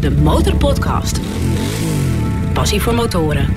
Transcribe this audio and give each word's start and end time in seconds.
de 0.00 0.10
Motorpodcast. 0.10 1.20
Passie 2.52 2.80
voor 2.80 2.94
motoren. 2.94 3.54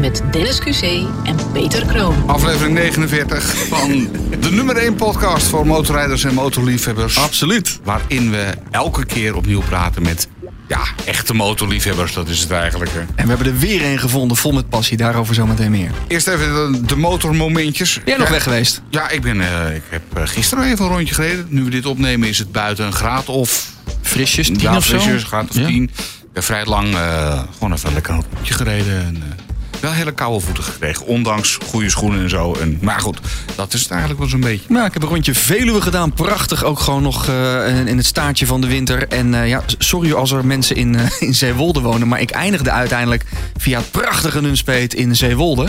Met 0.00 0.22
Dennis 0.30 0.60
QC 0.60 0.82
en 1.24 1.36
Peter 1.52 1.86
Kroon. 1.86 2.14
Aflevering 2.26 2.74
49 2.74 3.66
van 3.68 4.08
de 4.40 4.50
nummer 4.50 4.76
1 4.76 4.94
podcast 4.94 5.46
voor 5.46 5.66
motorrijders 5.66 6.24
en 6.24 6.34
motorliefhebbers. 6.34 7.18
Absoluut. 7.18 7.80
Waarin 7.84 8.30
we 8.30 8.46
elke 8.70 9.04
keer 9.06 9.36
opnieuw 9.36 9.60
praten 9.60 10.02
met 10.02 10.28
ja, 10.68 10.80
echte 11.04 11.34
motorliefhebbers, 11.34 12.12
dat 12.14 12.28
is 12.28 12.40
het 12.40 12.50
eigenlijk. 12.50 12.90
hè. 12.94 13.00
En 13.00 13.22
we 13.22 13.28
hebben 13.28 13.46
er 13.46 13.58
weer 13.58 13.84
een 13.84 13.98
gevonden 13.98 14.36
vol 14.36 14.52
met 14.52 14.68
passie. 14.68 14.96
Daarover 14.96 15.34
zometeen 15.34 15.70
meer. 15.70 15.90
Eerst 16.08 16.28
even 16.28 16.72
de, 16.72 16.84
de 16.84 16.96
motormomentjes. 16.96 17.94
Ben 17.94 18.02
jij 18.04 18.16
nog 18.16 18.26
Ja, 18.26 18.32
weg 18.32 18.42
geweest? 18.42 18.82
Ja, 18.90 19.10
ik, 19.10 19.22
ben, 19.22 19.40
eh, 19.40 19.74
ik 19.74 19.82
heb 19.88 20.02
eh, 20.14 20.22
gisteren 20.24 20.64
even 20.64 20.84
een 20.84 20.90
rondje 20.90 21.14
gereden. 21.14 21.46
Nu 21.48 21.64
we 21.64 21.70
dit 21.70 21.86
opnemen 21.86 22.28
is 22.28 22.38
het 22.38 22.52
buiten 22.52 22.86
een 22.86 22.92
graad 22.92 23.28
of... 23.28 23.70
Frisjes, 24.02 24.46
tien 24.46 24.60
ja, 24.60 24.76
of 24.76 24.84
zo? 24.84 24.98
frisjes, 24.98 25.24
graad 25.24 25.50
of 25.50 25.56
Ja. 25.56 25.66
10. 25.66 25.82
Ik 25.82 25.90
heb 26.32 26.44
vrij 26.44 26.64
lang 26.64 26.94
eh, 26.94 27.42
gewoon 27.52 27.72
even 27.72 27.92
lekker 27.92 28.14
een 28.14 28.24
rondje 28.34 28.54
gereden. 28.54 29.04
En, 29.04 29.16
eh, 29.16 29.38
wel 29.80 29.92
hele 29.92 30.12
koude 30.12 30.44
voeten 30.44 30.64
gekregen, 30.64 31.06
ondanks 31.06 31.58
goede 31.66 31.90
schoenen 31.90 32.22
en 32.22 32.30
zo. 32.30 32.54
En, 32.54 32.78
maar 32.80 33.00
goed, 33.00 33.20
dat 33.56 33.74
is 33.74 33.80
het 33.80 33.90
eigenlijk 33.90 34.20
wel 34.20 34.28
zo'n 34.28 34.40
beetje. 34.40 34.64
Nou, 34.68 34.86
ik 34.86 34.92
heb 34.92 35.02
een 35.02 35.08
rondje 35.08 35.34
Veluwe 35.34 35.80
gedaan. 35.80 36.12
Prachtig. 36.12 36.64
Ook 36.64 36.78
gewoon 36.78 37.02
nog 37.02 37.28
eh, 37.28 37.86
in 37.86 37.96
het 37.96 38.06
staartje 38.06 38.46
van 38.46 38.60
de 38.60 38.66
winter. 38.66 39.08
En 39.08 39.46
ja, 39.46 39.62
sorry 39.78 40.12
als 40.12 40.30
er 40.30 40.44
mensen 40.44 40.76
in, 40.76 40.96
in 41.20 41.34
Zeewolde 41.34 41.80
wonen. 41.80 42.08
Maar 42.08 42.20
ik 42.20 42.30
eindigde 42.30 42.70
uiteindelijk 42.70 43.24
via 43.56 43.78
het 43.78 43.90
prachtige 43.90 44.40
Nunspeet 44.40 44.94
in 44.94 45.16
Zeewolde. 45.16 45.68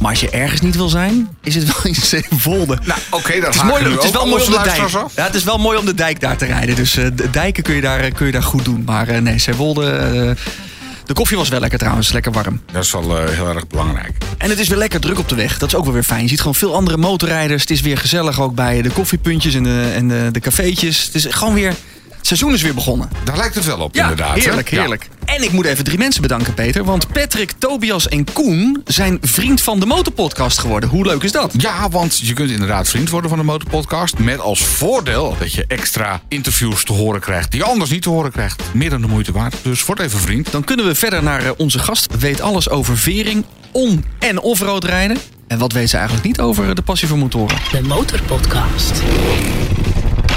Maar 0.00 0.10
als 0.10 0.20
je 0.20 0.30
ergens 0.30 0.60
niet 0.60 0.76
wil 0.76 0.88
zijn, 0.88 1.28
is 1.42 1.54
het 1.54 1.64
wel 1.66 1.76
in 1.92 1.94
Zeewolde. 1.94 2.78
Nou, 2.84 3.00
oké, 3.10 3.34
dat 3.40 3.46
Het 3.46 3.54
is, 3.54 3.62
mooi, 3.62 3.84
het 3.84 4.02
is 4.04 4.10
wel 4.10 4.26
mooi 4.26 4.42
om 4.44 4.50
de 4.50 4.60
dijk. 4.64 4.88
Ja, 5.14 5.24
het 5.24 5.34
is 5.34 5.44
wel 5.44 5.58
mooi 5.58 5.78
om 5.78 5.84
de 5.84 5.94
dijk 5.94 6.20
daar 6.20 6.36
te 6.36 6.44
rijden. 6.44 6.76
Dus 6.76 6.96
eh, 6.96 7.06
de 7.14 7.30
dijken 7.30 7.62
kun 7.62 7.74
je 7.74 7.80
daar, 7.80 8.10
kun 8.10 8.26
je 8.26 8.32
daar 8.32 8.42
goed 8.42 8.64
doen. 8.64 8.82
Maar 8.86 9.08
eh, 9.08 9.20
nee, 9.20 9.38
Zeewolde. 9.38 9.90
eh, 9.90 10.30
de 11.06 11.12
koffie 11.14 11.36
was 11.36 11.48
wel 11.48 11.60
lekker 11.60 11.78
trouwens, 11.78 12.12
lekker 12.12 12.32
warm. 12.32 12.60
Dat 12.72 12.84
is 12.84 12.90
wel 12.92 13.18
eh, 13.18 13.28
heel 13.34 13.48
erg 13.48 13.66
belangrijk. 13.66 14.12
En 14.38 14.50
het 14.50 14.58
is 14.58 14.68
weer 14.68 14.78
lekker 14.78 15.00
druk 15.00 15.18
op 15.18 15.28
de 15.28 15.34
weg. 15.34 15.58
Dat 15.58 15.68
is 15.68 15.74
ook 15.74 15.84
wel 15.84 15.92
weer 15.92 16.02
fijn. 16.02 16.22
Je 16.22 16.28
ziet 16.28 16.38
gewoon 16.38 16.54
veel 16.54 16.74
andere 16.74 16.96
motorrijders. 16.96 17.60
Het 17.60 17.70
is 17.70 17.80
weer 17.80 17.98
gezellig 17.98 18.40
ook 18.40 18.54
bij 18.54 18.82
de 18.82 18.90
koffiepuntjes 18.90 19.54
en 19.54 19.62
de, 19.62 19.92
en 19.94 20.08
de, 20.08 20.28
de 20.32 20.40
cafeetjes. 20.40 21.04
Het 21.04 21.14
is 21.14 21.26
gewoon 21.30 21.54
weer. 21.54 21.68
Het 22.16 22.26
seizoen 22.26 22.54
is 22.54 22.62
weer 22.62 22.74
begonnen. 22.74 23.08
Daar 23.24 23.36
lijkt 23.36 23.54
het 23.54 23.64
wel 23.64 23.78
op, 23.78 23.94
Ja, 23.94 24.02
inderdaad. 24.02 24.34
hè? 24.34 24.40
heerlijk, 24.40 24.70
Ja. 24.70 24.98
En 25.26 25.42
ik 25.42 25.52
moet 25.52 25.64
even 25.64 25.84
drie 25.84 25.98
mensen 25.98 26.22
bedanken, 26.22 26.54
Peter. 26.54 26.84
Want 26.84 27.08
Patrick, 27.12 27.52
Tobias 27.58 28.08
en 28.08 28.26
Koen 28.32 28.82
zijn 28.84 29.18
vriend 29.20 29.60
van 29.62 29.80
de 29.80 29.86
Motorpodcast 29.86 30.58
geworden. 30.58 30.88
Hoe 30.88 31.04
leuk 31.06 31.22
is 31.22 31.32
dat? 31.32 31.52
Ja, 31.58 31.88
want 31.88 32.18
je 32.18 32.32
kunt 32.32 32.50
inderdaad 32.50 32.88
vriend 32.88 33.10
worden 33.10 33.30
van 33.30 33.38
de 33.38 33.44
Motorpodcast. 33.44 34.18
Met 34.18 34.40
als 34.40 34.60
voordeel 34.64 35.36
dat 35.38 35.52
je 35.52 35.64
extra 35.68 36.20
interviews 36.28 36.84
te 36.84 36.92
horen 36.92 37.20
krijgt. 37.20 37.50
Die 37.50 37.60
je 37.60 37.66
anders 37.66 37.90
niet 37.90 38.02
te 38.02 38.08
horen 38.08 38.32
krijgt. 38.32 38.62
Meer 38.72 38.90
dan 38.90 39.00
de 39.00 39.06
moeite 39.06 39.32
waard. 39.32 39.54
Dus 39.62 39.84
word 39.84 40.00
even 40.00 40.18
vriend. 40.18 40.50
Dan 40.52 40.64
kunnen 40.64 40.86
we 40.86 40.94
verder 40.94 41.22
naar 41.22 41.44
eh, 41.44 41.50
onze 41.56 41.78
gast. 41.78 42.18
Weet 42.18 42.40
alles 42.40 42.68
over 42.68 42.98
vering, 42.98 43.44
on- 43.72 44.04
en 44.18 44.40
offroad 44.40 44.84
rijden. 44.84 45.16
En 45.48 45.58
wat 45.58 45.72
weet 45.72 45.90
ze 45.90 45.96
eigenlijk 45.96 46.26
niet 46.26 46.40
over 46.40 46.74
de 46.74 46.82
passie 46.82 47.08
voor 47.08 47.18
motoren? 47.18 47.56
De 47.72 47.82
Motorpodcast. 47.82 48.92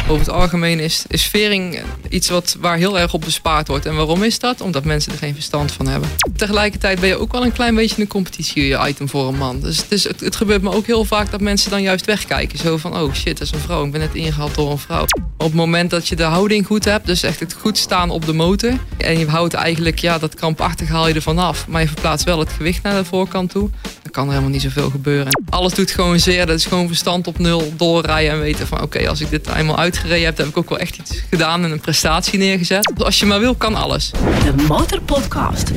Over 0.10 0.26
het 0.26 0.36
algemeen 0.36 0.80
is, 0.80 1.04
is 1.08 1.26
vering 1.26 1.80
iets 2.10 2.30
wat, 2.30 2.58
waar 2.60 2.78
heel 2.78 3.00
erg 3.00 3.14
op 3.14 3.22
bespaard 3.22 3.68
wordt. 3.68 3.86
En 3.86 3.96
waarom 3.96 4.24
is 4.24 4.40
dat? 4.40 4.62
Omdat 4.62 4.84
mensen 4.84 5.12
er 5.12 5.18
geen 5.18 5.34
verstand 5.34 5.72
van 5.72 5.88
hebben. 5.88 6.10
Tegelijkertijd 6.36 7.00
ben 7.00 7.10
je 7.10 7.20
ook 7.20 7.32
wel 7.32 7.44
een 7.44 7.52
klein 7.52 7.76
beetje 7.76 8.02
een 8.02 8.08
competitie-item 8.08 9.10
voor 9.10 9.28
een 9.28 9.38
man. 9.38 9.60
Dus 9.62 10.04
het, 10.04 10.36
gebeurt 10.36 10.62
me 10.62 10.72
ook 10.72 10.86
heel 10.86 11.06
vaak 11.06 11.32
dat 11.32 11.42
mensen 11.42 11.72
dan 11.72 11.82
juist 11.82 12.06
wegkijken. 12.06 12.58
Zo 12.58 12.78
van, 12.78 12.98
oh 12.98 13.14
shit, 13.14 13.38
dat 13.38 13.48
is 13.48 13.54
een 13.54 13.60
vrouw. 13.60 13.86
Ik 13.86 13.92
ben 13.92 14.00
net 14.00 14.16
ingehaald 14.16 14.56
door 14.56 14.72
een 14.72 14.78
vrouw. 14.78 15.06
Op 15.38 15.46
het 15.46 15.54
moment 15.54 15.90
dat 15.90 16.08
je 16.08 16.16
de 16.16 16.24
houding 16.24 16.66
goed 16.66 16.86
hebt, 16.86 17.06
dus 17.06 17.24
echt 17.24 17.40
het 17.40 17.54
goed 17.54 17.78
staan 17.78 18.10
op 18.10 18.26
de 18.26 18.34
motor. 18.34 18.74
En 18.98 19.20
je 19.20 19.28
houdt 19.28 19.54
eigenlijk, 19.54 20.00
ja, 20.00 20.18
dat 20.18 20.36
krampachtig 20.36 20.88
haal 20.88 21.08
je 21.08 21.14
er 21.14 21.22
vanaf. 21.22 21.68
Maar 21.68 21.82
je 21.82 21.88
verplaatst 21.88 22.26
wel 22.26 22.40
het 22.40 22.50
gewicht 22.50 22.84
naar 22.84 22.96
de 22.96 23.06
voorkant 23.06 23.50
toe. 23.50 23.70
Dan 24.12 24.18
kan 24.26 24.28
er 24.28 24.40
helemaal 24.40 24.60
niet 24.62 24.72
zoveel 24.74 24.90
gebeuren. 24.90 25.42
Alles 25.50 25.74
doet 25.74 25.92
gewoon 25.92 26.20
zeer. 26.20 26.46
Dat 26.46 26.56
is 26.56 26.66
gewoon 26.66 26.88
verstand 26.88 27.28
op 27.28 27.40
nul 27.40 27.74
doorrijden 27.78 28.32
en 28.32 28.40
weten 28.40 28.68
van 28.68 28.82
oké, 28.82 29.10
als 29.10 29.22
ik 29.22 29.30
dit 29.30 29.48
eenmaal 29.48 29.78
uitgereden 29.78 30.26
heb, 30.26 30.38
heb 30.38 30.48
ik 30.48 30.58
ook 30.58 30.70
wel 30.70 30.80
echt 30.80 30.98
iets 30.98 31.24
gedaan 31.30 31.64
en 31.64 31.72
een 31.72 31.80
prestatie 31.80 32.40
neergezet. 32.40 32.92
Als 32.98 33.20
je 33.20 33.26
maar 33.26 33.40
wil, 33.40 33.56
kan 33.56 33.76
alles. 33.76 34.12
De 34.44 34.64
Motorpodcast. 34.68 35.72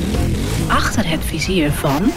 Achter 0.69 1.09
het 1.09 1.21
vizier 1.25 1.73
van... 1.73 2.13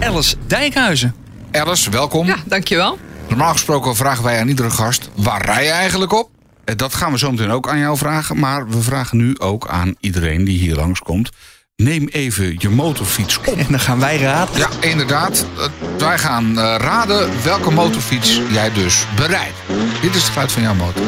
Alice 0.00 0.36
Dijkhuizen. 0.46 1.14
Alice, 1.52 1.90
welkom. 1.90 2.26
Ja, 2.26 2.36
dankjewel. 2.46 2.98
Normaal 3.28 3.52
gesproken 3.52 3.96
vragen 3.96 4.24
wij 4.24 4.40
aan 4.40 4.48
iedere 4.48 4.70
gast... 4.70 5.10
waar 5.14 5.44
rij 5.44 5.64
je 5.64 5.70
eigenlijk 5.70 6.12
op? 6.12 6.30
Eh, 6.64 6.76
Dat 6.76 6.94
gaan 6.94 7.12
we 7.12 7.18
zo 7.18 7.30
meteen 7.30 7.50
ook 7.50 7.68
aan 7.68 7.78
jou 7.78 7.96
vragen. 7.96 8.38
Maar 8.38 8.68
we 8.68 8.80
vragen 8.80 9.16
nu 9.16 9.38
ook 9.38 9.68
aan 9.68 9.94
iedereen 10.00 10.44
die 10.44 10.58
hier 10.58 10.74
langskomt... 10.74 11.30
neem 11.76 12.08
even 12.10 12.54
je 12.58 12.68
motorfiets 12.68 13.38
op. 13.38 13.46
En 13.46 13.66
dan 13.70 13.80
gaan 13.80 13.98
wij 14.00 14.16
raden. 14.18 14.58
Ja, 14.58 14.68
inderdaad. 14.80 15.46
Eh, 15.58 15.64
Wij 15.98 16.18
gaan 16.18 16.58
eh, 16.58 16.74
raden 16.78 17.30
welke 17.44 17.70
motorfiets 17.70 18.40
jij 18.50 18.72
dus 18.72 19.06
berijdt. 19.16 19.54
Dit 20.00 20.14
is 20.14 20.22
het 20.22 20.30
geluid 20.30 20.52
van 20.52 20.62
jouw 20.62 20.74
motor. 20.74 21.02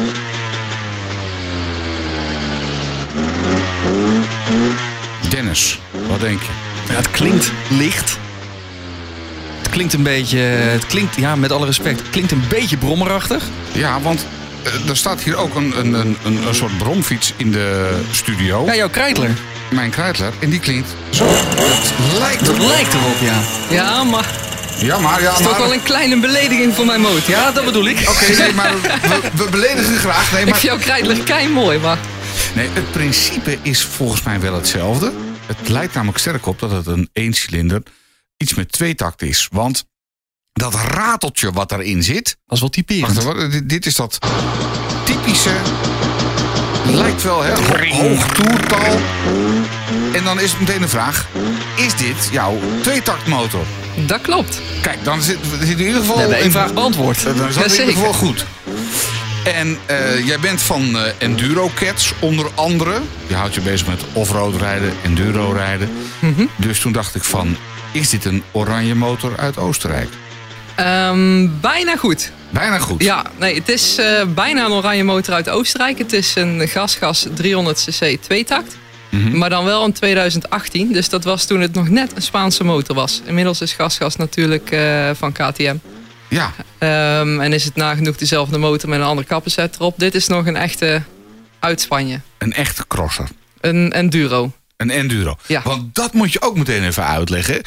Dennis, 5.29 5.79
wat 6.07 6.19
denk 6.19 6.41
je? 6.41 6.51
Ja, 6.89 6.95
het 6.95 7.11
klinkt 7.11 7.51
licht. 7.69 8.17
Het 9.57 9.69
klinkt 9.69 9.93
een 9.93 10.03
beetje, 10.03 10.37
het 10.37 10.85
klinkt, 10.85 11.15
ja, 11.15 11.35
met 11.35 11.51
alle 11.51 11.65
respect, 11.65 11.99
het 11.99 12.09
klinkt 12.09 12.31
een 12.31 12.43
beetje 12.49 12.77
brommerachtig. 12.77 13.43
Ja, 13.71 14.01
want 14.01 14.25
eh, 14.63 14.89
er 14.89 14.97
staat 14.97 15.21
hier 15.21 15.35
ook 15.35 15.55
een, 15.55 15.79
een, 15.79 15.93
een, 15.93 16.17
een, 16.23 16.47
een 16.47 16.55
soort 16.55 16.77
bromfiets 16.77 17.33
in 17.37 17.51
de 17.51 17.99
studio. 18.11 18.65
Ja, 18.65 18.75
jouw 18.75 18.89
krijtler. 18.89 19.29
Mijn 19.71 19.91
krijtler. 19.91 20.33
En 20.39 20.49
die 20.49 20.59
klinkt 20.59 20.89
zo. 21.09 21.25
Het 21.27 22.17
lijkt 22.17 22.45
Dat 22.45 22.57
lijkt 22.57 22.93
erop, 22.93 23.17
ja. 23.21 23.41
Ja, 23.69 24.03
maar 24.03 24.45
Ja, 24.79 24.99
maar... 24.99 25.21
Ja, 25.21 25.29
het 25.29 25.39
is 25.39 25.45
toch 25.45 25.51
maar... 25.51 25.61
wel 25.61 25.73
een 25.73 25.83
kleine 25.83 26.19
belediging 26.19 26.73
voor 26.73 26.85
mijn 26.85 27.01
motor. 27.01 27.29
Ja, 27.29 27.51
dat 27.51 27.65
bedoel 27.65 27.87
ik. 27.87 28.09
Oké, 28.09 28.37
nee, 28.37 28.53
maar 28.53 28.73
we, 28.81 29.29
we 29.33 29.47
beledigen 29.49 29.97
graag. 29.97 30.31
Nee, 30.31 30.41
Ik 30.41 30.49
maar... 30.49 30.59
vind 30.59 30.71
jouw 30.73 30.81
krijtler 30.81 31.23
kei 31.23 31.49
mooi, 31.49 31.79
maar 31.79 31.97
Nee, 32.55 32.69
het 32.69 32.91
principe 32.91 33.57
is 33.61 33.83
volgens 33.83 34.21
mij 34.23 34.39
wel 34.39 34.53
hetzelfde. 34.53 35.11
Het 35.45 35.69
lijkt 35.69 35.93
namelijk 35.93 36.17
sterk 36.17 36.45
op 36.45 36.59
dat 36.59 36.71
het 36.71 36.87
een 36.87 37.09
eencilinder 37.13 37.83
iets 38.37 38.53
met 38.53 38.71
twee 38.71 38.95
takt 38.95 39.21
is. 39.21 39.47
Want 39.51 39.85
dat 40.53 40.73
rateltje 40.73 41.51
wat 41.51 41.69
daarin 41.69 42.03
zit... 42.03 42.37
Dat 42.45 42.55
is 42.55 42.59
wel 42.59 42.69
typerend. 42.69 43.23
Wacht 43.23 43.37
even, 43.37 43.51
dit, 43.51 43.69
dit 43.69 43.85
is 43.85 43.95
dat 43.95 44.17
typische... 45.05 45.55
Lijkt 46.91 47.23
wel, 47.23 47.43
hè? 47.43 47.51
ho- 47.53 48.07
Hoog 48.07 48.27
toertal. 48.27 48.99
En 50.13 50.23
dan 50.23 50.39
is 50.39 50.51
het 50.51 50.59
meteen 50.59 50.81
de 50.81 50.87
vraag... 50.87 51.27
Is 51.75 51.95
dit 51.95 52.29
jouw 52.31 52.59
tweetaktmotor? 52.81 53.63
dat 54.05 54.21
klopt. 54.21 54.61
Kijk, 54.81 55.03
dan 55.03 55.21
zit 55.21 55.37
zit 55.59 55.79
in 55.79 55.85
ieder 55.85 56.01
geval... 56.01 56.31
In- 56.31 56.51
vraag 56.51 56.73
beantwoord. 56.73 57.23
dan 57.23 57.47
is 57.47 57.55
dat 57.55 57.65
in 57.65 57.79
ieder 57.79 57.93
geval 57.95 58.13
goed. 58.13 58.45
En 59.43 59.77
eh, 59.85 60.25
jij 60.27 60.39
bent 60.39 60.61
van 60.61 60.97
eh, 60.97 61.11
Enduro 61.17 61.71
Cats 61.75 62.13
onder 62.19 62.45
andere. 62.55 62.93
Je 63.27 63.35
houdt 63.35 63.53
je 63.53 63.61
bezig 63.61 63.87
met 63.87 64.01
offroad 64.13 64.55
rijden, 64.55 64.93
enduro 65.03 65.51
rijden. 65.51 65.89
Mhm. 66.19 66.45
Dus 66.55 66.79
toen 66.79 66.91
dacht 66.91 67.15
ik 67.15 67.23
van, 67.23 67.57
is 67.91 68.09
dit 68.09 68.25
een 68.25 68.43
oranje 68.51 68.95
motor 68.95 69.37
uit 69.37 69.57
Oostenrijk? 69.57 70.09
Ehm, 70.75 71.47
bijna 71.61 71.95
goed. 71.95 72.31
Bijna 72.49 72.79
goed. 72.79 73.03
Ja, 73.03 73.25
nee, 73.39 73.55
het 73.55 73.69
is 73.69 73.97
eh, 73.97 74.21
bijna 74.35 74.65
een 74.65 74.71
oranje 74.71 75.03
motor 75.03 75.33
uit 75.33 75.49
Oostenrijk. 75.49 75.97
Het 75.97 76.13
is 76.13 76.35
een 76.35 76.67
gasgas 76.67 77.27
300cc 77.41 78.19
tweetakt. 78.21 78.77
Mhm. 79.09 79.37
Maar 79.37 79.49
dan 79.49 79.65
wel 79.65 79.85
in 79.85 79.91
2018. 79.93 80.91
Dus 80.93 81.09
dat 81.09 81.23
was 81.23 81.45
toen 81.45 81.61
het 81.61 81.73
nog 81.73 81.89
net 81.89 82.11
een 82.15 82.21
Spaanse 82.21 82.63
motor 82.63 82.95
was. 82.95 83.21
Inmiddels 83.25 83.61
is 83.61 83.73
gasgas 83.73 84.15
natuurlijk 84.15 84.71
eh, 84.71 85.09
van 85.13 85.31
KTM. 85.31 85.75
Ja, 86.29 86.53
Ehm, 86.77 87.39
en 87.39 87.53
is 87.53 87.63
het 87.63 87.75
nagenoeg 87.75 88.15
dezelfde 88.15 88.57
motor 88.57 88.89
met 88.89 88.99
een 88.99 89.05
andere 89.05 89.27
kappenset 89.27 89.75
erop. 89.75 89.99
Dit 89.99 90.15
is 90.15 90.27
nog 90.27 90.45
een 90.45 90.55
echte 90.55 91.01
uit 91.59 91.81
Spanje. 91.81 92.19
een 92.37 92.53
echte 92.53 92.87
crosser. 92.87 93.27
Een 93.61 93.91
enduro. 93.91 94.51
Een 94.77 94.89
enduro. 94.89 95.35
Ja. 95.47 95.61
Want 95.63 95.95
dat 95.95 96.13
moet 96.13 96.33
je 96.33 96.41
ook 96.41 96.57
meteen 96.57 96.83
even 96.83 97.05
uitleggen. 97.05 97.61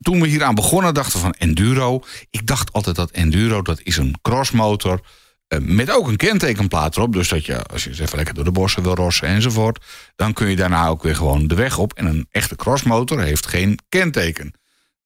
Toen 0.00 0.20
we 0.20 0.26
hieraan 0.28 0.54
begonnen 0.54 0.94
dachten 0.94 1.12
we 1.12 1.18
van 1.18 1.34
enduro. 1.38 2.04
Ik 2.30 2.46
dacht 2.46 2.72
altijd 2.72 2.96
dat 2.96 3.10
enduro, 3.10 3.62
dat 3.62 3.80
is 3.82 3.96
een 3.96 4.14
crossmotor. 4.22 5.00
eh, 5.48 5.58
Met 5.62 5.90
ook 5.90 6.08
een 6.08 6.16
kentekenplaat 6.16 6.96
erop. 6.96 7.12
Dus 7.12 7.28
dat 7.28 7.46
je, 7.46 7.62
als 7.62 7.84
je 7.84 7.90
eens 7.90 7.98
even 7.98 8.16
lekker 8.16 8.34
door 8.34 8.44
de 8.44 8.50
bossen 8.52 8.82
wil 8.82 8.94
rossen 8.94 9.28
enzovoort. 9.28 9.84
Dan 10.16 10.32
kun 10.32 10.48
je 10.50 10.56
daarna 10.56 10.86
ook 10.86 11.02
weer 11.02 11.16
gewoon 11.16 11.46
de 11.48 11.54
weg 11.54 11.78
op. 11.78 11.92
En 11.92 12.06
een 12.06 12.26
echte 12.30 12.56
crossmotor 12.56 13.20
heeft 13.20 13.46
geen 13.46 13.78
kenteken. 13.88 14.52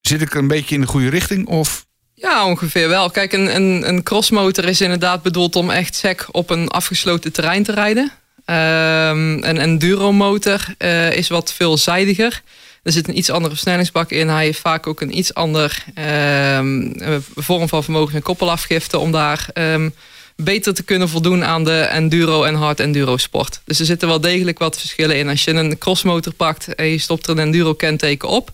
Zit 0.01 0.21
ik 0.23 0.35
een 0.35 0.49
beetje 0.49 0.75
in 0.75 0.81
de 0.81 0.87
goede 0.87 1.09
richting? 1.09 1.47
Of 1.47 1.87
Ja, 2.15 2.47
ongeveer 2.47 2.89
wel. 2.89 3.11
Kijk, 3.11 3.33
een, 3.33 3.55
een, 3.57 3.89
een 3.89 4.03
crossmotor 4.03 4.65
is 4.65 4.81
inderdaad 4.81 5.23
bedoeld 5.23 5.57
om 5.57 5.71
echt 5.71 5.95
sec 5.95 6.27
op 6.31 6.51
een 6.51 6.69
afgesloten 6.69 7.33
terrein 7.33 7.63
te 7.63 7.73
rijden. 7.73 8.13
Ehm, 8.45 9.43
een 9.43 9.59
enduromotor 9.59 10.65
eh 10.79 11.17
is 11.17 11.29
wat 11.29 11.53
veelzijdiger. 11.53 12.43
Er 12.83 12.93
zit 12.93 13.09
een 13.09 13.19
iets 13.19 13.31
andere 13.31 13.55
versnellingsbak 13.55 14.11
in. 14.11 14.29
Hij 14.29 14.45
heeft 14.45 14.59
vaak 14.59 14.87
ook 14.87 15.01
een 15.01 15.19
iets 15.19 15.35
ander 15.35 15.85
ehm, 15.95 16.93
eh, 16.93 17.17
vorm 17.35 17.69
van 17.69 17.83
vermogen 17.83 18.15
en 18.15 18.23
koppelafgifte 18.23 18.99
om 18.99 19.13
daar 19.13 19.47
ehm, 19.53 19.91
beter 20.37 20.75
te 20.75 20.83
kunnen 20.83 21.09
voldoen 21.09 21.45
aan 21.45 21.65
de 21.65 21.81
enduro 21.81 22.43
en 22.43 22.55
hard 22.55 22.81
enduro 22.81 23.17
sport. 23.17 23.61
Dus 23.65 23.79
er 23.79 23.87
zitten 23.87 24.09
wel 24.09 24.21
degelijk 24.21 24.59
wat 24.59 24.79
verschillen 24.79 25.19
in. 25.19 25.29
Als 25.29 25.45
je 25.45 25.51
een 25.51 25.79
crossmotor 25.79 26.33
pakt 26.33 26.75
en 26.75 26.87
je 26.87 26.99
stopt 26.99 27.27
er 27.27 27.33
een 27.33 27.39
enduro 27.39 27.75
kenteken 27.75 28.29
op, 28.29 28.51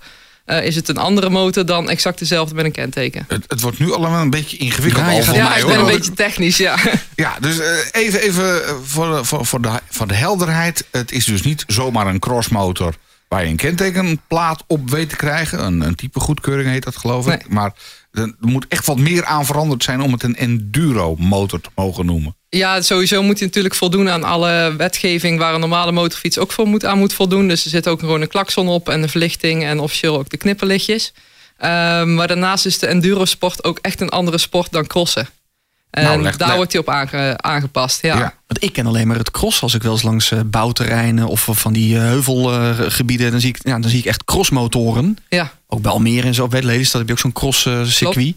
uh, 0.48 0.64
is 0.64 0.74
het 0.74 0.88
een 0.88 0.96
andere 0.96 1.30
motor 1.30 1.66
dan 1.66 1.90
exact 1.90 2.18
dezelfde 2.18 2.54
met 2.54 2.64
een 2.64 2.72
kenteken. 2.72 3.24
Het, 3.28 3.44
het 3.46 3.60
wordt 3.60 3.78
nu 3.78 3.92
allemaal 3.92 4.22
een 4.22 4.30
beetje 4.30 4.56
ingewikkeld 4.56 5.04
Ja, 5.04 5.10
al 5.10 5.48
mij 5.48 5.56
ik 5.56 5.62
hoor. 5.62 5.70
ben 5.70 5.80
een 5.80 5.86
beetje 5.86 6.12
technisch, 6.12 6.56
ja. 6.56 6.76
Ja, 7.14 7.36
dus 7.40 7.58
eh, 7.58 7.76
even, 7.90 8.20
even 8.20 8.64
eh, 8.64 8.74
voor, 8.84 9.26
voor, 9.26 9.46
voor, 9.46 9.62
de, 9.62 9.80
voor 9.88 10.06
de 10.06 10.14
helderheid. 10.14 10.86
Het 10.90 11.12
is 11.12 11.24
dus 11.24 11.42
niet 11.42 11.64
zomaar 11.66 12.06
een 12.06 12.18
crossmotor 12.18 12.94
waar 13.28 13.44
je 13.44 13.50
een 13.50 13.56
kentekenplaat 13.56 14.64
op 14.66 14.90
weet 14.90 15.08
te 15.08 15.16
krijgen. 15.16 15.64
Een, 15.64 15.80
een 15.80 15.94
type 15.94 16.20
goedkeuring 16.20 16.68
heet 16.68 16.84
dat 16.84 16.96
geloof 16.96 17.26
ik. 17.28 17.48
Nee. 17.48 17.54
Maar 17.54 17.72
er, 18.10 18.22
er 18.22 18.34
moet 18.38 18.66
echt 18.68 18.86
wat 18.86 18.98
meer 18.98 19.24
aan 19.24 19.46
veranderd 19.46 19.82
zijn 19.82 20.00
om 20.00 20.12
het 20.12 20.22
een 20.22 20.36
enduro 20.36 21.16
motor 21.16 21.60
te 21.60 21.70
mogen 21.74 22.06
noemen. 22.06 22.36
Ja, 22.50 22.80
sowieso 22.82 23.22
moet 23.22 23.38
je 23.38 23.44
natuurlijk 23.44 23.74
voldoen 23.74 24.08
aan 24.10 24.24
alle 24.24 24.74
wetgeving 24.76 25.38
waar 25.38 25.54
een 25.54 25.60
normale 25.60 25.92
motorfiets 25.92 26.38
ook 26.38 26.52
voor 26.52 26.66
moet, 26.66 26.84
aan 26.84 26.98
moet 26.98 27.12
voldoen. 27.12 27.48
Dus 27.48 27.64
er 27.64 27.70
zit 27.70 27.88
ook 27.88 28.00
gewoon 28.00 28.20
een 28.20 28.28
klakson 28.28 28.68
op 28.68 28.88
en 28.88 29.02
de 29.02 29.08
verlichting 29.08 29.64
en 29.64 29.78
officieel 29.80 30.18
ook 30.18 30.28
de 30.28 30.36
knipperlichtjes. 30.36 31.12
Ehm, 31.58 32.14
maar 32.14 32.28
daarnaast 32.28 32.66
is 32.66 32.78
de 32.78 32.86
endurosport 32.86 33.64
ook 33.64 33.78
echt 33.82 34.00
een 34.00 34.08
andere 34.08 34.38
sport 34.38 34.72
dan 34.72 34.86
crossen. 34.86 35.28
En 35.90 36.04
Nou, 36.04 36.22
leg- 36.22 36.36
daar 36.36 36.46
leg- 36.48 36.56
wordt 36.56 36.72
hij 36.72 36.80
op 36.80 36.88
aange- 36.88 37.36
aangepast. 37.36 38.02
Ja. 38.02 38.16
Ja. 38.18 38.34
Want 38.46 38.62
ik 38.64 38.72
ken 38.72 38.86
alleen 38.86 39.06
maar 39.06 39.16
het 39.16 39.30
cross 39.30 39.62
als 39.62 39.74
ik 39.74 39.82
wel 39.82 39.92
eens 39.92 40.02
langs 40.02 40.30
eh, 40.30 40.40
bouwterreinen 40.46 41.26
of 41.26 41.48
van 41.50 41.72
die 41.72 41.96
eh, 41.96 42.02
heuvelgebieden. 42.02 43.30
dan, 43.30 43.40
zie 43.40 43.48
ik, 43.48 43.58
ja, 43.62 43.78
dan 43.78 43.90
zie 43.90 43.98
ik 43.98 44.04
echt 44.04 44.24
crossmotoren. 44.24 45.16
Ja. 45.28 45.52
Ook 45.66 45.80
bij 45.82 45.92
Almere 45.92 46.26
en 46.26 46.34
zo. 46.34 46.44
Op 46.44 46.52
Lelystad 46.52 46.98
heb 46.98 47.06
je 47.06 47.12
ook 47.12 47.18
zo'n 47.20 47.32
cross 47.32 47.66
eh, 47.66 47.84
circuit. 47.84 48.34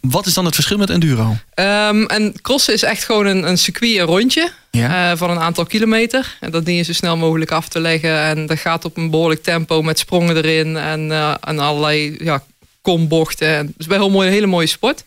Wat 0.00 0.26
is 0.26 0.34
dan 0.34 0.44
het 0.44 0.54
verschil 0.54 0.78
met 0.78 0.90
enduro? 0.90 1.36
Ehm, 1.54 2.04
en 2.04 2.34
crossen 2.42 2.74
is 2.74 2.82
echt 2.82 3.04
gewoon 3.04 3.26
een, 3.26 3.48
een 3.48 3.58
circuit, 3.58 3.96
een 3.98 4.04
rondje 4.06 4.50
Ja. 4.70 5.10
eh, 5.10 5.16
van 5.18 5.30
een 5.30 5.38
aantal 5.38 5.64
kilometer. 5.64 6.36
En 6.40 6.50
dat 6.50 6.64
dien 6.64 6.74
je 6.76 6.82
zo 6.82 6.92
snel 6.92 7.16
mogelijk 7.16 7.50
af 7.50 7.68
te 7.68 7.80
leggen. 7.80 8.18
En 8.22 8.46
dat 8.46 8.58
gaat 8.58 8.84
op 8.84 8.96
een 8.96 9.10
behoorlijk 9.10 9.42
tempo 9.42 9.82
met 9.82 9.98
sprongen 9.98 10.36
erin 10.36 10.76
en, 10.76 11.12
eh, 11.12 11.34
en 11.40 11.58
allerlei 11.58 12.16
ja, 12.20 12.42
kombochten. 12.82 13.48
En 13.48 13.66
Het 13.66 13.74
is 13.78 13.86
wel 13.86 13.96
een 13.96 14.02
heel 14.02 14.12
mooie, 14.12 14.30
hele 14.30 14.46
mooie 14.46 14.66
sport. 14.66 15.04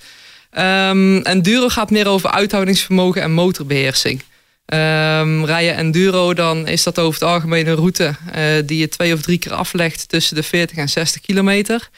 Ehm 0.52 1.18
enduro 1.18 1.70
gaat 1.70 1.92
meer 1.92 2.08
over 2.08 2.30
uithoudingsvermogen 2.32 3.22
en 3.22 3.32
motorbeheersing. 3.32 4.22
Ehm 4.66 5.44
rij 5.44 5.66
je 5.66 5.72
enduro, 5.72 6.34
dan 6.34 6.68
is 6.68 6.84
dat 6.84 7.00
over 7.00 7.20
het 7.20 7.30
algemeen 7.30 7.68
een 7.68 7.76
route 7.76 8.16
eh, 8.34 8.44
die 8.66 8.78
je 8.80 8.90
twee 8.90 9.14
of 9.14 9.22
drie 9.22 9.38
keer 9.38 9.54
aflegt 9.54 10.10
tussen 10.10 10.36
de 10.36 10.44
40 10.44 10.78
en 10.78 10.90
60 10.90 11.22
kilometer. 11.22 11.90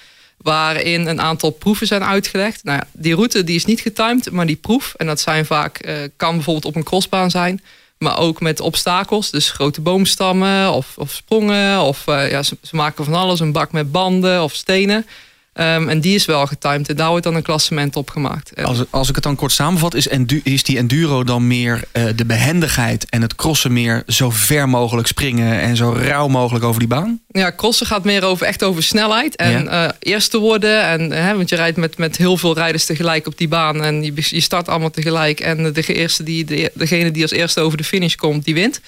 Waarin 0.48 1.08
een 1.08 1.22
aantal 1.22 1.50
proeven 1.50 1.88
zijn 1.88 2.04
uitgelegd. 2.04 2.64
Nou 2.64 2.82
die 2.92 3.16
route 3.16 3.44
die 3.44 3.56
is 3.56 3.66
niet 3.66 3.80
getimed, 3.80 4.32
maar 4.32 4.46
die 4.46 4.56
proef, 4.56 4.94
en 4.98 5.06
dat 5.06 5.20
zijn 5.20 5.46
vaak, 5.46 5.78
eh, 5.78 5.96
kan 6.18 6.36
bijvoorbeeld 6.36 6.66
op 6.66 6.76
een 6.76 6.84
crossbaan 6.84 7.30
zijn, 7.30 7.62
maar 7.98 8.18
ook 8.18 8.42
met 8.42 8.60
obstakels, 8.60 9.32
dus 9.32 9.50
grote 9.50 9.82
boomstammen 9.82 10.72
of, 10.74 10.94
of 10.98 11.12
sprongen. 11.12 11.82
Of 11.82 12.08
eh, 12.08 12.32
ja, 12.32 12.44
ze 12.44 12.56
maken 12.72 13.06
van 13.06 13.14
alles, 13.14 13.40
een 13.40 13.52
bak 13.52 13.72
met 13.72 13.92
banden 13.92 14.44
of 14.44 14.54
stenen. 14.54 15.06
Ehm, 15.58 15.90
en 15.90 16.00
die 16.02 16.16
is 16.16 16.26
wel 16.26 16.46
getimed 16.48 16.90
en 16.90 16.96
daar 16.96 17.10
wordt 17.10 17.24
dan 17.24 17.36
een 17.36 17.42
klassement 17.42 17.96
op 17.96 18.10
gemaakt. 18.10 18.54
En- 18.54 18.66
Als, 18.66 18.84
als 18.90 19.10
ik 19.10 19.16
het 19.16 19.24
dan 19.24 19.36
kort 19.36 19.52
samenvat, 19.52 19.94
is, 19.94 20.08
endu- 20.08 20.42
is 20.44 20.64
die 20.64 20.78
enduro 20.78 21.24
dan 21.24 21.48
meer 21.48 21.84
eh, 21.92 22.04
de 22.16 22.26
behendigheid 22.26 23.06
en 23.10 23.22
het 23.22 23.36
crossen 23.36 23.74
meer 23.74 24.04
zo 24.08 24.30
ver 24.30 24.70
mogelijk 24.70 25.08
springen 25.08 25.60
en 25.60 25.76
zo 25.76 25.92
rauw 25.98 26.28
mogelijk 26.28 26.66
over 26.66 26.80
die 26.80 26.88
baan? 26.88 27.20
Ja, 27.30 27.52
crossen 27.56 27.86
gaat 27.88 28.04
meer 28.04 28.24
over, 28.24 28.46
echt 28.48 28.64
over 28.64 28.84
snelheid 28.84 29.36
en 29.36 29.68
eh 29.68 29.90
eerst 30.00 30.32
te 30.32 30.38
worden. 30.38 30.84
En, 30.84 31.12
hè, 31.12 31.36
want 31.36 31.50
je 31.50 31.56
rijdt 31.56 31.78
met, 31.78 31.98
met 31.98 32.18
heel 32.18 32.38
veel 32.38 32.54
rijders 32.54 32.86
tegelijk 32.86 33.28
op 33.28 33.38
die 33.38 33.48
baan. 33.48 33.84
En 33.84 34.04
je, 34.04 34.12
je 34.16 34.42
start 34.42 34.68
allemaal 34.68 34.90
tegelijk. 34.92 35.40
En 35.40 35.74
de 35.74 35.94
eerste 35.94 36.24
die, 36.24 36.46
de, 36.46 36.72
degene 36.74 37.12
die 37.12 37.22
als 37.22 37.32
eerste 37.32 37.62
over 37.62 37.78
de 37.78 37.84
finish 37.84 38.16
komt, 38.16 38.46
die 38.46 38.54
wint. 38.54 38.82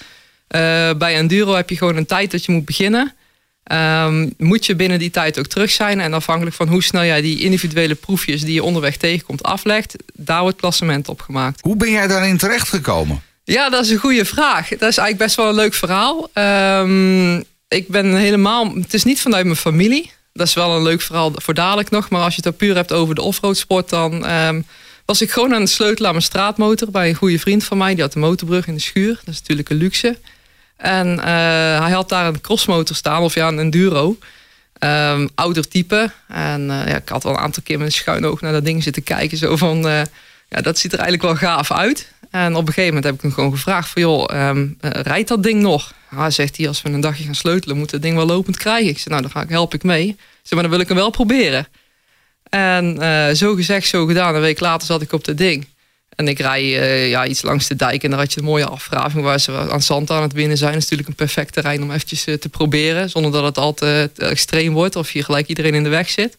Eh, 0.48 0.60
bij 0.98 1.14
Enduro 1.16 1.54
heb 1.54 1.70
je 1.70 1.76
gewoon 1.76 1.96
een 1.96 2.06
tijd 2.06 2.30
dat 2.30 2.44
je 2.44 2.52
moet 2.52 2.64
beginnen. 2.64 3.14
Ehm, 3.62 4.28
moet 4.38 4.66
je 4.66 4.74
binnen 4.74 4.98
die 4.98 5.10
tijd 5.10 5.38
ook 5.38 5.46
terug 5.46 5.70
zijn. 5.70 6.00
En 6.00 6.14
afhankelijk 6.14 6.56
van 6.56 6.68
hoe 6.68 6.82
snel 6.82 7.04
jij 7.04 7.20
die 7.20 7.40
individuele 7.40 7.94
proefjes 7.94 8.42
die 8.42 8.54
je 8.54 8.62
onderweg 8.62 8.96
tegenkomt 8.96 9.42
aflegt, 9.42 9.96
daar 10.12 10.40
wordt 10.40 10.60
klassement 10.60 11.08
op 11.08 11.20
gemaakt. 11.20 11.60
Hoe 11.60 11.76
ben 11.76 11.90
jij 11.90 12.06
daarin 12.06 12.36
terechtgekomen? 12.36 13.22
Ja, 13.44 13.70
dat 13.70 13.84
is 13.84 13.90
een 13.90 13.98
goede 13.98 14.24
vraag. 14.24 14.68
Dat 14.68 14.88
is 14.88 14.96
eigenlijk 14.96 15.18
best 15.18 15.36
wel 15.36 15.48
een 15.48 15.54
leuk 15.54 15.74
verhaal. 15.74 16.28
Ehm, 16.32 17.36
ik 17.68 17.88
ben 17.88 18.14
helemaal. 18.16 18.74
Het 18.74 18.94
is 18.94 19.04
niet 19.04 19.20
vanuit 19.20 19.44
mijn 19.44 19.56
familie. 19.56 20.10
Dat 20.32 20.46
is 20.46 20.54
wel 20.54 20.76
een 20.76 20.82
leuk 20.82 21.00
verhaal 21.00 21.32
voor 21.34 21.54
dadelijk 21.54 21.90
nog. 21.90 22.08
Maar 22.08 22.22
als 22.22 22.34
je 22.34 22.42
het 22.44 22.56
puur 22.56 22.74
hebt 22.74 22.92
over 22.92 23.14
de 23.14 23.22
offroad 23.22 23.56
sport, 23.56 23.88
dan 23.88 24.26
ehm, 24.26 24.60
was 25.04 25.22
ik 25.22 25.30
gewoon 25.30 25.54
aan 25.54 25.60
het 25.60 25.70
sleutelen 25.70 26.06
aan 26.06 26.14
mijn 26.14 26.26
straatmotor 26.26 26.90
bij 26.90 27.08
een 27.08 27.14
goede 27.14 27.38
vriend 27.38 27.64
van 27.64 27.78
mij. 27.78 27.94
Die 27.94 28.02
had 28.02 28.14
een 28.14 28.20
motorbrug 28.20 28.66
in 28.66 28.74
de 28.74 28.80
schuur. 28.80 29.20
Dat 29.24 29.34
is 29.34 29.40
natuurlijk 29.40 29.70
een 29.70 29.76
luxe. 29.76 30.18
En 30.80 31.18
eh, 31.18 31.24
hij 31.80 31.90
had 31.90 32.08
daar 32.08 32.26
een 32.26 32.40
crossmotor 32.40 32.96
staan, 32.96 33.22
of 33.22 33.34
ja, 33.34 33.48
een 33.48 33.58
enduro. 33.58 34.16
Ehm, 34.80 35.28
ouder 35.34 35.68
type. 35.68 36.10
En 36.28 36.70
eh, 36.70 36.88
ja, 36.88 36.96
ik 36.96 37.08
had 37.08 37.22
wel 37.22 37.32
een 37.32 37.38
aantal 37.38 37.62
keer 37.62 37.78
met 37.78 37.86
een 37.86 37.92
schuin 37.92 38.26
oog 38.26 38.40
naar 38.40 38.52
dat 38.52 38.64
ding 38.64 38.82
zitten 38.82 39.02
kijken. 39.02 39.38
Zo 39.38 39.56
van, 39.56 39.88
eh, 39.88 40.02
ja, 40.48 40.60
dat 40.60 40.78
ziet 40.78 40.92
er 40.92 40.98
eigenlijk 40.98 41.40
wel 41.40 41.50
gaaf 41.50 41.72
uit. 41.72 42.12
En 42.30 42.54
op 42.54 42.66
een 42.66 42.72
gegeven 42.72 42.86
moment 42.86 43.04
heb 43.04 43.14
ik 43.14 43.20
hem 43.20 43.32
gewoon 43.32 43.52
gevraagd 43.52 43.88
van... 43.88 44.02
joh, 44.02 44.34
ehm, 44.34 44.66
eh, 44.80 44.90
rijdt 44.90 45.28
dat 45.28 45.42
ding 45.42 45.62
nog? 45.62 45.92
Ja, 46.10 46.30
zegt 46.30 46.56
hij, 46.56 46.68
als 46.68 46.82
we 46.82 46.88
een 46.88 47.00
dagje 47.00 47.24
gaan 47.24 47.34
sleutelen... 47.34 47.76
moet 47.76 47.90
dat 47.90 48.02
ding 48.02 48.16
wel 48.16 48.26
lopend 48.26 48.56
krijgen. 48.56 48.88
Ik 48.88 48.98
zei, 48.98 49.08
nou, 49.08 49.22
dan 49.22 49.30
ga 49.30 49.42
ik, 49.42 49.48
help 49.48 49.74
ik 49.74 49.82
mee. 49.82 50.16
Zei, 50.42 50.60
maar 50.60 50.62
dan 50.62 50.70
wil 50.70 50.80
ik 50.80 50.88
hem 50.88 50.96
wel 50.96 51.10
proberen. 51.10 51.66
En 52.48 52.96
zo 53.36 53.54
gezegd, 53.54 53.86
zo 53.86 54.06
gedaan. 54.06 54.34
Een 54.34 54.40
week 54.40 54.60
later 54.60 54.86
zat 54.86 55.02
ik 55.02 55.12
op 55.12 55.24
dat 55.24 55.38
ding. 55.38 55.66
En 56.20 56.28
ik 56.28 56.38
rij 56.38 56.80
eh, 56.80 57.08
ja, 57.08 57.26
iets 57.26 57.42
langs 57.42 57.68
de 57.68 57.76
dijk. 57.76 58.02
En 58.02 58.10
daar 58.10 58.18
had 58.18 58.32
je 58.32 58.40
een 58.40 58.46
mooie 58.46 58.66
afgraving 58.66 59.24
waar 59.24 59.40
ze 59.40 59.52
aan 59.70 59.82
zand 59.82 60.10
aan 60.10 60.22
het 60.22 60.32
winnen 60.32 60.56
zijn. 60.56 60.72
Dat 60.72 60.82
is 60.82 60.88
natuurlijk 60.88 61.08
een 61.08 61.26
perfect 61.26 61.52
terrein 61.52 61.82
om 61.82 61.90
eventjes 61.90 62.24
eh, 62.24 62.34
te 62.34 62.48
proberen. 62.48 63.10
Zonder 63.10 63.32
dat 63.32 63.44
het 63.44 63.58
al 63.58 63.74
te, 63.74 64.10
te 64.14 64.24
extreem 64.24 64.72
wordt. 64.72 64.96
Of 64.96 65.12
je 65.12 65.24
gelijk 65.24 65.46
iedereen 65.46 65.74
in 65.74 65.82
de 65.82 65.88
weg 65.88 66.10
zit. 66.10 66.36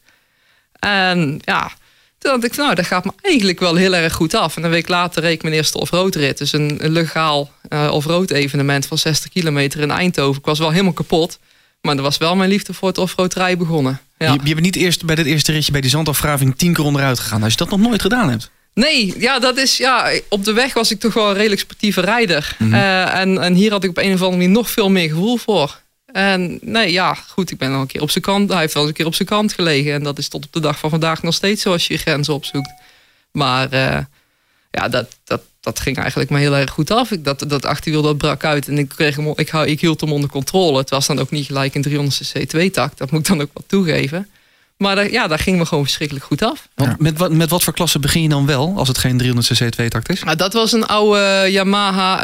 En 0.80 1.40
ja, 1.44 1.72
toen 2.18 2.32
dacht 2.32 2.44
ik, 2.44 2.56
nou, 2.56 2.76
dat 2.76 2.86
gaat 2.86 3.06
me 3.06 3.12
eigenlijk 3.22 3.60
wel 3.60 3.76
heel 3.76 3.96
erg 3.96 4.14
goed 4.14 4.34
af. 4.34 4.58
En 4.58 4.64
een 4.64 4.70
week 4.70 4.88
later 4.88 5.22
reed 5.22 5.34
ik 5.34 5.42
mijn 5.42 5.56
eerste 5.56 5.80
offroad 5.80 6.16
rit. 6.16 6.38
Dus 6.38 6.54
een, 6.54 6.80
legaal 6.82 7.52
eh 7.70 7.90
offroad 7.92 8.32
evenement 8.32 8.86
van 8.86 8.98
60 8.98 9.30
kilometer 9.30 9.80
in 9.80 9.92
Eindhoven. 9.92 10.40
Ik 10.40 10.46
was 10.46 10.60
wel 10.60 10.72
helemaal 10.72 10.94
kapot. 10.94 11.40
Maar 11.82 11.96
er 11.96 12.02
was 12.02 12.18
wel 12.18 12.36
mijn 12.36 12.50
liefde 12.50 12.74
voor 12.74 12.88
het 12.88 12.98
offroad 12.98 13.34
rijden 13.34 13.58
begonnen. 13.58 14.00
Ja. 14.18 14.32
Je, 14.32 14.54
bent 14.54 14.62
niet 14.62 14.76
eerst 14.76 15.06
bij 15.06 15.16
dat 15.16 15.26
eerste 15.26 15.52
ritje 15.52 15.72
bij 15.72 15.82
die 15.82 15.90
zandafgraving 15.90 16.58
tien 16.58 16.74
keer 16.74 16.86
onderuit 16.86 17.20
gegaan. 17.20 17.44
Als 17.44 17.52
je 17.52 17.58
dat 17.58 17.70
nog 17.70 17.80
nooit 17.80 18.02
gedaan 18.02 18.30
hebt. 18.30 18.52
Nee, 18.74 19.14
ja, 19.18 19.40
dat 19.40 19.58
is, 19.58 19.78
ja, 19.78 20.12
op 20.30 20.44
de 20.44 20.54
weg 20.54 20.74
was 20.74 20.92
ik 20.92 21.00
toch 21.00 21.14
wel 21.14 21.30
een 21.30 21.36
redelijk 21.36 21.62
sportieve 21.62 22.02
rijder. 22.02 22.56
Mhm. 22.60 22.74
Eh, 22.74 23.20
en, 23.20 23.42
en 23.42 23.54
hier 23.54 23.72
had 23.72 23.84
ik 23.84 23.90
op 23.90 23.98
een 23.98 24.14
of 24.14 24.22
andere 24.22 24.32
manier 24.32 24.50
nog 24.50 24.70
veel 24.70 24.90
meer 24.90 25.10
gevoel 25.10 25.38
voor. 25.38 25.82
En 26.06 26.60
nee, 26.62 26.92
ja, 26.92 27.14
goed, 27.14 27.52
ik 27.52 27.58
ben 27.58 27.74
al 27.74 27.82
een 27.82 27.88
keer 27.88 28.02
op 28.02 28.10
zijn 28.10 28.24
kant. 28.24 28.50
Hij 28.50 28.60
heeft 28.60 28.74
wel 28.74 28.82
eens 28.82 28.92
een 28.92 28.98
keer 28.98 29.06
op 29.06 29.16
zijn 29.16 29.28
kant 29.28 29.54
gelegen. 29.54 29.94
En 29.94 30.04
dat 30.04 30.18
is 30.18 30.28
tot 30.28 30.46
op 30.46 30.54
de 30.54 30.60
dag 30.60 30.80
van 30.80 30.90
vandaag 30.90 31.24
nog 31.24 31.34
steeds 31.34 31.62
zo 31.62 31.72
als 31.72 31.88
je 31.88 31.94
je 31.94 32.00
grenzen 32.00 32.34
opzoekt. 32.34 32.72
Maar 33.32 33.72
eh, 33.72 33.98
ja, 34.72 34.88
dat, 34.88 35.18
dat, 35.24 35.42
dat 35.60 35.80
ging 35.80 35.98
eigenlijk 35.98 36.30
me 36.30 36.40
heel 36.40 36.56
erg 36.56 36.72
goed 36.72 36.92
af. 36.92 37.12
Ik, 37.12 37.26
dat, 37.26 37.44
dat 37.48 37.66
achterwiel 37.66 38.02
dat 38.02 38.18
brak 38.18 38.44
uit 38.44 38.68
en 38.68 38.78
ik, 38.78 38.90
kreeg 38.90 39.16
hem, 39.16 39.34
ik, 39.36 39.50
hou, 39.50 39.68
ik 39.68 39.82
hield 39.82 40.02
hem 40.02 40.12
onder 40.14 40.30
controle. 40.30 40.78
Het 40.78 40.90
was 40.90 41.08
dan 41.08 41.20
ook 41.20 41.32
niet 41.32 41.46
gelijk 41.46 41.76
een 41.76 41.82
300 41.82 42.18
cc 42.18 42.56
2-takt. 42.58 42.98
Dat 42.98 43.12
moet 43.12 43.20
ik 43.20 43.28
dan 43.28 43.42
ook 43.42 43.52
wel 43.54 43.64
toegeven. 43.68 44.30
Maar 44.82 44.96
dat, 44.96 45.12
ja, 45.12 45.28
daar 45.28 45.40
ging 45.40 45.58
me 45.58 45.66
gewoon 45.66 45.84
verschrikkelijk 45.84 46.26
goed 46.26 46.42
af. 46.42 46.68
Want 46.76 47.00
met, 47.00 47.18
wat, 47.18 47.32
met 47.32 47.50
wat 47.50 47.64
voor 47.64 47.74
klasse 47.74 48.00
begin 48.00 48.22
je 48.22 48.30
dan 48.30 48.46
wel 48.46 48.74
als 48.78 48.88
het 48.88 48.98
geen 48.98 49.18
300 49.18 49.48
cc 49.48 49.82
2-takt 49.82 50.10
is? 50.10 50.24
Nou, 50.24 50.38
dat 50.38 50.54
was 50.54 50.72
een 50.72 50.86
oude 50.86 51.48
Yamaha 51.50 52.22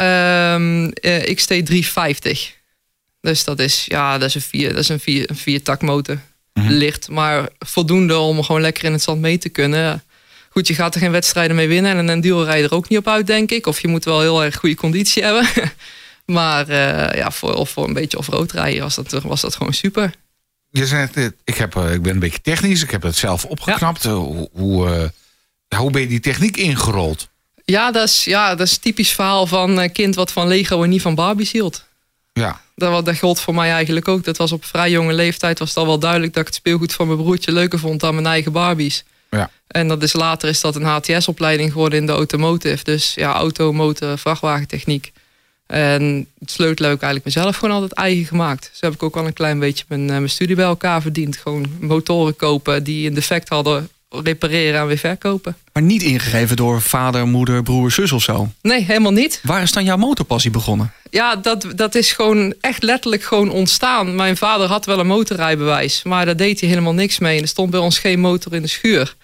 ehm, 0.54 0.88
eh, 0.88 1.36
XT350. 1.36 2.56
Dus 3.20 3.44
dat 3.44 3.58
is, 3.58 3.84
ja, 3.88 4.18
dat 4.18 4.28
is 4.28 4.34
een, 4.34 4.40
vier, 4.40 4.68
dat 4.68 4.78
is 4.78 4.88
een, 4.88 5.00
vier, 5.00 5.30
een 5.30 5.36
viertakmotor. 5.36 6.18
Mhm. 6.52 6.72
Licht, 6.72 7.08
maar 7.08 7.48
voldoende 7.58 8.16
om 8.16 8.42
gewoon 8.42 8.60
lekker 8.60 8.84
in 8.84 8.92
het 8.92 9.02
zand 9.02 9.20
mee 9.20 9.38
te 9.38 9.48
kunnen. 9.48 10.02
Goed, 10.48 10.66
je 10.66 10.74
gaat 10.74 10.94
er 10.94 11.00
geen 11.00 11.10
wedstrijden 11.10 11.56
mee 11.56 11.68
winnen. 11.68 11.90
En 11.90 11.98
een 11.98 12.08
enduro 12.08 12.42
rijdt 12.42 12.70
er 12.70 12.76
ook 12.76 12.88
niet 12.88 12.98
op 12.98 13.08
uit, 13.08 13.26
denk 13.26 13.50
ik. 13.50 13.66
Of 13.66 13.80
je 13.80 13.88
moet 13.88 14.04
wel 14.04 14.20
heel 14.20 14.44
erg 14.44 14.56
goede 14.56 14.76
conditie 14.76 15.22
hebben. 15.28 15.46
maar 16.24 16.68
eh, 16.68 17.18
ja, 17.18 17.30
voor, 17.30 17.54
of 17.54 17.70
voor 17.70 17.86
een 17.86 17.92
beetje 17.92 18.18
off-road 18.18 18.52
rijden 18.52 18.82
was 18.82 18.94
dat, 18.94 19.10
was 19.10 19.40
dat 19.40 19.56
gewoon 19.56 19.74
super. 19.74 20.12
Je 20.70 20.86
zegt, 20.86 21.16
ik, 21.44 21.54
heb, 21.54 21.76
eh, 21.76 21.92
ik 21.92 22.02
ben 22.02 22.12
een 22.12 22.18
beetje 22.18 22.40
technisch, 22.40 22.82
ik 22.82 22.90
heb 22.90 23.02
het 23.02 23.16
zelf 23.16 23.44
opgeknapt. 23.44 24.04
Eh, 24.04 24.12
Hoe, 24.12 24.48
hoe, 24.52 25.10
eh, 25.68 25.78
hoe 25.78 25.90
ben 25.90 26.00
je 26.00 26.08
die 26.08 26.20
techniek 26.20 26.56
ingerold? 26.56 27.28
Ja, 27.64 27.90
dat 27.90 28.08
is, 28.08 28.24
ja, 28.24 28.54
dat 28.54 28.66
is 28.66 28.72
een 28.72 28.80
typisch 28.80 29.12
verhaal 29.12 29.46
van 29.46 29.76
een 29.78 29.92
kind 29.92 30.14
wat 30.14 30.32
van 30.32 30.48
Lego 30.48 30.82
en 30.82 30.88
niet 30.88 31.02
van 31.02 31.14
Barbies 31.14 31.52
hield. 31.52 31.84
Ja, 32.32 32.60
Dat, 32.74 33.04
dat 33.04 33.18
gold 33.18 33.40
voor 33.40 33.54
mij 33.54 33.70
eigenlijk 33.70 34.08
ook. 34.08 34.24
Dat 34.24 34.36
was 34.36 34.52
op 34.52 34.64
vrij 34.64 34.90
jonge 34.90 35.12
leeftijd 35.12 35.58
was 35.58 35.68
het 35.68 35.78
al 35.78 35.86
wel 35.86 35.98
duidelijk 35.98 36.32
dat 36.32 36.40
ik 36.40 36.48
het 36.48 36.56
speelgoed 36.56 36.92
van 36.92 37.06
mijn 37.06 37.18
broertje 37.18 37.52
leuker 37.52 37.78
vond 37.78 38.00
dan 38.00 38.14
mijn 38.14 38.26
eigen 38.26 38.52
Barbies. 38.52 39.04
Ja. 39.30 39.50
En 39.66 39.88
dat 39.88 40.02
is 40.02 40.12
later 40.12 40.48
is 40.48 40.60
dat 40.60 40.76
een 40.76 40.82
HTS-opleiding 40.84 41.72
geworden 41.72 41.98
in 41.98 42.06
de 42.06 42.12
automotive. 42.12 42.84
Dus 42.84 43.14
ja, 43.14 43.32
auto, 43.32 43.72
motor, 43.72 44.18
vrachtwagentechniek. 44.18 45.12
En 45.68 46.26
het 46.38 46.50
sleutel 46.50 46.86
heb 46.86 46.94
ik 46.94 47.02
eigenlijk 47.02 47.34
mezelf 47.34 47.56
gewoon 47.56 47.74
altijd 47.74 47.92
eigen 47.92 48.24
gemaakt. 48.24 48.70
Zo 48.72 48.86
heb 48.86 48.94
ik 48.94 49.02
ook 49.02 49.16
al 49.16 49.26
een 49.26 49.32
klein 49.32 49.58
beetje 49.58 49.84
mijn, 49.88 50.02
eh, 50.02 50.16
mijn 50.16 50.30
studie 50.30 50.56
bij 50.56 50.64
elkaar 50.64 51.02
verdiend. 51.02 51.36
Gewoon 51.36 51.66
motoren 51.80 52.36
kopen 52.36 52.84
die 52.84 53.08
een 53.08 53.14
defect 53.14 53.48
hadden 53.48 53.88
repareren 54.10 54.80
en 54.80 54.86
weer 54.86 54.98
verkopen. 54.98 55.56
Maar 55.72 55.82
niet 55.82 56.02
ingegeven 56.02 56.56
door 56.56 56.82
vader, 56.82 57.26
moeder, 57.26 57.62
broer, 57.62 57.90
zus 57.90 58.12
of 58.12 58.22
zo. 58.22 58.48
Nee, 58.62 58.84
helemaal 58.84 59.12
niet. 59.12 59.40
Waar 59.42 59.62
is 59.62 59.72
dan 59.72 59.84
jouw 59.84 59.96
motorpassie 59.96 60.50
begonnen? 60.50 60.92
Ja, 61.10 61.36
dat, 61.36 61.66
dat 61.74 61.94
is 61.94 62.12
gewoon 62.12 62.54
echt 62.60 62.82
letterlijk 62.82 63.22
gewoon 63.22 63.50
ontstaan. 63.50 64.14
Mijn 64.14 64.36
vader 64.36 64.68
had 64.68 64.86
wel 64.86 64.98
een 64.98 65.06
motorrijbewijs, 65.06 66.02
maar 66.02 66.26
daar 66.26 66.36
deed 66.36 66.60
hij 66.60 66.68
helemaal 66.68 66.94
niks 66.94 67.18
mee. 67.18 67.36
En 67.36 67.42
er 67.42 67.48
stond 67.48 67.70
bij 67.70 67.80
ons 67.80 67.98
geen 67.98 68.20
motor 68.20 68.54
in 68.54 68.62
de 68.62 68.68
schuur. 68.68 69.14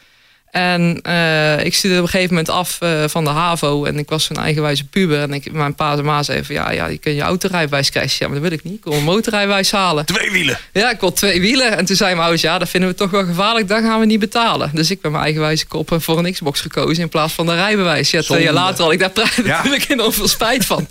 En 0.55 1.01
uh, 1.07 1.65
ik 1.65 1.75
studeerde 1.75 2.03
op 2.03 2.07
een 2.07 2.13
gegeven 2.13 2.35
moment 2.35 2.49
af 2.49 2.79
uh, 2.83 3.05
van 3.07 3.25
de 3.25 3.31
HAVO. 3.31 3.85
En 3.85 3.99
ik 3.99 4.09
was 4.09 4.25
zo'n 4.25 4.37
eigenwijze 4.37 4.85
puber. 4.85 5.21
En 5.21 5.33
ik, 5.33 5.53
mijn 5.53 5.75
pa 5.75 5.97
en 5.97 6.05
ma 6.05 6.23
zeiden 6.23 6.47
van... 6.47 6.55
Ja, 6.55 6.71
ja, 6.71 6.87
je 6.87 6.99
kunt 6.99 7.17
je 7.17 7.23
autorijbewijs 7.23 7.91
krijgen. 7.91 8.17
Ja, 8.19 8.27
maar 8.27 8.41
dat 8.41 8.49
wil 8.49 8.59
ik 8.59 8.65
niet. 8.65 8.75
Ik 8.75 8.85
wil 8.85 8.93
een 8.93 9.05
motorrijbewijs 9.05 9.71
halen. 9.71 10.05
Twee 10.05 10.31
wielen? 10.31 10.59
Ja, 10.73 10.91
ik 10.91 11.01
wil 11.01 11.13
twee 11.13 11.41
wielen. 11.41 11.77
En 11.77 11.85
toen 11.85 11.97
zei 11.97 12.11
mijn 12.11 12.21
ouders... 12.21 12.43
Ja, 12.43 12.59
dat 12.59 12.69
vinden 12.69 12.91
we 12.91 12.95
toch 12.95 13.11
wel 13.11 13.25
gevaarlijk. 13.25 13.69
Dan 13.69 13.83
gaan 13.83 14.01
we 14.01 14.07
niet 14.07 14.21
betalen. 14.21 14.71
Dus 14.73 14.91
ik 14.91 15.01
ben 15.01 15.11
mijn 15.11 15.25
eigenwijze 15.25 15.67
kop 15.67 15.97
voor 15.99 16.19
een 16.19 16.33
Xbox 16.33 16.61
gekozen... 16.61 17.03
in 17.03 17.09
plaats 17.09 17.33
van 17.33 17.47
de 17.47 17.55
rijbewijs. 17.55 18.11
Ja, 18.11 18.23
twee 18.23 18.43
jaar 18.43 18.53
later 18.53 18.85
al. 18.85 18.93
Ik 18.93 18.99
daar 18.99 19.35
ja. 19.45 19.57
natuurlijk 19.57 19.89
enorm 19.89 20.13
veel 20.13 20.29
spijt 20.29 20.67
van. 20.67 20.89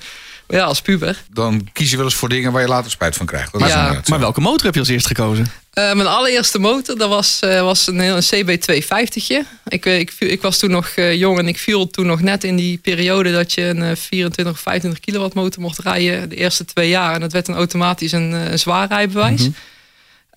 Maar 0.47 0.57
ja, 0.57 0.65
als 0.65 0.81
puber. 0.81 1.23
Dan 1.29 1.67
kies 1.73 1.89
je 1.89 1.95
wel 1.95 2.05
eens 2.05 2.15
voor 2.15 2.29
dingen 2.29 2.51
waar 2.51 2.61
je 2.61 2.67
later 2.67 2.91
spijt 2.91 3.15
van 3.15 3.25
krijgt. 3.25 3.53
Maar, 3.53 3.67
ja. 3.67 4.01
maar 4.07 4.19
welke 4.19 4.41
motor 4.41 4.65
heb 4.65 4.73
je 4.73 4.79
als 4.79 4.89
eerst 4.89 5.07
gekozen? 5.07 5.62
Uh, 5.79 5.93
mijn 5.93 6.07
allereerste 6.07 6.59
motor, 6.59 6.97
dat 6.97 7.09
was, 7.09 7.39
uh, 7.43 7.61
was 7.61 7.87
een, 7.87 7.99
een 7.99 8.23
CB250. 8.23 9.47
Ik, 9.67 9.85
ik, 9.85 10.13
ik 10.19 10.41
was 10.41 10.57
toen 10.57 10.69
nog 10.69 10.95
uh, 10.95 11.13
jong 11.15 11.39
en 11.39 11.47
ik 11.47 11.57
viel 11.57 11.89
toen 11.89 12.05
nog 12.05 12.21
net 12.21 12.43
in 12.43 12.55
die 12.55 12.77
periode 12.77 13.31
dat 13.31 13.53
je 13.53 13.61
een 13.61 13.97
24 13.97 14.53
of 14.53 14.59
25 14.59 14.99
kilowatt 14.99 15.33
motor 15.33 15.61
mocht 15.61 15.79
rijden. 15.79 16.29
De 16.29 16.35
eerste 16.35 16.65
twee 16.65 16.89
jaar. 16.89 17.13
En 17.13 17.19
dat 17.19 17.31
werd 17.31 17.45
dan 17.45 17.55
automatisch 17.55 18.11
een, 18.11 18.31
een 18.31 18.59
zwaar 18.59 18.87
rijbewijs. 18.87 19.41
Mm 19.41 19.55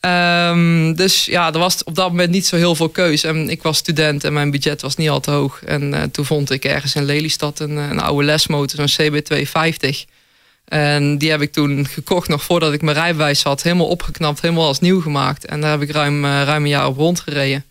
-hmm. 0.00 0.10
um, 0.10 0.94
dus 0.94 1.24
ja, 1.24 1.52
er 1.52 1.58
was 1.58 1.84
op 1.84 1.94
dat 1.94 2.08
moment 2.08 2.30
niet 2.30 2.46
zo 2.46 2.56
heel 2.56 2.74
veel 2.74 2.88
keus. 2.88 3.24
En 3.24 3.48
ik 3.50 3.62
was 3.62 3.76
student 3.76 4.24
en 4.24 4.32
mijn 4.32 4.50
budget 4.50 4.82
was 4.82 4.96
niet 4.96 5.08
al 5.08 5.20
te 5.20 5.30
hoog. 5.30 5.62
En 5.64 6.10
toen 6.10 6.24
vond 6.24 6.50
ik 6.50 6.64
ergens 6.64 6.94
in 6.94 7.04
Lelystad 7.04 7.60
een, 7.60 7.76
een 7.76 8.00
oude 8.00 8.24
lesmotor, 8.24 8.88
zo'n 8.88 9.10
CB250. 9.10 10.15
En 10.68 11.18
die 11.18 11.30
heb 11.30 11.40
ik 11.40 11.52
toen 11.52 11.86
gekocht 11.86 12.28
nog 12.28 12.42
voordat 12.42 12.72
ik 12.72 12.82
mijn 12.82 12.96
rijbewijs 12.96 13.42
had. 13.42 13.62
Helemaal 13.62 13.86
opgeknapt, 13.86 14.40
helemaal 14.40 14.66
als 14.66 14.80
nieuw 14.80 15.00
gemaakt. 15.00 15.44
En 15.44 15.60
daar 15.60 15.70
heb 15.70 15.82
ik 15.82 15.90
ruim, 15.90 16.24
uh, 16.24 16.42
ruim 16.42 16.62
een 16.62 16.68
jaar 16.68 16.86
op 16.86 16.96
rondgereden. 16.96 17.64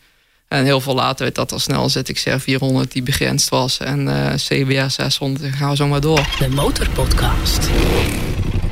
En 0.48 0.64
heel 0.64 0.82
veel 0.82 0.96
later 0.96 1.24
werd 1.24 1.36
dat 1.36 1.52
al 1.52 1.60
snel 1.60 1.90
ZXR 1.90 2.38
400 2.38 2.92
die 2.92 3.04
begrensd 3.04 3.50
was. 3.50 3.80
En 3.80 4.08
uh, 4.08 4.34
CBR 4.34 4.90
600, 4.90 5.44
en 5.44 5.54
gaan 5.54 5.70
we 5.70 5.75
zo 5.75 5.88
maar 5.88 6.02
door. 6.02 6.28
De 6.40 6.50
Motorpodcast. 6.50 7.70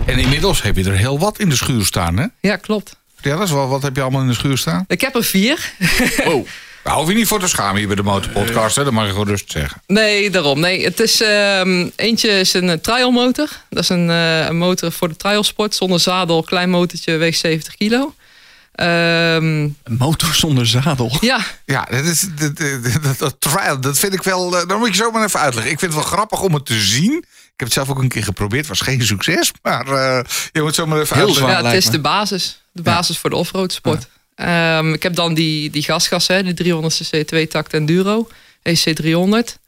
En 0.05 0.19
inmiddels 0.19 0.61
heb 0.61 0.75
je 0.75 0.83
er 0.83 0.97
heel 0.97 1.19
wat 1.19 1.39
in 1.39 1.49
de 1.49 1.55
schuur 1.55 1.85
staan, 1.85 2.17
hè? 2.17 2.25
Ja, 2.39 2.55
klopt. 2.55 2.95
Ja, 3.21 3.35
dat 3.35 3.47
is 3.47 3.51
wel, 3.51 3.67
wat 3.67 3.81
heb 3.81 3.95
je 3.95 4.01
allemaal 4.01 4.21
in 4.21 4.27
de 4.27 4.33
schuur 4.33 4.57
staan? 4.57 4.85
Ik 4.87 5.01
heb 5.01 5.15
er 5.15 5.23
vier. 5.23 5.73
Oh. 6.25 6.47
Daar 6.83 6.95
hoef 6.95 7.07
je 7.07 7.13
niet 7.13 7.27
voor 7.27 7.39
te 7.39 7.47
schamen 7.47 7.77
hier 7.77 7.87
bij 7.87 7.95
de 7.95 8.03
Motorpodcast. 8.03 8.75
Hè? 8.75 8.83
Dat 8.83 8.93
mag 8.93 9.05
je 9.05 9.11
gewoon 9.11 9.27
rustig 9.27 9.51
zeggen. 9.51 9.81
Nee, 9.87 10.29
daarom. 10.29 10.59
Nee, 10.59 10.83
het 10.83 10.99
is, 10.99 11.21
uh, 11.21 11.87
eentje 11.95 12.29
is 12.29 12.53
een 12.53 12.81
trialmotor. 12.81 13.49
Dat 13.69 13.83
is 13.83 13.89
een, 13.89 14.09
uh, 14.09 14.45
een, 14.45 14.57
motor 14.57 14.91
voor 14.91 15.09
de 15.09 15.15
trialsport. 15.15 15.75
Zonder 15.75 15.99
zadel, 15.99 16.43
klein 16.43 16.69
motortje, 16.69 17.17
weegt 17.17 17.39
70 17.39 17.75
kilo. 17.75 18.13
Um, 18.75 18.85
een 18.85 19.77
motor 19.97 20.33
zonder 20.33 20.67
zadel? 20.67 21.17
Ja. 21.21 21.39
Ja, 21.65 21.87
dat, 21.89 22.03
is, 22.03 22.27
dat, 22.39 22.57
dat, 23.03 23.17
dat, 23.17 23.35
trial, 23.39 23.79
dat 23.79 23.99
vind 23.99 24.13
ik 24.13 24.23
wel... 24.23 24.61
Uh, 24.61 24.67
dan 24.67 24.79
moet 24.79 24.87
je 24.87 24.95
zo 24.95 25.11
maar 25.11 25.23
even 25.23 25.39
uitleggen. 25.39 25.71
Ik 25.71 25.79
vind 25.79 25.93
het 25.93 26.01
wel 26.01 26.11
grappig 26.11 26.41
om 26.41 26.53
het 26.53 26.65
te 26.65 26.79
zien. 26.79 27.17
Ik 27.53 27.59
heb 27.59 27.67
het 27.67 27.73
zelf 27.73 27.89
ook 27.89 28.01
een 28.01 28.07
keer 28.07 28.23
geprobeerd. 28.23 28.67
was 28.67 28.81
geen 28.81 29.05
succes. 29.05 29.51
Maar 29.61 29.87
uh, 29.87 30.19
je 30.51 30.61
moet 30.61 30.75
zo 30.75 30.85
maar 30.85 30.99
even 30.99 31.15
Heel 31.15 31.27
uitleggen. 31.27 31.63
Ja, 31.63 31.69
het 31.69 31.83
is 31.83 31.89
de 31.89 31.99
basis. 31.99 32.63
De 32.71 32.81
basis 32.81 33.15
ja. 33.15 33.21
voor 33.21 33.29
de 33.29 33.35
offroad 33.35 33.73
sport. 33.73 34.01
Ja. 34.01 34.21
Um, 34.35 34.93
ik 34.93 35.03
heb 35.03 35.15
dan 35.15 35.33
die, 35.33 35.69
die 35.69 35.83
gasgas, 35.83 36.27
hè, 36.27 36.53
de 36.53 36.63
300cc 36.63 37.35
2-takt 37.35 37.73
Enduro, 37.73 38.27
EC300. 38.69 39.61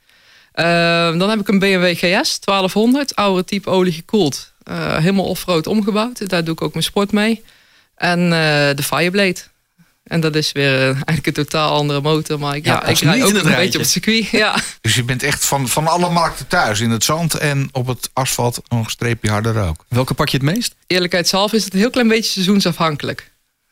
Um, 0.58 1.18
dan 1.18 1.30
heb 1.30 1.40
ik 1.40 1.48
een 1.48 1.60
BMW 1.60 1.96
GS 1.96 2.40
1200, 2.40 3.16
oude 3.16 3.46
type 3.46 3.70
olie 3.70 3.94
gekoeld. 3.94 4.54
Uh, 4.72 4.98
helemaal 4.98 5.26
offroad 5.26 5.68
omgebouwd. 5.68 6.30
Daar 6.30 6.44
doe 6.44 6.54
ik 6.54 6.62
ook 6.62 6.72
mijn 6.72 6.86
sport 6.86 7.12
mee. 7.12 7.44
En 7.96 8.20
uh, 8.20 8.30
de 8.76 8.84
Fireblade. 8.84 9.38
En 10.04 10.20
dat 10.20 10.36
is 10.36 10.52
weer 10.52 10.74
uh, 10.74 10.86
eigenlijk 10.86 11.28
een 11.28 11.34
totaal 11.34 11.78
andere 11.78 12.02
motor. 12.02 12.40
Maar 12.40 12.56
ik, 12.56 12.66
ja, 12.66 12.74
ja 12.74 12.86
ik 12.86 12.98
rijd 12.98 13.24
ook 13.24 13.30
een 13.30 13.34
rijtje. 13.34 13.56
beetje 13.56 13.78
op 13.78 13.84
het 13.84 13.92
circuit. 13.92 14.28
Ja. 14.46 14.56
Dus 14.82 14.96
je 14.96 15.04
bent 15.04 15.24
echt 15.24 15.46
van, 15.46 15.68
van 15.68 15.88
alle 15.88 16.10
markten 16.10 16.48
thuis. 16.48 16.80
In 16.80 16.90
het 16.90 17.04
zand 17.04 17.34
en 17.34 17.70
op 17.72 17.88
het 17.88 18.10
asfalt 18.14 18.62
nog 18.68 18.86
een 18.86 18.92
streepje 18.92 19.30
harder 19.30 19.62
ook. 19.62 19.86
Welke 19.88 20.14
pak 20.14 20.30
je 20.30 20.38
het 20.38 20.46
meest? 20.46 20.76
Eerlijkheidshalve 20.88 21.56
is 21.56 21.64
het 21.64 21.74
een 21.74 21.80
heel 21.80 21.90
klein 21.90 22.08
beetje 22.08 22.32
seizoensafhankelijk. 22.32 23.32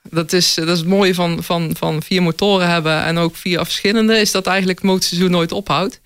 Dat 0.10 0.34
is, 0.34 0.54
dat 0.54 0.68
is 0.68 0.78
het 0.78 0.88
mooie 0.88 1.14
van, 1.14 1.44
van, 1.44 1.76
van 1.78 2.04
vier 2.04 2.24
motoren 2.24 2.70
hebben 2.70 3.04
en 3.04 3.18
ook 3.18 3.36
vier 3.36 3.58
verschillende, 3.58 4.18
is 4.18 4.32
dat 4.32 4.48
eigenlijk 4.48 4.80
het 4.80 4.88
motorseizoen 4.88 5.32
nooit 5.32 5.52
ophoudt. 5.52 6.02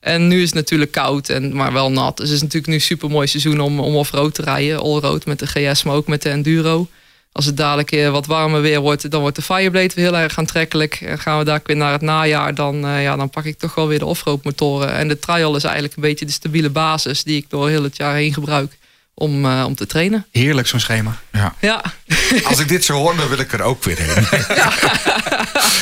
En 0.00 0.28
nu 0.28 0.36
is 0.36 0.46
het 0.46 0.54
natuurlijk 0.54 0.90
koud, 0.92 1.28
en, 1.28 1.54
maar 1.54 1.72
wel 1.72 1.90
nat. 1.90 2.16
Dus 2.16 2.26
het 2.26 2.36
is 2.36 2.42
natuurlijk 2.42 2.72
nu 2.72 2.80
super 2.80 3.10
mooi 3.10 3.26
seizoen 3.26 3.60
om, 3.60 3.80
om 3.80 3.96
off-road 3.96 4.34
te 4.34 4.42
rijden. 4.42 4.80
All-road 4.80 5.26
met 5.26 5.38
de 5.38 5.46
GS, 5.46 5.82
maar 5.82 5.94
ook 5.94 6.06
met 6.06 6.22
de 6.22 6.30
Enduro. 6.30 6.88
Als 7.32 7.44
het 7.44 7.56
dadelijk 7.56 8.10
wat 8.10 8.26
warmer 8.26 8.60
weer 8.60 8.80
wordt, 8.80 9.10
dan 9.10 9.20
wordt 9.20 9.36
de 9.36 9.42
Fireblade 9.42 9.94
weer 9.94 10.04
heel 10.04 10.16
erg 10.16 10.38
aantrekkelijk. 10.38 10.94
En 10.94 11.18
gaan 11.18 11.38
we 11.38 11.44
daar 11.44 11.60
weer 11.64 11.76
naar 11.76 11.92
het 11.92 12.00
najaar, 12.00 12.54
dan, 12.54 12.84
uh, 12.84 13.02
ja, 13.02 13.16
dan 13.16 13.30
pak 13.30 13.44
ik 13.44 13.58
toch 13.58 13.74
wel 13.74 13.88
weer 13.88 13.98
de 13.98 14.04
off-road 14.04 14.44
motoren. 14.44 14.92
En 14.92 15.08
de 15.08 15.18
trial 15.18 15.56
is 15.56 15.64
eigenlijk 15.64 15.96
een 15.96 16.02
beetje 16.02 16.26
de 16.26 16.32
stabiele 16.32 16.70
basis 16.70 17.22
die 17.22 17.36
ik 17.36 17.50
door 17.50 17.68
heel 17.68 17.82
het 17.82 17.96
jaar 17.96 18.14
heen 18.14 18.32
gebruik 18.32 18.76
om, 19.18 19.44
uh, 19.44 19.64
om 19.66 19.74
te 19.74 19.86
trainen. 19.86 20.26
Heerlijk 20.30 20.66
zo'n 20.66 20.80
schema. 20.80 21.16
Ja. 21.32 21.54
ja. 21.60 21.82
Als 22.44 22.58
ik 22.58 22.68
dit 22.68 22.84
zo 22.84 22.94
hoor, 22.94 23.16
dan 23.16 23.28
wil 23.28 23.38
ik 23.38 23.52
er 23.52 23.62
ook 23.62 23.84
weer 23.84 23.98
heen. 23.98 24.26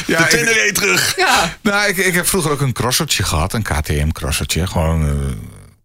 Ja. 0.06 0.18
ja 0.28 0.28
de 0.28 0.70
terug. 0.72 1.16
Ja. 1.16 1.56
Nou, 1.60 1.88
ik, 1.88 1.96
ik 1.96 2.14
heb 2.14 2.26
vroeger 2.26 2.50
ook 2.50 2.60
een 2.60 2.72
crossertje 2.72 3.22
gehad, 3.22 3.52
een 3.52 3.62
KTM 3.62 4.08
crossertje. 4.08 4.66
Gewoon 4.66 5.08
uh, 5.08 5.12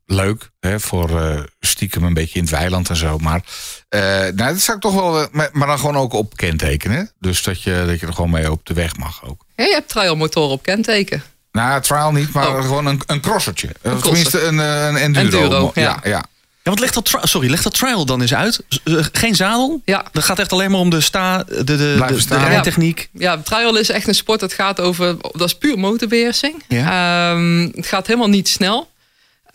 leuk, 0.05 0.49
hè, 0.59 0.79
voor 0.79 1.09
uh, 1.09 1.39
stiekem 1.59 2.03
een 2.03 2.13
beetje 2.13 2.35
in 2.35 2.41
het 2.41 2.51
weiland 2.51 2.89
en 2.89 2.95
zo. 2.95 3.17
Maar 3.17 3.41
nou, 3.89 4.35
dat 4.35 4.59
zou 4.59 4.77
ik 4.77 4.83
toch 4.83 4.93
wel, 4.93 5.27
maar, 5.31 5.49
maar 5.51 5.67
dan 5.67 5.79
gewoon 5.79 5.97
ook 5.97 6.13
op 6.13 6.37
kentekenen. 6.37 7.11
Dus 7.19 7.43
dat 7.43 7.61
je, 7.61 7.83
dat 7.87 7.99
je 7.99 8.07
er 8.07 8.13
gewoon 8.13 8.31
mee 8.31 8.51
op 8.51 8.65
de 8.65 8.73
weg 8.73 8.97
mag 8.97 9.23
ook. 9.25 9.45
Ja, 9.55 9.63
je 9.63 9.73
hebt 9.73 9.89
trialmotoren 9.89 10.51
op 10.51 10.63
kenteken. 10.63 11.23
Nou, 11.51 11.81
trial 11.81 12.11
niet, 12.11 12.33
maar 12.33 12.49
oh. 12.49 12.61
gewoon 12.61 12.85
een, 12.85 13.01
een 13.05 13.21
crossertje. 13.21 13.69
Een 13.81 14.01
tenminste 14.01 14.41
een, 14.41 14.57
een 14.57 14.97
enduro. 14.97 15.41
enduro 15.41 15.71
ja. 15.73 15.81
ja, 15.81 15.99
ja. 16.03 16.25
Ja, 16.63 16.75
want 16.75 16.79
leg 16.79 16.91
dat, 16.91 17.29
sorry, 17.29 17.49
leg 17.49 17.61
dat 17.61 17.73
trial 17.73 18.05
dan 18.05 18.21
eens 18.21 18.33
uit. 18.33 18.63
Geen 19.11 19.35
zadel? 19.35 19.81
Ja. 19.85 20.05
Dat 20.11 20.23
gaat 20.23 20.39
echt 20.39 20.51
alleen 20.51 20.71
maar 20.71 20.79
om 20.79 20.89
de, 20.89 21.01
sta, 21.01 21.43
de, 21.43 21.63
de, 21.63 21.77
de, 21.77 22.25
de 22.27 22.37
rijtechniek. 22.37 23.09
Ja. 23.11 23.31
ja, 23.31 23.37
trial 23.37 23.77
is 23.77 23.89
echt 23.89 24.07
een 24.07 24.15
sport 24.15 24.39
dat 24.39 24.53
gaat 24.53 24.79
over... 24.79 25.17
Dat 25.31 25.47
is 25.47 25.55
puur 25.55 25.79
motorbeheersing. 25.79 26.63
Ja. 26.67 27.31
Um, 27.31 27.71
het 27.75 27.87
gaat 27.87 28.07
helemaal 28.07 28.29
niet 28.29 28.47
snel. 28.47 28.89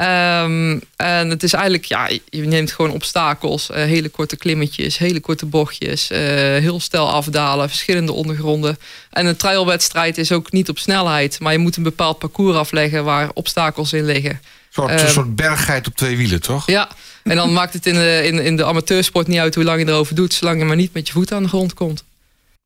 Um, 0.00 0.80
en 0.96 1.30
het 1.30 1.42
is 1.42 1.52
eigenlijk, 1.52 1.84
ja, 1.84 2.08
je 2.28 2.46
neemt 2.46 2.73
gewoon 2.73 2.90
obstakels, 2.90 3.70
uh, 3.70 3.76
hele 3.76 4.08
korte 4.08 4.37
klimmetjes, 4.37 4.99
hele 4.99 5.20
korte 5.20 5.46
bochtjes, 5.46 6.11
uh, 6.11 6.18
heel 6.58 6.80
snel 6.80 7.11
afdalen, 7.11 7.68
verschillende 7.68 8.12
ondergronden. 8.12 8.78
En 9.11 9.26
een 9.26 9.37
trialwedstrijd 9.37 10.18
is 10.18 10.32
ook 10.32 10.52
niet 10.52 10.68
op 10.68 10.78
snelheid, 10.78 11.40
maar 11.40 11.52
je 11.52 11.58
moet 11.58 11.76
een 11.76 11.82
bepaald 11.82 12.18
parcours 12.18 12.56
afleggen 12.56 13.04
waar 13.04 13.30
obstakels 13.34 13.92
in 13.92 14.04
liggen. 14.04 14.40
Soort, 14.75 15.00
een 15.00 15.09
soort 15.09 15.37
berggeit 15.37 15.87
op 15.87 15.95
twee 15.95 16.16
wielen, 16.16 16.40
toch? 16.40 16.66
Ja, 16.66 16.88
en 17.23 17.37
dan 17.37 17.52
maakt 17.52 17.73
het 17.73 17.87
in 17.87 17.95
de, 17.95 18.21
in, 18.25 18.38
in 18.38 18.57
de 18.57 18.64
amateursport 18.64 19.26
niet 19.26 19.38
uit 19.38 19.54
hoe 19.54 19.64
lang 19.64 19.81
je 19.81 19.87
erover 19.87 20.14
doet, 20.14 20.35
zolang 20.35 20.59
je 20.59 20.64
maar 20.64 20.76
niet 20.76 20.93
met 20.93 21.07
je 21.07 21.12
voet 21.12 21.33
aan 21.33 21.43
de 21.43 21.49
grond 21.49 21.75
komt. 21.75 22.04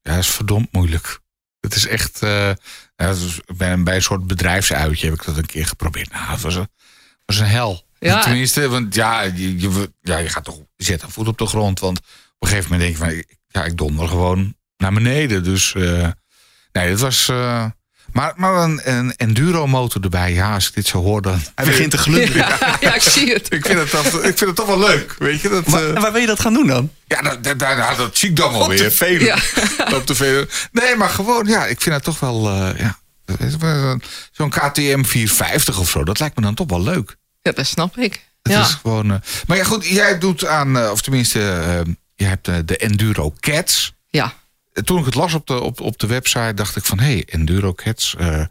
Ja, 0.03 0.15
dat 0.15 0.23
is 0.23 0.29
verdomd 0.31 0.73
moeilijk. 0.73 1.19
Het 1.61 1.75
is 1.75 1.87
echt. 1.87 2.23
Uh, 2.23 2.51
ja, 2.97 3.15
bij, 3.57 3.83
bij 3.83 3.95
een 3.95 4.03
soort 4.03 4.27
bedrijfsuitje 4.27 5.07
heb 5.07 5.15
ik 5.15 5.25
dat 5.25 5.37
een 5.37 5.47
keer 5.47 5.67
geprobeerd. 5.67 6.13
Nou, 6.13 6.31
het 6.31 6.41
was 6.41 6.55
een, 6.55 6.69
was 7.25 7.39
een 7.39 7.47
hel. 7.47 7.85
Ja. 7.99 8.23
Tenminste, 8.23 8.69
want 8.69 8.95
ja 8.95 9.23
je, 9.23 9.61
je, 9.61 9.93
ja, 10.01 10.19
je 10.19 10.29
gaat 10.29 10.45
toch. 10.45 10.59
Je 10.77 10.85
zet 10.85 11.03
een 11.03 11.11
voet 11.11 11.29
op 11.29 11.39
de 11.39 11.47
grond. 11.47 11.81
Want 11.81 11.99
op 11.99 12.05
een 12.39 12.49
gegeven 12.49 12.71
moment 12.71 12.99
denk 12.99 13.11
je 13.11 13.25
van. 13.25 13.37
Ja, 13.49 13.65
ik 13.65 13.77
donder 13.77 14.09
gewoon 14.09 14.55
naar 14.77 14.93
beneden. 14.93 15.45
Dus. 15.45 15.75
Uh, 15.77 16.09
nee, 16.73 16.89
het 16.89 17.01
was. 17.01 17.29
Uh, 17.29 17.65
maar, 18.13 18.33
maar 18.37 18.63
een, 18.63 18.81
een 18.85 19.17
enduro-motor 19.17 20.03
erbij, 20.03 20.33
ja, 20.33 20.55
als 20.55 20.69
ik 20.69 20.75
dit 20.75 20.87
zo 20.87 21.03
hoor, 21.03 21.23
dan... 21.23 21.41
Hij 21.55 21.65
begint 21.65 21.91
te 21.91 21.99
glunderen. 21.99 22.37
ja. 22.37 22.77
ja, 22.81 22.95
ik 22.95 23.03
zie 23.03 23.33
het. 23.33 23.53
ik, 23.53 23.67
vind 23.67 23.79
het 23.79 23.91
toch, 23.91 24.07
ik 24.07 24.39
vind 24.39 24.41
het 24.41 24.55
toch 24.55 24.67
wel 24.67 24.79
leuk, 24.79 25.15
weet 25.19 25.41
je. 25.41 25.49
Dat, 25.49 25.67
maar, 25.67 25.83
uh, 25.83 25.95
en 25.95 26.01
waar 26.01 26.13
wil 26.13 26.21
je 26.21 26.27
dat 26.27 26.41
gaan 26.41 26.53
doen 26.53 26.67
dan? 26.67 26.91
Ja, 27.07 27.23
dat, 27.23 27.45
dat, 27.45 27.59
dat, 27.59 27.97
dat 27.97 28.17
zie 28.17 28.29
ik 28.29 28.37
dan 28.37 28.53
wel 28.53 28.69
weer. 28.69 28.93
Velen. 28.93 29.25
Ja. 29.25 29.35
Op 29.97 30.17
velen. 30.17 30.49
Nee, 30.73 30.97
maar 30.97 31.09
gewoon, 31.09 31.47
ja, 31.47 31.67
ik 31.67 31.81
vind 31.81 31.95
het 31.95 32.05
toch 32.05 32.21
wel... 32.21 32.51
Uh, 32.51 32.71
ja, 32.79 32.99
Zo'n 34.33 34.51
KTM 34.51 35.03
450 35.05 35.79
of 35.79 35.91
zo, 35.91 36.05
dat 36.05 36.19
lijkt 36.19 36.37
me 36.37 36.43
dan 36.43 36.55
toch 36.55 36.69
wel 36.69 36.83
leuk. 36.83 37.17
Ja, 37.43 37.53
dat 37.53 37.67
snap 37.67 37.97
ik. 37.97 38.27
Het 38.43 38.53
ja. 38.53 38.61
is 38.61 38.79
gewoon... 38.83 39.11
Uh, 39.11 39.17
maar 39.47 39.57
ja, 39.57 39.65
goed, 39.65 39.87
jij 39.87 40.19
doet 40.19 40.47
aan... 40.47 40.91
of 40.91 41.03
tenminste, 41.03 41.39
je 42.15 42.25
hebt 42.25 42.45
de 42.45 42.77
Enduro 42.77 43.35
Cats. 43.41 43.95
Ja 44.09 44.35
toen 44.85 44.99
ik 44.99 45.05
het 45.05 45.15
las 45.15 45.35
op 45.35 45.47
de, 45.47 45.61
op, 45.61 45.81
op 45.81 45.99
de 45.99 46.07
website, 46.07 46.55
dacht 46.55 46.77
ik 46.77 46.85
van... 46.85 46.99
hé, 46.99 47.13
hey, 47.13 47.25
Enduro 47.27 47.75
Cats, 47.75 48.15
uh, 48.21 48.45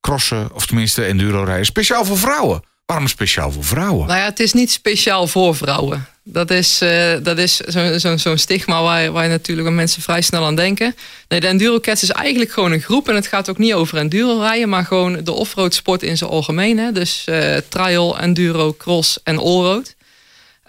crossen, 0.00 0.54
of 0.54 0.66
tenminste 0.66 1.04
enduro 1.04 1.42
rijden... 1.42 1.66
speciaal 1.66 2.04
voor 2.04 2.18
vrouwen. 2.18 2.62
Waarom 2.86 3.08
speciaal 3.08 3.52
voor 3.52 3.64
vrouwen? 3.64 4.06
Nou 4.06 4.18
ja, 4.18 4.24
het 4.24 4.40
is 4.40 4.52
niet 4.52 4.70
speciaal 4.70 5.26
voor 5.26 5.56
vrouwen. 5.56 6.06
Dat 6.22 6.50
is, 6.50 6.82
uh, 6.82 7.12
dat 7.22 7.38
is 7.38 7.56
zo'n 7.56 7.98
zo, 7.98 8.16
zo 8.16 8.36
stigma 8.36 8.82
waar, 8.82 9.12
waar 9.12 9.28
natuurlijk 9.28 9.68
mensen 9.68 10.02
vrij 10.02 10.22
snel 10.22 10.44
aan 10.44 10.54
denken. 10.54 10.96
Nee, 11.28 11.40
de 11.40 11.46
Enduro 11.46 11.80
Cats 11.80 12.02
is 12.02 12.10
eigenlijk 12.10 12.50
gewoon 12.50 12.72
een 12.72 12.80
groep. 12.80 13.08
En 13.08 13.14
het 13.14 13.26
gaat 13.26 13.50
ook 13.50 13.58
niet 13.58 13.74
over 13.74 13.98
enduro 13.98 14.40
rijden, 14.40 14.68
maar 14.68 14.84
gewoon 14.84 15.24
de 15.24 15.32
offroad 15.32 15.74
sport 15.74 16.02
in 16.02 16.16
zijn 16.16 16.30
algemeen. 16.30 16.78
Hè? 16.78 16.92
Dus 16.92 17.24
uh, 17.28 17.56
trial, 17.68 18.18
enduro, 18.18 18.74
cross 18.78 19.18
en 19.22 19.38
allroad. 19.38 19.94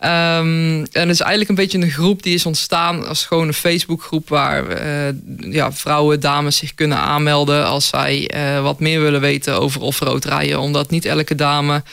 Um, 0.03 0.85
en 0.91 1.01
het 1.01 1.09
is 1.09 1.19
eigenlijk 1.19 1.49
een 1.49 1.55
beetje 1.55 1.77
een 1.77 1.91
groep 1.91 2.23
die 2.23 2.33
is 2.33 2.45
ontstaan 2.45 3.07
als 3.07 3.25
gewoon 3.25 3.47
een 3.47 3.53
Facebookgroep 3.53 4.29
waar 4.29 4.85
uh, 4.85 5.53
ja, 5.53 5.71
vrouwen, 5.71 6.19
dames 6.19 6.57
zich 6.57 6.75
kunnen 6.75 6.97
aanmelden 6.97 7.65
als 7.65 7.87
zij 7.87 8.31
uh, 8.35 8.61
wat 8.61 8.79
meer 8.79 9.01
willen 9.01 9.21
weten 9.21 9.59
over 9.59 9.81
offroad 9.81 10.25
rijden. 10.25 10.59
Omdat 10.59 10.89
niet 10.89 11.05
elke 11.05 11.35
dame, 11.35 11.83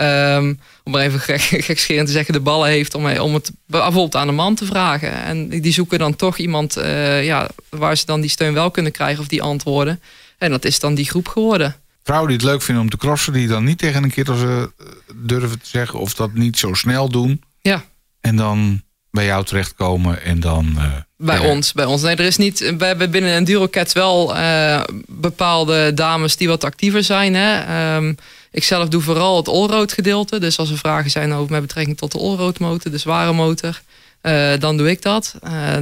um, 0.00 0.60
om 0.84 0.92
maar 0.92 1.02
even 1.02 1.20
gek, 1.20 1.40
gekscherend 1.70 2.06
te 2.06 2.12
zeggen, 2.12 2.34
de 2.34 2.40
ballen 2.40 2.68
heeft 2.68 2.94
om, 2.94 3.10
om 3.18 3.34
het 3.34 3.50
bijvoorbeeld 3.66 4.16
aan 4.16 4.28
een 4.28 4.34
man 4.34 4.54
te 4.54 4.66
vragen. 4.66 5.12
En 5.12 5.48
die 5.48 5.72
zoeken 5.72 5.98
dan 5.98 6.16
toch 6.16 6.36
iemand 6.36 6.78
uh, 6.78 7.24
ja, 7.24 7.48
waar 7.68 7.96
ze 7.96 8.06
dan 8.06 8.20
die 8.20 8.30
steun 8.30 8.54
wel 8.54 8.70
kunnen 8.70 8.92
krijgen 8.92 9.22
of 9.22 9.28
die 9.28 9.42
antwoorden. 9.42 10.00
En 10.38 10.50
dat 10.50 10.64
is 10.64 10.78
dan 10.78 10.94
die 10.94 11.08
groep 11.08 11.28
geworden. 11.28 11.76
Vrouwen 12.02 12.28
die 12.28 12.38
het 12.38 12.46
leuk 12.46 12.62
vinden 12.62 12.84
om 12.84 12.90
te 12.90 12.96
crossen, 12.96 13.32
die 13.32 13.48
dan 13.48 13.64
niet 13.64 13.78
tegen 13.78 14.02
een 14.02 14.10
kerel 14.10 14.68
durven 15.14 15.60
te 15.60 15.68
zeggen 15.68 15.98
of 15.98 16.14
dat 16.14 16.32
niet 16.32 16.58
zo 16.58 16.74
snel 16.74 17.08
doen. 17.08 17.40
Ja. 17.66 17.84
En 18.20 18.36
dan 18.36 18.82
bij 19.10 19.24
jou 19.24 19.44
terechtkomen 19.44 20.22
en 20.22 20.40
dan... 20.40 20.72
Uh, 20.76 20.92
bij 21.16 21.40
ja. 21.40 21.48
ons, 21.48 21.72
bij 21.72 21.84
ons. 21.84 22.02
Nee, 22.02 22.16
er 22.16 22.24
is 22.24 22.36
niet... 22.36 22.58
We 22.78 22.84
hebben 22.84 23.10
binnen 23.10 23.32
Enduro 23.32 23.68
Cats 23.68 23.92
wel 23.92 24.36
uh, 24.36 24.82
bepaalde 25.06 25.94
dames 25.94 26.36
die 26.36 26.48
wat 26.48 26.64
actiever 26.64 27.04
zijn. 27.04 27.34
Hè? 27.34 27.96
Um, 27.96 28.16
ik 28.50 28.64
zelf 28.64 28.88
doe 28.88 29.02
vooral 29.02 29.36
het 29.36 29.48
allroad 29.48 29.92
gedeelte. 29.92 30.38
Dus 30.38 30.58
als 30.58 30.70
er 30.70 30.78
vragen 30.78 31.10
zijn 31.10 31.32
over 31.32 31.52
met 31.52 31.60
betrekking 31.60 31.96
tot 31.96 32.12
de 32.12 32.18
allroad 32.18 32.58
motor, 32.58 32.90
de 32.90 32.98
zware 32.98 33.32
motor... 33.32 33.80
Uh, 34.22 34.52
dan 34.58 34.76
doe 34.76 34.90
ik 34.90 35.02
dat. 35.02 35.34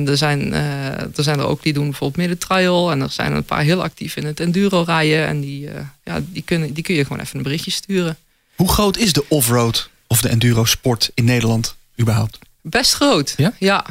er, 0.06 0.16
zijn, 0.16 0.52
er 0.52 1.10
zijn 1.22 1.38
er 1.38 1.46
ook 1.46 1.62
die 1.62 1.72
doen 1.72 1.84
bijvoorbeeld 1.84 2.28
midden 2.28 2.38
trial. 2.38 2.90
En 2.90 3.00
er 3.00 3.10
zijn 3.10 3.30
er 3.30 3.36
een 3.36 3.44
paar 3.44 3.62
heel 3.62 3.82
actief 3.82 4.16
in 4.16 4.24
het 4.24 4.40
enduro 4.40 4.82
rijden. 4.82 5.26
En 5.26 5.40
die, 5.40 5.68
ja, 6.04 6.20
die, 6.22 6.42
kunnen, 6.42 6.72
die 6.72 6.82
kun 6.82 6.94
je 6.94 7.02
gewoon 7.02 7.20
even 7.20 7.36
een 7.36 7.42
berichtje 7.42 7.70
sturen. 7.70 8.16
Hoe 8.56 8.68
groot 8.68 8.96
is 8.96 9.12
de 9.12 9.24
offroad 9.28 9.90
of 10.14 10.21
de 10.21 10.28
enduro 10.28 10.64
sport 10.64 11.11
in 11.14 11.25
Nederland 11.25 11.76
überhaupt? 12.00 12.38
Best 12.61 12.94
groot. 12.94 13.35
Ja? 13.37 13.52
ja. 13.59 13.85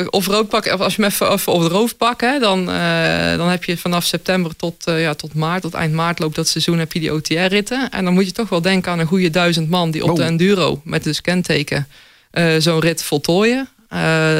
Uh, 0.00 0.06
of 0.10 0.26
roodpak, 0.26 0.68
als 0.68 0.94
je 0.94 1.02
hem 1.02 1.10
even, 1.10 1.32
even 1.32 1.52
op 1.52 1.60
het 1.62 1.72
roof 1.72 1.96
pakt, 1.96 2.20
hè, 2.20 2.38
dan, 2.38 2.60
uh, 2.60 3.36
dan 3.36 3.48
heb 3.48 3.64
je 3.64 3.76
vanaf 3.76 4.04
september 4.04 4.56
tot, 4.56 4.88
uh, 4.88 5.00
ja, 5.00 5.14
tot 5.14 5.34
maart, 5.34 5.62
tot 5.62 5.74
eind 5.74 5.92
maart 5.94 6.18
loopt 6.18 6.34
dat 6.34 6.48
seizoen, 6.48 6.78
heb 6.78 6.92
je 6.92 7.00
die 7.00 7.12
OTR-ritten. 7.12 7.90
En 7.90 8.04
dan 8.04 8.14
moet 8.14 8.26
je 8.26 8.32
toch 8.32 8.48
wel 8.48 8.60
denken 8.60 8.92
aan 8.92 8.98
een 8.98 9.06
goede 9.06 9.30
duizend 9.30 9.70
man 9.70 9.90
die 9.90 10.02
op 10.02 10.10
Oh. 10.10 10.16
de 10.16 10.22
enduro 10.22 10.80
met 10.84 11.04
dus 11.04 11.20
kenteken 11.20 11.88
zo'n 12.58 12.80
rit 12.80 13.02
voltooien. 13.02 13.68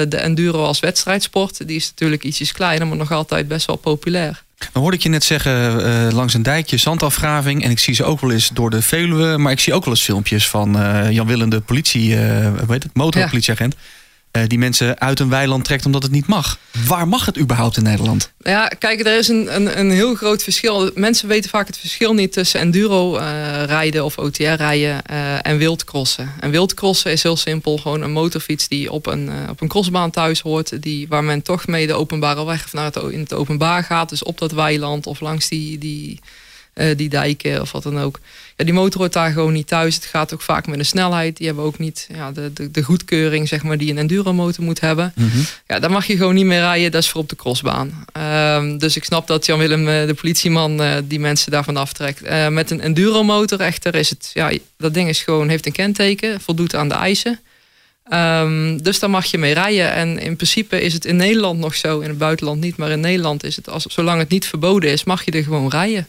de 0.08 0.16
enduro 0.16 0.64
als 0.64 0.80
wedstrijdsport, 0.80 1.66
die 1.66 1.76
is 1.76 1.88
natuurlijk 1.88 2.25
ietsjes 2.25 2.52
kleiner, 2.52 2.87
maar 2.87 2.96
nog 2.96 3.12
altijd 3.12 3.49
best 3.49 3.66
wel 3.66 3.76
populair. 3.76 4.44
Dan 4.72 4.82
hoorde 4.82 4.96
ik 4.96 5.02
je 5.02 5.08
net 5.08 5.25
zeggen, 5.25 5.86
uh, 5.86 6.12
langs 6.12 6.34
een 6.34 6.42
dijkje 6.42 6.76
zandafgraving. 6.76 7.64
En 7.64 7.70
ik 7.70 7.78
zie 7.78 7.94
ze 7.94 8.04
ook 8.04 8.20
wel 8.20 8.30
eens 8.30 8.48
door 8.48 8.70
de 8.70 8.82
Veluwe. 8.82 9.38
Maar 9.38 9.52
ik 9.52 9.60
zie 9.60 9.75
ook 9.75 9.84
wel 9.84 9.94
eens 9.94 10.02
filmpjes 10.02 10.48
van 10.48 10.76
uh, 10.76 11.10
Jan 11.10 11.26
Willem, 11.26 11.50
de 11.50 11.60
politie, 11.60 12.16
weet 12.66 12.82
het, 12.82 12.94
motorpolitieagent. 12.94 13.75
Die 14.46 14.58
mensen 14.58 15.00
uit 15.00 15.20
een 15.20 15.28
weiland 15.28 15.64
trekt 15.64 15.86
omdat 15.86 16.02
het 16.02 16.12
niet 16.12 16.26
mag. 16.26 16.58
Waar 16.86 17.08
mag 17.08 17.26
het 17.26 17.38
überhaupt 17.38 17.76
in 17.76 17.82
Nederland? 17.82 18.32
Ja, 18.38 18.68
kijk, 18.68 19.06
er 19.06 19.18
is 19.18 19.28
een, 19.28 19.54
een, 19.54 19.78
een 19.78 19.90
heel 19.90 20.14
groot 20.14 20.42
verschil. 20.42 20.90
Mensen 20.94 21.28
weten 21.28 21.50
vaak 21.50 21.66
het 21.66 21.78
verschil 21.78 22.14
niet 22.14 22.32
tussen 22.32 22.60
enduro 22.60 23.16
rijden 23.66 24.04
of 24.04 24.18
OTR 24.18 24.42
rijden 24.42 25.04
en 25.42 25.58
wildcrossen. 25.58 26.32
En 26.40 26.50
wildcrossen 26.50 27.12
is 27.12 27.22
heel 27.22 27.36
simpel. 27.36 27.78
Gewoon 27.78 28.02
een 28.02 28.12
motorfiets 28.12 28.68
die 28.68 28.92
op 28.92 29.06
een, 29.06 29.30
op 29.50 29.60
een 29.60 29.68
crossbaan 29.68 30.10
thuis 30.10 30.40
hoort. 30.40 30.82
Die, 30.82 31.08
waar 31.08 31.24
men 31.24 31.42
toch 31.42 31.66
mee 31.66 31.86
de 31.86 31.94
openbare 31.94 32.44
weg 32.44 32.64
of 32.64 32.72
naar 32.72 32.84
het, 32.84 32.96
in 32.96 33.20
het 33.20 33.34
openbaar 33.34 33.84
gaat. 33.84 34.08
Dus 34.08 34.22
op 34.22 34.38
dat 34.38 34.52
weiland 34.52 35.06
of 35.06 35.20
langs 35.20 35.48
die, 35.48 35.78
die, 35.78 36.20
uh, 36.76 36.97
die 36.97 37.09
dijken 37.09 37.61
of 37.61 37.73
wat 37.73 37.83
dan 37.83 38.00
ook. 38.00 38.21
Ja, 38.56 38.64
die 38.64 38.75
motor 38.75 39.00
hoort 39.00 39.12
daar 39.12 39.33
gewoon 39.33 39.52
niet 39.52 39.66
thuis. 39.66 39.95
Het 39.95 40.04
gaat 40.04 40.35
ook 40.35 40.42
vaak 40.42 40.66
met 40.66 40.78
een 40.78 40.87
snelheid. 40.87 41.37
Die 41.37 41.47
hebben 41.47 41.64
ook 41.64 41.78
niet 41.78 42.09
ja, 42.14 42.33
de, 42.33 42.52
de, 42.52 42.71
de 42.71 42.83
goedkeuring 42.83 43.49
zeg 43.49 43.62
maar, 43.62 43.78
die 43.78 43.90
een 43.90 43.99
enduromotor 43.99 44.64
moet 44.64 44.80
hebben. 44.80 45.12
Mm 45.14 45.30
-hmm. 45.30 45.45
Ja, 45.66 45.78
daar 45.78 45.90
mag 45.90 46.06
je 46.06 46.16
gewoon 46.16 46.35
niet 46.35 46.45
meer 46.45 46.61
rijden. 46.61 46.90
Dat 46.90 47.02
is 47.02 47.09
voor 47.09 47.21
op 47.21 47.28
de 47.28 47.37
crossbaan. 47.37 48.04
Uh, 48.16 48.78
dus 48.78 48.97
ik 48.97 49.04
snap 49.04 49.26
dat 49.26 49.47
Jan-Willem, 49.47 49.84
de 49.84 50.15
politieman, 50.21 50.82
uh, 50.82 50.97
die 51.04 51.21
mensen 51.21 51.50
daarvan 51.50 51.76
aftrekt. 51.76 52.25
Uh, 52.25 52.49
met 52.49 52.71
een 52.71 52.80
enduromotor 52.80 53.60
echter 53.60 53.95
is 53.95 54.10
het... 54.10 54.30
Ja, 54.34 54.52
dat 54.78 54.95
ding 54.95 55.08
is 55.08 55.23
gewoon, 55.23 55.49
heeft 55.49 55.67
een 55.67 55.73
kenteken. 55.73 56.41
Voldoet 56.41 56.75
aan 56.75 56.89
de 56.89 56.95
eisen. 56.95 57.41
Um, 58.12 58.82
dus 58.82 58.99
daar 58.99 59.10
mag 59.10 59.25
je 59.25 59.39
mee 59.39 59.54
rijden. 59.54 59.93
En 59.93 60.19
in 60.19 60.36
principe 60.36 60.80
is 60.80 60.93
het 60.93 61.04
in 61.04 61.17
Nederland 61.17 61.58
nog 61.58 61.75
zo. 61.75 62.00
In 62.00 62.08
het 62.08 62.19
buitenland 62.19 62.60
niet. 62.60 62.76
Maar 62.76 62.91
in 62.91 63.00
Nederland 63.00 63.45
is 63.45 63.56
het, 63.56 63.69
als, 63.69 63.84
zolang 63.84 64.19
het 64.19 64.28
niet 64.28 64.47
verboden 64.47 64.91
is, 64.91 65.04
mag 65.04 65.25
je 65.25 65.30
er 65.30 65.43
gewoon 65.43 65.71
rijden. 65.71 66.06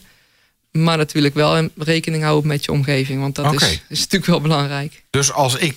Maar 0.70 0.96
natuurlijk 0.96 1.34
wel 1.34 1.68
rekening 1.76 2.22
houden 2.22 2.48
met 2.48 2.64
je 2.64 2.72
omgeving. 2.72 3.20
Want 3.20 3.34
dat 3.34 3.46
okay. 3.46 3.68
is, 3.68 3.82
is 3.88 4.00
natuurlijk 4.00 4.26
wel 4.26 4.40
belangrijk. 4.40 5.04
Dus 5.10 5.32
als 5.32 5.56
ik 5.56 5.76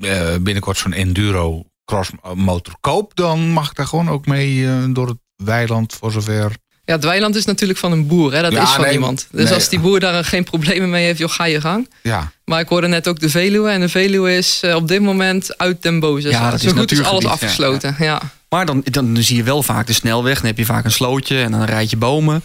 uh, 0.00 0.36
binnenkort 0.40 0.78
zo'n 0.78 0.92
enduro 0.92 1.64
crossmotor 1.84 2.74
koop... 2.80 3.16
dan 3.16 3.48
mag 3.48 3.70
ik 3.70 3.76
daar 3.76 3.86
gewoon 3.86 4.10
ook 4.10 4.26
mee 4.26 4.54
uh, 4.54 4.84
door 4.88 5.08
het 5.08 5.18
weiland 5.36 5.92
voor 5.92 6.12
zover... 6.12 6.60
Ja, 6.84 6.94
het 6.94 7.04
weiland 7.04 7.34
is 7.34 7.44
natuurlijk 7.44 7.78
van 7.78 7.92
een 7.92 8.06
boer. 8.06 8.32
Hè? 8.32 8.42
Dat 8.42 8.52
Ja, 8.52 8.62
is 8.62 8.70
van 8.70 8.84
nee, 8.84 8.92
iemand. 8.92 9.28
Dus 9.30 9.44
nee. 9.44 9.54
als 9.54 9.68
die 9.68 9.80
boer 9.80 10.00
daar 10.00 10.24
geen 10.24 10.44
problemen 10.44 10.90
mee 10.90 11.04
heeft, 11.04 11.18
joh, 11.18 11.30
ga 11.30 11.44
je 11.44 11.60
gang. 11.60 11.90
Ja, 12.02 12.32
Maar 12.44 12.60
ik 12.60 12.68
hoorde 12.68 12.86
net 12.86 13.08
ook 13.08 13.20
de 13.20 13.28
Veluwe. 13.28 13.70
En 13.70 13.80
de 13.80 13.88
Veluwe 13.88 14.36
is 14.36 14.60
eh, 14.62 14.74
op 14.74 14.88
dit 14.88 15.00
moment 15.02 15.58
uit 15.58 15.82
den 15.82 16.00
boze. 16.00 16.28
Ja, 16.28 16.50
dat 16.50 16.60
Zo 16.60 16.66
is 16.66 16.72
goed 16.72 16.92
is 16.92 17.02
alles 17.02 17.22
ja, 17.22 17.30
afgesloten. 17.30 17.96
Ja, 17.98 18.22
Maar 18.48 18.66
dan, 18.66 18.84
dan 18.84 19.16
zie 19.16 19.36
je 19.36 19.42
wel 19.42 19.62
vaak 19.62 19.86
de 19.86 19.92
snelweg. 19.92 20.36
Dan 20.36 20.46
heb 20.46 20.58
je 20.58 20.64
vaak 20.64 20.84
een 20.84 20.90
slootje 20.90 21.42
en 21.42 21.50
dan 21.50 21.60
een 21.60 21.66
rijtje 21.66 21.96
bomen. 21.96 22.42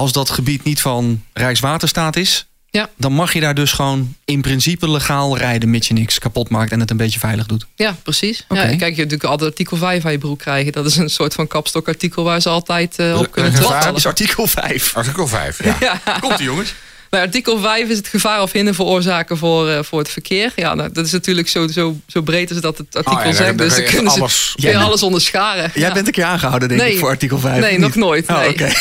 Als 0.00 0.12
dat 0.12 0.30
gebied 0.30 0.64
niet 0.64 0.80
van 0.80 1.22
Rijkswaterstaat 1.32 2.16
is... 2.16 2.44
Ja. 2.70 2.88
dan 2.96 3.12
mag 3.12 3.32
je 3.32 3.40
daar 3.40 3.54
dus 3.54 3.72
gewoon 3.72 4.14
in 4.24 4.40
principe 4.40 4.90
legaal 4.90 5.36
rijden... 5.36 5.70
mits 5.70 5.88
je 5.88 5.94
niks 5.94 6.18
kapot 6.18 6.48
maakt 6.48 6.72
en 6.72 6.80
het 6.80 6.90
een 6.90 6.96
beetje 6.96 7.18
veilig 7.18 7.46
doet. 7.46 7.66
ja 7.76 7.96
precies. 8.02 8.44
Oké. 8.48 8.60
Ja, 8.60 8.66
kijk, 8.66 8.78
je 8.78 8.84
hebt 8.84 8.96
natuurlijk 8.96 9.24
altijd 9.24 9.50
artikel 9.50 9.76
5 9.76 10.04
aan 10.04 10.12
je 10.12 10.18
broek 10.18 10.38
krijgen. 10.38 10.72
Dat 10.72 10.86
is 10.86 10.96
een 10.96 11.10
soort 11.10 11.34
van 11.34 11.46
kapstokartikel 11.46 12.24
waar 12.24 12.40
ze 12.40 12.48
altijd 12.48 12.98
eh, 12.98 13.18
op 13.18 13.30
kunnen 13.30 13.54
trappen. 13.54 13.82
Dat 13.86 13.96
is 13.96 14.06
artikel 14.06 14.46
5. 14.46 14.96
artikel 14.96 15.26
5. 15.26 15.64
Ja. 15.64 15.76
Ja. 16.04 16.18
Komt-ie 16.20 16.44
jongens. 16.44 16.74
Bij 17.10 17.20
artikel 17.20 17.58
5 17.58 17.88
is 17.88 17.96
het 17.96 18.08
gevaar 18.08 18.42
of 18.42 18.52
hinder 18.52 18.74
veroorzaken 18.74 19.36
voor, 19.36 19.68
eh, 19.68 19.82
voor 19.82 19.98
het 19.98 20.08
verkeer. 20.08 20.52
Ja, 20.56 20.74
nou, 20.74 20.92
dat 20.92 21.06
is 21.06 21.12
natuurlijk 21.12 21.48
zo, 21.48 21.66
zo, 21.68 21.96
zo 22.06 22.22
breed 22.22 22.50
als 22.50 22.60
dat 22.60 22.78
het 22.78 22.96
artikel 22.96 23.18
Oh 23.20 23.24
ja, 23.26 23.32
zegt. 23.32 23.58
dus 23.58 23.74
kan 23.74 23.76
dan 23.76 23.84
je 23.84 23.90
kunnen 23.94 24.12
ze 24.12 24.18
alles- 24.20 24.52
kun 24.56 24.68
je 24.68 24.74
Jij- 24.74 24.84
alles 24.84 25.02
onderscharen. 25.02 25.70
Jij 25.74 25.88
Ja. 25.88 25.92
bent 25.94 26.06
een 26.06 26.12
keer 26.12 26.24
aangehouden 26.24 26.68
denk 26.68 26.80
Nee. 26.80 26.92
ik 26.92 26.98
voor 26.98 27.08
artikel 27.08 27.38
5. 27.38 27.60
Nee, 27.60 27.78
nog 27.78 27.88
niet? 27.94 28.04
nooit, 28.04 28.28
Oh, 28.28 28.38
nee. 28.38 28.48
oké. 28.48 28.68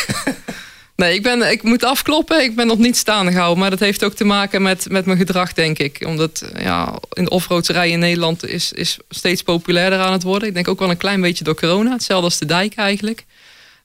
Nee, 1.00 1.14
ik, 1.14 1.24
ben, 1.24 1.52
ik 1.52 1.64
moet 1.64 1.84
afkloppen. 1.84 2.44
Ik 2.44 2.56
ben 2.56 2.68
nog 2.68 2.78
niet 2.78 2.98
staande 2.98 3.32
gehouden. 3.32 3.60
Maar 3.60 3.70
dat 3.70 3.80
heeft 3.80 4.04
ook 4.04 4.14
te 4.14 4.24
maken 4.24 4.62
met, 4.62 4.90
met 4.90 5.06
mijn 5.06 5.18
gedrag, 5.18 5.54
denk 5.54 5.80
ik. 5.80 6.04
Omdat 6.06 6.52
ja, 6.62 6.94
in 7.14 7.24
de 7.24 7.30
offroadserij 7.30 7.90
in 7.90 8.00
Nederland 8.00 8.46
is, 8.46 8.74
is 8.74 8.98
steeds 9.10 9.42
populairder 9.42 10.00
aan 10.00 10.12
het 10.12 10.24
worden. 10.24 10.48
Ik 10.48 10.54
denk 10.54 10.68
ook 10.68 10.80
wel 10.80 10.90
een 10.90 10.98
klein 10.98 11.22
beetje 11.22 11.44
door 11.44 11.56
corona. 11.56 11.92
Hetzelfde 11.92 12.26
als 12.26 12.38
de 12.38 12.46
dijk 12.46 12.76
eigenlijk. 12.76 13.26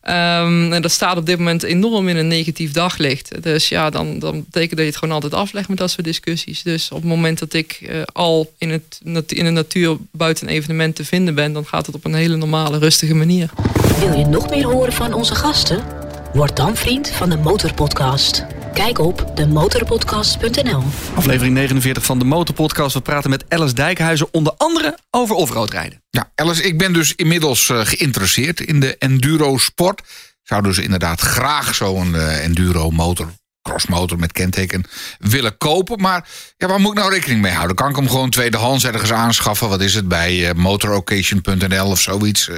Ehm, 0.01 0.73
en 0.73 0.83
dat 0.83 0.91
staat 0.91 1.17
op 1.17 1.27
dit 1.27 1.39
moment 1.39 1.63
enorm 1.63 2.09
in 2.09 2.17
een 2.17 2.27
negatief 2.27 2.73
daglicht. 2.73 3.43
Dus 3.43 3.69
ja, 3.69 3.91
dan, 3.91 4.19
dan 4.19 4.45
betekent 4.45 4.71
dat 4.71 4.81
je 4.81 4.87
het 4.87 4.97
gewoon 4.97 5.15
altijd 5.15 5.35
aflegt 5.35 5.69
met 5.69 5.79
dat 5.79 5.91
soort 5.91 6.07
discussies. 6.07 6.63
Dus 6.63 6.91
op 6.91 7.01
het 7.01 7.09
moment 7.09 7.39
dat 7.39 7.53
ik 7.53 7.79
eh, 7.83 8.03
al 8.13 8.53
in, 8.59 8.71
het, 8.71 9.01
in 9.33 9.45
de 9.45 9.51
natuur 9.51 9.97
buiten 10.11 10.49
evenement 10.49 10.97
te 10.97 11.05
vinden 11.05 11.35
ben... 11.35 11.53
dan 11.53 11.67
gaat 11.67 11.87
het 11.87 11.95
op 11.95 12.05
een 12.05 12.15
hele 12.15 12.37
normale, 12.37 12.79
rustige 12.79 13.15
manier. 13.15 13.51
Wil 13.99 14.19
je 14.19 14.27
nog 14.27 14.51
meer 14.51 14.67
horen 14.67 14.93
van 14.93 15.13
onze 15.13 15.35
gasten? 15.35 16.04
Word 16.35 16.57
dan 16.57 16.77
vriend 16.77 17.11
van 17.11 17.31
de 17.31 17.37
Motorpodcast. 17.37 18.45
Kijk 18.73 18.99
op 18.99 19.31
demotorpodcast.nl. 19.35 20.83
Aflevering 21.15 21.55
49 21.55 22.05
van 22.05 22.19
de 22.19 22.25
Motorpodcast. 22.25 22.95
We 22.95 23.01
praten 23.01 23.31
met 23.31 23.45
Alice 23.49 23.75
Dijkhuizen 23.75 24.29
onder 24.31 24.55
andere 24.57 24.99
over 25.11 25.37
offroadrijden. 25.37 26.03
Ja, 26.11 26.31
Alice, 26.35 26.63
ik 26.63 26.79
ben 26.79 26.93
dus 26.93 27.15
inmiddels 27.15 27.69
eh, 27.69 27.81
geïnteresseerd 27.85 28.61
in 28.61 28.81
de 28.81 28.97
enduro-sport. 28.99 30.01
Ik 30.01 30.07
zou 30.43 30.63
dus 30.63 30.79
inderdaad 30.79 31.21
graag 31.21 31.75
zo'n 31.75 32.15
eh, 32.15 32.45
enduro-motor, 32.45 33.29
crossmotor 33.63 34.19
met 34.19 34.33
kenteken 34.33 34.85
willen 35.19 35.57
kopen. 35.57 36.01
Maar 36.01 36.29
ja, 36.57 36.67
waar 36.67 36.81
moet 36.81 36.93
ik 36.93 36.99
nou 36.99 37.13
rekening 37.13 37.41
mee 37.41 37.53
houden? 37.53 37.77
Kan 37.77 37.91
ik 37.91 37.97
hem 37.97 38.09
gewoon 38.09 38.31
tweedehands 38.31 38.85
ergens 38.85 39.13
aanschaffen? 39.13 39.69
Wat 39.69 39.81
is 39.81 39.95
het 39.95 40.09
bij 40.09 40.49
eh, 40.49 40.55
motoroccasion.nl 40.55 41.87
of 41.87 42.01
zoiets? 42.01 42.51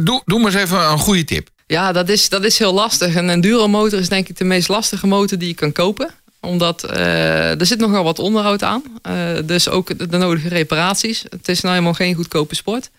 Doe, 0.00 0.22
doe 0.24 0.38
maar 0.38 0.52
eens 0.52 0.62
even 0.62 0.90
een 0.90 0.98
goede 0.98 1.24
tip. 1.24 1.50
Ja, 1.72 1.92
dat 1.92 2.08
is, 2.08 2.28
dat 2.28 2.44
is 2.44 2.58
heel 2.58 2.72
lastig. 2.72 3.14
Een 3.14 3.30
enduromotor 3.30 3.98
is 3.98 4.08
denk 4.08 4.28
ik 4.28 4.36
de 4.36 4.44
meest 4.44 4.68
lastige 4.68 5.06
motor 5.06 5.38
die 5.38 5.48
je 5.48 5.54
kan 5.54 5.72
kopen. 5.72 6.10
Omdat 6.40 6.84
eh, 6.84 7.60
er 7.60 7.66
zit 7.66 7.78
nogal 7.78 8.04
wat 8.04 8.18
onderhoud 8.18 8.62
aan. 8.62 8.82
Eh, 9.02 9.14
dus 9.44 9.68
ook 9.68 9.98
de, 9.98 10.06
de 10.06 10.16
nodige 10.16 10.48
reparaties. 10.48 11.24
Het 11.28 11.48
is 11.48 11.60
nou 11.60 11.74
helemaal 11.74 11.94
geen 11.94 12.14
goedkope 12.14 12.54
sport. 12.54 12.90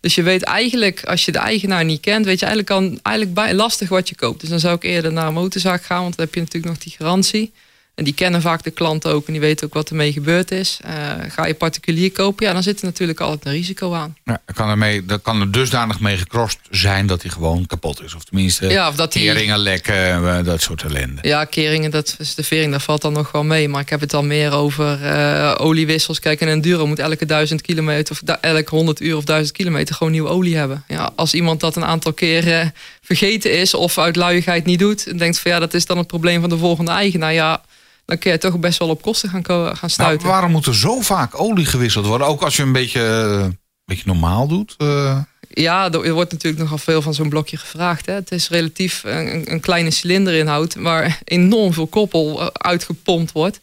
Dus 0.00 0.14
je 0.14 0.22
weet 0.22 0.42
eigenlijk, 0.42 1.04
als 1.04 1.24
je 1.24 1.32
de 1.32 1.38
eigenaar 1.38 1.84
niet 1.84 2.00
kent, 2.00 2.24
weet 2.24 2.38
je 2.38 2.46
eigenlijk, 2.46 2.74
al, 2.74 2.98
eigenlijk 3.02 3.34
bij, 3.34 3.54
lastig 3.54 3.88
wat 3.88 4.08
je 4.08 4.14
koopt. 4.14 4.40
Dus 4.40 4.48
dan 4.48 4.60
zou 4.60 4.74
ik 4.74 4.82
eerder 4.82 5.12
naar 5.12 5.26
een 5.26 5.32
motorzaak 5.32 5.82
gaan, 5.82 6.02
want 6.02 6.16
dan 6.16 6.24
heb 6.24 6.34
je 6.34 6.40
natuurlijk 6.40 6.72
nog 6.72 6.82
die 6.82 6.94
garantie. 6.96 7.52
En 7.98 8.04
die 8.04 8.14
kennen 8.14 8.42
vaak 8.42 8.62
de 8.62 8.70
klant 8.70 9.06
ook 9.06 9.26
en 9.26 9.32
die 9.32 9.40
weten 9.40 9.66
ook 9.66 9.74
wat 9.74 9.88
ermee 9.88 10.12
gebeurd 10.12 10.50
is. 10.50 10.78
Uh, 10.86 10.92
ga 11.28 11.46
je 11.46 11.54
particulier 11.54 12.12
kopen, 12.12 12.46
ja, 12.46 12.52
dan 12.52 12.62
zit 12.62 12.80
er 12.80 12.84
natuurlijk 12.84 13.20
altijd 13.20 13.46
een 13.46 13.52
risico 13.52 13.94
aan. 13.94 14.16
Ja, 14.24 14.40
kan, 14.54 14.68
ermee, 14.68 15.04
dan 15.04 15.22
kan 15.22 15.40
er 15.40 15.50
dusdanig 15.50 16.00
mee 16.00 16.16
gecrossed 16.16 16.60
zijn 16.70 17.06
dat 17.06 17.22
hij 17.22 17.30
gewoon 17.30 17.66
kapot 17.66 18.02
is. 18.02 18.14
Of 18.14 18.24
tenminste, 18.24 18.68
ja, 18.68 18.88
of 18.88 18.94
dat 18.94 19.12
die... 19.12 19.22
keringen 19.22 19.58
lekken, 19.58 20.44
dat 20.44 20.62
soort 20.62 20.82
ellende. 20.82 21.20
Ja, 21.22 21.44
keringen, 21.44 21.90
dat 21.90 22.16
is 22.18 22.34
de 22.34 22.44
vering, 22.44 22.70
daar 22.70 22.80
valt 22.80 23.02
dan 23.02 23.12
nog 23.12 23.32
wel 23.32 23.44
mee. 23.44 23.68
Maar 23.68 23.80
ik 23.80 23.88
heb 23.88 24.00
het 24.00 24.10
dan 24.10 24.26
meer 24.26 24.52
over 24.52 25.02
uh, 25.02 25.54
oliewissels. 25.58 26.20
Kijk, 26.20 26.40
een 26.40 26.48
enduro 26.48 26.86
moet 26.86 26.98
elke 26.98 27.26
duizend 27.26 27.60
kilometer 27.60 28.16
of 28.22 28.36
elke 28.40 28.74
100 28.74 29.00
uur 29.00 29.16
of 29.16 29.24
duizend 29.24 29.56
kilometer 29.56 29.94
gewoon 29.94 30.12
nieuwe 30.12 30.28
olie 30.28 30.56
hebben. 30.56 30.84
Ja, 30.88 31.12
als 31.16 31.34
iemand 31.34 31.60
dat 31.60 31.76
een 31.76 31.84
aantal 31.84 32.12
keren 32.12 32.74
vergeten 33.02 33.52
is 33.52 33.74
of 33.74 33.98
uit 33.98 34.16
luiigheid 34.16 34.64
niet 34.64 34.78
doet 34.78 35.06
en 35.06 35.16
denkt 35.16 35.38
van 35.38 35.50
ja, 35.50 35.58
dat 35.58 35.74
is 35.74 35.86
dan 35.86 35.98
het 35.98 36.06
probleem 36.06 36.40
van 36.40 36.50
de 36.50 36.58
volgende 36.58 36.90
eigenaar. 36.90 37.32
Ja, 37.32 37.62
dan 38.08 38.18
kun 38.18 38.30
je 38.30 38.38
toch 38.38 38.58
best 38.58 38.78
wel 38.78 38.88
op 38.88 39.02
kosten 39.02 39.28
gaan, 39.28 39.44
gaan 39.44 39.62
nou, 39.64 39.88
stuiten. 39.88 40.26
Nou, 40.26 40.32
waarom 40.32 40.50
moet 40.50 40.66
er 40.66 40.74
zo 40.74 41.00
vaak 41.00 41.40
olie 41.40 41.64
gewisseld 41.64 42.06
worden? 42.06 42.26
Ook 42.26 42.42
als 42.42 42.56
je 42.56 42.62
een 42.62 42.72
beetje, 42.72 43.00
een 43.00 43.58
beetje 43.84 44.06
normaal 44.06 44.48
doet? 44.48 44.74
Uh... 44.78 45.18
Ja, 45.48 45.92
er 45.92 46.12
wordt 46.12 46.32
natuurlijk 46.32 46.62
nogal 46.62 46.78
veel 46.78 47.02
van 47.02 47.14
zo'n 47.14 47.28
blokje 47.28 47.56
gevraagd. 47.56 48.06
Hè. 48.06 48.12
Het 48.12 48.32
is 48.32 48.48
relatief 48.48 49.02
een, 49.04 49.52
een 49.52 49.60
kleine 49.60 49.90
cilinderinhoud 49.90 50.74
waar 50.74 51.18
enorm 51.24 51.72
veel 51.72 51.86
koppel 51.86 52.40
eh, 52.40 52.46
uitgepompt 52.52 53.32
wordt. 53.32 53.60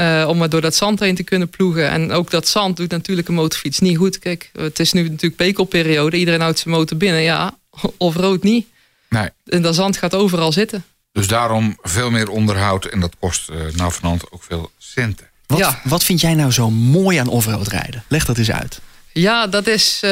Uh, 0.00 0.26
om 0.28 0.38
maar 0.38 0.48
door 0.48 0.60
dat 0.60 0.74
zand 0.74 1.00
heen 1.00 1.14
te 1.14 1.22
kunnen 1.22 1.48
ploegen. 1.48 1.90
En 1.90 2.12
ook 2.12 2.30
dat 2.30 2.48
zand 2.48 2.76
doet 2.76 2.90
natuurlijk 2.90 3.28
een 3.28 3.34
motorfiets 3.34 3.78
niet 3.78 3.96
goed. 3.96 4.18
Kijk, 4.18 4.50
het 4.52 4.80
is 4.80 4.92
nu 4.92 5.02
natuurlijk 5.02 5.36
pekelperiode. 5.36 6.16
Iedereen 6.16 6.40
houdt 6.40 6.58
zijn 6.58 6.74
motor 6.74 6.96
binnen. 6.96 7.22
Ja, 7.22 7.58
of 7.96 8.16
rood 8.16 8.42
niet. 8.42 8.66
Nee. 9.08 9.28
En 9.44 9.62
dat 9.62 9.74
zand 9.74 9.96
gaat 9.96 10.14
overal 10.14 10.52
zitten. 10.52 10.84
Dus 11.16 11.26
daarom 11.28 11.78
veel 11.82 12.10
meer 12.10 12.28
onderhoud. 12.28 12.84
En 12.84 13.00
dat 13.00 13.14
kost 13.18 13.50
uh, 13.50 13.56
nou 13.74 13.92
vanand 13.92 14.32
ook 14.32 14.42
veel 14.42 14.70
centen. 14.78 15.26
Wat, 15.46 15.58
Ja. 15.58 15.80
wat 15.84 16.04
vind 16.04 16.20
jij 16.20 16.34
nou 16.34 16.50
zo 16.52 16.70
mooi 16.70 17.18
aan 17.18 17.28
offroad 17.28 17.68
rijden? 17.68 18.04
Leg 18.08 18.24
dat 18.24 18.38
eens 18.38 18.50
uit. 18.50 18.80
Ja, 19.12 19.46
dat 19.46 19.66
is. 19.66 19.98
eh, 20.02 20.10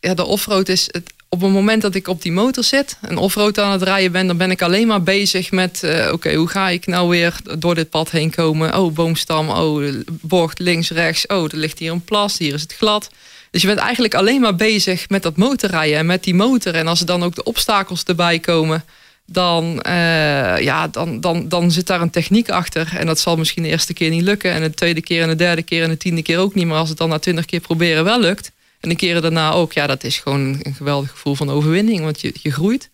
ja, 0.00 0.14
de 0.14 0.24
offroad 0.24 0.68
is. 0.68 0.88
Het, 0.90 1.12
op 1.28 1.40
het 1.40 1.50
moment 1.50 1.82
dat 1.82 1.94
ik 1.94 2.08
op 2.08 2.22
die 2.22 2.32
motor 2.32 2.64
zit 2.64 2.96
en 3.00 3.16
offroad 3.16 3.58
aan 3.58 3.72
het 3.72 3.82
rijden 3.82 4.12
ben, 4.12 4.26
dan 4.26 4.36
ben 4.36 4.50
ik 4.50 4.62
alleen 4.62 4.86
maar 4.86 5.02
bezig 5.02 5.50
met: 5.50 5.82
eh, 5.82 6.12
oké, 6.12 6.34
hoe 6.34 6.48
ga 6.48 6.68
ik 6.68 6.86
nou 6.86 7.08
weer 7.08 7.36
door 7.58 7.74
dit 7.74 7.90
pad 7.90 8.10
heen 8.10 8.30
komen? 8.30 8.78
Oh, 8.78 8.92
boomstam. 8.94 9.48
Oh, 9.48 9.94
bocht 10.10 10.58
links, 10.58 10.90
rechts. 10.90 11.26
Oh, 11.26 11.42
er 11.44 11.56
ligt 11.56 11.78
hier 11.78 11.92
een 11.92 12.04
plas. 12.04 12.38
Hier 12.38 12.54
is 12.54 12.62
het 12.62 12.74
glad. 12.74 13.10
Dus 13.50 13.60
je 13.62 13.66
bent 13.68 13.78
eigenlijk 13.80 14.14
alleen 14.14 14.40
maar 14.40 14.56
bezig 14.56 15.08
met 15.08 15.22
dat 15.22 15.36
motorrijden 15.36 15.98
en 15.98 16.06
met 16.06 16.24
die 16.24 16.34
motor. 16.34 16.74
En 16.74 16.86
als 16.88 17.00
er 17.00 17.06
dan 17.06 17.22
ook 17.22 17.34
de 17.34 17.42
obstakels 17.42 18.02
erbij 18.04 18.38
komen, 18.38 18.84
dan, 19.26 19.80
eh, 19.80 20.60
ja, 20.60 20.88
dan, 20.88 21.20
dan, 21.20 21.48
dan 21.48 21.70
zit 21.70 21.86
daar 21.86 22.00
een 22.00 22.10
techniek 22.10 22.50
achter. 22.50 22.96
En 22.96 23.06
dat 23.06 23.20
zal 23.20 23.36
misschien 23.36 23.62
de 23.62 23.68
eerste 23.68 23.92
keer 23.92 24.10
niet 24.10 24.22
lukken. 24.22 24.52
En 24.52 24.62
de 24.62 24.74
tweede 24.74 25.02
keer 25.02 25.22
en 25.22 25.28
de 25.28 25.34
derde 25.34 25.62
keer 25.62 25.82
en 25.82 25.88
de 25.88 25.96
tiende 25.96 26.22
keer 26.22 26.38
ook 26.38 26.54
niet. 26.54 26.66
Maar 26.66 26.78
als 26.78 26.88
het 26.88 26.98
dan 26.98 27.08
na 27.08 27.18
twintig 27.18 27.44
keer 27.44 27.60
proberen 27.60 28.04
wel 28.04 28.20
lukt. 28.20 28.52
En 28.80 28.88
de 28.88 28.96
keren 28.96 29.22
daarna 29.22 29.52
ook. 29.52 29.72
Ja, 29.72 29.86
dat 29.86 30.04
is 30.04 30.18
gewoon 30.18 30.60
een 30.62 30.74
geweldig 30.74 31.10
gevoel 31.10 31.34
van 31.34 31.50
overwinning. 31.50 32.00
Want 32.00 32.20
je, 32.20 32.34
je 32.42 32.52
groeit. 32.52 32.90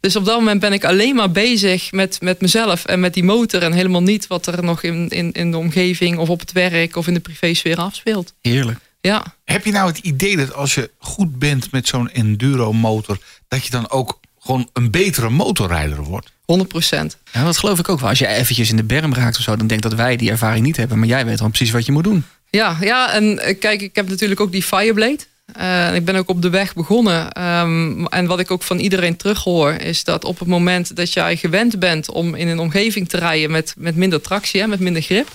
Dus 0.00 0.16
op 0.16 0.24
dat 0.24 0.38
moment 0.38 0.60
ben 0.60 0.72
ik 0.72 0.84
alleen 0.84 1.14
maar 1.14 1.30
bezig 1.30 1.92
met, 1.92 2.20
met 2.20 2.40
mezelf 2.40 2.84
en 2.84 3.00
met 3.00 3.14
die 3.14 3.24
motor. 3.24 3.62
En 3.62 3.72
helemaal 3.72 4.02
niet 4.02 4.26
wat 4.26 4.46
er 4.46 4.64
nog 4.64 4.82
in, 4.82 5.08
in, 5.08 5.32
in 5.32 5.50
de 5.50 5.56
omgeving 5.56 6.18
of 6.18 6.28
op 6.28 6.40
het 6.40 6.52
werk 6.52 6.96
of 6.96 7.06
in 7.06 7.14
de 7.14 7.20
privésfeer 7.20 7.76
afspeelt. 7.76 8.34
Heerlijk. 8.40 8.78
Ja, 9.00 9.36
Heb 9.44 9.64
je 9.64 9.72
nou 9.72 9.88
het 9.88 9.98
idee 9.98 10.36
dat 10.36 10.54
als 10.54 10.74
je 10.74 10.90
goed 10.98 11.38
bent 11.38 11.70
met 11.72 11.86
zo'n 11.86 12.10
enduro 12.10 12.72
motor, 12.72 13.18
dat 13.48 13.64
je 13.64 13.70
dan 13.70 13.90
ook 13.90 14.20
gewoon 14.48 14.68
een 14.72 14.90
betere 14.90 15.30
motorrijder 15.30 16.02
wordt? 16.02 16.32
100 16.44 16.68
procent. 16.68 17.16
Ja, 17.32 17.44
dat 17.44 17.58
geloof 17.58 17.78
ik 17.78 17.88
ook 17.88 18.00
wel. 18.00 18.08
Als 18.08 18.18
je 18.18 18.26
eventjes 18.26 18.70
in 18.70 18.76
de 18.76 18.84
berm 18.84 19.14
raakt 19.14 19.36
of 19.36 19.42
zo, 19.42 19.56
dan 19.56 19.66
denk 19.66 19.84
ik 19.84 19.90
dat 19.90 19.98
wij 19.98 20.16
die 20.16 20.30
ervaring 20.30 20.64
niet 20.64 20.76
hebben. 20.76 20.98
Maar 20.98 21.08
jij 21.08 21.24
weet 21.24 21.38
dan 21.38 21.50
precies 21.50 21.70
wat 21.70 21.86
je 21.86 21.92
moet 21.92 22.04
doen. 22.04 22.24
Ja, 22.50 22.76
ja, 22.80 23.12
en 23.12 23.38
eh, 23.38 23.58
kijk, 23.58 23.80
ik 23.80 23.94
heb 23.94 24.08
natuurlijk 24.08 24.40
ook 24.40 24.52
die 24.52 24.62
Fireblade. 24.62 25.18
Eh, 25.52 25.94
ik 25.94 26.04
ben 26.04 26.16
ook 26.16 26.28
op 26.28 26.42
de 26.42 26.50
weg 26.50 26.74
begonnen. 26.74 27.32
Ehm, 27.32 28.04
en 28.04 28.26
wat 28.26 28.40
ik 28.40 28.50
ook 28.50 28.62
van 28.62 28.78
iedereen 28.78 29.16
terughoor, 29.16 29.72
is 29.72 30.04
dat 30.04 30.24
op 30.24 30.38
het 30.38 30.48
moment 30.48 30.96
dat 30.96 31.12
jij 31.12 31.36
gewend 31.36 31.78
bent 31.78 32.10
om 32.10 32.34
in 32.34 32.48
een 32.48 32.58
omgeving 32.58 33.08
te 33.08 33.18
rijden 33.18 33.50
met, 33.50 33.74
met 33.76 33.96
minder 33.96 34.20
tractie, 34.20 34.60
hè, 34.60 34.66
met 34.66 34.80
minder 34.80 35.02
grip. 35.02 35.28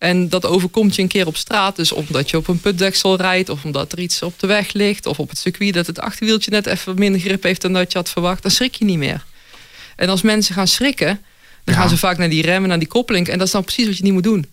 En 0.00 0.28
dat 0.28 0.46
overkomt 0.46 0.94
je 0.94 1.02
een 1.02 1.08
keer 1.08 1.26
op 1.26 1.36
straat. 1.36 1.76
Dus 1.76 1.92
omdat 1.92 2.30
je 2.30 2.36
op 2.36 2.48
een 2.48 2.60
putdeksel 2.60 3.16
rijdt, 3.16 3.48
of 3.48 3.64
omdat 3.64 3.92
er 3.92 3.98
iets 3.98 4.22
op 4.22 4.38
de 4.38 4.46
weg 4.46 4.72
ligt, 4.72 5.06
of 5.06 5.18
op 5.18 5.28
het 5.28 5.38
circuit 5.38 5.74
dat 5.74 5.86
het 5.86 6.00
achterwieltje 6.00 6.50
net 6.50 6.66
even 6.66 6.94
minder 6.94 7.20
grip 7.20 7.42
heeft 7.42 7.60
dan 7.62 7.72
dat 7.72 7.92
je 7.92 7.98
had 7.98 8.10
verwacht, 8.10 8.42
dan 8.42 8.50
schrik 8.50 8.74
je 8.74 8.84
niet 8.84 8.98
meer. 8.98 9.24
En 9.96 10.08
als 10.08 10.22
mensen 10.22 10.54
gaan 10.54 10.68
schrikken, 10.68 11.20
dan 11.64 11.74
Ja. 11.74 11.80
gaan 11.80 11.88
ze 11.90 11.96
vaak 11.96 12.18
naar 12.18 12.28
die 12.30 12.42
remmen, 12.42 12.68
naar 12.68 12.78
die 12.78 12.88
koppeling. 12.88 13.28
En 13.28 13.38
dat 13.38 13.46
is 13.46 13.52
dan 13.52 13.62
precies 13.64 13.86
wat 13.86 13.96
je 13.96 14.02
niet 14.02 14.12
moet 14.12 14.22
doen. 14.22 14.46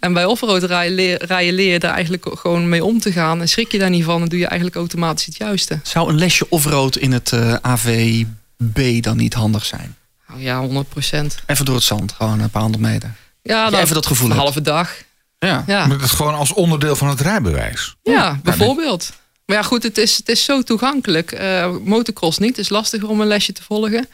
En 0.00 0.12
bij 0.12 0.24
offroad 0.24 0.62
rijden 0.62 0.94
leer, 0.94 1.24
rijden 1.24 1.54
leer 1.54 1.72
je 1.72 1.78
daar 1.78 1.92
eigenlijk 1.94 2.26
gewoon 2.38 2.68
mee 2.68 2.84
om 2.84 3.00
te 3.00 3.12
gaan. 3.12 3.40
En 3.40 3.48
schrik 3.48 3.72
je 3.72 3.78
daar 3.78 3.90
niet 3.90 4.04
van, 4.04 4.18
dan 4.20 4.28
doe 4.28 4.38
je 4.38 4.46
eigenlijk 4.46 4.76
automatisch 4.76 5.26
het 5.26 5.36
juiste. 5.36 5.80
Zou 5.82 6.08
een 6.08 6.18
lesje 6.18 6.46
offroad 6.48 6.96
in 6.96 7.12
het 7.12 7.32
eh, 7.32 7.54
AVB 7.62 9.02
dan 9.02 9.16
niet 9.16 9.34
handig 9.34 9.64
zijn? 9.64 9.96
Nou 10.28 10.40
ja, 10.40 10.60
100 10.60 10.88
procent. 10.88 11.36
Even 11.46 11.64
door 11.64 11.74
het 11.74 11.84
zand, 11.84 12.12
gewoon 12.12 12.40
een 12.40 12.50
paar 12.50 12.62
honderd 12.62 12.82
meter. 12.84 13.14
Ja, 13.46 13.68
je 13.68 13.76
even 13.76 13.94
dat 13.94 14.06
gevoel 14.06 14.24
een 14.26 14.32
hebt. 14.32 14.42
halve 14.44 14.60
dag. 14.60 14.90
Ja. 15.38 15.64
Ja, 15.66 15.86
Maar 15.86 15.96
dat 15.98 16.06
is 16.06 16.12
gewoon 16.12 16.34
als 16.34 16.52
onderdeel 16.52 16.96
van 16.96 17.08
het 17.08 17.20
rijbewijs. 17.20 17.96
ja 18.02 18.40
bijvoorbeeld. 18.42 19.12
Maar 19.46 19.56
ja, 19.56 19.62
goed, 19.62 19.82
het 19.82 19.98
is, 19.98 20.16
het 20.16 20.28
is 20.28 20.44
zo 20.44 20.62
toegankelijk. 20.62 21.32
Eh, 21.32 21.70
motocross 21.84 22.38
niet, 22.38 22.48
het 22.48 22.58
is 22.58 22.68
lastiger 22.68 23.08
om 23.08 23.20
een 23.20 23.26
lesje 23.26 23.52
te 23.52 23.62
volgen. 23.62 24.08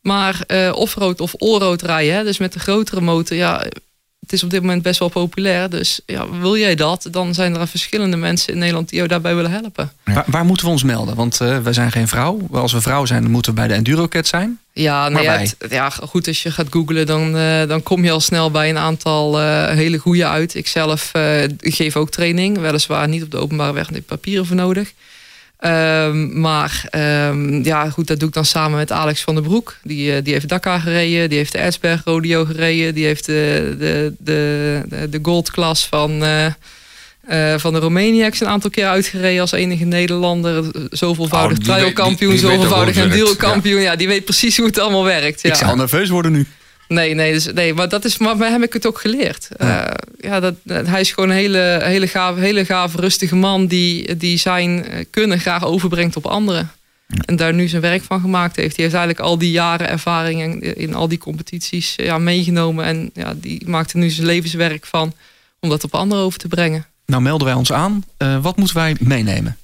Maar 0.00 0.40
eh 0.46 0.72
offroad 0.74 1.20
of 1.20 1.36
allroad 1.36 1.82
rijden, 1.82 2.14
hè, 2.14 2.24
dus 2.24 2.38
met 2.38 2.52
de 2.52 2.58
grotere 2.58 3.00
motor, 3.00 3.36
ja, 3.36 3.64
het 4.24 4.32
is 4.32 4.42
op 4.42 4.50
dit 4.50 4.60
moment 4.60 4.82
best 4.82 4.98
wel 4.98 5.08
populair. 5.08 5.70
Dus 5.70 6.00
ja, 6.06 6.30
wil 6.40 6.56
jij 6.56 6.74
dat, 6.74 7.08
dan 7.10 7.34
zijn 7.34 7.56
er 7.56 7.68
verschillende 7.68 8.16
mensen 8.16 8.52
in 8.52 8.58
Nederland 8.58 8.88
die 8.88 8.96
jou 8.96 9.08
daarbij 9.08 9.34
willen 9.34 9.50
helpen. 9.50 9.92
Waar, 10.04 10.24
waar 10.26 10.44
moeten 10.44 10.66
we 10.66 10.72
ons 10.72 10.82
melden? 10.82 11.14
Want 11.14 11.40
eh 11.40 11.58
wij 11.58 11.72
zijn 11.72 11.92
geen 11.92 12.08
vrouw. 12.08 12.38
Als 12.52 12.72
we 12.72 12.80
vrouw 12.80 13.04
zijn, 13.06 13.22
dan 13.22 13.30
moeten 13.30 13.54
we 13.54 13.58
bij 13.58 13.68
de 13.68 13.74
Endurocat 13.74 14.26
zijn. 14.26 14.58
Ja, 14.72 15.08
nee, 15.08 15.24
het- 15.28 15.56
ja, 15.70 15.90
goed, 15.90 16.26
als 16.28 16.42
je 16.42 16.50
gaat 16.50 16.66
googlen, 16.70 17.06
dan, 17.06 17.36
eh, 17.36 17.66
dan 17.68 17.82
kom 17.82 18.04
je 18.04 18.10
al 18.10 18.20
snel 18.20 18.50
bij 18.50 18.68
een 18.70 18.78
aantal 18.78 19.40
eh, 19.40 19.66
hele 19.68 19.98
goede 19.98 20.26
uit. 20.26 20.54
Ik 20.54 20.66
zelf 20.66 21.10
geef 21.58 21.96
ook 21.96 22.10
training, 22.10 22.58
weliswaar 22.58 23.08
niet 23.08 23.22
op 23.22 23.30
de 23.30 23.36
openbare 23.38 23.72
weg, 23.72 23.84
daar 23.86 23.94
heb 23.94 24.06
papieren 24.06 24.46
voor 24.46 24.56
nodig. 24.56 24.92
Ehm, 25.64 26.40
maar 26.40 26.86
ehm, 26.90 27.62
ja, 27.62 27.90
goed, 27.90 28.06
dat 28.06 28.18
doe 28.18 28.28
ik 28.28 28.34
dan 28.34 28.44
samen 28.44 28.78
met 28.78 28.92
Alex 28.92 29.22
van 29.22 29.34
der 29.34 29.42
Broek. 29.42 29.76
Die, 29.82 30.14
eh, 30.14 30.24
die 30.24 30.32
heeft 30.32 30.48
Dakar 30.48 30.80
gereden, 30.80 31.28
die 31.28 31.38
heeft 31.38 31.52
de 31.52 31.58
Erzberg 31.58 32.04
Rodeo 32.04 32.44
gereden, 32.44 32.94
die 32.94 33.04
heeft 33.04 33.26
de, 33.26 33.74
de, 33.78 34.14
de, 34.18 34.82
de, 34.88 35.08
de 35.08 35.18
goldklas 35.22 35.86
van, 35.86 36.24
eh 36.24 36.46
eh, 37.26 37.54
van 37.56 37.72
de 37.72 37.78
Romaniacs 37.78 38.40
een 38.40 38.46
aantal 38.46 38.70
keer 38.70 38.86
uitgereden 38.86 39.40
als 39.40 39.52
enige 39.52 39.84
Nederlander. 39.84 40.64
Zoveelvoudig 40.90 41.58
Oh, 41.68 41.86
ook 41.86 42.38
zoveelvoudig 42.38 42.96
enduro-kampioen. 42.96 43.80
Ja. 43.80 43.96
die 43.96 44.08
weet 44.08 44.24
precies 44.24 44.56
hoe 44.56 44.66
het 44.66 44.78
allemaal 44.78 45.04
werkt. 45.04 45.42
Ja. 45.42 45.50
Ik 45.50 45.54
zou 45.54 45.76
nerveus 45.76 46.08
worden 46.08 46.32
nu. 46.32 46.46
Nee, 46.88 47.14
nee, 47.14 47.32
dus, 47.32 47.52
nee, 47.52 47.74
maar 47.74 47.88
dat 47.88 48.04
is, 48.04 48.18
maar 48.18 48.36
bij 48.36 48.48
hem 48.50 48.60
heb 48.60 48.68
ik 48.68 48.74
het 48.74 48.86
ook 48.86 49.00
geleerd. 49.00 49.48
Ja, 49.58 49.96
ja 50.20 50.40
dat, 50.40 50.54
dat- 50.62 50.86
hij 50.86 51.00
is 51.00 51.12
gewoon 51.12 51.30
een 51.30 51.36
hele, 51.36 51.80
hele, 51.82 52.06
gave, 52.06 52.40
hele 52.40 52.64
gave, 52.64 53.00
rustige 53.00 53.36
man 53.36 53.66
die, 53.66 54.16
die 54.16 54.36
zijn 54.38 54.84
eh, 54.86 55.04
kunnen 55.10 55.40
graag 55.40 55.64
overbrengt 55.64 56.16
op 56.16 56.26
anderen. 56.26 56.70
En 57.24 57.36
daar 57.36 57.54
nu 57.54 57.68
zijn 57.68 57.82
werk 57.82 58.02
van 58.02 58.20
gemaakt 58.20 58.56
heeft. 58.56 58.74
Die 58.74 58.84
heeft 58.84 58.96
eigenlijk 58.96 59.26
al 59.26 59.38
die 59.38 59.50
jaren 59.50 59.88
ervaring 59.88 60.40
in, 60.42 60.76
in 60.76 60.94
al 60.94 61.08
die 61.08 61.18
competities 61.18 61.96
eh, 61.96 62.06
ja, 62.06 62.18
meegenomen. 62.18 62.84
En 62.84 63.10
ja, 63.14 63.34
die 63.36 63.62
maakt 63.68 63.92
er 63.92 63.98
nu 63.98 64.10
zijn 64.10 64.26
levenswerk 64.26 64.86
van 64.86 65.14
om 65.60 65.68
dat 65.68 65.84
op 65.84 65.94
anderen 65.94 66.24
over 66.24 66.38
te 66.38 66.48
brengen. 66.48 66.86
Nou 67.06 67.22
melden 67.22 67.46
wij 67.46 67.56
ons 67.56 67.72
aan. 67.72 68.04
Eh, 68.16 68.42
wat 68.42 68.56
moeten 68.56 68.76
wij 68.76 68.96
meenemen? 69.00 69.56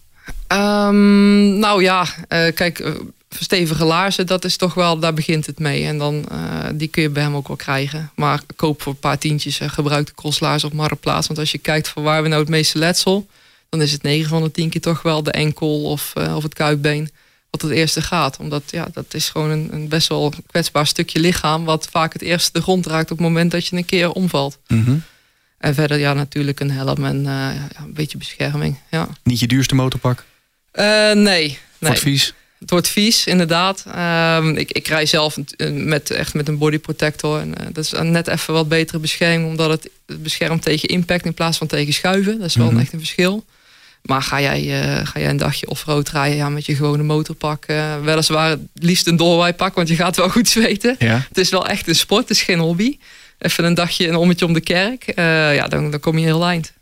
Ehm, 0.47 1.59
nou 1.59 1.83
ja, 1.83 2.07
eh, 2.29 2.55
kijk, 2.55 2.93
eh, 3.31 3.41
stevige 3.41 3.85
laarzen, 3.85 4.27
dat 4.27 4.45
is 4.45 4.57
toch 4.57 4.75
wel, 4.75 4.99
daar 4.99 5.15
begint 5.15 5.47
het 5.47 5.59
mee. 5.59 5.85
En 5.85 5.99
dan, 5.99 6.25
eh, 6.31 6.67
die 6.75 6.89
kun 6.89 7.03
je 7.03 7.11
bij 7.11 7.23
hem 7.23 7.37
ook 7.37 7.49
wel 7.49 7.57
krijgen. 7.57 8.11
Maar 8.15 8.43
koop 8.57 8.83
voor 8.83 8.93
een 8.93 8.99
paar 8.99 9.19
tientjes 9.19 9.61
en 9.61 9.71
gebruik 9.71 10.07
de 10.07 10.15
crosslaars 10.15 10.65
op 10.65 10.73
marktplaats. 10.73 11.27
Want 11.27 11.39
als 11.39 11.51
je 11.51 11.59
kijkt 11.59 11.89
van 11.89 12.03
waar 12.03 12.23
we 12.23 12.29
nou 12.29 12.41
het 12.41 12.51
meeste 12.51 12.79
letsel, 12.79 13.27
dan 13.69 13.83
is 13.83 13.93
het 13.93 14.03
9 14.03 14.29
van 14.29 14.43
de 14.43 14.51
10 14.51 14.69
keer 14.69 14.81
toch 14.81 15.03
wel 15.03 15.23
de 15.23 15.31
enkel 15.31 15.83
of, 15.83 16.13
eh, 16.15 16.37
of 16.37 16.43
het 16.43 16.55
kuitbeen 16.55 17.11
wat 17.51 17.63
het 17.63 17.71
eerste 17.71 18.03
gaat. 18.03 18.37
Omdat 18.37 18.63
ja, 18.71 18.89
dat 18.93 19.15
is 19.15 19.29
gewoon 19.29 19.51
een, 19.51 19.69
een 19.73 19.89
best 19.89 20.09
wel 20.09 20.33
kwetsbaar 20.47 20.87
stukje 20.87 21.21
lichaam, 21.21 21.65
wat 21.65 21.89
vaak 21.91 22.13
het 22.13 22.23
eerste 22.23 22.51
de 22.53 22.63
grond 22.63 22.87
raakt 22.87 23.11
op 23.11 23.19
het 23.19 23.27
moment 23.27 23.51
dat 23.51 23.67
je 23.67 23.77
een 23.77 23.85
keer 23.85 24.13
omvalt. 24.13 24.59
Mhm. 24.67 24.97
En 25.59 25.75
verder 25.75 25.99
ja, 25.99 26.13
natuurlijk 26.13 26.61
een 26.61 26.71
helm 26.71 27.05
en 27.05 27.17
eh, 27.17 27.25
ja, 27.25 27.69
een 27.79 27.95
beetje 27.95 28.19
bescherming. 28.19 28.79
Ja. 28.91 29.09
Niet 29.23 29.41
je 29.41 29.47
duurste 29.47 29.75
motorpak. 29.75 30.25
Eh, 30.71 30.85
nee, 30.85 31.15
nee. 31.15 31.59
Wordt 31.79 31.99
vies. 31.99 32.35
Het 32.61 32.71
wordt 32.71 32.89
vies, 32.89 33.27
inderdaad. 33.27 33.85
Ehm, 33.95 34.49
ik, 34.57 34.71
ik 34.73 34.87
rij 34.89 35.07
zelf 35.07 35.37
met, 35.73 36.11
echt 36.11 36.35
met 36.35 36.49
een 36.49 36.59
body 36.59 36.79
protector. 36.79 37.41
En, 37.41 37.59
eh, 37.59 37.67
dat 37.73 37.85
is 37.85 37.93
net 38.03 38.27
even 38.29 38.55
wat 38.55 38.69
betere 38.69 38.99
bescherming, 38.99 39.49
omdat 39.51 39.71
het 39.71 39.91
beschermt 40.23 40.63
tegen 40.63 40.89
impact 40.89 41.25
in 41.25 41.35
plaats 41.35 41.59
van 41.59 41.67
tegen 41.67 41.93
schuiven. 41.93 42.39
Dat 42.39 42.47
is 42.49 42.55
wel 42.57 42.71
Mhm. 42.71 42.81
echt 42.81 42.93
een 42.93 42.99
verschil. 42.99 43.45
Maar 44.03 44.23
ga 44.23 44.41
jij, 44.41 44.83
eh, 44.83 45.07
ga 45.07 45.21
jij 45.21 45.29
een 45.31 45.37
dagje 45.37 45.69
offroad 45.69 46.09
rijden 46.09 46.37
ja, 46.37 46.49
met 46.49 46.67
je 46.67 46.75
gewone 46.75 47.03
motorpak? 47.03 47.65
eh, 47.65 48.01
weliswaar 48.03 48.51
het 48.51 48.61
liefst 48.75 49.07
een 49.07 49.17
doorwaaipak, 49.17 49.75
want 49.75 49.89
je 49.89 49.95
gaat 49.95 50.17
wel 50.17 50.29
goed 50.31 50.49
zweten. 50.49 50.97
Ja. 50.99 51.25
Het 51.29 51.39
is 51.39 51.51
wel 51.51 51.67
echt 51.67 51.89
een 51.89 51.95
sport, 51.95 52.29
het 52.29 52.31
is 52.37 52.43
geen 52.43 52.59
hobby. 52.59 52.99
even 53.39 53.65
een 53.65 53.75
dagje 53.75 54.09
een 54.09 54.17
ommetje 54.17 54.47
om 54.47 54.53
de 54.53 54.61
kerk. 54.61 55.03
eh, 55.07 55.55
ja, 55.55 55.69
dan, 55.69 55.91
dan 55.91 56.01
kom 56.01 56.19
je 56.19 56.25
heel 56.25 56.45
eind. 56.47 56.73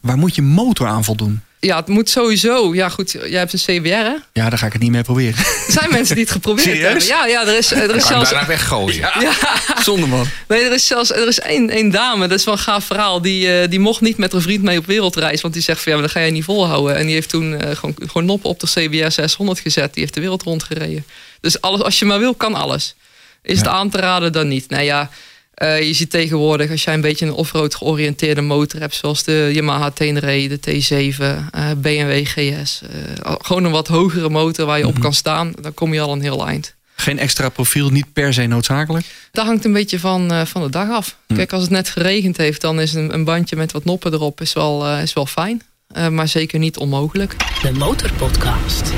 Waar 0.00 0.16
moet 0.18 0.34
je 0.34 0.42
motor 0.42 0.86
aan 0.86 1.04
voldoen? 1.04 1.40
Ja, 1.60 1.76
het 1.76 1.88
moet 1.88 2.10
sowieso. 2.10 2.74
Ja, 2.74 2.88
goed, 2.88 3.10
jij 3.12 3.38
hebt 3.38 3.52
een 3.52 3.58
CBR, 3.80 3.88
hè? 3.88 4.14
Ja, 4.32 4.48
daar 4.48 4.58
ga 4.58 4.66
ik 4.66 4.72
het 4.72 4.82
niet 4.82 4.90
mee 4.90 5.02
proberen. 5.02 5.36
Er 5.38 5.72
zijn 5.72 5.90
mensen 5.90 6.14
die 6.14 6.24
het 6.24 6.32
geprobeerd 6.32 6.66
Serieus? 6.76 6.82
hebben. 6.84 7.06
Ja, 7.06 7.26
ja, 7.26 7.46
er 7.46 7.56
is, 7.58 7.70
er 7.70 7.94
is 7.96 8.06
zelfs 8.06 8.30
daarna 8.30 8.46
weggooien. 8.46 9.08
Zonde 9.82 10.06
man. 10.06 10.26
Nee, 10.48 10.62
er 10.64 10.72
is 10.72 10.86
zelfs 10.86 11.12
er 11.12 11.28
is 11.28 11.40
één, 11.40 11.70
één 11.70 11.90
dame, 11.90 12.26
dat 12.26 12.38
is 12.38 12.44
wel 12.44 12.54
een 12.54 12.60
gaaf 12.60 12.84
verhaal. 12.84 13.22
Die, 13.22 13.60
eh, 13.60 13.68
die 13.70 13.80
mocht 13.80 14.00
niet 14.00 14.16
met 14.16 14.32
haar 14.32 14.40
vriend 14.40 14.62
mee 14.62 14.78
op 14.78 14.86
wereldreis. 14.86 15.40
Want 15.40 15.54
die 15.54 15.62
zegt 15.62 15.82
van 15.82 15.92
ja, 15.92 15.98
maar 15.98 16.06
dat 16.08 16.16
ga 16.16 16.22
je 16.24 16.32
niet 16.32 16.44
volhouden. 16.44 16.96
En 16.96 17.04
die 17.06 17.14
heeft 17.14 17.28
toen 17.28 17.60
eh, 17.60 17.76
gewoon, 17.76 17.94
gewoon 18.06 18.24
noppen 18.24 18.50
op 18.50 18.60
de 18.60 18.66
CBR 18.66 19.10
600 19.10 19.60
gezet. 19.60 19.92
Die 19.94 20.02
heeft 20.02 20.14
de 20.14 20.20
wereld 20.20 20.42
rondgereden. 20.42 21.04
Dus 21.40 21.60
alles, 21.60 21.82
als 21.82 21.98
je 21.98 22.04
maar 22.04 22.18
wil, 22.18 22.34
kan 22.34 22.54
alles. 22.54 22.94
Is 23.42 23.58
het 23.58 23.68
aan 23.68 23.90
te 23.90 23.98
raden, 23.98 24.32
dan 24.32 24.48
niet. 24.48 24.68
Nou 24.70 24.82
ja, 24.82 25.10
eh, 25.56 25.82
je 25.82 25.92
ziet 25.92 26.10
tegenwoordig, 26.10 26.70
als 26.70 26.84
jij 26.84 26.94
een 26.94 27.00
beetje 27.00 27.26
een 27.26 27.32
offroad 27.32 27.74
georiënteerde 27.74 28.40
motor 28.40 28.80
hebt, 28.80 28.94
zoals 28.94 29.22
de 29.22 29.50
Yamaha 29.52 29.90
Tenere, 29.90 30.48
de 30.48 30.58
T7, 30.60 31.20
eh, 31.52 31.70
BMW 31.76 32.26
GS. 32.26 32.80
eh, 32.82 33.32
gewoon 33.38 33.64
een 33.64 33.70
wat 33.70 33.88
hogere 33.88 34.28
motor 34.28 34.66
waar 34.66 34.78
je 34.78 34.86
op 34.86 35.00
kan 35.00 35.14
staan, 35.14 35.52
dan 35.60 35.74
kom 35.74 35.94
je 35.94 36.00
al 36.00 36.12
een 36.12 36.20
heel 36.22 36.46
eind. 36.46 36.74
Geen 36.98 37.18
extra 37.18 37.48
profiel, 37.48 37.90
niet 37.90 38.12
per 38.12 38.32
se 38.34 38.46
noodzakelijk. 38.46 39.06
Dat 39.32 39.46
hangt 39.46 39.64
een 39.64 39.72
beetje 39.72 39.98
van, 40.00 40.32
eh, 40.32 40.44
van 40.44 40.62
de 40.62 40.70
dag 40.70 40.90
af. 40.90 41.16
Hm. 41.26 41.34
Kijk, 41.34 41.52
als 41.52 41.62
het 41.62 41.70
net 41.70 41.88
geregend 41.88 42.36
heeft, 42.36 42.60
dan 42.60 42.80
is 42.80 42.94
een, 42.94 43.14
een 43.14 43.24
bandje 43.24 43.56
met 43.56 43.72
wat 43.72 43.84
noppen 43.84 44.12
erop 44.12 44.40
is 44.40 44.52
wel, 44.52 44.86
eh, 44.86 45.02
is 45.02 45.12
wel 45.12 45.26
fijn. 45.26 45.62
Eh, 45.88 46.08
maar 46.08 46.28
zeker 46.28 46.58
niet 46.58 46.76
onmogelijk. 46.76 47.36
De 47.62 47.72
Motorpodcast. 47.72 48.92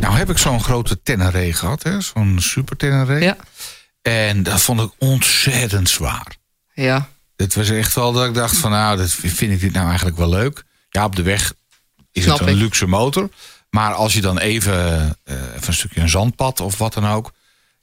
Nou 0.00 0.14
heb 0.14 0.30
ik 0.30 0.38
zo'n 0.38 0.62
grote 0.62 0.98
Tenere 1.02 1.52
gehad, 1.52 1.82
hè? 1.82 2.00
zo'n 2.00 2.36
super 2.40 2.76
Tenere. 2.76 3.20
Ja. 3.20 3.36
En 4.06 4.42
dat 4.42 4.60
vond 4.62 4.80
ik 4.80 4.90
ontzettend 4.98 5.88
zwaar. 5.88 6.36
Ja, 6.74 7.08
Het 7.36 7.54
was 7.54 7.70
echt 7.70 7.94
wel 7.94 8.12
dat 8.12 8.26
ik 8.26 8.34
dacht 8.34 8.56
van 8.56 8.70
nou, 8.70 8.96
dat 8.96 9.10
vind 9.10 9.52
ik 9.52 9.60
dit 9.60 9.72
nou 9.72 9.86
eigenlijk 9.86 10.16
wel 10.16 10.28
leuk. 10.28 10.64
Ja, 10.90 11.04
op 11.04 11.16
de 11.16 11.22
weg 11.22 11.52
is 12.12 12.22
Snap 12.22 12.38
het 12.38 12.48
een 12.48 12.54
ik. 12.54 12.60
luxe 12.60 12.86
motor. 12.86 13.30
Maar 13.70 13.92
als 13.94 14.12
je 14.12 14.20
dan 14.20 14.38
even, 14.38 14.74
even 15.24 15.66
een 15.66 15.72
stukje 15.74 16.00
een 16.00 16.08
zandpad 16.08 16.60
of 16.60 16.78
wat 16.78 16.92
dan 16.94 17.06
ook. 17.06 17.32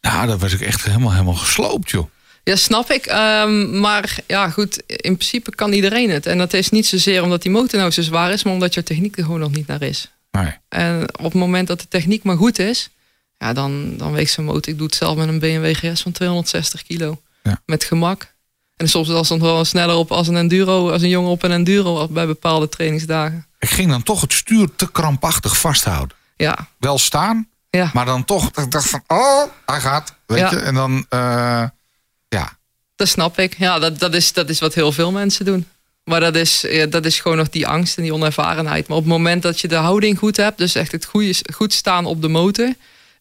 Nou, 0.02 0.28
dan 0.28 0.38
was 0.40 0.54
ik 0.54 0.62
echt 0.62 0.84
helemaal, 0.84 1.12
helemaal 1.12 1.34
gesloopt, 1.34 1.90
joh. 1.90 2.10
ja 2.44 2.56
snap 2.56 2.92
ik. 2.92 3.06
Ehm, 3.06 3.80
maar 3.80 4.18
ja, 4.28 4.50
goed, 4.50 4.84
in 4.88 5.16
principe 5.16 5.56
kan 5.56 5.74
iedereen 5.74 6.10
het. 6.10 6.26
En 6.26 6.38
dat 6.38 6.54
is 6.54 6.70
niet 6.70 6.88
zozeer 6.88 7.24
omdat 7.24 7.42
die 7.42 7.52
motor 7.52 7.80
nou 7.80 7.92
zo 7.92 8.02
zwaar 8.02 8.32
is, 8.32 8.44
maar 8.44 8.54
omdat 8.54 8.74
je 8.74 8.84
techniek 8.84 9.18
er 9.18 9.24
gewoon 9.24 9.40
nog 9.40 9.52
niet 9.52 9.68
naar 9.68 9.82
is. 9.82 10.12
Nee. 10.32 10.52
En 10.70 11.02
op 11.18 11.24
het 11.24 11.34
moment 11.34 11.68
dat 11.68 11.80
de 11.80 11.88
techniek 11.88 12.24
maar 12.24 12.38
goed 12.38 12.60
is, 12.60 12.90
ja, 13.44 13.54
dan, 13.54 13.98
dan 13.98 14.12
weegt 14.12 14.32
zo'n 14.34 14.46
motor. 14.46 14.70
Ik 14.72 14.78
doe 14.78 14.86
het 14.86 14.96
zelf 14.96 15.16
met 15.18 15.28
een 15.28 15.40
BMW 15.40 15.76
GS 15.76 16.02
van 16.02 16.12
260 16.12 16.84
kilo. 16.84 17.22
Ja. 17.44 17.62
Met 17.66 17.84
gemak. 17.84 18.32
En 18.76 18.90
soms 18.90 19.08
was 19.08 19.30
het 19.30 19.42
wel 19.42 19.66
sneller 19.66 19.96
op 19.96 20.12
als 20.12 20.28
een 20.28 20.36
enduro, 20.36 20.92
als 20.92 21.02
een 21.02 21.10
jongen 21.10 21.32
op 21.32 21.44
een 21.44 21.52
enduro 21.52 22.08
bij 22.08 22.26
bepaalde 22.26 22.70
trainingsdagen. 22.70 23.46
Ik 23.60 23.70
ging 23.70 23.90
dan 23.90 24.04
toch 24.04 24.22
het 24.22 24.34
stuur 24.34 24.68
te 24.76 24.92
krampachtig 24.92 25.58
vasthouden. 25.58 26.18
Ja, 26.38 26.68
Wel 26.80 26.98
staan, 26.98 27.48
ja. 27.70 27.90
maar 27.94 28.06
dan 28.06 28.26
toch 28.26 28.50
ik 28.52 28.72
dacht 28.72 28.90
van 28.90 29.04
oh, 29.08 29.44
hij 29.66 29.80
gaat. 29.80 30.16
Weet 30.26 30.40
Ja. 30.40 30.50
je? 30.50 30.58
En 30.60 30.74
dan, 30.74 31.06
eh, 31.10 31.64
ja. 32.30 32.58
Dat 32.96 33.08
snap 33.08 33.40
ik. 33.40 33.58
Ja, 33.58 33.80
dat, 33.80 34.00
dat, 34.00 34.14
is, 34.14 34.34
dat 34.34 34.50
is 34.50 34.60
wat 34.60 34.74
heel 34.74 34.92
veel 34.92 35.12
mensen 35.12 35.46
doen. 35.46 35.68
Maar 36.04 36.20
dat 36.20 36.36
is, 36.36 36.62
ja, 36.62 36.86
dat 36.86 37.06
is 37.06 37.20
gewoon 37.20 37.38
nog 37.38 37.50
die 37.50 37.68
angst 37.68 37.98
en 37.98 38.04
die 38.04 38.14
onervarenheid. 38.14 38.88
Maar 38.88 38.98
op 38.98 39.04
het 39.04 39.12
moment 39.12 39.42
dat 39.42 39.60
je 39.60 39.68
de 39.68 39.76
houding 39.76 40.18
goed 40.18 40.38
hebt, 40.38 40.58
dus 40.58 40.76
echt 40.76 40.92
het 40.92 41.06
goede, 41.06 41.36
goed 41.54 41.74
staan 41.74 42.06
op 42.06 42.22
de 42.22 42.28
motor. 42.28 42.74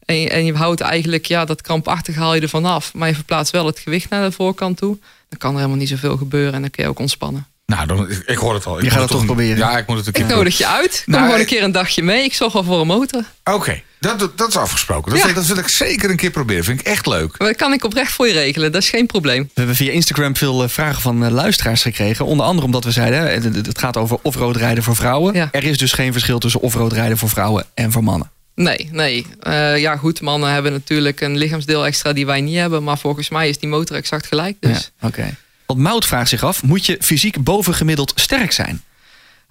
En 0.05 0.17
je, 0.21 0.29
en 0.31 0.45
je 0.45 0.55
houdt 0.55 0.81
eigenlijk, 0.81 1.27
ja, 1.27 1.45
dat 1.45 1.61
krampachtig 1.63 2.15
haal 2.15 2.35
je 2.35 2.41
er 2.41 2.49
vanaf. 2.49 2.95
Maar 2.95 3.09
je 3.09 3.15
verplaatst 3.15 3.53
wel 3.53 3.67
het 3.67 3.79
gewicht 3.79 4.11
naar 4.11 4.25
de 4.25 4.33
voorkant 4.33 4.77
toe. 4.77 4.99
Dan 5.29 5.39
kan 5.39 5.51
er 5.51 5.57
helemaal 5.57 5.77
niet 5.79 5.89
zoveel 5.89 6.17
gebeuren 6.17 6.53
en 6.55 6.61
dan 6.61 6.71
kun 6.71 6.83
je 6.85 6.89
ook 6.91 6.99
ontspannen. 6.99 7.47
Nou, 7.67 7.87
dan, 7.87 8.11
ik, 8.11 8.23
ik 8.27 8.37
hoor 8.37 8.55
het 8.55 8.67
al. 8.67 8.79
Ik 8.79 8.85
Je 8.85 8.91
gaat 8.91 9.01
het 9.01 9.11
toch 9.11 9.21
een- 9.21 9.27
proberen? 9.27 9.57
Ja, 9.57 9.79
ik 9.79 9.87
moet 9.87 9.97
het 9.97 10.07
een 10.07 10.13
keer 10.13 10.23
Ik 10.25 10.29
nodig 10.29 10.59
je 10.59 10.67
uit. 10.67 11.03
Kom 11.05 11.13
Nou, 11.13 11.25
gewoon 11.25 11.41
een 11.41 11.47
keer 11.47 11.63
een 11.63 11.73
dagje 11.73 12.03
mee. 12.03 12.25
Ik 12.25 12.35
zorg 12.35 12.53
wel 12.53 12.65
voor 12.65 12.81
een 12.81 12.87
motor. 12.87 13.25
Oké, 13.45 13.83
dat, 14.01 14.39
dat 14.39 14.49
is 14.49 14.57
afgesproken. 14.57 15.11
Dat, 15.11 15.19
Ja. 15.21 15.25
wil, 15.27 15.35
dat 15.35 15.47
wil 15.47 15.57
ik 15.57 15.69
zeker 15.69 16.11
een 16.11 16.17
keer 16.17 16.31
proberen. 16.31 16.65
Vind 16.65 16.81
ik 16.81 16.87
echt 16.87 17.07
leuk. 17.07 17.39
Maar 17.39 17.49
dat 17.49 17.57
kan 17.57 17.73
ik 17.73 17.85
oprecht 17.85 18.13
voor 18.13 18.27
je 18.27 18.33
regelen. 18.33 18.73
Dat 18.73 18.83
is 18.83 18.91
geen 18.91 19.07
probleem. 19.07 19.43
We 19.43 19.51
hebben 19.55 19.77
via 19.77 19.93
Instagram 19.93 20.37
veel 20.37 20.63
eh, 20.63 20.69
vragen 20.69 21.03
van 21.03 21.25
eh, 21.25 21.31
luisteraars 21.31 21.83
gekregen. 21.83 22.25
Onder 22.27 22.47
andere 22.47 22.67
omdat 22.67 22.85
we 22.85 22.91
zeiden, 22.91 23.21
hè, 23.21 23.27
het, 23.61 23.79
gaat 23.79 23.97
over 23.97 24.19
offroad 24.23 24.57
rijden 24.57 24.85
voor 24.85 24.97
vrouwen. 24.97 25.35
Ja. 25.35 25.49
Er 25.53 25.65
is 25.65 25.79
dus 25.79 25.93
geen 25.93 26.13
verschil 26.13 26.39
tussen 26.39 26.61
offroad 26.61 26.93
rijden 26.93 27.19
voor 27.19 27.29
vrouwen 27.29 27.65
en 27.75 27.93
voor 27.93 28.05
mannen. 28.05 28.31
Nee, 28.55 28.89
nee. 28.93 29.27
Eh, 29.41 29.79
ja, 29.79 29.97
goed, 29.97 30.21
mannen 30.21 30.53
hebben 30.53 30.73
natuurlijk 30.73 31.21
een 31.21 31.37
lichaamsdeel 31.37 31.87
extra 31.87 32.13
die 32.13 32.27
wij 32.27 32.41
niet 32.41 32.57
hebben. 32.57 32.83
Maar 32.83 32.99
volgens 32.99 33.29
mij 33.29 33.49
is 33.49 33.59
die 33.59 33.69
motor 33.69 33.97
exact 33.97 34.27
gelijk. 34.27 34.57
Dus. 34.61 34.91
Ja, 35.01 35.09
Oké. 35.09 35.37
Want 35.67 35.81
Mout 35.81 36.07
vraagt 36.07 36.29
zich 36.29 36.45
af, 36.45 36.63
moet 36.63 36.87
je 36.87 36.97
fysiek 37.01 37.45
bovengemiddeld 37.45 38.13
sterk 38.15 38.53
zijn? 38.53 38.83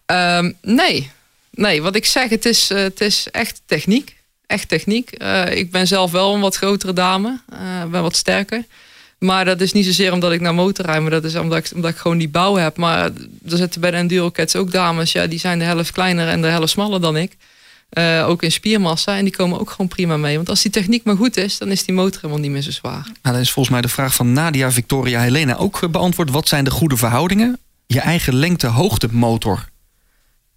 Ehm, 0.06 0.52
nee. 0.62 1.12
Nee, 1.52 1.82
wat 1.82 1.96
ik 1.96 2.06
zeg, 2.06 2.30
het 2.30 2.46
is, 2.46 2.70
eh, 2.70 2.78
het 2.82 3.02
is 3.02 3.28
echt 3.32 3.62
techniek. 3.66 4.16
Echt 4.48 4.68
techniek. 4.68 5.12
Eh, 5.12 5.56
ik 5.56 5.72
ben 5.72 5.88
zelf 5.88 6.12
wel 6.12 6.34
een 6.34 6.42
wat 6.42 6.56
grotere 6.56 6.94
dame. 6.94 7.40
ben 7.92 8.02
wat 8.02 8.16
sterker. 8.16 8.66
Maar 9.18 9.46
dat 9.46 9.62
is 9.62 9.72
niet 9.72 9.86
zozeer 9.86 10.14
omdat 10.14 10.32
ik 10.32 10.42
naar 10.42 10.54
motor 10.54 10.86
rijd. 10.86 11.02
Maar 11.02 11.12
dat 11.12 11.24
is 11.24 11.36
omdat 11.36 11.58
ik, 11.58 11.76
omdat 11.76 11.92
ik 11.92 11.98
gewoon 11.98 12.18
die 12.18 12.30
bouw 12.30 12.56
heb. 12.56 12.78
Maar 12.78 13.04
er 13.50 13.58
zitten 13.58 13.82
bij 13.82 13.92
de 13.92 13.98
Enduro 13.98 14.32
Cats 14.32 14.56
ook 14.56 14.72
dames. 14.72 15.12
Ja, 15.12 15.28
die 15.28 15.40
zijn 15.40 15.60
de 15.60 15.66
helft 15.66 15.92
kleiner 15.92 16.28
en 16.28 16.42
de 16.42 16.48
helft 16.48 16.72
smaller 16.72 17.02
dan 17.02 17.18
ik. 17.18 17.38
Eh, 17.92 18.28
ook 18.28 18.44
in 18.44 18.52
spiermassa. 18.52 19.18
En 19.18 19.24
die 19.24 19.36
komen 19.36 19.60
ook 19.60 19.70
gewoon 19.70 19.88
prima 19.88 20.18
mee. 20.18 20.36
Want 20.36 20.50
als 20.50 20.62
die 20.62 20.72
techniek 20.72 21.04
maar 21.04 21.16
goed 21.16 21.38
is, 21.38 21.58
dan 21.58 21.68
is 21.72 21.86
die 21.86 21.96
motor 21.96 22.22
helemaal 22.22 22.42
niet 22.42 22.52
meer 22.52 22.62
zo 22.62 22.72
zwaar. 22.72 23.04
Nou, 23.04 23.14
dan 23.22 23.36
is 23.36 23.52
volgens 23.52 23.74
mij 23.74 23.82
de 23.84 23.88
vraag 23.88 24.14
van 24.16 24.34
Nadia 24.34 24.72
Victoria 24.72 25.22
Helena 25.22 25.56
ook 25.56 25.82
eh, 25.82 25.90
beantwoord. 25.90 26.30
Wat 26.30 26.48
zijn 26.48 26.64
de 26.64 26.72
goede 26.72 26.98
verhoudingen? 26.98 27.58
Je 27.88 28.00
eigen 28.00 28.36
lengte-hoogte 28.36 29.08
motor. 29.12 29.70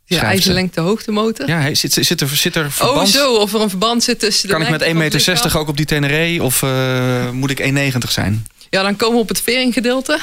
Je 0.05 0.19
eigen 0.19 0.43
ze. 0.43 0.53
lengte 0.53 0.81
hoogte 0.81 1.11
motor. 1.11 1.49
Ja, 1.49 1.75
zit, 1.75 1.93
zit, 1.93 2.21
er, 2.21 2.29
zit 2.29 2.57
er 2.57 2.65
Oh, 2.65 2.71
verband? 2.71 3.09
zo. 3.09 3.35
Of 3.35 3.55
er 3.55 3.61
een 3.61 3.69
verband 3.69 4.03
zit 4.03 4.19
tussen 4.19 4.49
de 4.49 4.55
Kan 4.55 4.63
ik 4.63 4.71
met 4.71 4.81
lengte 4.81 4.99
1,60 4.99 5.23
van 5.23 5.33
het 5.35 5.43
meter 5.43 5.59
ook 5.59 5.69
op 5.69 5.77
die 5.77 5.87
Tenere? 5.87 6.43
Of 6.43 6.63
eh, 6.63 7.31
moet 7.31 7.51
ik 7.51 7.61
1,90 7.95 7.99
zijn? 8.11 8.47
Ja, 8.71 8.83
dan 8.83 8.97
komen 8.97 9.15
we 9.15 9.21
op 9.23 9.29
het 9.29 9.41
veringgedeelte. 9.41 10.19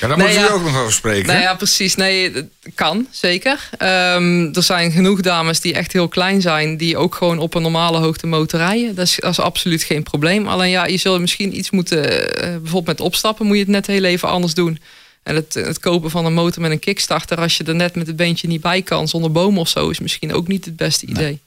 Ja, 0.00 0.06
daar 0.08 0.16
Nee, 0.16 0.26
moeten 0.26 0.42
we 0.42 0.48
ja. 0.48 0.54
ook 0.54 0.62
nog 0.64 0.76
over 0.80 0.92
spreken. 0.92 1.26
Nou 1.26 1.40
ja, 1.40 1.54
precies. 1.54 1.94
Nee, 1.94 2.32
het 2.32 2.46
kan, 2.74 3.06
zeker. 3.10 3.68
Ehm, 3.78 4.48
er 4.52 4.62
zijn 4.62 4.90
genoeg 4.90 5.20
dames 5.20 5.60
die 5.60 5.74
echt 5.74 5.92
heel 5.92 6.08
klein 6.08 6.40
zijn... 6.40 6.76
die 6.76 6.96
ook 6.96 7.14
gewoon 7.14 7.38
op 7.38 7.54
een 7.54 7.62
normale 7.62 7.98
hoogte 7.98 8.26
motor 8.26 8.60
rijden. 8.60 8.94
Dat 8.94 9.04
is, 9.04 9.16
dat 9.16 9.30
is 9.30 9.40
absoluut 9.40 9.82
geen 9.82 10.02
probleem. 10.02 10.48
Alleen 10.48 10.70
ja, 10.70 10.86
je 10.86 10.96
zult 10.96 11.20
misschien 11.20 11.56
iets 11.58 11.70
moeten... 11.70 12.32
eh, 12.36 12.48
bijvoorbeeld 12.48 12.86
met 12.86 13.00
opstappen 13.00 13.46
moet 13.46 13.54
je 13.56 13.62
het 13.62 13.70
net 13.70 13.86
heel 13.86 14.04
even 14.04 14.28
anders 14.28 14.54
doen. 14.54 14.80
En 15.22 15.34
het, 15.34 15.54
het 15.54 15.78
kopen 15.78 16.10
van 16.10 16.24
een 16.24 16.34
motor 16.34 16.62
met 16.62 16.70
een 16.70 16.78
kickstarter... 16.78 17.38
als 17.38 17.56
je 17.56 17.64
er 17.64 17.74
net 17.74 17.94
met 17.94 18.06
het 18.06 18.16
beentje 18.16 18.48
niet 18.48 18.60
bij 18.60 18.82
kan 18.82 19.08
zonder 19.08 19.32
boom 19.32 19.58
of 19.58 19.68
zo... 19.68 19.88
is 19.88 20.00
misschien 20.00 20.32
ook 20.34 20.48
niet 20.48 20.64
het 20.64 20.76
beste 20.76 21.06
idee. 21.06 21.40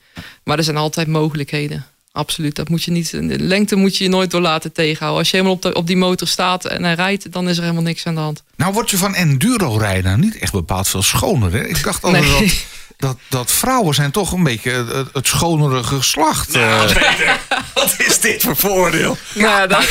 Maar 0.43 0.57
er 0.57 0.63
zijn 0.63 0.77
altijd 0.77 1.07
mogelijkheden. 1.07 1.85
Absoluut, 2.13 2.55
dat 2.55 2.69
moet 2.69 2.83
je 2.83 2.91
niet. 2.91 3.11
De 3.11 3.39
lengte 3.39 3.75
moet 3.75 3.97
je 3.97 4.03
je 4.03 4.09
nooit 4.09 4.31
door 4.31 4.41
laten 4.41 4.71
tegenhouden. 4.71 5.19
Als 5.19 5.29
je 5.31 5.35
helemaal 5.37 5.55
op, 5.55 5.61
de, 5.61 5.73
op 5.73 5.87
die 5.87 5.97
motor 5.97 6.27
staat 6.27 6.65
en 6.65 6.83
hij 6.83 6.93
rijdt, 6.93 7.31
dan 7.31 7.49
is 7.49 7.55
er 7.57 7.61
helemaal 7.63 7.83
niks 7.83 8.05
aan 8.05 8.15
de 8.15 8.21
hand. 8.21 8.43
Nou 8.55 8.73
word 8.73 8.89
je 8.89 8.97
van 8.97 9.15
enduro 9.15 9.77
rijden 9.77 10.19
niet 10.19 10.37
echt 10.37 10.51
bepaald 10.51 10.87
veel 10.87 11.01
schoner. 11.03 11.51
Hè? 11.53 11.67
Ik 11.67 11.83
dacht 11.83 12.03
altijd 12.03 12.23
Nee. 12.23 12.39
dat, 12.39 12.53
dat, 12.97 13.17
dat 13.29 13.51
vrouwen 13.51 13.95
zijn 13.95 14.11
toch 14.11 14.31
een 14.31 14.43
beetje 14.43 14.71
het, 14.71 15.07
het 15.13 15.27
schonere 15.27 15.83
geslacht. 15.83 16.53
Nou, 16.53 16.89
Eh, 16.89 17.31
Wat 17.73 17.95
is 17.97 18.19
dit 18.19 18.41
voor 18.41 18.55
voordeel? 18.55 19.17
Ja, 19.33 19.67
dan, 19.67 19.83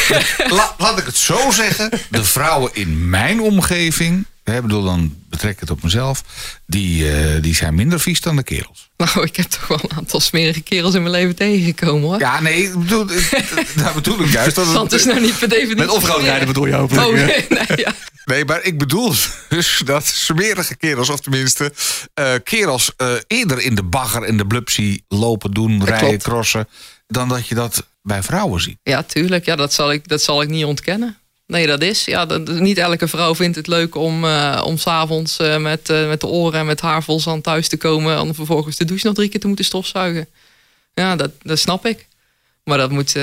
La- 0.49 0.75
laat 0.79 0.99
ik 0.99 1.05
het 1.07 1.17
zo 1.17 1.51
zeggen. 1.51 1.91
De 2.11 2.25
vrouwen 2.25 2.71
in 2.75 3.09
mijn 3.09 3.41
omgeving, 3.41 4.27
hè, 4.51 4.61
bedoel 4.63 4.83
dan 4.85 5.15
betrek 5.29 5.53
ik 5.53 5.61
het 5.61 5.71
op 5.71 5.83
mezelf, 5.83 6.25
die, 6.67 7.11
eh, 7.13 7.43
die 7.43 7.55
zijn 7.55 7.75
minder 7.75 8.01
vies 8.01 8.21
dan 8.21 8.37
de 8.37 8.43
kerels. 8.43 8.91
nou, 8.97 9.23
ik 9.27 9.37
heb 9.37 9.47
toch 9.47 9.67
wel 9.69 9.79
een 9.83 9.97
aantal 9.97 10.21
smerige 10.21 10.61
kerels 10.61 10.95
in 10.95 11.01
mijn 11.03 11.15
leven 11.15 11.37
tegengekomen 11.37 12.09
hoor. 12.09 12.19
Ja, 12.19 12.41
nee, 12.41 12.63
ik 12.63 12.79
bedoel, 12.79 13.07
daar 13.77 13.95
bedoel 13.95 14.21
ik 14.21 14.33
juist. 14.33 14.55
Dat 14.57 14.65
het- 14.67 14.75
Want 14.75 14.91
het 14.91 15.01
is 15.01 15.07
nou 15.07 15.21
niet 15.21 15.39
per 15.39 15.49
definitie. 15.49 15.77
Met 15.77 15.89
offroad 15.89 16.23
rijden 16.23 16.47
bedoel 16.47 16.67
je 16.67 16.75
hopelijk? 16.75 17.07
Oh, 17.07 17.15
nee, 17.27 17.47
nee, 17.49 17.67
ja. 17.79 17.95
Nee, 18.25 18.45
maar 18.45 18.63
ik 18.63 18.79
bedoel 18.79 19.15
dus 19.49 19.83
dat 19.85 20.07
smerige 20.07 20.77
kerels, 20.77 21.09
of 21.09 21.21
tenminste 21.21 21.73
eh, 22.15 22.33
kerels 22.45 22.93
eh, 22.97 23.13
eerder 23.27 23.61
in 23.61 23.75
de 23.75 23.83
bagger 23.83 24.23
en 24.23 24.37
de 24.37 24.47
blupsie 24.47 25.05
lopen, 25.09 25.51
doen, 25.51 25.85
rijden, 25.85 26.09
klopt. 26.09 26.23
crossen, 26.23 26.69
dan 27.07 27.29
dat 27.29 27.49
je 27.49 27.55
dat 27.55 27.87
bij 28.03 28.23
vrouwen 28.23 28.61
ziet. 28.61 28.79
ja, 28.83 29.03
tuurlijk. 29.03 29.45
Ja, 29.45 29.57
dat, 29.57 29.73
zal 29.73 29.93
ik, 29.93 30.09
dat 30.09 30.23
zal 30.23 30.43
ik 30.43 30.49
niet 30.49 30.65
ontkennen. 30.65 31.17
Nee, 31.51 31.67
dat 31.67 31.83
is. 31.83 32.05
Ja, 32.05 32.27
dat, 32.27 32.49
niet 32.49 32.79
elke 32.79 33.09
vrouw 33.09 33.35
vindt 33.35 33.57
het 33.57 33.67
leuk 33.67 33.95
om, 33.95 34.25
eh 34.25 34.63
om 34.65 34.79
s'avonds 34.79 35.37
eh, 35.39 35.57
met, 35.57 35.89
eh, 35.89 36.09
met 36.09 36.21
de 36.21 36.27
oren 36.27 36.61
en 36.61 36.67
met 36.67 36.81
haar 36.81 37.03
vol 37.03 37.21
zand 37.21 37.45
thuis 37.45 37.69
te 37.69 37.77
komen. 37.77 38.21
Om 38.21 38.35
vervolgens 38.35 38.77
de 38.77 38.85
douche 38.85 39.07
nog 39.07 39.15
drie 39.15 39.29
keer 39.29 39.41
te 39.41 39.47
moeten 39.47 39.65
stofzuigen. 39.65 40.27
Ja, 40.95 41.17
dat, 41.17 41.31
dat 41.43 41.59
snap 41.59 41.87
ik. 41.87 42.07
Maar 42.65 42.79
dat 42.79 42.91
moet 42.91 43.17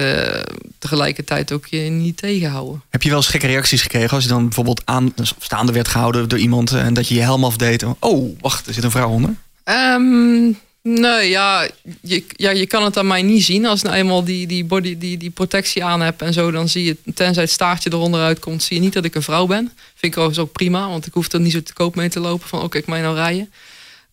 tegelijkertijd 0.80 1.52
ook 1.52 1.66
je 1.66 1.80
niet 1.80 2.18
tegenhouden. 2.18 2.84
Heb 2.90 3.04
je 3.04 3.10
wel 3.10 3.18
eens 3.18 3.28
gekke 3.28 3.48
reacties 3.48 3.82
gekregen 3.82 4.10
als 4.10 4.24
je 4.24 4.30
dan 4.30 4.44
bijvoorbeeld 4.44 4.82
aan, 4.86 5.14
staande 5.40 5.72
werd 5.72 5.88
gehouden 5.88 6.30
door 6.30 6.40
iemand 6.40 6.72
en 6.72 6.94
dat 6.94 7.08
je 7.08 7.16
je 7.16 7.22
helm 7.22 7.44
afdeed? 7.44 7.84
Oh, 8.00 8.40
wacht, 8.42 8.68
er 8.68 8.74
zit 8.74 8.84
een 8.84 8.92
vrouw 8.92 9.10
onder. 9.10 9.36
Ehm, 9.64 10.52
Nee, 10.90 11.30
ja 11.30 11.68
je, 12.02 12.26
ja, 12.30 12.50
je 12.52 12.68
kan 12.68 12.84
het 12.84 12.98
aan 12.98 13.08
mij 13.08 13.22
niet 13.22 13.44
zien. 13.44 13.66
Als 13.66 13.82
nou 13.82 13.96
eenmaal 13.96 14.24
die, 14.24 14.48
die, 14.48 14.66
body, 14.66 14.98
die, 14.98 15.18
die 15.18 15.30
protectie 15.30 15.84
aan 15.84 16.02
heb 16.02 16.22
en 16.22 16.34
zo, 16.34 16.52
dan 16.52 16.70
zie 16.70 16.84
je, 16.84 16.98
tenzij 17.14 17.44
het 17.44 17.52
staartje 17.52 17.90
eronder 17.94 18.22
uitkomt, 18.22 18.64
zie 18.64 18.76
je 18.76 18.82
niet 18.84 18.94
dat 18.94 19.06
ik 19.06 19.16
een 19.16 19.22
vrouw 19.22 19.46
ben. 19.46 19.72
Vind 19.96 20.14
ik 20.14 20.18
overigens 20.18 20.48
ook 20.48 20.52
prima, 20.52 20.88
want 20.90 21.06
ik 21.06 21.14
hoef 21.14 21.32
er 21.32 21.40
niet 21.40 21.52
zo 21.52 21.62
te 21.64 21.74
koop 21.74 21.96
mee 21.96 22.10
te 22.10 22.20
lopen 22.20 22.48
van, 22.48 22.62
oké, 22.62 22.78
ik 22.78 22.88
mij 22.88 23.02
nou 23.02 23.16
rijden. 23.16 23.52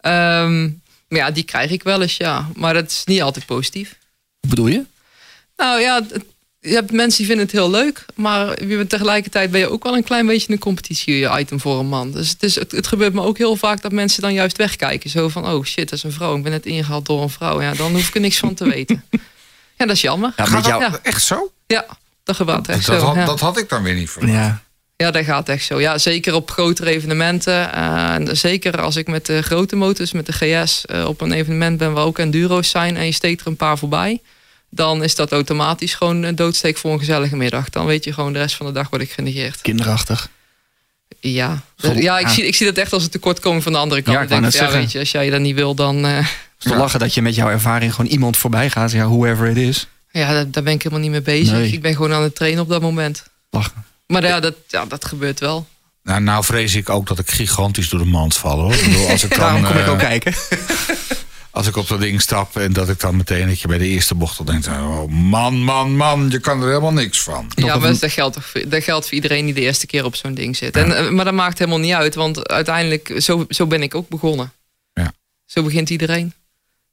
Ehm, 0.01 0.63
maar 1.09 1.19
ja, 1.19 1.31
die 1.31 1.45
krijg 1.45 1.71
ik 1.71 1.83
wel 1.83 2.03
eens, 2.03 2.17
ja. 2.17 2.49
Maar 2.55 2.75
dat 2.75 2.91
is 2.91 3.03
niet 3.05 3.23
altijd 3.23 3.47
positief. 3.47 3.99
Hoe 4.41 4.51
bedoel 4.51 4.67
je? 4.67 4.85
Nou 5.57 5.81
ja, 5.81 6.03
het- 6.09 6.25
je 6.65 6.75
hebt 6.75 6.93
mensen 6.93 7.19
die 7.19 7.27
vinden 7.27 7.45
het 7.47 7.55
heel 7.55 7.71
leuk, 7.71 8.05
maar 8.15 8.63
je 8.67 8.77
bent 8.77 8.89
tegelijkertijd 8.89 9.51
ben 9.51 9.61
je 9.61 9.71
ook 9.71 9.83
wel 9.83 9.97
een 9.97 10.05
klein 10.05 10.27
beetje 10.27 10.53
een 10.53 10.59
competitie-item 10.59 11.61
voor 11.61 11.79
een 11.79 11.87
man. 11.87 12.11
Dus 12.11 12.29
het, 12.29 12.43
is, 12.43 12.55
het, 12.55 12.73
het 12.73 12.87
gebeurt 12.87 13.15
me 13.15 13.23
ook 13.23 13.39
heel 13.39 13.57
vaak 13.57 13.83
dat 13.83 13.93
mensen 13.93 14.23
dan 14.23 14.33
juist 14.33 14.57
wegkijken. 14.57 15.11
Zo 15.11 15.29
van, 15.29 15.49
oh 15.49 15.65
shit, 15.65 15.89
dat 15.89 15.99
is 15.99 16.03
een 16.03 16.13
vrouw. 16.13 16.37
Ik 16.37 16.43
ben 16.43 16.53
net 16.53 16.67
ingehaald 16.67 17.07
door 17.07 17.23
een 17.23 17.31
vrouw. 17.31 17.63
Ja, 17.63 17.75
dan 17.75 17.93
hoef 17.93 18.09
ik 18.09 18.15
er 18.15 18.21
niks 18.21 18.39
van 18.39 18.55
te 18.55 18.69
weten. 18.69 19.05
Ja, 19.77 19.87
dat 19.87 19.95
is 19.95 20.03
jammer. 20.03 20.33
Ja, 20.37 20.45
Gaat 20.45 20.67
jou... 20.67 20.83
Ja. 20.83 20.99
echt 21.03 21.23
zo? 21.23 21.53
Ja, 21.67 21.87
dat 22.25 22.37
gebeurt 22.37 22.69
echt 22.69 22.87
dat, 22.87 23.01
zo. 23.01 23.07
had, 23.07 23.15
ja. 23.15 23.25
dat 23.25 23.41
had 23.41 23.59
ik 23.59 23.69
dan 23.69 23.83
weer 23.83 23.95
niet 23.95 24.11
verwacht. 24.11 24.33
Ja. 24.33 24.63
Ja, 24.97 25.11
dat 25.11 25.25
gaat 25.25 25.49
echt 25.49 25.65
zo. 25.65 25.81
Ja, 25.81 25.99
zeker 25.99 26.35
op 26.35 26.51
grotere 26.51 26.91
evenementen. 26.91 27.73
Eh, 27.73 28.15
en 28.15 28.37
zeker 28.37 28.81
als 28.81 28.97
ik 28.97 29.07
met 29.07 29.27
de 29.27 29.43
grote 29.43 29.77
motors, 29.77 30.13
met 30.13 30.27
de 30.27 30.33
GS, 30.33 30.85
eh, 30.85 31.05
op 31.05 31.21
een 31.21 31.33
evenement 31.33 31.79
ben 31.79 31.93
waar 31.93 32.05
ook 32.05 32.19
enduro's 32.19 32.71
zijn 32.71 32.97
en 32.97 33.05
je 33.05 33.13
steekt 33.13 33.41
er 33.41 33.47
een 33.47 33.57
paar 33.57 33.79
voorbij. 33.79 34.21
Dan 34.75 35.03
is 35.03 35.15
dat 35.15 35.33
automatisch 35.33 35.95
gewoon 35.95 36.23
een 36.23 36.35
doodsteek 36.35 36.77
voor 36.77 36.93
een 36.93 36.99
gezellige 36.99 37.37
middag. 37.37 37.69
Dan 37.71 37.87
weet 37.87 38.05
je 38.05 38.13
gewoon 38.13 38.33
de 38.33 38.39
rest 38.39 38.55
van 38.55 38.67
de 38.67 38.73
dag 38.73 38.89
word 38.91 39.03
ik 39.03 39.11
genegeerd. 39.13 39.61
Kinderachtig. 39.61 40.29
Ja, 41.21 41.63
Vol- 41.77 41.93
ja, 41.97 42.19
ik. 42.19 42.29
Zie, 42.29 42.47
ik 42.47 42.55
zie 42.55 42.67
dat 42.67 42.77
echt 42.77 42.93
als 42.93 43.03
een 43.03 43.11
tekortkoming 43.11 43.63
van 43.63 43.73
de 43.73 43.79
andere 43.79 44.03
kant. 44.03 44.17
Ja, 44.17 44.23
ik 44.23 44.29
denk, 44.29 44.53
ja, 44.53 44.71
weet 44.71 44.93
je, 44.93 44.99
als 44.99 45.11
jij 45.11 45.31
dat 45.31 45.41
niet 45.41 45.55
wil, 45.55 45.75
dan... 45.75 46.07
eh, 46.07 46.27
te 46.59 46.77
lachen 46.77 46.99
dat 46.99 47.15
je 47.15 47.23
met 47.23 47.35
jouw 47.35 47.49
ervaring 47.49 47.95
gewoon 47.95 48.11
iemand 48.11 48.37
voorbij 48.37 48.71
gaat. 48.71 48.91
Ja, 48.93 49.05
whoever 49.07 49.47
it 49.49 49.57
is. 49.57 49.87
ja, 50.11 50.33
daar, 50.33 50.51
daar 50.51 50.63
ben 50.63 50.73
ik 50.73 50.83
helemaal 50.83 51.03
niet 51.03 51.11
mee 51.13 51.23
bezig. 51.23 51.53
Nee. 51.53 51.73
Ik 51.73 51.83
ben 51.83 51.93
gewoon 51.95 52.13
aan 52.13 52.23
het 52.23 52.35
trainen 52.35 52.63
op 52.63 52.69
dat 52.69 52.81
moment. 52.83 53.25
Lachen. 53.51 53.85
Maar 54.07 54.25
ja, 54.25 54.41
dat, 54.41 54.55
ja, 54.69 54.85
dat 54.87 55.05
gebeurt 55.05 55.41
wel. 55.41 55.67
Nou, 56.03 56.21
nou 56.21 56.45
vrees 56.45 56.75
ik 56.75 56.89
ook 56.89 57.07
dat 57.07 57.19
ik 57.19 57.31
gigantisch 57.31 57.89
door 57.89 57.99
de 58.01 58.05
mand 58.07 58.37
val 58.37 58.61
hoor. 58.61 58.75
Ik 58.75 58.85
bedoel, 58.85 59.09
als 59.09 59.25
ik 59.25 59.31
dan, 59.37 59.39
Daarom 59.39 59.63
kom 59.65 59.77
ik 59.77 59.85
eh, 59.87 59.91
ook 59.93 59.99
kijken. 59.99 60.35
Als 61.55 61.67
ik 61.67 61.77
op 61.77 61.89
dat 61.89 62.01
ding 62.01 62.21
stap 62.21 62.57
en 62.57 62.73
dat 62.73 62.89
ik 62.89 63.01
dan 63.01 63.17
meteen 63.17 63.49
dat 63.49 63.61
je 63.61 63.69
bij 63.69 63.79
de 63.79 63.87
eerste 63.87 64.15
bocht 64.15 64.39
al 64.39 64.45
denkt: 64.45 64.67
oh, 64.67 65.07
man, 65.09 65.55
man, 65.63 65.97
man, 65.97 66.31
je 66.31 66.39
kan 66.39 66.61
er 66.63 66.69
helemaal 66.69 66.93
niks 66.93 67.21
van. 67.23 67.51
Ja, 67.55 67.75
een- 67.75 67.81
maar 67.81 67.99
dat 67.99 68.11
geldt, 68.13 68.35
toch 68.35 68.45
voor- 68.47 68.69
dat 68.69 68.83
geldt 68.85 69.05
voor 69.05 69.15
iedereen 69.15 69.45
die 69.45 69.55
de 69.55 69.61
eerste 69.61 69.87
keer 69.87 70.05
op 70.05 70.15
zo'n 70.17 70.35
ding 70.35 70.57
zit. 70.57 70.77
En, 70.77 70.97
eh, 70.97 71.09
maar 71.11 71.25
dat 71.25 71.35
maakt 71.35 71.59
helemaal 71.59 71.79
niet 71.81 71.93
uit, 71.93 72.15
want 72.15 72.49
uiteindelijk, 72.49 73.15
zo, 73.19 73.45
zo 73.49 73.67
ben 73.67 73.83
ik 73.83 73.95
ook 73.95 74.09
begonnen. 74.09 74.53
Ja. 74.93 75.13
Zo 75.47 75.63
begint 75.63 75.91
iedereen. 75.91 76.33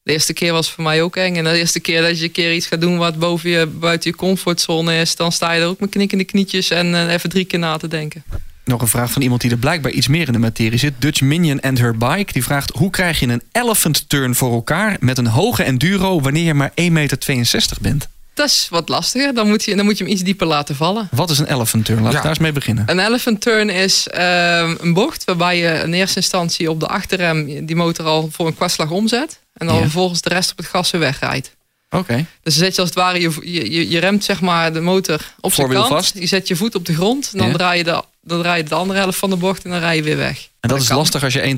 De 0.03 0.11
eerste 0.11 0.33
keer 0.33 0.51
was 0.51 0.71
voor 0.71 0.83
mij 0.83 1.01
ook 1.01 1.15
eng. 1.15 1.35
En 1.35 1.43
de 1.43 1.57
eerste 1.57 1.79
keer 1.79 2.01
dat 2.01 2.17
je 2.19 2.23
een 2.25 2.31
keer 2.31 2.53
iets 2.53 2.67
gaat 2.67 2.81
doen 2.81 2.97
wat 2.97 3.19
boven 3.19 3.49
je, 3.49 3.65
buiten 3.67 4.11
je 4.11 4.17
comfortzone 4.17 4.99
is, 5.01 5.15
dan 5.15 5.31
sta 5.31 5.51
je 5.51 5.61
er 5.61 5.67
ook 5.67 5.79
met 5.79 5.89
knikkende 5.89 6.23
knietjes 6.23 6.69
en 6.69 6.95
eh, 6.95 7.13
even 7.13 7.29
drie 7.29 7.45
keer 7.45 7.59
na 7.59 7.77
te 7.77 7.87
denken. 7.87 8.23
Nog 8.65 8.81
een 8.81 8.87
vraag 8.87 9.11
van 9.11 9.21
iemand 9.21 9.41
die 9.41 9.51
er 9.51 9.57
blijkbaar 9.57 9.91
iets 9.91 10.07
meer 10.07 10.27
in 10.27 10.33
de 10.33 10.39
materie 10.39 10.79
zit. 10.79 10.93
Dutch 10.97 11.21
Minion 11.21 11.59
and 11.61 11.77
her 11.77 11.97
bike. 11.97 12.33
Die 12.33 12.43
vraagt: 12.43 12.69
hoe 12.75 12.89
krijg 12.89 13.19
je 13.19 13.27
een 13.27 13.41
elephant 13.51 14.09
turn 14.09 14.35
voor 14.35 14.53
elkaar 14.53 14.97
met 14.99 15.17
een 15.17 15.27
hoge 15.27 15.63
enduro 15.63 16.21
wanneer 16.21 16.43
je 16.43 16.53
maar 16.53 16.69
1,62 16.69 16.75
meter 16.91 17.77
bent? 17.81 18.07
Dat 18.33 18.47
is 18.47 18.67
wat 18.69 18.89
lastiger. 18.89 19.33
Dan 19.33 19.47
moet 19.47 19.63
je, 19.63 19.75
dan 19.75 19.85
moet 19.85 19.97
je 19.97 20.03
hem 20.03 20.13
iets 20.13 20.21
dieper 20.23 20.47
laten 20.47 20.75
vallen. 20.75 21.07
Wat 21.11 21.29
is 21.29 21.39
een 21.39 21.51
elephant 21.53 21.85
turn? 21.85 22.01
Ja. 22.03 22.07
ik 22.07 22.13
daar 22.13 22.25
eens 22.25 22.37
mee 22.39 22.51
beginnen. 22.51 22.83
Een 22.87 22.99
elephant 22.99 23.41
turn 23.41 23.69
is 23.69 24.07
ehm, 24.07 24.75
een 24.79 24.93
bocht 24.93 25.23
waarbij 25.23 25.57
je 25.57 25.67
in 25.85 25.93
eerste 25.93 26.15
instantie 26.19 26.69
op 26.69 26.79
de 26.79 26.87
achterrem 26.87 27.65
die 27.65 27.75
motor 27.75 28.05
al 28.05 28.29
voor 28.31 28.47
een 28.47 28.55
kwartslag 28.55 28.89
omzet. 28.89 29.39
En 29.53 29.67
dan 29.67 29.75
Ja. 29.75 29.81
vervolgens 29.81 30.21
de 30.21 30.29
rest 30.29 30.51
op 30.51 30.57
het 30.57 30.65
gas 30.67 30.91
weer 30.91 31.01
wegrijdt. 31.01 31.55
Oké. 31.89 32.15
Dus 32.43 32.53
dan 32.55 32.63
zet 32.63 32.75
je 32.75 32.81
als 32.81 32.89
het 32.89 32.99
ware, 32.99 33.19
je, 33.19 33.89
je, 33.89 33.99
remt 33.99 34.23
zeg 34.23 34.41
maar 34.41 34.73
de 34.73 34.81
motor 34.81 35.33
op 35.39 35.53
zijn 35.53 35.69
kant. 35.69 35.87
vast. 35.87 36.17
Je 36.17 36.25
zet 36.25 36.47
je 36.47 36.55
voet 36.55 36.75
op 36.75 36.85
de 36.85 36.93
grond. 36.93 37.29
En 37.31 37.37
dan, 37.37 37.47
Ja. 37.47 37.53
draai 37.53 37.77
je 37.77 37.83
de, 37.83 38.03
dan 38.21 38.41
draai 38.41 38.63
je 38.63 38.69
de 38.69 38.75
andere 38.75 38.99
helft 38.99 39.17
van 39.17 39.29
de 39.29 39.35
bocht 39.35 39.63
en 39.63 39.69
dan 39.71 39.79
rij 39.79 39.95
je 39.95 40.03
weer 40.03 40.17
weg. 40.17 40.49
En 40.59 40.69
dat 40.69 40.81
is 40.81 40.87
kan. 40.87 40.97
lastig 40.97 41.23
als 41.23 41.33
je 41.33 41.55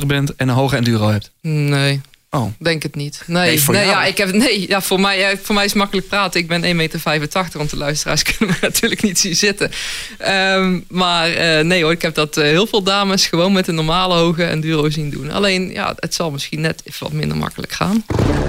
1,62 0.00 0.06
bent 0.06 0.34
en 0.36 0.48
een 0.48 0.54
hoge 0.54 0.76
enduro 0.76 1.08
hebt. 1.08 1.30
Nee, 1.40 2.00
Oh, 2.36 2.52
denk 2.58 2.82
het 2.82 2.94
niet. 2.94 3.22
Nee, 3.26 3.36
Nee, 3.36 3.48
nee, 3.54 3.60
voor 3.60 3.74
jou. 3.74 3.86
ja, 3.86 4.04
ik 4.04 4.16
heb, 4.16 4.32
nee 4.32 4.68
ja, 4.68 4.80
voor, 4.80 5.00
mij, 5.00 5.18
ja, 5.18 5.36
voor 5.42 5.54
mij 5.54 5.64
is 5.64 5.70
het 5.70 5.78
makkelijk 5.80 6.08
praten. 6.08 6.40
Ik 6.40 6.48
ben 6.48 6.62
1,85 6.62 6.70
meter, 6.72 7.00
want 7.52 7.70
de 7.70 7.76
luisteraars 7.76 8.22
kunnen 8.36 8.56
me 8.60 8.66
natuurlijk 8.66 9.02
niet 9.02 9.18
zien 9.18 9.36
zitten. 9.36 9.70
Ehm, 10.18 10.80
maar 10.88 11.30
eh, 11.30 11.64
nee 11.64 11.82
hoor, 11.82 11.92
ik 11.92 12.02
heb 12.02 12.14
dat 12.14 12.36
eh, 12.36 12.44
heel 12.44 12.66
veel 12.66 12.82
dames 12.82 13.26
gewoon 13.26 13.52
met 13.52 13.68
een 13.68 13.74
normale 13.74 14.14
hoge 14.14 14.44
enduro 14.44 14.90
zien 14.90 15.10
doen. 15.10 15.30
Alleen, 15.30 15.70
ja, 15.70 15.92
het 15.96 16.14
zal 16.14 16.30
misschien 16.30 16.60
net 16.60 16.82
even 16.84 17.02
wat 17.02 17.12
minder 17.12 17.36
makkelijk 17.36 17.72
gaan. 17.72 18.04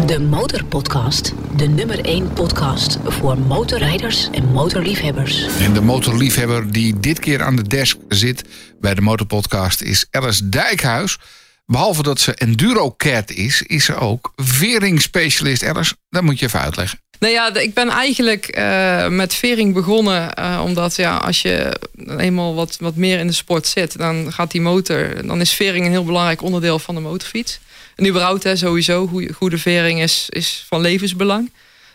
De 0.05 0.19
Motorpodcast. 0.19 1.33
De 1.55 1.67
nummer 1.67 2.05
1 2.05 2.33
podcast 2.33 2.97
voor 3.05 3.37
motorrijders 3.39 4.29
en 4.31 4.51
motorliefhebbers. 4.51 5.45
En 5.59 5.73
de 5.73 5.81
motorliefhebber 5.81 6.71
die 6.71 6.99
dit 6.99 7.19
keer 7.19 7.43
aan 7.43 7.55
de 7.55 7.67
desk 7.67 7.97
zit 8.07 8.43
bij 8.81 8.93
de 8.93 9.01
Motorpodcast 9.01 9.81
is 9.81 10.05
Alice 10.11 10.49
Dijkhuis. 10.49 11.17
Behalve 11.71 12.03
dat 12.03 12.19
ze 12.19 12.33
enduro 12.33 12.93
cat 12.97 13.31
is, 13.31 13.61
is 13.61 13.85
ze 13.85 13.95
ook 13.95 14.31
veringspecialist. 14.35 15.63
Alice, 15.63 15.95
dat 16.09 16.23
moet 16.23 16.39
je 16.39 16.45
even 16.45 16.59
uitleggen. 16.59 16.99
Nou 17.19 17.33
ja, 17.33 17.51
de- 17.51 17.63
ik 17.63 17.73
ben 17.73 17.89
eigenlijk 17.89 18.45
eh, 18.47 19.07
met 19.07 19.33
vering 19.33 19.73
begonnen. 19.73 20.33
eh, 20.33 20.61
omdat 20.63 20.95
ja, 20.95 21.17
als 21.17 21.41
je 21.41 21.79
eenmaal 22.17 22.55
wat, 22.55 22.77
wat 22.79 22.95
meer 22.95 23.19
in 23.19 23.27
de 23.27 23.33
sport 23.33 23.67
zit, 23.67 23.97
dan 23.97 24.33
gaat 24.33 24.51
die 24.51 24.61
motor. 24.61 25.25
Dan 25.27 25.41
is 25.41 25.51
vering 25.53 25.85
een 25.85 25.91
heel 25.91 26.03
belangrijk 26.05 26.41
onderdeel 26.41 26.79
van 26.79 26.95
de 26.95 27.01
motorfiets. 27.01 27.59
En 27.95 28.07
überhaupt 28.07 28.43
hè, 28.43 28.55
sowieso, 28.55 29.07
goede, 29.33 29.57
vering 29.57 30.01
is, 30.01 30.25
is 30.29 30.65
van 30.67 30.81
levensbelang. 30.81 31.51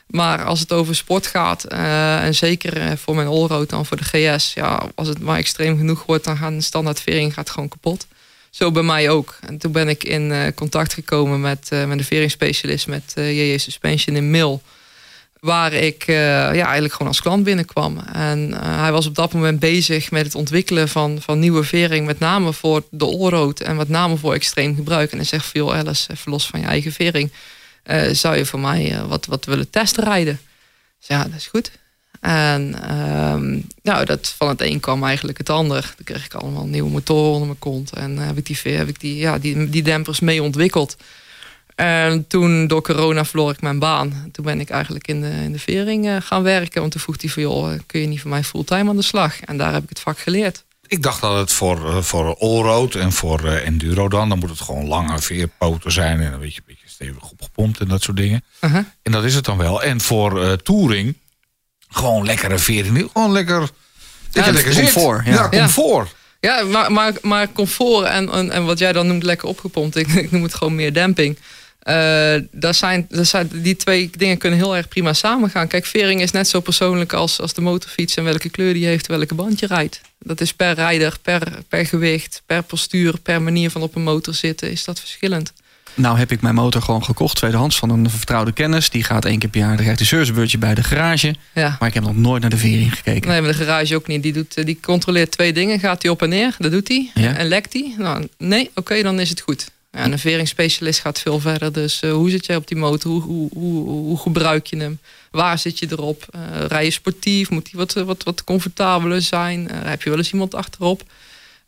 Maar 0.07 0.45
als 0.45 0.61
het 0.61 0.73
over 0.73 0.95
sport 0.97 1.27
gaat, 1.27 1.65
eh, 1.65 2.25
en 2.25 2.35
zeker 2.35 2.99
voor 2.99 3.15
mijn 3.15 3.27
allroad 3.29 3.71
dan 3.71 3.87
voor 3.87 3.97
de 3.97 4.05
GS, 4.35 4.53
ja, 4.55 4.83
als 4.95 5.09
het 5.09 5.19
maar 5.21 5.39
extreem 5.39 5.77
genoeg 5.77 6.03
wordt, 6.07 6.25
dan 6.25 6.37
gaat 6.37 6.53
een 6.53 6.63
standaard 6.63 7.01
vering 7.01 7.35
gaat 7.35 7.51
gewoon 7.51 7.69
kapot. 7.69 8.07
Zo 8.53 8.71
bij 8.71 8.83
mij 8.83 9.11
ook. 9.11 9.39
En 9.41 9.59
toen 9.59 9.73
ben 9.73 9.89
ik 9.89 10.05
in 10.05 10.33
eh, 10.33 10.53
contact 10.55 10.93
gekomen 10.95 11.41
met, 11.41 11.69
eh, 11.71 11.85
met 11.87 11.99
een 11.99 12.05
veringspecialist 12.05 12.87
met 12.87 13.13
eh, 13.15 13.39
JJ 13.39 13.59
Suspension 13.59 14.17
in 14.17 14.31
Mil. 14.31 14.63
Waar 15.41 15.73
ik 15.73 16.05
eh, 16.07 16.17
ja, 16.17 16.51
eigenlijk 16.65 16.93
gewoon 16.93 17.09
als 17.09 17.21
klant 17.21 17.45
binnenkwam. 17.45 17.99
En 17.99 18.55
eh, 18.63 18.81
hij 18.81 18.93
was 18.93 19.07
op 19.07 19.15
dat 19.15 19.33
moment 19.33 19.59
bezig 19.61 20.11
met 20.11 20.25
het 20.25 20.35
ontwikkelen 20.35 20.89
van, 20.89 21.21
van 21.21 21.39
nieuwe 21.39 21.63
vering. 21.65 22.07
Met 22.07 22.19
name 22.19 22.53
voor 22.53 22.83
de 22.91 23.05
allroad 23.05 23.61
en 23.61 23.77
met 23.77 23.89
name 23.89 24.17
voor 24.17 24.35
extreem 24.35 24.75
gebruik. 24.75 25.11
En 25.11 25.17
hij 25.17 25.27
zegt 25.27 25.51
joh 25.53 25.75
Alice, 25.75 26.11
even 26.11 26.31
los 26.33 26.47
van 26.47 26.61
je 26.61 26.67
eigen 26.67 26.93
vering. 26.93 27.33
eh, 27.83 28.11
zou 28.13 28.37
je 28.37 28.47
voor 28.47 28.61
mij 28.61 28.93
eh, 28.93 29.05
wat, 29.05 29.27
wat 29.27 29.45
willen 29.45 29.71
testrijden? 29.71 30.41
Dus 30.99 31.07
ja, 31.09 31.23
dat 31.25 31.37
is 31.37 31.47
goed. 31.47 31.71
En 32.23 32.83
ehm, 32.89 33.59
nou, 33.83 34.05
dat, 34.05 34.35
van 34.37 34.49
het 34.49 34.61
een 34.61 34.81
kwam 34.81 35.05
eigenlijk 35.05 35.39
het 35.39 35.51
ander. 35.51 35.93
Toen 35.97 36.05
kreeg 36.05 36.25
ik 36.25 36.35
allemaal 36.35 36.67
nieuwe 36.67 36.91
motoren 36.91 37.33
onder 37.33 37.47
mijn 37.47 37.59
kont. 37.59 37.93
En 37.93 38.19
heb 38.19 38.37
ik, 38.37 38.47
die, 38.47 38.73
heb 38.73 38.89
ik 38.89 39.01
die, 39.01 39.17
ja, 39.17 39.39
die, 39.39 39.71
die 39.71 39.83
dempers 39.83 40.21
mee 40.21 40.43
ontwikkeld. 40.43 40.97
En 41.75 42.27
toen 42.27 42.67
door 42.67 42.83
corona 42.83 43.25
verloor 43.25 43.51
ik 43.51 43.61
mijn 43.61 43.79
baan. 43.79 44.29
Toen 44.33 44.45
ben 44.45 44.61
ik 44.61 44.71
eigenlijk 44.71 45.09
in 45.09 45.21
de, 45.21 45.31
in 45.31 45.53
de 45.53 45.59
vering 45.59 46.09
eh, 46.09 46.17
gaan 46.21 46.43
werken. 46.43 46.81
Want 46.81 46.93
toen 46.93 47.01
vroeg 47.01 47.21
hij 47.21 47.31
van, 47.31 47.43
joh, 47.43 47.79
kun 47.87 48.01
je 48.01 48.07
niet 48.07 48.21
voor 48.21 48.31
mij 48.31 48.45
fulltime 48.45 48.91
aan 48.91 48.97
de 48.97 49.03
slag? 49.03 49.41
En 49.41 49.57
daar 49.57 49.73
heb 49.73 49.83
ik 49.83 49.89
het 49.89 50.01
vak 50.01 50.19
geleerd. 50.19 50.65
Ik 50.87 51.03
dacht 51.03 51.21
dat 51.21 51.39
het 51.39 51.53
voor, 51.53 51.89
eh, 51.89 52.03
voor 52.03 52.37
allroad 52.39 52.95
en 52.95 53.13
voor 53.13 53.45
eh, 53.45 53.67
enduro 53.67 54.09
dan, 54.09 54.29
dan 54.29 54.39
moet 54.39 54.51
het 54.51 54.61
gewoon 54.61 54.87
lange 54.87 55.19
veerpoten 55.19 55.93
zijn 55.93 56.21
en 56.21 56.33
een 56.33 56.41
beetje, 56.41 56.61
een 56.61 56.75
beetje 56.75 56.89
stevig 56.89 57.31
opgepompt 57.31 57.81
en 57.81 57.89
dat 57.89 58.03
soort 58.03 58.17
dingen. 58.17 58.45
Uh-huh. 58.61 58.85
En 59.03 59.13
dat 59.13 59.25
is 59.25 59.35
het 59.35 59.45
dan 59.45 59.57
wel. 59.57 59.83
En 59.83 60.01
voor 60.01 60.63
touring, 60.63 61.17
gewoon 61.93 62.25
lekkere 62.25 62.59
vering. 62.59 63.09
Gewoon 63.13 63.33
lekker. 63.33 63.61
Dat 63.61 63.69
je 64.31 64.41
Ja, 64.41 64.51
lekker 64.53 64.73
zit. 64.73 64.93
comfort, 64.93 65.27
ja. 65.27 65.33
Ja, 65.33 65.49
comfort. 65.49 66.15
Ja, 66.41 66.63
maar, 66.65 66.93
maar, 66.93 67.13
maar 67.23 67.53
comfort 67.53 68.07
en, 68.07 68.31
en, 68.31 68.51
en 68.51 68.65
wat 68.65 68.79
jij 68.79 68.93
dan 68.93 69.07
noemt 69.07 69.23
lekker 69.23 69.49
opgepompt. 69.49 69.97
Ik, 69.97 70.09
ik 70.25 70.31
noem 70.31 70.43
het 70.43 70.55
gewoon 70.55 70.75
meer 70.75 70.93
demping. 70.93 71.39
Eh 71.79 72.35
dat 72.51 72.77
zijn, 72.77 73.07
dat 73.09 73.27
zijn, 73.27 73.51
die 73.53 73.77
twee 73.77 74.11
dingen 74.17 74.39
kunnen 74.39 74.59
heel 74.59 74.77
erg 74.77 74.89
prima 74.89 75.13
samengaan. 75.13 75.69
Kijk, 75.69 75.87
vering 75.87 76.21
is 76.21 76.31
net 76.31 76.49
zo 76.49 76.61
persoonlijk 76.61 77.13
als, 77.13 77.41
als 77.41 77.55
de 77.55 77.61
motorfiets... 77.61 78.17
en 78.17 78.25
welke 78.25 78.49
kleur 78.49 78.75
die 78.75 78.87
heeft, 78.87 79.07
welke 79.07 79.35
band 79.35 79.59
je 79.59 79.67
rijdt. 79.67 80.01
Dat 80.19 80.41
is 80.41 80.53
per 80.55 80.75
rijder, 80.75 81.17
per, 81.23 81.59
per 81.69 81.87
gewicht, 81.87 82.43
per 82.47 82.63
postuur... 82.63 83.19
per 83.19 83.43
manier 83.43 83.71
van 83.71 83.83
op 83.83 83.95
een 83.95 84.03
motor 84.03 84.35
zitten, 84.35 84.71
is 84.71 84.85
dat 84.85 85.01
verschillend. 85.01 85.53
Nou 85.95 86.19
heb 86.19 86.33
ik 86.33 86.41
mijn 86.41 86.55
motor 86.55 86.83
gewoon 86.83 87.05
gekocht, 87.05 87.37
tweedehands 87.37 87.79
van 87.79 87.91
een 87.91 88.11
vertrouwde 88.11 88.53
kennis. 88.53 88.91
Die 88.91 89.05
gaat 89.05 89.25
één 89.25 89.39
keer 89.39 89.49
per 89.49 89.61
jaar, 89.61 89.81
een 89.81 90.07
servicebeurtje 90.07 90.59
bij 90.59 90.75
de 90.75 90.83
garage. 90.83 91.35
Ja. 91.55 91.77
Maar 91.79 91.89
ik 91.89 91.95
heb 91.95 92.03
nog 92.03 92.17
nooit 92.17 92.41
naar 92.41 92.51
de 92.51 92.57
vering 92.57 92.95
gekeken. 92.95 93.29
Nee, 93.29 93.41
maar 93.41 93.51
de 93.51 93.57
garage 93.57 93.95
ook 93.95 94.07
niet. 94.07 94.23
Die, 94.23 94.33
doet, 94.33 94.57
eh, 94.57 94.65
die 94.65 94.79
controleert 94.83 95.31
twee 95.31 95.53
dingen. 95.53 95.79
Gaat 95.79 96.03
hij 96.03 96.11
op 96.11 96.23
en 96.23 96.29
neer? 96.29 96.55
Dat 96.59 96.71
doet 96.71 96.89
hij. 96.89 97.11
Ja. 97.15 97.37
En 97.37 97.49
lekt 97.49 97.73
hij? 97.73 97.95
Nou, 97.99 98.29
nee, 98.39 98.71
oké, 98.75 99.03
dan 99.03 99.21
is 99.21 99.29
het 99.29 99.41
goed. 99.41 99.71
Ja, 99.91 99.99
en 99.99 100.13
een 100.13 100.19
veringsspecialist 100.19 101.01
gaat 101.01 101.21
veel 101.21 101.41
verder. 101.41 101.73
Dus 101.73 102.01
eh, 102.01 102.13
hoe 102.13 102.31
zit 102.31 102.47
jij 102.47 102.57
op 102.57 102.69
die 102.69 102.77
motor? 102.77 103.13
Hoe, 103.13 103.23
hoe, 103.23 103.49
hoe, 103.53 103.89
hoe 103.89 104.19
gebruik 104.19 104.67
je 104.67 104.77
hem? 104.77 104.99
Waar 105.31 105.59
zit 105.59 105.79
je 105.79 105.87
erop? 105.91 106.27
Eh 106.31 106.41
rij 106.69 106.85
je 106.85 106.91
sportief? 106.91 107.51
Moet 107.51 107.65
die 107.65 107.75
wat, 107.79 107.93
wat, 107.93 108.23
wat 108.23 108.45
comfortabeler 108.45 109.23
zijn? 109.23 109.69
Heb 109.73 110.03
je 110.03 110.09
wel 110.09 110.19
eens 110.19 110.33
iemand 110.33 110.55
achterop? 110.55 111.03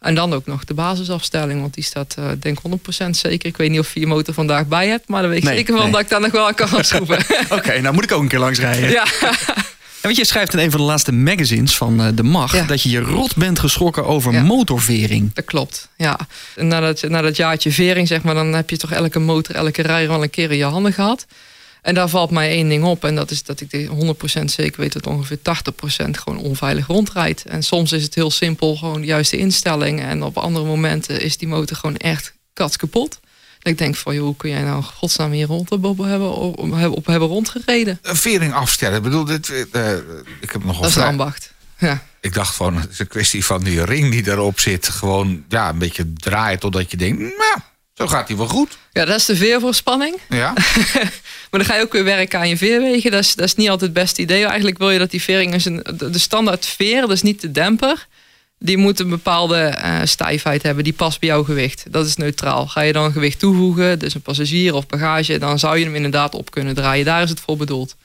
En 0.05 0.15
dan 0.15 0.33
ook 0.33 0.47
nog 0.47 0.65
de 0.65 0.75
basisafstelling, 0.75 1.61
want 1.61 1.75
die 1.75 1.85
staat 1.85 2.17
uh, 2.19 2.25
denk 2.39 2.59
100% 3.05 3.11
zeker. 3.11 3.49
Ik 3.49 3.57
weet 3.57 3.71
niet 3.71 3.79
of 3.79 3.95
je 3.95 4.01
je 4.01 4.07
motor 4.07 4.35
vandaag 4.35 4.67
bij 4.67 4.89
hebt, 4.89 5.09
maar 5.09 5.23
dan 5.23 5.31
weet 5.31 5.43
ik 5.43 5.49
zeker 5.49 5.77
van 5.77 5.91
dat 5.91 6.01
ik 6.01 6.09
daar 6.09 6.21
nog 6.21 6.31
wel 6.31 6.55
kan 6.55 6.71
afschroeven. 6.71 7.19
Oké, 7.59 7.81
nou 7.81 7.95
moet 7.95 8.05
ik 8.05 8.13
ook 8.13 8.23
een 8.23 8.29
keer 8.29 8.39
langs 8.39 8.59
rijden. 8.59 8.91
Ja. 8.91 9.05
En 10.05 10.11
want 10.11 10.23
je 10.23 10.33
schrijft 10.33 10.53
in 10.53 10.59
een 10.59 10.71
van 10.71 10.81
de 10.81 10.87
laatste 10.87 11.13
magazines 11.13 11.77
van 11.77 12.01
uh, 12.01 12.09
de 12.15 12.23
MAG... 12.23 12.67
dat 12.67 12.83
je 12.83 12.91
je 12.91 13.01
rot 13.01 13.37
bent 13.37 13.59
geschrokken 13.59 14.05
over 14.05 14.45
motorvering. 14.45 15.35
Dat 15.35 15.45
klopt, 15.45 15.89
ja. 15.97 16.19
Na 16.57 16.81
dat, 16.81 17.03
na 17.03 17.21
dat 17.21 17.37
jaartje 17.37 17.73
vering, 17.73 18.09
zeg 18.09 18.23
maar... 18.23 18.35
dan 18.35 18.53
heb 18.53 18.71
je 18.71 18.77
toch 18.77 18.93
elke 18.93 19.19
motor, 19.19 19.55
elke 19.55 19.83
rijder 19.83 20.15
al 20.15 20.23
een 20.23 20.31
keer 20.31 20.51
in 20.51 20.57
je 20.57 20.65
handen 20.65 20.93
gehad. 20.93 21.27
En 21.85 21.95
daar 21.95 22.09
valt 22.09 22.31
mij 22.31 22.49
één 22.49 22.69
ding 22.69 22.85
op. 22.85 23.05
En 23.05 23.15
dat 23.15 23.31
is 23.31 23.43
dat 23.43 23.61
ik 23.61 23.89
100% 24.41 24.45
zeker 24.45 24.81
weet 24.81 24.93
dat 24.93 25.07
ongeveer 25.07 25.39
80% 25.39 25.41
gewoon 26.11 26.39
onveilig 26.39 26.87
rondrijdt. 26.87 27.45
En 27.45 27.63
soms 27.63 27.93
is 27.93 28.03
het 28.03 28.15
heel 28.15 28.31
simpel, 28.31 28.77
gewoon 28.77 29.01
de 29.01 29.07
juiste 29.07 29.37
instelling. 29.37 30.01
En 30.01 30.23
op 30.23 30.37
andere 30.37 30.65
momenten 30.65 31.21
is 31.21 31.37
die 31.37 31.49
motor 31.49 31.77
gewoon 31.77 31.97
echt 31.97 32.35
kats 32.53 32.77
kapot. 32.77 33.21
Dat 33.59 33.73
ik 33.73 33.79
denk 33.79 33.97
van, 33.97 34.15
joh, 34.15 34.25
hoe 34.25 34.37
kun 34.37 34.51
jij 34.51 34.63
nou 34.63 34.83
godsnaam 34.83 35.31
hier 35.31 35.47
rond 35.47 35.71
hebben, 35.71 36.35
op 36.91 37.07
hebben 37.07 37.29
rondgereden? 37.29 37.99
Een 38.03 38.17
vering 38.17 38.55
afstellen. 38.55 38.97
Ik 38.97 39.03
bedoel, 39.03 39.25
dit, 39.25 39.49
uh, 39.49 39.93
ik 40.41 40.51
heb 40.51 40.65
nog 40.65 40.81
Dat 40.81 40.91
is 40.91 40.97
ambacht. 40.97 41.53
Ja. 41.79 42.03
Ik 42.21 42.35
dacht 42.35 42.55
van, 42.55 42.77
het 42.77 42.91
is 42.91 42.99
een 42.99 43.09
kwestie 43.09 43.45
van 43.45 43.65
die 43.65 43.85
ring 43.85 44.11
die 44.11 44.31
erop 44.31 44.61
zit. 44.61 44.89
Gewoon 44.89 45.45
ja, 45.49 45.69
een 45.69 45.79
beetje 45.79 46.13
draaien 46.13 46.59
totdat 46.59 46.91
je 46.91 46.97
denkt, 46.97 47.19
nou, 47.19 47.59
zo 47.95 48.07
gaat 48.07 48.29
hij 48.29 48.37
wel 48.37 48.49
goed. 48.49 48.79
Ja, 48.93 49.05
dat 49.05 49.17
is 49.17 49.25
de 49.25 49.37
veervoorspanning. 49.37 50.17
Ja. 50.29 50.53
maar 51.51 51.61
dan 51.61 51.65
ga 51.65 51.75
je 51.75 51.83
ook 51.83 51.93
weer 51.93 52.05
werken 52.05 52.39
aan 52.39 52.49
je 52.49 52.57
veerwegen. 52.57 53.11
Dat 53.11 53.21
is, 53.21 53.35
dat 53.35 53.45
is 53.45 53.55
niet 53.55 53.69
altijd 53.69 53.91
het 53.91 54.03
beste 54.03 54.23
idee. 54.23 54.45
Eigenlijk 54.45 54.79
wil 54.79 54.91
je 54.91 54.99
dat 54.99 55.11
die 55.11 55.23
vering 55.23 55.55
is 55.55 55.65
een, 55.65 55.87
de 55.97 56.19
standaard 56.19 56.67
veer, 56.67 57.07
dus 57.07 57.23
niet 57.23 57.41
de 57.41 57.53
demper. 57.53 58.07
Die 58.59 58.77
moet 58.77 59.01
een 59.01 59.09
bepaalde 59.09 59.79
uh, 59.85 60.01
stijfheid 60.05 60.63
hebben. 60.63 60.85
Die 60.85 60.93
past 60.93 61.21
bij 61.21 61.29
jouw 61.29 61.45
gewicht. 61.45 61.85
Dat 61.89 62.07
is 62.07 62.17
neutraal. 62.17 62.67
Ga 62.67 62.81
je 62.81 62.93
dan 62.93 63.13
gewicht 63.13 63.39
toevoegen, 63.39 63.99
dus 63.99 64.15
een 64.15 64.23
passagier 64.23 64.75
of 64.75 64.87
bagage, 64.87 65.39
dan 65.39 65.59
zou 65.59 65.79
je 65.79 65.85
hem 65.85 65.95
inderdaad 65.95 66.35
op 66.35 66.51
kunnen 66.51 66.75
draaien. 66.75 67.05
Daar 67.05 67.23
is 67.23 67.31
het 67.31 67.41
voor 67.41 67.57
bedoeld. 67.57 67.97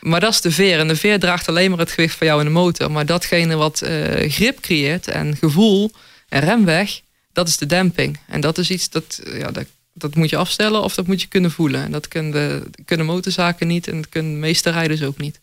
Maar 0.00 0.20
dat 0.20 0.32
is 0.32 0.40
de 0.40 0.50
veer. 0.50 0.78
En 0.78 0.88
de 0.88 0.96
veer 0.96 1.20
draagt 1.20 1.48
alleen 1.48 1.70
maar 1.70 1.78
het 1.78 1.90
gewicht 1.90 2.16
van 2.16 2.26
jou 2.26 2.40
in 2.40 2.46
de 2.46 2.52
motor. 2.52 2.90
Maar 2.90 3.06
datgene 3.06 3.56
wat 3.56 3.82
uh, 3.82 4.30
grip 4.30 4.60
creëert 4.60 5.08
en 5.08 5.36
gevoel 5.36 5.90
en 6.28 6.40
remweg, 6.40 7.00
dat 7.36 7.48
is 7.48 7.56
de 7.56 7.66
demping. 7.66 8.18
En 8.26 8.40
dat 8.40 8.58
is 8.58 8.70
iets 8.70 8.90
dat, 8.90 9.20
ja, 9.24 9.50
dat, 9.50 9.66
dat 9.92 10.14
moet 10.14 10.30
je 10.30 10.36
afstellen 10.36 10.82
of 10.82 10.94
dat 10.94 11.06
moet 11.06 11.20
je 11.20 11.28
kunnen 11.28 11.50
voelen. 11.50 11.82
En 11.82 11.92
dat 11.92 12.08
kunnen, 12.08 12.70
kunnen 12.84 13.06
motorzaken 13.06 13.66
niet 13.66 13.88
en 13.88 13.96
dat 13.96 14.08
kunnen 14.08 14.32
de 14.32 14.38
meeste 14.38 14.70
rijders 14.70 15.02
ook 15.02 15.18
niet. 15.18 15.40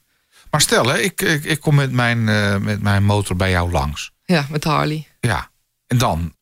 Maar 0.52 0.62
stel, 0.62 0.88
hè, 0.88 1.00
ik, 1.00 1.22
ik, 1.22 1.44
ik 1.44 1.60
kom 1.60 1.76
met 1.76 1.92
mijn, 1.92 2.28
uh, 2.28 2.58
met 2.58 2.82
mijn 2.82 3.04
motor 3.04 3.36
bij 3.36 3.50
jou 3.50 3.72
langs. 3.72 4.12
Ja, 4.26 4.48
met 4.50 4.64
Harley. 4.64 5.08
Ja, 5.20 5.50
en 5.88 5.98
dan, 5.98 6.34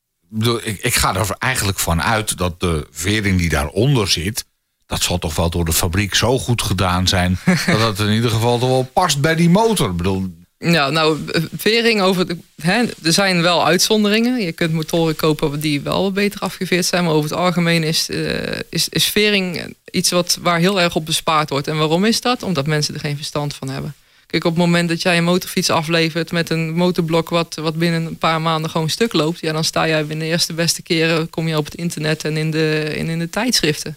ik, 0.63 0.79
ik 0.81 0.95
ga 0.95 1.15
er 1.15 1.35
eigenlijk 1.37 1.79
van 1.79 2.01
uit 2.01 2.37
dat 2.37 2.59
de 2.59 2.87
vering 2.91 3.37
die 3.37 3.49
daaronder 3.49 4.07
zit, 4.07 4.45
dat 4.85 5.01
zal 5.01 5.17
toch 5.17 5.35
wel 5.35 5.49
door 5.49 5.65
de 5.65 5.73
fabriek 5.73 6.15
zo 6.15 6.39
goed 6.39 6.61
gedaan 6.61 7.07
zijn, 7.07 7.39
dat 7.65 7.97
het 7.97 8.07
in 8.07 8.13
ieder 8.13 8.31
geval 8.31 8.59
toch 8.59 8.69
wel 8.69 8.89
past 8.93 9.21
bij 9.21 9.35
die 9.35 9.49
motor. 9.49 9.89
Ik 9.89 9.97
bedoel, 9.97 10.33
ja, 10.61 10.89
nou, 10.89 11.19
vering 11.57 12.01
over. 12.01 12.25
Hè, 12.61 12.83
er 13.03 13.13
zijn 13.13 13.41
wel 13.41 13.65
uitzonderingen. 13.65 14.41
Je 14.41 14.51
kunt 14.51 14.73
motoren 14.73 15.15
kopen 15.15 15.59
die 15.59 15.81
wel 15.81 16.11
beter 16.11 16.39
afgeveerd 16.39 16.85
zijn. 16.85 17.03
Maar 17.03 17.13
over 17.13 17.29
het 17.29 17.39
algemeen 17.39 17.83
is, 17.83 18.09
uh, 18.09 18.39
is, 18.69 18.89
is 18.89 19.05
vering 19.05 19.75
iets 19.91 20.09
wat, 20.09 20.37
waar 20.41 20.59
heel 20.59 20.81
erg 20.81 20.95
op 20.95 21.05
bespaard 21.05 21.49
wordt. 21.49 21.67
En 21.67 21.77
waarom 21.77 22.05
is 22.05 22.21
dat? 22.21 22.43
Omdat 22.43 22.67
mensen 22.67 22.93
er 22.93 22.99
geen 22.99 23.15
verstand 23.15 23.55
van 23.55 23.69
hebben. 23.69 23.95
Kijk, 24.27 24.43
op 24.43 24.51
het 24.51 24.59
moment 24.59 24.89
dat 24.89 25.01
jij 25.01 25.17
een 25.17 25.23
motorfiets 25.23 25.69
aflevert 25.69 26.31
met 26.31 26.49
een 26.49 26.73
motorblok 26.73 27.29
wat, 27.29 27.55
wat 27.55 27.75
binnen 27.75 28.05
een 28.05 28.17
paar 28.17 28.41
maanden 28.41 28.69
gewoon 28.69 28.89
stuk 28.89 29.13
loopt, 29.13 29.39
ja, 29.39 29.51
dan 29.51 29.63
sta 29.63 29.87
jij 29.87 30.05
binnen 30.05 30.25
de 30.25 30.31
eerste 30.31 30.53
beste 30.53 30.81
keren 30.81 31.29
kom 31.29 31.47
je 31.47 31.57
op 31.57 31.65
het 31.65 31.75
internet 31.75 32.25
en 32.25 32.37
in 32.37 32.51
de, 32.51 32.91
in, 32.95 33.09
in 33.09 33.19
de 33.19 33.29
tijdschriften. 33.29 33.95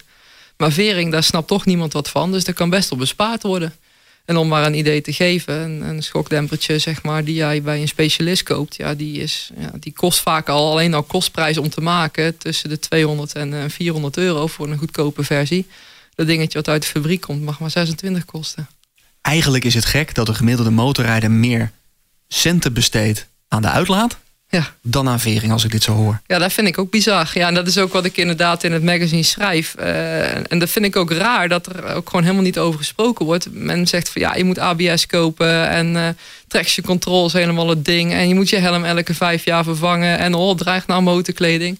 Maar 0.57 0.71
vering, 0.71 1.11
daar 1.11 1.23
snapt 1.23 1.47
toch 1.47 1.65
niemand 1.65 1.93
wat 1.93 2.09
van. 2.09 2.31
Dus 2.31 2.43
dat 2.43 2.55
kan 2.55 2.69
best 2.69 2.89
wel 2.89 2.99
bespaard 2.99 3.43
worden. 3.43 3.75
En 4.25 4.37
om 4.37 4.47
maar 4.47 4.65
een 4.65 4.77
idee 4.77 5.01
te 5.01 5.13
geven, 5.13 5.87
een, 5.87 6.03
schokdempertje 6.03 6.79
zeg 6.79 7.03
maar, 7.03 7.23
die 7.23 7.35
jij 7.35 7.61
bij 7.61 7.81
een 7.81 7.87
specialist 7.87 8.43
koopt, 8.43 8.75
ja, 8.75 8.93
die, 8.93 9.21
is, 9.21 9.51
ja, 9.57 9.71
die 9.79 9.93
kost 9.93 10.19
vaak 10.19 10.49
al 10.49 10.71
alleen 10.71 10.93
al 10.93 11.03
kostprijs 11.03 11.57
om 11.57 11.69
te 11.69 11.81
maken 11.81 12.37
tussen 12.37 12.69
de 12.69 12.79
200 12.79 13.33
en 13.33 13.71
400 13.71 14.17
euro 14.17 14.47
voor 14.47 14.69
een 14.69 14.77
goedkope 14.77 15.23
versie. 15.23 15.67
Dat 16.15 16.27
dingetje 16.27 16.57
wat 16.57 16.67
uit 16.67 16.81
de 16.81 16.87
fabriek 16.87 17.21
komt 17.21 17.41
mag 17.41 17.59
maar 17.59 17.71
26 17.71 18.25
kosten. 18.25 18.67
Eigenlijk 19.21 19.63
is 19.63 19.73
het 19.73 19.85
gek 19.85 20.15
dat 20.15 20.25
de 20.25 20.33
gemiddelde 20.33 20.71
motorrijder 20.71 21.31
meer 21.31 21.71
centen 22.27 22.73
besteedt 22.73 23.27
aan 23.47 23.61
de 23.61 23.69
uitlaat 23.69 24.17
ja. 24.55 24.73
dan 24.81 25.09
aan 25.09 25.19
vering, 25.19 25.51
als 25.51 25.63
ik 25.63 25.71
dit 25.71 25.83
zo 25.83 25.91
hoor. 25.91 26.21
Ja, 26.27 26.37
dat 26.37 26.53
vind 26.53 26.67
ik 26.67 26.77
ook 26.77 26.91
bizar. 26.91 27.31
Ja, 27.33 27.47
en 27.47 27.53
dat 27.53 27.67
is 27.67 27.77
ook 27.77 27.93
wat 27.93 28.05
ik 28.05 28.17
inderdaad 28.17 28.63
in 28.63 28.71
het 28.71 28.83
magazine 28.83 29.23
schrijf. 29.23 29.75
Uh, 29.79 30.51
en 30.51 30.59
dat 30.59 30.69
vind 30.69 30.85
ik 30.85 30.95
ook 30.95 31.11
raar, 31.11 31.49
dat 31.49 31.65
er 31.65 31.93
ook 31.93 32.09
gewoon 32.09 32.23
helemaal 32.23 32.43
niet 32.43 32.59
over 32.59 32.79
gesproken 32.79 33.25
wordt. 33.25 33.47
Men 33.51 33.87
zegt 33.87 34.09
van 34.09 34.21
ja, 34.21 34.35
je 34.35 34.43
moet 34.43 34.59
ABS 34.59 35.05
kopen 35.05 35.69
en 35.69 35.95
uh, 35.95 36.07
traction 36.47 36.85
control 36.85 37.25
is 37.25 37.33
helemaal 37.33 37.69
het 37.69 37.85
ding. 37.85 38.13
En 38.13 38.27
je 38.27 38.35
moet 38.35 38.49
je 38.49 38.57
helm 38.57 38.83
elke 38.83 39.13
vijf 39.13 39.45
jaar 39.45 39.63
vervangen. 39.63 40.17
En 40.17 40.33
oh, 40.33 40.55
dreigt 40.55 40.87
naar 40.87 41.03
motorkleding. 41.03 41.79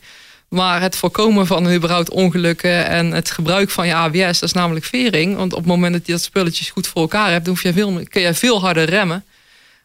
Maar 0.50 0.82
het 0.82 0.96
voorkomen 0.96 1.48
van 1.48 1.74
überhaupt 1.74 2.10
ongelukken 2.10 2.88
en 2.88 3.12
het 3.12 3.32
gebruik 3.32 3.70
van 3.70 3.88
je 3.88 3.94
ABS, 3.94 4.40
dat 4.40 4.50
is 4.50 4.52
namelijk 4.52 4.86
vering. 4.86 5.36
Want 5.36 5.54
op 5.54 5.60
het 5.60 5.68
moment 5.68 5.94
dat 5.94 6.06
je 6.06 6.12
dat 6.12 6.22
spulletjes 6.22 6.70
goed 6.70 6.88
voor 6.88 7.02
elkaar 7.02 7.32
hebt, 7.32 7.46
dan 7.46 7.54
hoef 7.54 7.64
je 7.64 7.74
veel, 7.74 8.02
kun 8.10 8.22
je 8.22 8.34
veel 8.34 8.60
harder 8.62 8.90
remmen. 8.90 9.24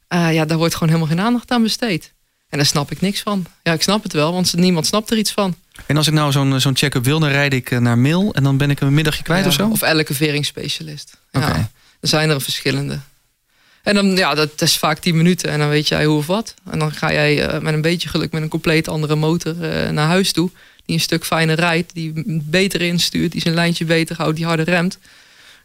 Uh, 0.09 0.34
ja, 0.34 0.45
daar 0.45 0.59
wordt 0.59 0.74
gewoon 0.74 0.88
helemaal 0.88 1.14
geen 1.16 1.24
aandacht 1.24 1.51
aan 1.51 1.62
besteed. 1.62 2.12
En 2.51 2.59
daar 2.59 2.66
snap 2.66 2.90
ik 2.90 3.01
niks 3.01 3.20
van. 3.20 3.46
Ja, 3.62 3.72
ik 3.72 3.82
snap 3.82 4.03
het 4.03 4.12
wel, 4.12 4.32
want 4.32 4.55
niemand 4.55 4.86
snapt 4.86 5.11
er 5.11 5.18
iets 5.18 5.32
van. 5.32 5.57
En 5.86 5.96
als 5.96 6.07
ik 6.07 6.12
nou 6.12 6.32
zo'n 6.32 6.61
zo'n 6.61 6.76
check-up 6.76 7.05
wil, 7.05 7.18
dan 7.18 7.28
rijd 7.28 7.53
ik 7.53 7.70
eh, 7.70 7.78
naar 7.78 7.98
mail 7.98 8.34
en 8.34 8.42
dan 8.42 8.57
ben 8.57 8.70
ik 8.70 8.80
een 8.80 8.94
middagje 8.94 9.22
kwijt 9.22 9.42
ja, 9.42 9.48
of 9.48 9.55
zo? 9.55 9.68
Of 9.68 9.82
elke 9.82 10.14
veringsspecialist. 10.14 11.16
Okay. 11.32 11.48
Ja, 11.48 11.70
er 12.01 12.09
zijn 12.09 12.30
er 12.30 12.40
verschillende. 12.40 12.98
En 13.82 13.94
dan, 13.94 14.16
ja, 14.16 14.34
dat 14.34 14.62
is 14.62 14.78
vaak 14.78 14.98
10 14.98 15.16
minuten 15.16 15.51
en 15.51 15.59
dan 15.59 15.68
weet 15.68 15.88
jij 15.88 16.05
hoe 16.05 16.18
of 16.18 16.26
wat. 16.26 16.55
En 16.70 16.78
dan 16.78 16.92
ga 16.92 17.12
jij 17.12 17.55
uh, 17.55 17.61
met 17.61 17.74
een 17.74 17.80
beetje 17.80 18.09
geluk 18.09 18.32
met 18.32 18.42
een 18.42 18.48
compleet 18.48 18.88
andere 18.88 19.14
motor 19.14 19.55
uh, 19.55 19.88
naar 19.88 20.07
huis 20.07 20.32
toe. 20.32 20.51
Die 20.84 20.96
een 20.96 21.03
stuk 21.03 21.24
fijner 21.24 21.57
rijdt, 21.57 21.94
die 21.94 22.12
beter 22.26 22.80
instuurt, 22.80 23.32
die 23.32 23.40
zijn 23.40 23.55
lijntje 23.55 23.84
beter 23.84 24.16
houdt, 24.16 24.36
die 24.36 24.46
harder 24.46 24.64
remt. 24.64 24.98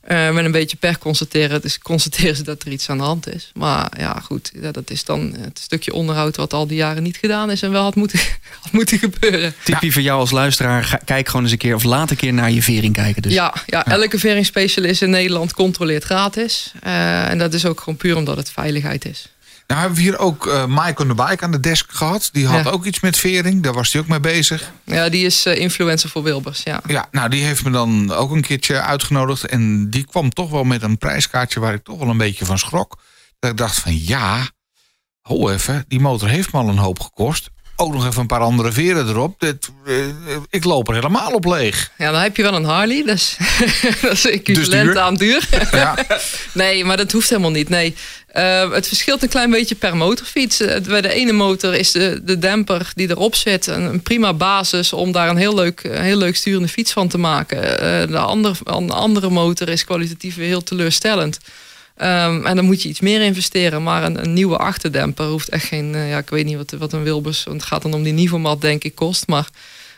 Uh, 0.07 0.31
met 0.31 0.45
een 0.45 0.51
beetje 0.51 0.77
pech 0.77 0.97
constateren, 0.97 1.61
dus 1.61 1.79
constateren 1.79 2.35
ze 2.35 2.43
dat 2.43 2.63
er 2.63 2.71
iets 2.71 2.89
aan 2.89 2.97
de 2.97 3.03
hand 3.03 3.33
is. 3.33 3.51
Maar 3.53 3.91
ja, 3.97 4.19
goed, 4.23 4.51
ja, 4.61 4.71
dat 4.71 4.89
is 4.89 5.03
dan 5.03 5.35
het 5.39 5.59
stukje 5.59 5.93
onderhoud 5.93 6.35
wat 6.35 6.53
al 6.53 6.67
die 6.67 6.77
jaren 6.77 7.03
niet 7.03 7.17
gedaan 7.17 7.51
is 7.51 7.61
en 7.61 7.71
wel 7.71 7.83
had 7.83 7.95
moeten, 7.95 8.19
had 8.61 8.71
moeten 8.71 8.99
gebeuren. 8.99 9.53
Tipje 9.63 9.85
ja. 9.85 9.93
voor 9.93 10.01
jou 10.01 10.19
als 10.19 10.31
luisteraar, 10.31 10.83
ga, 10.83 10.99
kijk 11.05 11.27
gewoon 11.27 11.43
eens 11.43 11.51
een 11.51 11.57
keer 11.57 11.75
of 11.75 11.83
laat 11.83 12.09
een 12.11 12.17
keer 12.17 12.33
naar 12.33 12.51
je 12.51 12.61
vering 12.61 12.93
kijken. 12.93 13.21
Dus. 13.21 13.33
Ja, 13.33 13.53
ja, 13.65 13.85
elke 13.85 14.19
veringspecialist 14.19 15.01
in 15.01 15.09
Nederland 15.09 15.53
controleert 15.53 16.03
gratis. 16.03 16.71
Uh, 16.83 17.29
en 17.29 17.37
dat 17.37 17.53
is 17.53 17.65
ook 17.65 17.79
gewoon 17.79 17.97
puur 17.97 18.15
omdat 18.15 18.37
het 18.37 18.51
veiligheid 18.51 19.05
is. 19.05 19.29
Nou 19.67 19.79
hebben 19.79 19.97
we 19.97 20.03
hier 20.03 20.19
ook 20.19 20.45
uh, 20.45 20.65
Mike 20.65 21.01
on 21.01 21.07
the 21.07 21.23
Bike 21.25 21.43
aan 21.43 21.51
de 21.51 21.59
desk 21.59 21.91
gehad. 21.91 22.29
Die 22.31 22.47
had 22.47 22.63
ja. 22.63 22.69
ook 22.69 22.85
iets 22.85 22.99
met 22.99 23.17
vering. 23.17 23.63
Daar 23.63 23.73
was 23.73 23.91
hij 23.91 24.01
ook 24.01 24.07
mee 24.07 24.19
bezig. 24.19 24.71
Ja, 24.83 25.09
die 25.09 25.25
is 25.25 25.45
uh, 25.45 25.57
influencer 25.57 26.09
voor 26.09 26.23
Wilbers. 26.23 26.63
Ja. 26.63 26.81
ja, 26.87 27.07
nou 27.11 27.29
die 27.29 27.43
heeft 27.43 27.63
me 27.63 27.71
dan 27.71 28.11
ook 28.11 28.31
een 28.31 28.41
keertje 28.41 28.81
uitgenodigd. 28.81 29.45
En 29.45 29.89
die 29.89 30.05
kwam 30.05 30.29
toch 30.29 30.49
wel 30.49 30.63
met 30.63 30.81
een 30.81 30.97
prijskaartje 30.97 31.59
waar 31.59 31.73
ik 31.73 31.83
toch 31.83 31.99
wel 31.99 32.09
een 32.09 32.17
beetje 32.17 32.45
van 32.45 32.59
schrok. 32.59 33.01
Dat 33.39 33.51
ik 33.51 33.57
dacht 33.57 33.79
van 33.79 34.05
ja, 34.05 34.49
ho 35.21 35.49
even, 35.49 35.85
die 35.87 35.99
motor 35.99 36.29
heeft 36.29 36.53
me 36.53 36.59
al 36.59 36.69
een 36.69 36.77
hoop 36.77 36.99
gekost. 36.99 37.49
Ook 37.77 37.93
nog 37.93 38.05
even 38.05 38.21
een 38.21 38.27
paar 38.27 38.39
andere 38.39 38.71
veren 38.71 39.07
erop. 39.07 39.39
Dit, 39.39 39.69
uh, 39.85 40.05
ik 40.49 40.63
loop 40.63 40.87
er 40.87 40.93
helemaal 40.93 41.31
op 41.31 41.45
leeg. 41.45 41.91
Ja, 41.97 42.11
dan 42.11 42.21
heb 42.21 42.37
je 42.37 42.43
wel 42.43 42.53
een 42.53 42.63
Harley. 42.63 43.03
Dus, 43.03 43.37
dat 44.01 44.11
is 44.11 44.29
equivalent 44.29 44.87
dus 44.87 44.97
aan 44.97 45.15
duur. 45.15 45.47
Ja. 45.71 45.95
nee, 46.53 46.85
maar 46.85 46.97
dat 46.97 47.11
hoeft 47.11 47.29
helemaal 47.29 47.51
niet. 47.51 47.69
Nee. 47.69 47.95
Uh, 48.33 48.71
het 48.71 48.87
verschilt 48.87 49.23
een 49.23 49.29
klein 49.29 49.49
beetje 49.49 49.75
per 49.75 49.97
motorfiets. 49.97 50.61
Uh, 50.61 50.77
bij 50.79 51.01
de 51.01 51.13
ene 51.13 51.31
motor 51.31 51.73
is 51.73 51.91
de, 51.91 52.21
de 52.23 52.39
demper 52.39 52.91
die 52.95 53.09
erop 53.09 53.35
zit 53.35 53.67
een, 53.67 53.81
een 53.81 54.01
prima 54.01 54.33
basis 54.33 54.93
om 54.93 55.11
daar 55.11 55.29
een 55.29 55.37
heel 55.37 55.55
leuk, 55.55 55.83
een 55.83 56.03
heel 56.03 56.17
leuk 56.17 56.35
sturende 56.35 56.67
fiets 56.67 56.91
van 56.91 57.07
te 57.07 57.17
maken. 57.17 57.57
Uh, 57.57 58.07
de, 58.07 58.17
andere, 58.17 58.55
de 58.63 58.93
andere 58.93 59.29
motor 59.29 59.69
is 59.69 59.85
kwalitatief 59.85 60.35
weer 60.35 60.47
heel 60.47 60.63
teleurstellend. 60.63 61.39
Um, 62.01 62.45
en 62.45 62.55
dan 62.55 62.65
moet 62.65 62.81
je 62.81 62.89
iets 62.89 62.99
meer 62.99 63.21
investeren. 63.21 63.83
Maar 63.83 64.03
een, 64.03 64.23
een 64.23 64.33
nieuwe 64.33 64.57
achterdemper 64.57 65.25
hoeft 65.25 65.49
echt 65.49 65.65
geen... 65.65 65.97
ja, 65.97 66.17
ik 66.17 66.29
weet 66.29 66.45
niet 66.45 66.57
wat, 66.57 66.71
wat 66.71 66.93
een 66.93 67.03
Wilbus... 67.03 67.43
Want 67.43 67.61
het 67.61 67.69
gaat 67.69 67.81
dan 67.81 67.93
om 67.93 68.03
die 68.03 68.13
Nivomat, 68.13 68.61
denk 68.61 68.83
ik, 68.83 68.95
kost. 68.95 69.27
Maar 69.27 69.47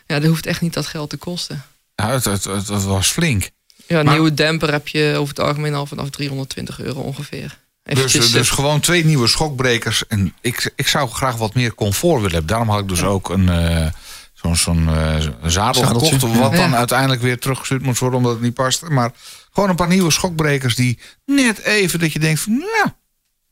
ja, 0.06 0.18
dat 0.18 0.28
hoeft 0.28 0.46
echt 0.46 0.60
niet 0.60 0.74
dat 0.74 0.86
geld 0.86 1.10
te 1.10 1.16
kosten. 1.16 1.64
Ja, 1.94 2.10
het, 2.10 2.24
het, 2.24 2.44
het, 2.44 2.68
het 2.68 2.84
was 2.84 3.08
flink. 3.08 3.50
Ja, 3.86 3.98
een 3.98 4.04
maar... 4.04 4.14
nieuwe 4.14 4.34
demper 4.34 4.72
heb 4.72 4.88
je 4.88 5.14
over 5.16 5.28
het 5.28 5.40
algemeen 5.40 5.74
al 5.74 5.86
vanaf 5.86 6.10
320 6.10 6.80
euro 6.80 7.00
ongeveer. 7.00 7.58
Dus, 7.82 8.12
dus 8.12 8.50
gewoon 8.50 8.80
twee 8.80 9.04
nieuwe 9.04 9.26
schokbrekers. 9.26 10.06
En 10.06 10.34
ik, 10.40 10.72
ik 10.76 10.88
zou 10.88 11.08
graag 11.08 11.36
wat 11.36 11.54
meer 11.54 11.74
comfort 11.74 12.14
willen 12.14 12.30
hebben. 12.30 12.46
Daarom 12.46 12.68
had 12.68 12.80
ik 12.80 12.88
dus 12.88 13.02
ook 13.02 13.28
een, 13.28 13.42
uh, 13.42 13.86
zo'n 14.34 14.56
zo'n 14.56 14.88
uh, 14.88 15.16
zadel 15.44 15.82
gekocht. 15.82 16.38
Wat 16.38 16.52
dan 16.52 16.76
uiteindelijk 16.76 17.20
weer 17.20 17.38
teruggestuurd 17.38 17.82
moet 17.82 17.98
worden 17.98 18.18
omdat 18.18 18.32
het 18.32 18.42
niet 18.42 18.54
past. 18.54 18.88
Maar 18.88 19.12
gewoon 19.58 19.72
een 19.72 19.84
paar 19.84 19.94
nieuwe 19.94 20.10
schokbrekers 20.10 20.74
die 20.74 20.98
net 21.24 21.58
even 21.58 21.98
dat 21.98 22.12
je 22.12 22.18
denkt 22.18 22.40
van 22.40 22.52
ja, 22.52 22.98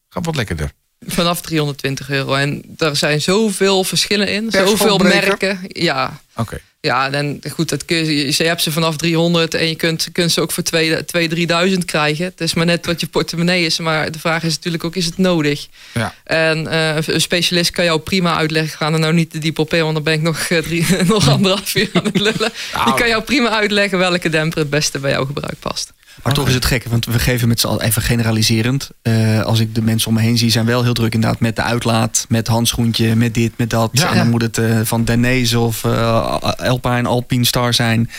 gaat 0.09 0.25
wat 0.25 0.37
lekkerder. 0.37 0.73
Vanaf 1.07 1.41
320 1.41 2.11
euro. 2.11 2.35
En 2.35 2.63
er 2.79 2.97
zijn 2.97 3.21
zoveel 3.21 3.85
verschillen 3.85 4.29
in. 4.29 4.51
Zoveel 4.51 4.99
merken. 4.99 5.61
Ja, 5.69 6.21
Oké. 6.37 6.59
ja, 6.81 7.11
en 7.11 7.41
goed, 7.51 7.69
dat 7.69 7.85
kun 7.85 7.97
je, 7.97 8.27
je 8.37 8.45
hebt 8.45 8.63
ze 8.63 8.73
vanaf 8.73 8.97
300 8.97 9.55
en 9.55 9.69
je 9.69 9.75
kunt, 9.75 10.09
kunt 10.13 10.33
ze 10.33 10.41
ook 10.41 10.53
voor 10.53 10.63
2, 10.63 11.05
2 11.05 11.29
3000 11.29 11.85
krijgen. 11.85 12.25
Het 12.25 12.41
is 12.41 12.55
maar 12.55 12.67
net 12.67 12.87
wat 12.87 13.01
je 13.01 13.07
portemonnee 13.07 13.65
is. 13.65 13.79
Maar 13.79 14.11
de 14.11 14.19
vraag 14.19 14.43
is 14.43 14.55
natuurlijk 14.55 14.85
ook, 14.85 14.97
is 14.97 15.07
het 15.07 15.19
nodig? 15.19 15.67
Ja. 15.95 16.15
En 16.25 16.67
eh, 16.67 16.97
een 17.07 17.21
specialist 17.21 17.71
kan 17.71 17.85
jou 17.85 18.01
prima 18.01 18.37
uitleggen. 18.37 18.77
Ga 18.79 18.93
er 18.93 18.99
nou 18.99 19.13
niet 19.13 19.31
te 19.31 19.39
diep 19.39 19.59
op 19.59 19.75
in, 19.75 19.81
want 19.83 19.95
dan 19.95 20.03
ben 20.03 20.15
ik 20.15 20.23
nog, 20.23 20.39
eh, 20.39 20.59
drie, 20.59 20.87
nog 21.05 21.29
anderhalf 21.29 21.75
uur 21.75 21.91
aan 21.93 22.05
het 22.05 22.19
lullen. 22.19 22.35
Die 22.39 22.51
Nou. 22.85 22.97
kan 22.99 23.09
jou 23.09 23.23
prima 23.23 23.49
uitleggen 23.51 23.99
welke 23.99 24.29
demper 24.29 24.59
het 24.59 24.71
beste 24.71 24.99
bij 24.99 25.11
jouw 25.11 25.25
gebruik 25.25 25.59
past. 25.61 25.93
Maar 26.23 26.35
toch 26.35 26.49
is 26.49 26.55
het 26.55 26.65
gek, 26.65 26.85
want 26.85 27.05
we 27.05 27.19
geven 27.19 27.49
met 27.49 27.61
z'n 27.61 27.67
allen, 27.67 27.83
even 27.83 28.03
generaliserend. 28.03 28.91
eh, 29.03 29.43
als 29.43 29.61
ik 29.61 29.75
de 29.75 29.83
mensen 29.83 30.09
om 30.09 30.15
me 30.15 30.21
heen 30.21 30.39
zie, 30.39 30.51
zijn 30.51 30.67
wel 30.67 30.83
heel 30.83 30.93
druk 30.93 31.15
inderdaad 31.15 31.41
met 31.41 31.57
de 31.57 31.63
uitlaat, 31.63 32.27
met 32.29 32.47
handschoentje, 32.47 33.17
met 33.17 33.35
dit, 33.35 33.53
met 33.57 33.71
dat. 33.71 33.91
Ja. 33.93 34.11
En 34.11 34.17
dan 34.17 34.29
moet 34.31 34.43
het 34.43 34.59
eh, 34.59 34.81
van 34.85 35.05
Danees 35.05 35.55
of 35.55 35.85
eh 35.85 36.37
Alpine, 36.57 37.09
Alpine 37.09 37.45
Star 37.45 37.75
zijn. 37.75 38.11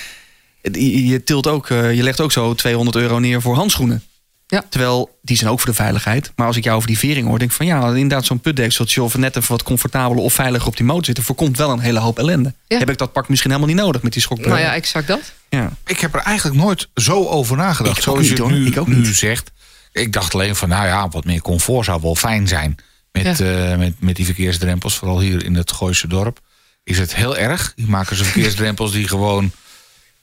Je, 0.62 1.06
je 1.08 1.24
tilt 1.24 1.48
ook, 1.48 1.68
je 1.68 2.04
legt 2.04 2.22
ook 2.22 2.32
zo 2.32 2.54
200 2.54 2.98
euro 2.98 3.20
neer 3.20 3.42
voor 3.42 3.56
handschoenen. 3.56 4.04
Ja. 4.48 4.64
Terwijl, 4.70 5.18
die 5.22 5.38
zijn 5.38 5.50
ook 5.50 5.60
voor 5.60 5.70
de 5.70 5.76
veiligheid. 5.76 6.32
Maar 6.36 6.48
als 6.48 6.58
ik 6.58 6.64
jou 6.64 6.76
over 6.76 6.88
die 6.88 6.98
vering 6.98 7.28
hoor, 7.28 7.40
denk 7.40 7.52
ik 7.52 7.58
van 7.58 7.66
ja, 7.66 7.88
inderdaad 7.88 8.26
zo'n 8.26 8.40
putdekseltje 8.40 9.04
of 9.04 9.18
net 9.18 9.36
even 9.36 9.52
wat 9.52 9.64
comfortabeler 9.64 10.24
of 10.24 10.34
veiliger 10.34 10.68
op 10.68 10.78
die 10.78 10.86
motor 10.86 11.06
zitten, 11.06 11.24
voorkomt 11.24 11.58
wel 11.58 11.70
een 11.70 11.80
hele 11.80 12.00
hoop 12.00 12.20
ellende. 12.20 12.54
Ja. 12.68 12.78
Heb 12.78 12.90
ik 12.90 12.98
dat 12.98 13.12
pak 13.12 13.30
misschien 13.30 13.52
helemaal 13.52 13.74
niet 13.74 13.84
nodig 13.84 14.02
met 14.02 14.14
die 14.14 14.22
schokbreuk? 14.22 14.54
Nou 14.54 14.62
ja, 14.62 14.74
exact 14.74 15.08
dat. 15.08 15.34
ja. 15.50 15.72
Ik 15.86 16.00
heb 16.00 16.14
er 16.14 16.22
eigenlijk 16.22 16.58
nooit 16.58 16.88
zo 16.96 17.26
over 17.28 17.58
nagedacht. 17.58 17.98
Ik 17.98 18.04
zoals 18.04 18.28
je 18.28 18.34
het 18.34 18.48
nu, 18.48 18.68
Ik 18.68 18.78
ook 18.78 18.88
nu 18.88 19.06
zegt. 19.06 19.52
Ik 19.92 20.14
dacht 20.14 20.34
alleen 20.34 20.56
van, 20.56 20.70
nou 20.70 20.86
ja, 20.86 21.10
wat 21.10 21.26
meer 21.26 21.42
comfort 21.42 21.86
zou 21.86 22.02
wel 22.02 22.16
fijn 22.16 22.48
zijn. 22.48 22.76
Met, 23.12 23.40
eh, 23.40 23.76
met, 23.76 23.94
met 24.00 24.16
die 24.16 24.26
verkeersdrempels, 24.26 24.96
vooral 24.96 25.20
hier 25.20 25.46
in 25.46 25.56
het 25.56 25.72
Gooise 25.72 26.08
dorp. 26.08 26.40
Is 26.84 27.00
het 27.00 27.16
heel 27.16 27.38
erg. 27.38 27.74
Die 27.76 27.88
maken 27.88 28.16
ze 28.16 28.24
verkeersdrempels 28.24 28.92
die 28.92 29.08
gewoon... 29.08 29.52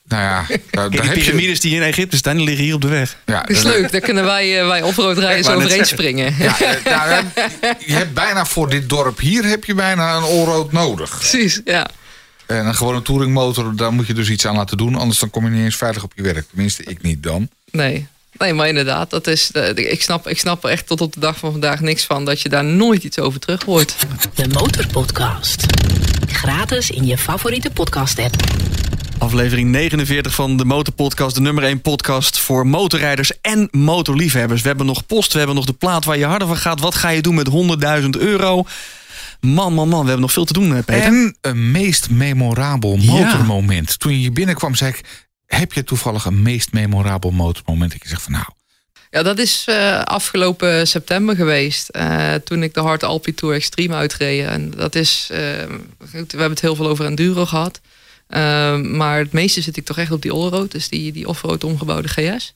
Nou 0.08 0.22
ja, 0.22 0.46
daar, 0.48 0.48
Kijk, 0.48 0.70
daar 0.70 0.90
die 0.90 1.00
heb 1.00 1.14
je... 1.16 1.22
piramides 1.22 1.60
die 1.60 1.74
in 1.74 1.82
Egypte 1.82 2.16
staan, 2.16 2.36
die 2.36 2.44
liggen 2.44 2.64
hier 2.64 2.74
op 2.74 2.80
de 2.80 2.88
weg. 2.88 3.16
Ja, 3.26 3.40
Dat 3.40 3.50
is 3.50 3.62
leuk. 3.62 3.92
Daar 3.92 4.00
kunnen 4.00 4.24
wij, 4.24 4.60
eh, 4.60 4.66
wij 4.66 4.82
offroad 4.82 5.18
rijders 5.18 5.46
wou 5.46 5.58
net 5.58 5.66
overheen 5.66 5.86
springen. 5.86 6.34
Ja, 6.38 6.60
eh, 6.60 6.84
nou, 6.84 7.24
je 7.86 7.92
hebt 7.92 8.14
bijna 8.14 8.44
voor 8.46 8.70
dit 8.70 8.88
dorp 8.88 9.18
hier 9.18 9.44
heb 9.44 9.64
je 9.64 9.74
bijna 9.74 10.16
een 10.16 10.22
allroad 10.22 10.72
nodig. 10.72 11.18
Precies, 11.18 11.60
ja. 11.64 11.86
En 12.46 12.66
een 12.66 12.74
gewone 12.74 13.02
touringmotor, 13.02 13.76
daar 13.76 13.92
moet 13.92 14.06
je 14.06 14.14
dus 14.14 14.28
iets 14.28 14.46
aan 14.46 14.56
laten 14.56 14.76
doen. 14.76 14.94
Anders 14.94 15.18
dan 15.18 15.30
kom 15.30 15.44
je 15.44 15.50
niet 15.50 15.64
eens 15.64 15.76
veilig 15.76 16.02
op 16.02 16.12
je 16.14 16.22
werk. 16.22 16.46
Tenminste, 16.48 16.84
ik 16.84 17.02
niet 17.02 17.22
dan. 17.22 17.48
Nee. 17.70 18.06
Nee, 18.38 18.52
maar 18.52 18.68
inderdaad, 18.68 19.10
dat 19.10 19.26
is, 19.26 19.50
eh, 19.52 19.68
ik, 19.68 20.02
snap, 20.02 20.28
ik 20.28 20.38
snap 20.38 20.64
er 20.64 20.70
echt 20.70 20.86
tot 20.86 21.00
op 21.00 21.12
de 21.12 21.20
dag 21.20 21.38
van 21.38 21.50
vandaag 21.50 21.80
niks 21.80 22.04
van 22.04 22.24
dat 22.24 22.40
je 22.40 22.48
daar 22.48 22.64
nooit 22.64 23.04
iets 23.04 23.18
over 23.18 23.40
terug 23.40 23.62
hoort. 23.62 23.96
De 24.34 24.48
Motorpodcast. 24.48 25.66
Gratis 26.28 26.90
in 26.90 27.06
je 27.06 27.18
favoriete 27.18 27.70
podcast-app. 27.70 28.34
Aflevering 29.18 29.70
49 29.70 30.34
van 30.34 30.56
de 30.56 30.64
Motorpodcast, 30.64 31.34
de 31.34 31.40
nummer 31.40 31.64
1 31.64 31.80
podcast 31.80 32.38
voor 32.38 32.66
motorrijders 32.66 33.40
en 33.40 33.68
motorliefhebbers. 33.70 34.60
We 34.62 34.68
hebben 34.68 34.86
nog 34.86 35.06
post, 35.06 35.32
we 35.32 35.38
hebben 35.38 35.56
nog 35.56 35.64
de 35.64 35.72
plaat 35.72 36.04
waar 36.04 36.18
je 36.18 36.24
harder 36.24 36.48
van 36.48 36.56
gaat. 36.56 36.80
Wat 36.80 36.94
ga 36.94 37.08
je 37.08 37.22
doen 37.22 37.34
met 37.34 37.48
100.000 38.02 38.08
euro? 38.18 38.64
Man, 39.40 39.72
man, 39.74 39.88
man, 39.88 40.00
we 40.00 40.04
hebben 40.06 40.20
nog 40.20 40.32
veel 40.32 40.44
te 40.44 40.52
doen, 40.52 40.76
eh, 40.76 40.84
Peter. 40.84 41.04
En 41.04 41.36
een 41.40 41.70
meest 41.70 42.10
memorabel 42.10 42.96
Ja. 43.00 43.10
motormoment. 43.12 43.98
Toen 43.98 44.12
je 44.12 44.18
hier 44.18 44.32
binnenkwam, 44.32 44.74
zei 44.74 44.90
ik... 44.90 45.00
Heb 45.46 45.72
je 45.72 45.84
toevallig 45.84 46.24
een 46.24 46.42
meest 46.42 46.72
memorabel 46.72 47.30
motormoment? 47.30 47.92
Dat 47.92 48.02
je 48.02 48.08
zegt 48.08 48.22
van 48.22 48.32
nou, 48.32 48.44
Ja, 49.10 49.22
dat 49.22 49.38
is 49.38 49.64
eh, 49.66 50.00
afgelopen 50.02 50.86
september 50.88 51.36
geweest. 51.36 51.88
eh, 51.88 52.34
toen 52.34 52.62
ik 52.62 52.74
de 52.74 52.80
Hard 52.80 53.02
Alpi 53.04 53.34
Tour 53.34 53.54
Extreme 53.54 53.94
uitreed. 53.94 54.46
En 54.46 54.70
dat 54.70 54.94
is, 54.94 55.26
we 55.28 55.66
hebben 56.28 56.50
het 56.50 56.60
heel 56.60 56.74
veel 56.76 56.88
over 56.88 57.04
enduro 57.04 57.46
gehad. 57.46 57.80
Eh, 58.26 58.76
maar 58.80 59.18
het 59.18 59.32
meeste 59.32 59.60
zit 59.60 59.76
ik 59.76 59.84
toch 59.84 59.98
echt 59.98 60.10
op 60.10 60.22
die 60.22 60.30
allroad. 60.32 60.70
Dus 60.70 60.88
die, 60.88 61.12
die 61.12 61.28
offroad 61.28 61.64
omgebouwde 61.64 62.08
GS. 62.08 62.54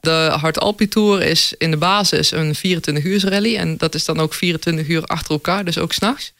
De 0.00 0.36
Hard 0.40 0.58
Alpi 0.60 0.88
Tour 0.88 1.22
is 1.22 1.54
in 1.58 1.70
de 1.70 1.76
basis 1.76 2.30
een 2.30 2.54
24 2.54 3.04
uur 3.04 3.28
rally. 3.28 3.56
En 3.56 3.76
dat 3.76 3.94
is 3.94 4.04
dan 4.04 4.20
ook 4.20 4.34
24 4.34 4.86
uur 4.88 5.04
achter 5.04 5.30
elkaar, 5.30 5.64
dus 5.64 5.78
ook 5.78 5.92
s'nachts. 5.92 6.32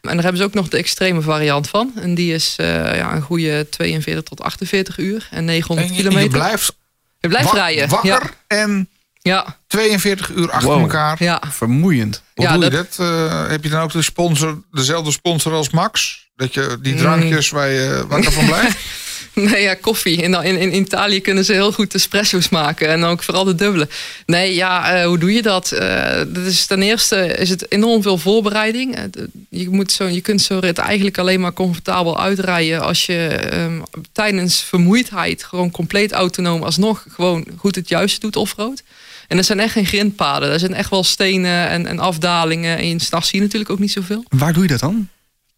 En 0.00 0.12
daar 0.14 0.22
hebben 0.22 0.36
ze 0.40 0.44
ook 0.46 0.54
nog 0.54 0.68
de 0.68 0.76
extreme 0.76 1.20
variant 1.20 1.68
van. 1.68 1.92
En 1.96 2.14
die 2.14 2.34
is 2.34 2.54
eh, 2.56 2.66
ja, 2.96 3.14
een 3.14 3.22
goede 3.22 3.66
42 3.70 4.22
tot 4.24 4.40
48 4.42 4.98
uur 4.98 5.28
en 5.30 5.44
900 5.44 5.88
en 5.88 5.94
je, 5.94 6.00
kilometer. 6.02 6.30
je 6.30 6.36
blijft 6.38 6.72
Je 7.20 7.28
blijft 7.28 7.52
rijden. 7.52 7.88
wakker 7.88 8.30
en 8.46 8.88
Ja, 9.22 9.56
42 9.66 10.28
uur 10.30 10.50
achter 10.50 10.68
Wow. 10.70 10.80
elkaar. 10.80 11.16
ja. 11.22 11.42
Vermoeiend. 11.50 12.22
Hoe 12.34 12.44
Ja, 12.44 12.52
doe 12.54 12.64
je 12.64 12.70
dat- 12.70 12.94
dat? 12.96 13.06
Eh, 13.06 13.48
heb 13.48 13.64
je 13.64 13.70
dan 13.70 13.80
ook 13.82 13.92
de 13.92 14.02
sponsor, 14.02 14.62
dezelfde 14.70 15.10
sponsor 15.10 15.52
als 15.52 15.70
Max? 15.70 16.28
Dat 16.40 16.54
je 16.54 16.60
Mm. 16.60 16.82
die 16.82 16.94
drankjes 16.94 17.50
waar 17.50 17.68
je 17.68 18.04
wakker 18.08 18.32
van 18.32 18.46
blijft? 18.46 18.76
Nee, 19.34 19.62
ja, 19.62 19.74
koffie. 19.74 20.16
In, 20.22 20.34
in, 20.34 20.58
in 20.58 20.74
Italië 20.74 21.20
kunnen 21.20 21.44
ze 21.44 21.52
heel 21.52 21.72
goed 21.72 21.94
espresso's 21.94 22.48
maken. 22.48 22.88
En 22.88 23.04
ook 23.04 23.22
vooral 23.22 23.44
de 23.44 23.54
dubbele. 23.54 23.88
Nee, 24.26 24.54
ja, 24.54 24.92
eh, 24.92 25.06
hoe 25.06 25.18
doe 25.18 25.32
je 25.32 25.42
dat? 25.42 25.72
Eh, 25.72 26.16
dat 26.28 26.44
is, 26.44 26.66
ten 26.66 26.82
eerste 26.82 27.16
is 27.26 27.50
het 27.50 27.72
enorm 27.72 28.02
veel 28.02 28.18
voorbereiding. 28.18 28.96
Eh, 28.96 29.02
je, 29.48 29.70
moet 29.70 29.92
zo, 29.92 30.06
je 30.06 30.20
kunt 30.20 30.42
zo'n 30.42 30.60
rit 30.60 30.78
eigenlijk 30.78 31.18
alleen 31.18 31.40
maar 31.40 31.52
comfortabel 31.52 32.20
uitrijden... 32.20 32.80
als 32.80 33.06
je 33.06 33.26
ehm, 33.26 33.80
tijdens 34.12 34.60
vermoeidheid 34.62 35.44
gewoon 35.44 35.70
compleet 35.70 36.12
autonoom... 36.12 36.62
alsnog 36.62 37.04
gewoon 37.08 37.46
goed 37.56 37.74
het 37.74 37.88
juiste 37.88 38.20
doet 38.20 38.36
offroad. 38.36 38.82
En 39.28 39.36
dat 39.36 39.46
zijn 39.46 39.60
echt 39.60 39.72
geen 39.72 39.86
grindpaden. 39.86 40.50
Dat 40.50 40.60
zijn 40.60 40.74
echt 40.74 40.90
wel 40.90 41.04
stenen 41.04 41.68
en, 41.68 41.86
en 41.86 41.98
afdalingen. 41.98 42.78
En 42.78 43.00
s'nachts 43.00 43.28
zie 43.28 43.38
je 43.38 43.44
natuurlijk 43.44 43.70
ook 43.70 43.78
niet 43.78 43.92
zoveel. 43.92 44.24
Waar 44.28 44.52
doe 44.52 44.62
je 44.62 44.68
dat 44.68 44.80
dan? 44.80 45.08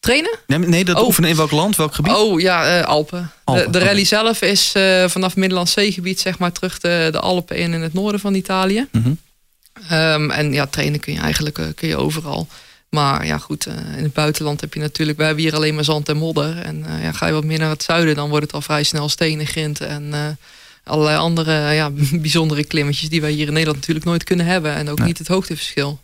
Trainen? 0.03 0.39
Nee, 0.47 0.59
nee 0.59 0.85
dat 0.85 0.97
Oh. 0.99 1.07
oefenen 1.07 1.31
in 1.31 1.37
welk 1.37 1.51
land, 1.51 1.77
welk 1.77 1.95
gebied? 1.95 2.13
Oh 2.13 2.41
ja, 2.41 2.79
eh, 2.79 2.87
Alpen. 2.87 3.31
Alpen, 3.45 3.73
de, 3.73 3.79
de 3.79 3.85
rally 3.85 4.05
zelf 4.05 4.43
is 4.43 4.73
eh, 4.73 5.09
vanaf 5.09 5.37
Middellandse 5.37 5.81
Zeegebied, 5.81 6.21
zeg 6.21 6.39
maar, 6.39 6.53
terug 6.53 6.79
de, 6.79 7.09
de 7.13 7.21
Alpen 7.21 7.57
in 7.57 7.73
in 7.73 7.81
het 7.83 7.93
noorden 7.95 8.21
van 8.21 8.35
Italië. 8.35 8.87
Mhm. 8.93 9.13
Ehm, 9.89 10.31
en 10.31 10.53
ja, 10.53 10.67
trainen 10.67 11.01
kun 11.01 11.13
je 11.13 11.19
eigenlijk 11.21 11.59
eh, 11.59 11.67
kun 11.75 11.89
je 11.89 11.97
overal. 11.97 12.47
Maar 12.89 13.27
ja, 13.27 13.39
goed, 13.39 13.67
in 13.97 14.03
het 14.03 14.13
buitenland 14.13 14.61
heb 14.61 14.75
je 14.75 14.81
natuurlijk, 14.81 15.19
we 15.19 15.25
hebben 15.25 15.43
hier 15.43 15.55
alleen 15.55 15.75
maar 15.75 15.85
zand 15.85 16.09
en 16.09 16.17
modder. 16.17 16.59
En 16.59 16.85
ja, 17.03 17.13
ga 17.13 17.27
je 17.27 17.33
wat 17.33 17.45
meer 17.45 17.59
naar 17.59 17.71
het 17.71 17.83
zuiden, 17.83 18.15
dan 18.15 18.29
wordt 18.29 18.45
het 18.45 18.55
al 18.55 18.63
vrij 18.63 18.83
snel 18.83 19.09
stenen, 19.09 19.47
grind 19.47 19.81
en 19.81 20.39
allerlei 20.85 21.17
andere 21.19 21.53
ja, 21.73 21.91
bijzondere 22.27 22.65
klimmetjes 22.65 23.09
die 23.09 23.21
wij 23.21 23.31
hier 23.33 23.47
in 23.47 23.53
Nederland 23.53 23.79
natuurlijk 23.79 24.07
nooit 24.07 24.25
kunnen 24.25 24.47
hebben. 24.47 24.75
En 24.75 24.89
ook 24.91 24.99
Nee. 24.99 25.07
niet 25.07 25.19
het 25.19 25.29
hoogteverschil. 25.29 26.01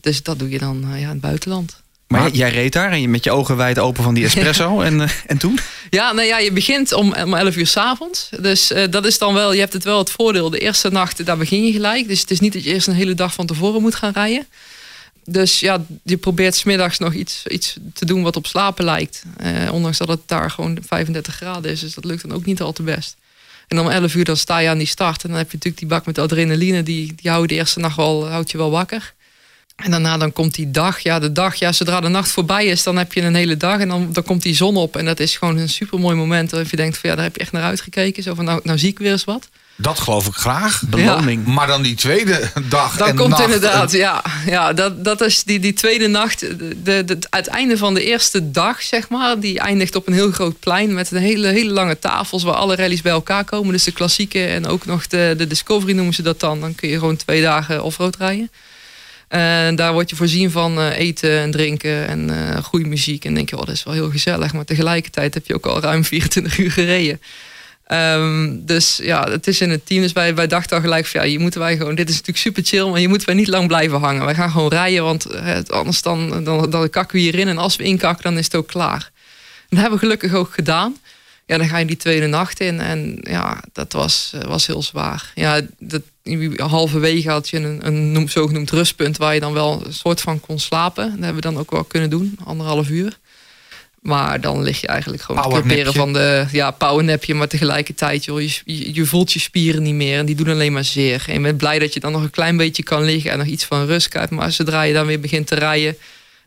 Dus 0.00 0.22
dat 0.22 0.38
doe 0.38 0.48
je 0.50 0.58
dan 0.58 0.84
ja, 0.88 0.94
in 0.94 1.08
het 1.08 1.20
buitenland. 1.20 1.80
Maar, 2.10 2.20
Maar- 2.20 2.30
jij- 2.30 2.50
reed 2.50 2.72
daar 2.72 2.90
en 2.92 3.00
je 3.00 3.08
met 3.08 3.24
je 3.24 3.30
ogen 3.30 3.56
wijd 3.56 3.78
open 3.78 4.02
van 4.02 4.14
die 4.14 4.24
espresso. 4.30 4.80
en, 4.80 5.00
eh, 5.00 5.08
en 5.26 5.38
toen? 5.38 5.58
Ja, 5.90 6.12
nou 6.12 6.26
ja, 6.26 6.38
je 6.38 6.52
begint 6.52 6.92
om, 6.92 7.14
om 7.14 7.34
11 7.34 7.56
uur 7.56 7.66
s'avonds. 7.66 8.28
Dus 8.40 8.70
eh, 8.72 8.84
dat 8.90 9.04
is 9.06 9.18
dan 9.18 9.34
wel, 9.34 9.52
je 9.52 9.60
hebt 9.60 9.72
het 9.72 9.84
wel 9.84 9.98
het 9.98 10.10
voordeel. 10.10 10.50
De 10.50 10.58
eerste 10.58 10.90
nacht, 10.90 11.24
daar 11.26 11.36
begin 11.36 11.64
je 11.66 11.72
gelijk. 11.72 12.08
Dus 12.08 12.20
het 12.20 12.30
is 12.30 12.40
niet 12.40 12.52
dat 12.52 12.64
je 12.64 12.72
eerst 12.72 12.86
een 12.86 12.94
hele 12.94 13.14
dag 13.14 13.34
van 13.34 13.46
tevoren 13.46 13.80
moet 13.80 13.94
gaan 13.94 14.12
rijden. 14.12 14.46
Dus 15.24 15.60
ja, 15.60 15.84
je 16.02 16.16
probeert 16.16 16.54
smiddags 16.54 16.98
nog 16.98 17.14
iets, 17.14 17.42
iets 17.46 17.76
te 17.94 18.04
doen 18.04 18.22
wat 18.22 18.36
op 18.36 18.46
slapen 18.46 18.84
lijkt. 18.84 19.22
Eh, 19.36 19.72
ondanks 19.72 19.98
dat 19.98 20.08
het 20.08 20.20
daar 20.26 20.50
gewoon 20.50 20.78
35 20.86 21.34
graden 21.34 21.70
is. 21.70 21.80
Dus 21.80 21.94
dat 21.94 22.04
lukt 22.04 22.22
dan 22.22 22.32
ook 22.36 22.44
niet 22.44 22.60
al 22.60 22.72
te 22.72 22.82
best. 22.82 23.16
En 23.68 23.80
om 23.80 23.88
11 23.88 24.14
uur 24.14 24.24
dan 24.24 24.36
sta 24.36 24.58
je 24.58 24.68
aan 24.68 24.78
die 24.78 24.86
start. 24.86 25.22
En 25.22 25.28
dan 25.28 25.38
heb 25.38 25.46
je 25.50 25.56
natuurlijk 25.56 25.82
die 25.82 25.88
bak 25.92 26.06
met 26.06 26.18
adrenaline. 26.18 26.82
Die, 26.82 27.14
die 27.22 27.30
houdt 27.30 27.48
de 27.48 27.54
eerste 27.54 27.78
nacht 27.80 27.96
wel, 27.96 28.28
houdt 28.28 28.50
je 28.50 28.56
wel 28.58 28.70
wakker. 28.70 29.12
En 29.82 29.90
daarna 29.90 30.16
dan 30.18 30.32
komt 30.32 30.54
die 30.54 30.70
dag. 30.70 30.98
Ja, 31.00 31.18
de 31.18 31.32
dag, 31.32 31.54
ja, 31.54 31.72
zodra 31.72 32.00
de 32.00 32.08
nacht 32.08 32.30
voorbij 32.30 32.66
is, 32.66 32.82
dan 32.82 32.96
heb 32.96 33.12
je 33.12 33.22
een 33.22 33.34
hele 33.34 33.56
dag. 33.56 33.78
En 33.80 33.88
dan, 33.88 34.08
dan 34.12 34.22
komt 34.22 34.42
die 34.42 34.54
zon 34.54 34.76
op. 34.76 34.96
En 34.96 35.04
dat 35.04 35.20
is 35.20 35.36
gewoon 35.36 35.56
een 35.56 35.68
super 35.68 35.98
mooi 35.98 36.16
moment. 36.16 36.50
Waarop 36.50 36.70
je 36.70 36.76
denkt 36.76 36.98
van 36.98 37.10
ja, 37.10 37.14
daar 37.16 37.24
heb 37.24 37.34
je 37.36 37.40
echt 37.42 37.52
naar 37.52 37.62
uitgekeken. 37.62 38.22
Zo 38.22 38.34
van 38.34 38.44
nou, 38.44 38.60
nou 38.64 38.78
zie 38.78 38.88
ik 38.88 38.98
weer 38.98 39.12
eens 39.12 39.24
wat. 39.24 39.48
Dat 39.76 39.98
geloof 39.98 40.26
ik 40.26 40.32
graag. 40.34 40.82
Beloning. 40.86 41.46
Maar 41.46 41.66
dan 41.66 41.82
die 41.82 41.94
tweede 41.94 42.50
dag 42.68 42.96
Dan 42.96 43.08
en 43.08 43.16
komt 43.16 43.28
nacht. 43.28 43.42
inderdaad, 43.44 43.92
ja, 43.92 44.22
ja 44.46 44.72
dat, 44.72 45.04
dat 45.04 45.20
is 45.20 45.44
die, 45.44 45.60
die 45.60 45.72
tweede 45.72 46.06
nacht. 46.06 46.40
De- 46.84 47.18
het 47.30 47.46
einde 47.46 47.76
van 47.76 47.94
de 47.94 48.04
eerste 48.04 48.50
dag, 48.50 48.82
zeg 48.82 49.08
maar. 49.08 49.40
Die 49.40 49.58
eindigt 49.58 49.96
op 49.96 50.06
een 50.06 50.12
heel 50.12 50.30
groot 50.30 50.58
plein 50.58 50.94
met 50.94 51.10
een 51.10 51.18
hele, 51.22 51.48
hele 51.48 51.70
lange 51.72 51.98
tafels 51.98 52.42
waar 52.42 52.54
alle 52.54 52.76
rallies 52.76 53.02
bij 53.02 53.12
elkaar 53.12 53.44
komen. 53.44 53.72
Dus 53.72 53.84
de 53.84 53.92
klassieke 53.92 54.44
en 54.46 54.66
ook 54.66 54.86
nog 54.86 55.06
de, 55.06 55.34
de 55.36 55.46
Discovery 55.46 55.92
noemen 55.92 56.14
ze 56.14 56.22
dat 56.22 56.40
dan. 56.40 56.60
Dan 56.60 56.74
kun 56.74 56.88
je 56.88 56.98
gewoon 56.98 57.16
twee 57.16 57.42
dagen 57.42 57.82
offroad 57.82 58.16
rijden. 58.16 58.50
En 59.30 59.76
daar 59.76 59.92
word 59.92 60.10
je 60.10 60.16
voorzien 60.16 60.50
van 60.50 60.78
eh, 60.78 60.98
eten 60.98 61.38
en 61.38 61.50
drinken 61.50 62.06
en 62.06 62.30
eh, 62.30 62.64
goede 62.64 62.86
muziek. 62.86 63.24
En 63.24 63.34
denk 63.34 63.50
je, 63.50 63.58
oh, 63.58 63.64
dat 63.64 63.74
is 63.74 63.82
wel 63.82 63.94
heel 63.94 64.10
gezellig. 64.10 64.52
Maar 64.52 64.64
tegelijkertijd 64.64 65.34
heb 65.34 65.46
je 65.46 65.54
ook 65.54 65.66
al 65.66 65.80
ruim 65.80 66.04
24 66.14 66.58
uur 66.58 66.70
gereden. 66.70 67.20
Ehm, 67.86 68.56
dus 68.58 68.98
ja, 69.02 69.30
het 69.30 69.46
is 69.46 69.60
in 69.60 69.70
het 69.70 69.86
team. 69.86 70.02
Dus 70.02 70.12
wij, 70.12 70.34
wij 70.34 70.46
dachten 70.46 70.76
al 70.76 70.82
gelijk 70.82 71.06
van 71.06 71.20
ja, 71.20 71.26
hier 71.26 71.40
moeten 71.40 71.60
wij 71.60 71.76
gewoon. 71.76 71.94
Dit 71.94 72.08
is 72.08 72.14
natuurlijk 72.14 72.38
super 72.38 72.64
chill, 72.64 72.88
maar 72.88 72.98
hier 72.98 73.08
moeten 73.08 73.26
wij 73.26 73.36
niet 73.36 73.48
lang 73.48 73.66
blijven 73.66 74.00
hangen. 74.00 74.24
Wij 74.24 74.34
gaan 74.34 74.50
gewoon 74.50 74.68
rijden, 74.68 75.04
want 75.04 75.24
eh, 75.24 75.58
anders 75.66 76.02
dan, 76.02 76.44
dan, 76.44 76.70
dan 76.70 76.90
kakken 76.90 77.16
we 77.16 77.22
hierin. 77.22 77.48
En 77.48 77.58
als 77.58 77.76
we 77.76 77.84
inkakken, 77.84 78.22
dan 78.22 78.38
is 78.38 78.44
het 78.44 78.54
ook 78.54 78.68
klaar. 78.68 79.10
Dat 79.68 79.78
hebben 79.78 79.98
we 79.98 80.04
gelukkig 80.04 80.34
ook 80.34 80.54
gedaan. 80.54 80.96
ja, 81.46 81.58
dan 81.58 81.68
ga 81.68 81.78
je 81.78 81.84
die 81.84 81.96
tweede 81.96 82.26
nacht 82.26 82.60
in. 82.60 82.80
En 82.80 83.18
ja, 83.22 83.62
dat 83.72 83.92
was, 83.92 84.34
was 84.46 84.66
heel 84.66 84.82
zwaar. 84.82 85.32
Ja, 85.34 85.60
dat, 85.78 86.02
halverwege 86.56 87.30
had 87.30 87.48
je 87.48 87.56
een, 87.56 87.86
een 87.86 88.12
noem, 88.12 88.28
zogenoemd 88.28 88.70
rustpunt 88.70 89.16
waar 89.16 89.34
je 89.34 89.40
dan 89.40 89.52
wel 89.52 89.82
een 89.86 89.92
soort 89.92 90.20
van 90.20 90.40
kon 90.40 90.58
slapen. 90.58 91.04
Dat 91.04 91.18
hebben 91.18 91.42
we 91.42 91.48
dan 91.48 91.58
ook 91.58 91.70
wel 91.70 91.84
kunnen 91.84 92.10
doen, 92.10 92.38
anderhalf 92.44 92.88
uur. 92.88 93.18
Maar 94.00 94.40
dan 94.40 94.62
lig 94.62 94.80
je 94.80 94.86
eigenlijk 94.86 95.22
gewoon 95.22 95.42
te 95.42 95.48
proberen 95.48 95.92
van 95.92 96.12
de 96.12 96.46
ja, 96.52 96.70
powernapje. 96.70 97.34
Maar 97.34 97.48
tegelijkertijd, 97.48 98.24
joh, 98.24 98.40
je, 98.40 98.60
je, 98.64 98.94
je, 98.94 99.06
voelt 99.06 99.32
je 99.32 99.38
spieren 99.38 99.82
niet 99.82 99.94
meer. 99.94 100.18
En 100.18 100.26
die 100.26 100.34
doen 100.34 100.48
alleen 100.48 100.72
maar 100.72 100.84
zeer. 100.84 101.24
En 101.26 101.34
je 101.34 101.40
bent 101.40 101.56
blij 101.56 101.78
dat 101.78 101.94
je 101.94 102.00
dan 102.00 102.12
nog 102.12 102.22
een 102.22 102.30
klein 102.30 102.56
beetje 102.56 102.82
kan 102.82 103.04
liggen. 103.04 103.30
En 103.30 103.38
nog 103.38 103.46
iets 103.46 103.64
van 103.64 103.86
rust 103.86 104.08
krijgt. 104.08 104.30
Maar 104.30 104.52
zodra 104.52 104.82
je 104.82 104.92
dan 104.92 105.06
weer 105.06 105.20
begint 105.20 105.46
te 105.46 105.54
rijden. 105.54 105.96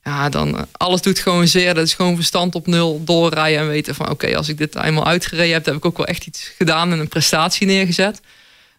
Ja, 0.04 0.30
dan 0.30 0.58
eh, 0.58 0.64
alles 0.72 1.02
doet 1.02 1.20
gewoon 1.20 1.48
zeer. 1.48 1.74
Dat 1.74 1.86
is 1.86 1.94
gewoon 1.94 2.16
verstand 2.16 2.56
op 2.56 2.68
nul 2.68 3.04
doorrijden. 3.04 3.60
En 3.60 3.68
weten 3.68 3.96
van 3.96 4.10
oké, 4.10 4.38
als 4.38 4.50
ik 4.50 4.58
dit 4.58 4.76
eenmaal 4.76 5.08
uitgereden 5.08 5.54
heb. 5.54 5.66
heb 5.66 5.76
ik 5.76 5.86
ook 5.86 5.98
wel 5.98 6.06
echt 6.06 6.26
iets 6.26 6.52
gedaan. 6.58 6.92
En 6.92 7.00
een 7.00 7.08
prestatie 7.08 7.68
neergezet. 7.68 8.22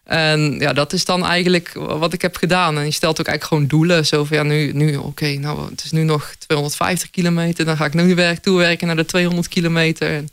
En 0.05 0.59
ja, 0.59 0.73
dat 0.73 0.93
is 0.93 1.05
dan 1.05 1.25
eigenlijk 1.25 1.71
wat 1.73 2.13
ik 2.13 2.21
heb 2.21 2.35
gedaan. 2.35 2.77
En 2.77 2.85
je 2.85 2.91
stelt 2.91 3.19
ook 3.19 3.27
eigenlijk 3.27 3.47
gewoon 3.47 3.79
doelen. 3.79 4.05
Zo 4.05 4.23
van 4.23 4.37
ja, 4.37 4.43
nu, 4.43 4.71
nu 4.73 4.95
oké, 4.95 5.27
nou 5.27 5.69
het 5.69 5.83
is 5.83 5.91
nu 5.91 6.03
nog 6.03 6.33
250 6.37 7.09
kilometer. 7.09 7.65
Dan 7.65 7.77
ga 7.77 7.85
ik 7.85 7.93
nu 7.93 8.15
werk 8.15 8.39
toewerken 8.39 8.87
naar 8.87 8.95
de 8.95 9.05
200 9.05 9.47
kilometer. 9.47 10.09
En, 10.09 10.29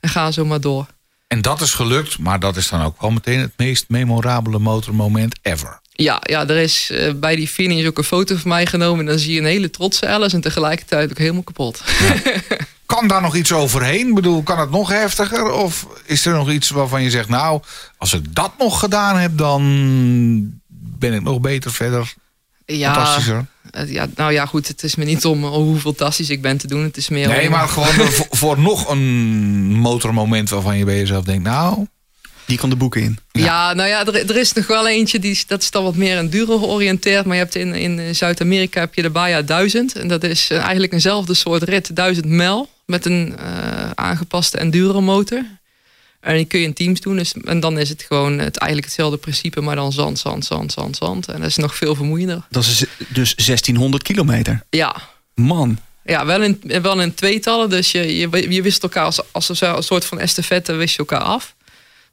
en 0.00 0.08
ga 0.08 0.30
zo 0.30 0.44
maar 0.44 0.60
door. 0.60 0.86
En 1.26 1.42
dat 1.42 1.60
is 1.60 1.74
gelukt, 1.74 2.18
maar 2.18 2.40
dat 2.40 2.56
is 2.56 2.68
dan 2.68 2.82
ook 2.82 3.00
wel 3.00 3.10
meteen 3.10 3.40
het 3.40 3.52
meest 3.56 3.84
memorabele 3.88 4.58
motormoment 4.58 5.38
ever. 5.42 5.80
Ja, 5.92 6.20
ja 6.22 6.48
er 6.48 6.56
is 6.56 6.90
uh, 6.92 7.12
bij 7.12 7.36
die 7.36 7.48
finish 7.48 7.86
ook 7.86 7.98
een 7.98 8.04
foto 8.04 8.36
van 8.36 8.48
mij 8.48 8.66
genomen. 8.66 9.00
En 9.00 9.06
dan 9.06 9.18
zie 9.18 9.32
je 9.32 9.40
een 9.40 9.46
hele 9.46 9.70
trotse 9.70 10.06
Alice 10.06 10.34
en 10.34 10.40
tegelijkertijd 10.40 11.10
ook 11.10 11.18
helemaal 11.18 11.42
kapot. 11.42 11.82
Ja. 11.98 12.40
Kan 12.86 13.08
daar 13.08 13.20
nog 13.20 13.36
iets 13.36 13.52
overheen? 13.52 14.08
Ik 14.08 14.14
bedoel, 14.14 14.42
kan 14.42 14.58
het 14.58 14.70
nog 14.70 14.88
heftiger? 14.88 15.52
Of 15.52 15.86
is 16.04 16.26
er 16.26 16.34
nog 16.34 16.50
iets 16.50 16.70
waarvan 16.70 17.02
je 17.02 17.10
zegt, 17.10 17.28
nou, 17.28 17.62
als 17.96 18.12
ik 18.12 18.34
dat 18.34 18.52
nog 18.58 18.80
gedaan 18.80 19.16
heb, 19.16 19.38
dan 19.38 19.62
ben 20.98 21.14
ik 21.14 21.22
nog 21.22 21.40
beter 21.40 21.72
verder? 21.72 22.14
Ja, 22.66 22.94
fantastischer. 22.94 23.46
Ja, 23.86 24.06
nou 24.16 24.32
ja, 24.32 24.46
goed, 24.46 24.68
het 24.68 24.82
is 24.82 24.94
me 24.94 25.04
niet 25.04 25.24
om 25.24 25.44
hoe 25.44 25.78
fantastisch 25.78 26.30
ik 26.30 26.42
ben 26.42 26.56
te 26.56 26.66
doen. 26.66 26.82
Het 26.82 26.96
is 26.96 27.08
meer 27.08 27.28
nee, 27.28 27.50
maar 27.50 27.68
gewoon 27.68 27.94
voor, 28.30 28.60
nog 28.60 28.88
een 28.90 29.02
motormoment 29.74 30.50
waarvan 30.50 30.78
je 30.78 30.84
bij 30.84 30.98
jezelf 30.98 31.24
denkt, 31.24 31.44
nou... 31.44 31.86
Die 32.46 32.58
kan 32.58 32.70
de 32.70 32.76
boeken 32.76 33.02
in. 33.02 33.18
Ja, 33.32 33.72
nou 33.72 33.88
ja, 33.88 34.06
er, 34.06 34.30
er, 34.30 34.36
is 34.36 34.52
nog 34.52 34.66
wel 34.66 34.88
eentje, 34.88 35.18
die, 35.18 35.42
dat 35.46 35.62
is 35.62 35.70
dan 35.70 35.82
wat 35.82 35.96
meer 35.96 36.18
een 36.18 36.30
dure 36.30 36.58
georiënteerd. 36.58 37.24
Maar 37.24 37.36
je 37.36 37.42
hebt 37.42 37.54
in, 37.54 37.74
in 37.74 38.14
Zuid-Amerika 38.14 38.80
heb 38.80 38.94
je 38.94 39.02
de 39.02 39.10
Baja 39.10 39.42
1000. 39.42 39.96
En 39.96 40.08
dat 40.08 40.24
is 40.24 40.50
eigenlijk 40.50 40.92
eenzelfde 40.92 41.34
soort 41.34 41.62
rit, 41.62 41.96
1000 41.96 42.26
mijl 42.26 42.68
met 42.86 43.06
een 43.06 43.34
uh, 43.40 43.90
aangepaste 43.94 44.58
enduro 44.58 45.00
motor. 45.00 45.44
En 46.20 46.36
die 46.36 46.44
kun 46.44 46.60
je 46.60 46.66
in 46.66 46.74
teams 46.74 47.00
doen. 47.00 47.16
Dus, 47.16 47.32
en 47.44 47.60
dan 47.60 47.78
is 47.78 47.88
het 47.88 48.02
gewoon 48.02 48.38
het, 48.38 48.56
eigenlijk 48.56 48.84
hetzelfde 48.84 49.18
principe, 49.18 49.60
maar 49.60 49.76
dan 49.76 49.92
zand, 49.92 50.18
zand, 50.18 50.44
zand, 50.44 50.72
zand, 50.72 50.96
zand. 50.96 51.28
En 51.28 51.40
dat 51.40 51.48
is 51.48 51.56
nog 51.56 51.76
veel 51.76 51.94
vermoeiender. 51.94 52.46
Dat 52.50 52.64
is 52.64 52.84
dus 53.08 53.34
1600 53.34 54.02
kilometer? 54.02 54.62
Ja. 54.70 54.96
Man. 55.34 55.78
Ja, 56.04 56.26
wel 56.26 56.42
in, 56.42 56.60
wel 56.82 57.00
in 57.00 57.14
tweetallen. 57.14 57.70
Dus 57.70 57.92
je, 57.92 58.16
je, 58.16 58.52
je 58.52 58.62
wist 58.62 58.82
elkaar 58.82 59.04
als, 59.04 59.32
als 59.32 59.48
een 59.48 59.82
soort 59.82 60.04
van 60.04 60.20
estafette 60.20 60.72
wist 60.72 60.92
je 60.92 60.98
elkaar 60.98 61.20
af. 61.20 61.54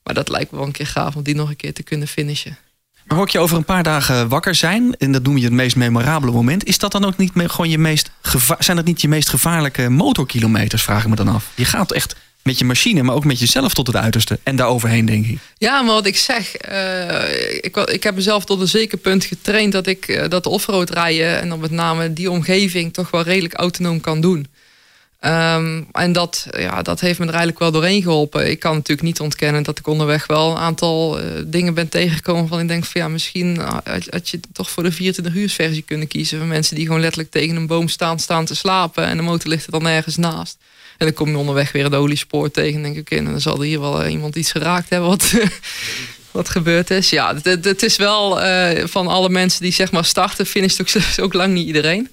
Maar 0.04 0.14
dat 0.14 0.30
lijkt 0.30 0.52
me 0.52 0.58
wel 0.58 0.66
een 0.66 0.72
keer 0.72 0.88
gaaf 0.88 1.16
om 1.16 1.24
die 1.24 1.36
nog 1.36 1.50
een 1.50 1.56
keer 1.56 1.74
te 1.74 1.84
kunnen 1.84 2.08
finishen. 2.08 2.58
Maar 3.04 3.18
hoor 3.18 3.30
je 3.32 3.40
over 3.40 3.58
een 3.58 3.66
paar 3.66 3.84
dagen 3.84 4.28
wakker 4.28 4.56
zijn, 4.56 4.96
en 4.98 5.12
dat 5.12 5.24
noem 5.24 5.38
je 5.38 5.44
het 5.44 5.54
meest 5.54 5.76
memorabele 5.76 6.32
moment, 6.32 6.66
is 6.66 6.78
dat 6.78 6.92
dan 6.92 7.06
ook 7.06 7.18
niet 7.18 7.32
gewoon 7.36 7.70
je 7.70 7.78
meest 7.78 8.12
zijn 8.60 8.78
dat 8.78 8.86
niet 8.86 9.02
je 9.02 9.08
meest 9.08 9.30
gevaarlijke 9.30 9.90
motorkilometers, 9.90 10.84
vraag 10.84 11.04
ik 11.04 11.10
me 11.10 11.16
dan 11.16 11.28
af. 11.28 11.50
Je 11.56 11.66
gaat 11.66 11.92
echt 11.92 12.16
met 12.44 12.60
je 12.60 12.66
machine, 12.66 13.04
maar 13.04 13.16
ook 13.16 13.26
met 13.26 13.40
jezelf 13.40 13.74
tot 13.74 13.88
het 13.88 13.96
uiterste. 13.96 14.40
En 14.44 14.56
daaroverheen, 14.56 15.06
denk 15.06 15.26
ik. 15.26 15.38
Ja, 15.58 15.82
maar 15.82 15.94
wat 15.94 16.06
ik 16.06 16.18
zeg, 16.18 16.70
uh, 16.70 17.56
ik, 17.62 17.78
ik 17.78 18.04
heb 18.04 18.16
mezelf 18.16 18.46
tot 18.46 18.62
een 18.62 18.68
zeker 18.68 18.98
punt 18.98 19.26
getraind 19.26 19.72
dat 19.72 19.88
ik 19.88 20.08
uh, 20.08 20.28
dat 20.30 20.46
offroad 20.46 20.90
rijden 20.90 21.40
en 21.40 21.50
dan 21.50 21.60
met 21.60 21.72
name 21.72 22.14
die 22.14 22.32
omgeving 22.32 22.94
toch 22.94 23.12
wel 23.12 23.22
redelijk 23.22 23.54
autonoom 23.54 24.02
kan 24.02 24.22
doen. 24.22 24.48
Um, 25.26 25.88
en 25.92 26.12
dat, 26.12 26.48
ja, 26.58 26.82
dat 26.82 27.00
heeft 27.00 27.20
me 27.20 27.26
er 27.26 27.32
eigenlijk 27.32 27.60
wel 27.60 27.72
doorheen 27.72 28.02
geholpen. 28.02 28.50
Ik 28.50 28.60
kan 28.60 28.74
natuurlijk 28.76 29.08
niet 29.08 29.20
ontkennen 29.20 29.64
dat 29.64 29.80
ik 29.80 29.88
onderweg 29.88 30.28
wel 30.28 30.52
een 30.52 30.58
aantal 30.58 31.20
uh, 31.20 31.26
dingen 31.46 31.74
ben 31.74 31.90
tegengekomen. 31.90 32.48
Van 32.48 32.60
ik 32.60 32.68
denk 32.68 32.86
van 32.86 33.02
ja, 33.02 33.08
misschien 33.08 33.60
had 34.10 34.30
je 34.30 34.40
toch 34.54 34.70
voor 34.70 34.84
de 34.84 34.92
24 34.92 35.36
uur 35.36 35.50
versie 35.50 35.82
kunnen 35.82 36.08
kiezen. 36.08 36.38
Van 36.38 36.48
mensen 36.48 36.76
die 36.76 36.86
gewoon 36.86 37.02
letterlijk 37.02 37.32
tegen 37.32 37.56
een 37.56 37.68
boom 37.68 37.88
staan, 37.88 38.20
staan 38.20 38.46
te 38.46 38.56
slapen. 38.56 39.06
En 39.06 39.18
de 39.18 39.24
motor 39.24 39.50
ligt 39.50 39.66
er 39.66 39.72
dan 39.72 39.88
ergens 39.88 40.18
naast. 40.18 40.58
En 40.98 41.06
dan 41.06 41.16
kom 41.16 41.30
je 41.30 41.38
onderweg 41.38 41.72
weer 41.72 41.84
het 41.84 41.96
oliespoor 41.96 42.52
tegen. 42.52 42.76
En 42.76 42.84
denk 42.84 42.98
ik, 42.98 43.12
en 43.12 43.26
dan 43.26 43.42
zal 43.42 43.56
er 43.56 43.66
hier 43.66 43.80
wel 43.80 44.06
uh, 44.06 44.12
iemand 44.12 44.36
iets 44.36 44.52
geraakt 44.52 44.90
hebben 44.90 45.10
wat, 45.10 45.34
wat 46.32 46.50
gebeurd 46.50 46.90
is. 46.90 47.10
Ja, 47.10 47.36
het, 47.44 47.84
is 47.84 47.96
wel 47.96 48.40
van 48.88 49.08
alle 49.08 49.30
mensen 49.30 49.62
die 49.62 49.74
zeg 49.74 49.92
maar 49.92 50.06
starten, 50.06 50.46
finisht 50.46 50.82
ook, 50.82 50.90
ook 51.26 51.34
lang 51.34 51.54
niet 51.54 51.68
iedereen. 51.68 52.10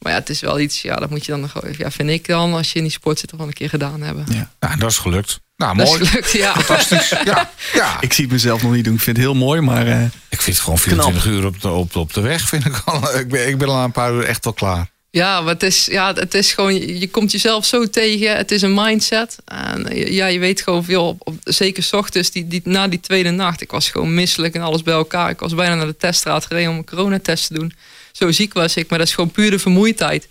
Maar 0.00 0.12
ja, 0.12 0.18
het 0.18 0.28
is 0.28 0.40
wel 0.40 0.60
iets, 0.60 0.82
ja, 0.82 0.96
dat 0.96 1.10
moet 1.10 1.24
je 1.24 1.32
dan 1.32 1.40
nog, 1.40 1.62
ja, 1.76 1.90
vind 1.90 2.10
ik 2.10 2.26
dan, 2.26 2.54
als 2.54 2.72
je 2.72 2.76
in 2.78 2.84
die 2.84 2.92
sport 2.92 3.18
zit, 3.18 3.28
toch 3.28 3.38
wel 3.38 3.48
een 3.48 3.54
keer 3.54 3.68
gedaan 3.68 4.00
hebben. 4.00 4.26
Ja, 4.28 4.50
ja 4.60 4.76
dat 4.76 4.90
is 4.90 4.98
gelukt. 4.98 5.40
Nou, 5.56 5.74
mooi. 5.74 5.90
Dat 5.90 6.00
is 6.00 6.08
gelukt, 6.08 6.30
ja. 6.30 6.52
Fantastisch. 6.52 7.08
Ja, 7.24 7.50
ja. 7.72 7.96
Ik 8.00 8.12
zie 8.12 8.24
het 8.24 8.32
mezelf 8.32 8.62
nog 8.62 8.72
niet 8.72 8.84
doen. 8.84 8.94
Ik 8.94 9.00
vind 9.00 9.16
het 9.16 9.26
heel 9.26 9.34
mooi, 9.34 9.60
maar... 9.60 9.86
Uh, 9.86 10.02
ik 10.28 10.40
vind 10.40 10.56
het 10.56 10.64
gewoon 10.64 10.78
24 10.78 11.22
knap. 11.22 11.34
uur 11.34 11.46
op 11.46 11.60
de, 11.60 11.68
op, 11.68 11.96
op 11.96 12.12
de 12.12 12.20
weg, 12.20 12.48
vind 12.48 12.64
ik 12.64 12.82
al. 12.84 13.14
Ik 13.20 13.28
ben, 13.28 13.48
ik 13.48 13.58
ben 13.58 13.68
al 13.68 13.84
een 13.84 13.92
paar 13.92 14.12
uur 14.12 14.24
echt 14.24 14.44
wel 14.44 14.52
klaar. 14.52 14.90
Ja, 15.10 15.40
maar 15.40 15.52
het 15.52 15.62
is, 15.62 15.84
ja, 15.84 16.12
het 16.14 16.34
is 16.34 16.52
gewoon, 16.52 16.98
je 16.98 17.10
komt 17.10 17.32
jezelf 17.32 17.64
zo 17.64 17.86
tegen. 17.86 18.36
Het 18.36 18.50
is 18.50 18.62
een 18.62 18.74
mindset. 18.74 19.38
En 19.44 19.86
ja, 20.12 20.26
je 20.26 20.38
weet 20.38 20.60
gewoon 20.60 20.84
veel, 20.84 21.08
op, 21.08 21.20
op, 21.24 21.34
zeker 21.44 21.82
s 21.82 21.92
ochtends, 21.92 22.30
die, 22.30 22.48
die, 22.48 22.60
na 22.64 22.88
die 22.88 23.00
tweede 23.00 23.30
nacht. 23.30 23.60
Ik 23.60 23.70
was 23.70 23.90
gewoon 23.90 24.14
misselijk 24.14 24.54
en 24.54 24.60
alles 24.60 24.82
bij 24.82 24.94
elkaar. 24.94 25.30
Ik 25.30 25.40
was 25.40 25.54
bijna 25.54 25.74
naar 25.74 25.86
de 25.86 25.96
teststraat 25.96 26.46
gereden 26.46 26.70
om 26.70 26.76
een 26.76 26.84
coronatest 26.84 27.46
te 27.46 27.54
doen 27.54 27.72
zo 28.12 28.30
ziek 28.30 28.52
was 28.52 28.76
ik. 28.76 28.88
Maar 28.88 28.98
dat 28.98 29.08
is 29.08 29.14
gewoon 29.14 29.30
puur 29.30 29.50
de 29.50 29.58
vermoeidheid. 29.58 30.28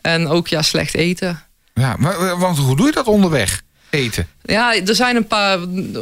En 0.00 0.28
ook 0.28 0.48
ja, 0.48 0.62
slecht 0.62 0.94
eten. 0.94 1.42
Ja, 1.74 1.96
maar 1.98 2.18
eh, 2.18 2.40
want 2.40 2.58
hoe 2.58 2.76
doe 2.76 2.86
je 2.86 2.92
dat 2.92 3.06
onderweg? 3.06 3.62
Eten? 3.90 4.28
Ja, 4.42 4.74
er 4.74 4.94
zijn 4.94 5.16
een 5.16 5.26
paar 5.26 5.58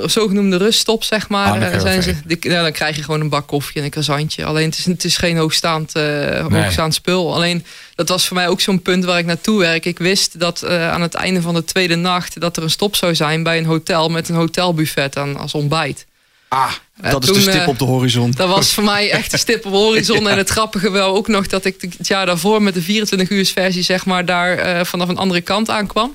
zogenoemde 0.07 0.57
ruststops, 0.57 1.07
zeg 1.07 1.29
maar. 1.29 1.53
Ah, 1.53 1.73
dan, 1.73 1.81
zijn 1.81 2.03
ze, 2.03 2.15
ja, 2.41 2.63
dan 2.63 2.73
krijg 2.73 2.97
je 2.97 3.03
gewoon 3.03 3.21
een 3.21 3.29
bak 3.29 3.47
koffie 3.47 3.77
en 3.77 3.85
een 3.85 3.91
croissantje. 3.91 4.45
Alleen 4.45 4.65
het 4.69 4.79
is, 4.79 4.85
het 4.85 5.05
is 5.05 5.17
geen 5.17 5.37
hoogstaand, 5.37 5.97
uh, 5.97 6.47
hoogstaand 6.47 6.95
spul. 6.95 7.35
Alleen 7.35 7.65
dat 7.95 8.09
was 8.09 8.27
voor 8.27 8.37
mij 8.37 8.49
ook 8.49 8.61
zo'n 8.61 8.83
punt 8.83 9.05
waar 9.05 9.19
ik 9.19 9.27
naartoe 9.27 9.59
werk. 9.59 9.85
Ik 9.85 9.99
wist 9.99 10.41
dat 10.41 10.63
uh, 10.65 10.91
aan 10.91 11.03
het 11.03 11.15
einde 11.15 11.43
van 11.43 11.55
de 11.55 11.65
tweede 11.65 11.95
nacht... 11.95 12.41
dat 12.41 12.57
er 12.57 12.63
een 12.63 12.71
stop 12.71 12.97
zou 12.97 13.15
zijn 13.15 13.43
bij 13.43 13.59
een 13.59 13.65
hotel 13.65 14.09
met 14.09 14.29
een 14.29 14.35
hotelbuffet 14.35 15.17
aan, 15.17 15.37
als 15.37 15.55
ontbijt. 15.55 16.07
Ah, 16.49 16.73
dat 17.01 17.29
is 17.29 17.33
de 17.33 17.51
stip 17.51 17.67
op 17.67 17.79
de 17.79 17.85
horizon. 17.85 18.31
Dat 18.31 18.49
was 18.49 18.73
voor 18.73 18.85
mij 18.85 19.11
echt 19.11 19.31
de 19.31 19.37
stip 19.37 19.67
op 19.67 19.73
de 19.73 19.79
horizon. 19.79 20.29
En 20.29 20.37
het 20.37 20.49
grappige 20.49 20.91
wel 20.91 21.15
ook 21.15 21.29
nog 21.29 21.47
dat 21.47 21.65
ik 21.65 21.81
het 21.81 22.07
jaar 22.07 22.27
daarvoor 22.27 22.63
met 22.63 22.75
de 22.75 22.83
24 22.83 23.31
uur 23.31 23.47
versie 23.47 23.83
zeg 23.83 24.05
maar 24.05 24.25
daar 24.25 24.79
uh, 24.79 24.85
vanaf 24.85 25.09
een 25.09 25.17
andere 25.17 25.41
kant 25.41 25.71
aankwam. 25.71 26.15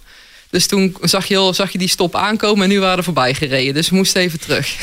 Dus 0.49 0.67
toen 0.67 0.97
zag 1.01 1.25
je, 1.25 1.49
zag 1.53 1.71
je 1.71 1.77
die 1.77 1.87
stop 1.87 2.15
aankomen 2.15 2.63
en 2.63 2.69
nu 2.69 2.79
waren 2.79 2.97
we 2.97 3.03
voorbij 3.03 3.33
gereden. 3.33 3.73
Dus 3.73 3.89
we 3.89 3.95
moesten 3.95 4.21
even 4.21 4.39
terug. 4.39 4.75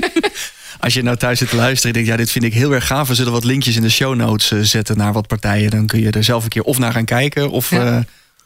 Als 0.80 0.94
je 0.94 1.02
nou 1.02 1.16
thuis 1.16 1.38
zit 1.38 1.50
te 1.50 1.56
luisteren 1.56 1.86
en 1.86 1.92
denkt, 1.92 2.08
ja, 2.08 2.16
dit 2.16 2.30
vind 2.30 2.44
ik 2.44 2.54
heel 2.54 2.72
erg 2.72 2.86
gaaf. 2.86 3.08
We 3.08 3.14
zullen 3.14 3.32
wat 3.32 3.44
linkjes 3.44 3.76
in 3.76 3.82
de 3.82 3.90
show 3.90 4.14
notes 4.14 4.50
uh, 4.50 4.60
zetten 4.62 4.96
naar 4.96 5.12
wat 5.12 5.26
partijen. 5.26 5.70
Dan 5.70 5.86
kun 5.86 6.00
je 6.00 6.10
er 6.10 6.24
zelf 6.24 6.42
een 6.42 6.48
keer 6.48 6.62
of 6.62 6.78
naar 6.78 6.92
gaan 6.92 7.04
kijken 7.04 7.50
of... 7.50 7.70
Ja. 7.70 7.96
Uh, 7.96 7.98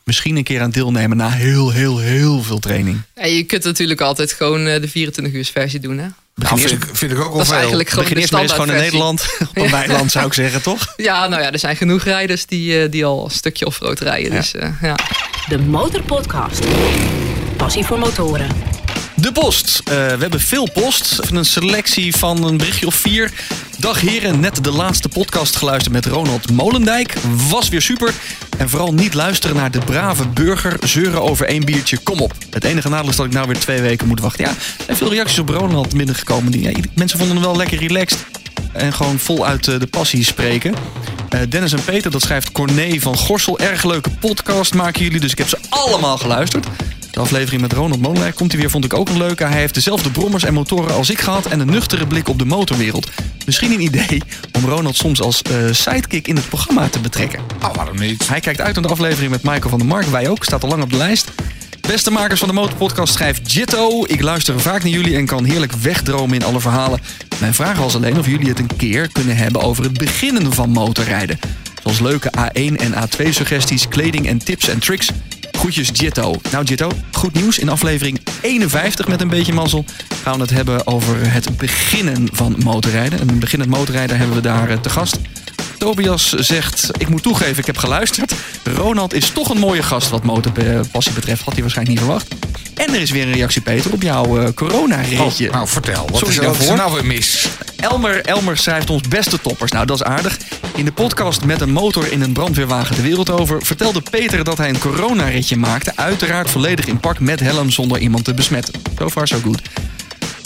misschien 0.04 0.36
een 0.36 0.44
keer 0.44 0.60
aan 0.60 0.70
deelnemen 0.70 1.16
na 1.16 1.30
heel, 1.30 1.70
heel, 1.70 1.98
heel 1.98 2.42
veel 2.42 2.58
training. 2.58 3.00
Ja, 3.14 3.24
je 3.24 3.42
kunt 3.42 3.64
natuurlijk 3.64 4.00
altijd 4.00 4.32
gewoon 4.32 4.64
de 4.64 4.88
24 4.88 5.34
uur 5.34 5.44
versie 5.44 5.80
doen. 5.80 5.98
Hè? 5.98 6.06
Nou, 6.34 6.58
vind, 6.60 6.70
ik, 6.70 6.88
vind 6.92 7.12
ik 7.12 7.20
ook 7.20 7.32
wel 7.32 7.42
is 7.42 7.50
eigenlijk 7.50 7.88
gewoon 7.88 8.04
Begin 8.04 8.20
eerst 8.20 8.32
maar 8.32 8.42
eens 8.42 8.52
gewoon 8.52 8.70
in 8.70 8.76
Nederland. 8.76 9.26
Op 9.50 9.56
een 9.56 9.70
weiland 9.70 10.10
zou 10.12 10.26
ik 10.26 10.32
zeggen, 10.32 10.62
toch? 10.62 10.86
Ja, 10.96 11.28
nou 11.28 11.42
ja, 11.42 11.52
er 11.52 11.58
zijn 11.58 11.76
genoeg 11.76 12.02
rijders 12.02 12.46
die, 12.46 12.88
die 12.88 13.04
al 13.04 13.24
een 13.24 13.30
stukje 13.30 13.66
offroad 13.66 14.00
rijden. 14.00 14.32
Ja. 14.32 14.38
Dus, 14.38 14.54
uh, 14.54 14.82
ja. 14.82 14.96
De 15.48 15.58
Motorpodcast. 15.58 16.64
Passie 17.56 17.84
voor 17.84 17.98
motoren. 17.98 18.71
De 19.22 19.32
post. 19.32 19.82
Uh, 19.84 19.94
we 19.94 20.16
hebben 20.18 20.40
veel 20.40 20.70
post. 20.70 21.20
Een 21.30 21.44
selectie 21.44 22.16
van 22.16 22.44
een 22.44 22.56
berichtje 22.56 22.86
of 22.86 22.94
vier. 22.94 23.30
Dag 23.78 24.00
heren, 24.00 24.40
net 24.40 24.64
de 24.64 24.70
laatste 24.70 25.08
podcast 25.08 25.56
geluisterd 25.56 25.94
met 25.94 26.06
Ronald 26.06 26.50
Molendijk. 26.50 27.14
Was 27.48 27.68
weer 27.68 27.82
super. 27.82 28.14
En 28.58 28.68
vooral 28.68 28.92
niet 28.92 29.14
luisteren 29.14 29.56
naar 29.56 29.70
de 29.70 29.78
brave 29.78 30.28
burger 30.28 30.76
zeuren 30.84 31.22
over 31.22 31.46
één 31.46 31.64
biertje. 31.64 31.98
Kom 31.98 32.20
op. 32.20 32.32
Het 32.50 32.64
enige 32.64 32.88
nadeel 32.88 33.10
is 33.10 33.16
dat 33.16 33.26
ik 33.26 33.32
nou 33.32 33.46
weer 33.46 33.58
twee 33.58 33.80
weken 33.80 34.08
moet 34.08 34.20
wachten. 34.20 34.44
Ja, 34.44 34.50
er 34.50 34.84
zijn 34.84 34.96
veel 34.96 35.10
reacties 35.10 35.38
op 35.38 35.48
Ronald 35.48 35.96
binnengekomen. 35.96 36.52
Die, 36.52 36.62
ja, 36.62 36.72
mensen 36.94 37.18
vonden 37.18 37.36
hem 37.36 37.44
wel 37.44 37.56
lekker 37.56 37.78
relaxed. 37.78 38.24
En 38.72 38.92
gewoon 38.92 39.18
voluit 39.18 39.64
de 39.64 39.86
passie 39.90 40.24
spreken. 40.24 40.74
Uh, 41.34 41.40
Dennis 41.48 41.72
en 41.72 41.84
Peter, 41.84 42.10
dat 42.10 42.22
schrijft 42.22 42.52
Corné 42.52 43.00
van 43.00 43.16
Gorsel. 43.16 43.58
Erg 43.58 43.84
leuke 43.84 44.10
podcast 44.10 44.74
maken 44.74 45.02
jullie. 45.02 45.20
Dus 45.20 45.32
ik 45.32 45.38
heb 45.38 45.48
ze 45.48 45.58
allemaal 45.68 46.18
geluisterd. 46.18 46.66
De 47.12 47.20
aflevering 47.20 47.62
met 47.62 47.72
Ronald 47.72 48.00
Molenwijk 48.00 48.34
komt 48.34 48.52
hij 48.52 48.60
weer, 48.60 48.70
vond 48.70 48.84
ik 48.84 48.94
ook 48.94 49.08
een 49.08 49.18
leuke. 49.18 49.44
Hij 49.44 49.58
heeft 49.58 49.74
dezelfde 49.74 50.10
brommers 50.10 50.44
en 50.44 50.54
motoren 50.54 50.94
als 50.94 51.10
ik 51.10 51.20
gehad 51.20 51.46
en 51.46 51.60
een 51.60 51.70
nuchtere 51.70 52.06
blik 52.06 52.28
op 52.28 52.38
de 52.38 52.44
motorwereld. 52.44 53.10
Misschien 53.46 53.72
een 53.72 53.80
idee 53.80 54.22
om 54.52 54.64
Ronald 54.64 54.96
soms 54.96 55.20
als 55.20 55.42
uh, 55.50 55.72
sidekick 55.72 56.28
in 56.28 56.36
het 56.36 56.48
programma 56.48 56.88
te 56.88 56.98
betrekken. 56.98 57.40
Oh, 57.62 57.74
waarom 57.74 57.98
niet? 57.98 58.28
Hij 58.28 58.40
kijkt 58.40 58.60
uit 58.60 58.74
naar 58.74 58.82
de 58.82 58.90
aflevering 58.90 59.30
met 59.30 59.42
Michael 59.42 59.68
van 59.68 59.78
der 59.78 59.88
Mark. 59.88 60.06
Wij 60.06 60.28
ook, 60.28 60.44
staat 60.44 60.62
al 60.62 60.68
lang 60.68 60.82
op 60.82 60.90
de 60.90 60.96
lijst. 60.96 61.30
Beste 61.80 62.10
makers 62.10 62.40
van 62.40 62.48
de 62.48 62.54
Motorpodcast 62.54 63.14
schrijft 63.14 63.52
Jitto. 63.52 64.04
Ik 64.04 64.22
luister 64.22 64.60
vaak 64.60 64.82
naar 64.82 64.92
jullie 64.92 65.16
en 65.16 65.26
kan 65.26 65.44
heerlijk 65.44 65.72
wegdromen 65.72 66.34
in 66.34 66.44
alle 66.44 66.60
verhalen. 66.60 67.00
Mijn 67.40 67.54
vraag 67.54 67.78
was 67.78 67.94
alleen 67.94 68.18
of 68.18 68.26
jullie 68.26 68.48
het 68.48 68.58
een 68.58 68.76
keer 68.76 69.08
kunnen 69.12 69.36
hebben 69.36 69.62
over 69.62 69.84
het 69.84 69.98
beginnen 69.98 70.52
van 70.52 70.70
motorrijden. 70.70 71.38
Zoals 71.82 72.00
leuke 72.00 72.32
A1 72.38 72.76
en 72.76 72.94
A2 72.94 73.28
suggesties, 73.28 73.88
kleding 73.88 74.26
en 74.26 74.38
tips 74.38 74.68
en 74.68 74.78
tricks. 74.78 75.10
Groetjes 75.52 75.90
Jitto. 75.92 76.40
Nou 76.50 76.64
Jitto, 76.64 76.90
goed 77.12 77.34
nieuws. 77.34 77.58
In 77.58 77.68
aflevering 77.68 78.20
51 78.40 79.08
met 79.08 79.20
een 79.20 79.28
beetje 79.28 79.52
mazzel 79.52 79.84
gaan 80.22 80.34
we 80.34 80.40
het 80.40 80.50
hebben 80.50 80.86
over 80.86 81.32
het 81.32 81.56
beginnen 81.56 82.28
van 82.32 82.56
motorrijden. 82.64 83.20
En 83.20 83.38
beginnend 83.38 83.70
motorrijden 83.70 84.16
hebben 84.16 84.36
we 84.36 84.42
daar 84.42 84.70
eh, 84.70 84.78
te 84.78 84.90
gast. 84.90 85.18
Tobias 85.82 86.32
zegt, 86.32 86.90
ik 86.98 87.08
moet 87.08 87.22
toegeven, 87.22 87.58
ik 87.58 87.66
heb 87.66 87.76
geluisterd. 87.76 88.32
Ronald 88.64 89.14
is 89.14 89.30
toch 89.30 89.48
een 89.48 89.58
mooie 89.58 89.82
gast 89.82 90.10
wat 90.10 90.22
motorpassie 90.22 91.12
betreft. 91.12 91.42
Had 91.44 91.52
hij 91.52 91.62
waarschijnlijk 91.62 91.98
niet 91.98 92.06
verwacht. 92.06 92.34
En 92.74 92.94
er 92.94 93.00
is 93.00 93.10
weer 93.10 93.26
een 93.26 93.32
reactie, 93.32 93.60
Peter, 93.60 93.92
op 93.92 94.02
jouw 94.02 94.40
eh 94.40 94.52
corona-ritje. 94.54 95.46
Oh, 95.48 95.54
nou, 95.54 95.68
vertel. 95.68 96.06
Wat 96.10 96.18
Sorry 96.18 96.32
is, 96.32 96.38
er- 96.38 96.44
wat 96.44 96.52
is 96.52 96.58
daarvoor. 96.66 96.76
nou 96.76 96.92
weer 96.92 97.04
mis? 97.04 97.48
Elmer, 97.76 98.20
Elmer 98.24 98.56
schrijft 98.56 98.90
ons 98.90 99.08
beste 99.08 99.40
toppers. 99.40 99.72
Nou, 99.72 99.86
dat 99.86 99.96
is 99.96 100.02
aardig. 100.02 100.38
In 100.74 100.84
de 100.84 100.92
podcast 100.92 101.44
met 101.44 101.60
een 101.60 101.72
motor 101.72 102.12
in 102.12 102.22
een 102.22 102.32
brandweerwagen 102.32 102.94
de 102.96 103.02
wereld 103.02 103.30
over... 103.30 103.62
vertelde 103.64 104.02
Peter 104.10 104.44
dat 104.44 104.58
hij 104.58 104.68
een 104.68 104.78
coronaritje 104.78 105.56
maakte. 105.56 105.92
Uiteraard 105.96 106.50
volledig 106.50 106.84
in 106.86 107.00
pak 107.00 107.20
met 107.20 107.40
helm 107.40 107.70
zonder 107.70 107.98
iemand 107.98 108.24
te 108.24 108.34
besmetten. 108.34 108.74
So 108.98 109.08
far 109.08 109.28
so 109.28 109.36
good. 109.42 109.60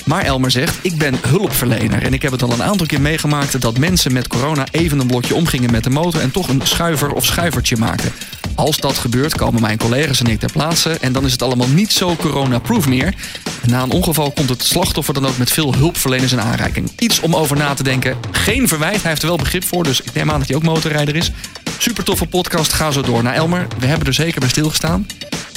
Maar 0.07 0.25
Elmer 0.25 0.51
zegt, 0.51 0.79
ik 0.83 0.97
ben 0.97 1.15
hulpverlener. 1.27 2.03
En 2.03 2.13
ik 2.13 2.23
heb 2.23 2.33
het 2.33 2.43
al 2.43 2.53
een 2.53 2.63
aantal 2.63 2.87
keer 2.87 3.01
meegemaakt 3.01 3.61
dat 3.61 3.79
mensen 3.79 4.13
met 4.13 4.29
corona 4.29 4.67
even 4.71 4.99
een 4.99 5.07
blokje 5.07 5.35
omgingen 5.35 5.71
met 5.71 5.85
de 5.85 5.91
motor... 5.91 6.21
en 6.21 6.31
toch 6.31 6.49
een 6.49 6.61
schuiver 6.65 7.13
of 7.13 7.25
schuivertje 7.25 7.77
maakten. 7.77 8.13
Als 8.55 8.77
dat 8.77 8.99
gebeurt, 8.99 9.37
komen 9.37 9.61
mijn 9.61 9.79
collega's 9.79 10.21
en 10.21 10.27
ik 10.27 10.39
ter 10.39 10.53
plaatse... 10.53 10.91
en 10.91 11.13
dan 11.13 11.25
is 11.25 11.33
het 11.33 11.43
allemaal 11.43 11.69
niet 11.69 11.93
zo 11.93 12.17
corona-proof 12.17 12.89
meer. 12.89 13.15
Na 13.67 13.83
een 13.83 13.91
ongeval 13.91 14.31
komt 14.31 14.49
het 14.49 14.63
slachtoffer 14.63 15.15
dan 15.15 15.27
ook 15.27 15.39
met 15.39 15.51
veel 15.51 15.75
hulpverleners 15.75 16.33
in 16.33 16.41
aanreiking. 16.41 16.91
Iets 16.99 17.21
om 17.21 17.37
over 17.37 17.57
na 17.57 17.75
te 17.75 17.83
denken. 17.83 18.17
Geen 18.31 18.69
verwijt, 18.69 19.01
hij 19.01 19.11
heeft 19.11 19.23
er 19.23 19.29
wel 19.29 19.37
begrip 19.37 19.65
voor... 19.65 19.85
dus 19.85 20.01
ik 20.01 20.15
neem 20.15 20.31
aan 20.31 20.39
dat 20.39 20.49
hij 20.49 20.57
ook 20.57 20.63
motorrijder 20.63 21.17
is. 21.17 21.31
Super 21.79 22.05
toffe 22.05 22.27
podcast, 22.27 22.73
ga 22.73 22.91
zo 22.91 23.01
door. 23.01 23.23
Nou 23.23 23.37
Elmer, 23.37 23.67
we 23.79 23.87
hebben 23.87 24.07
er 24.07 24.15
zeker 24.15 24.41
bij 24.41 24.49
stilgestaan. 24.49 25.07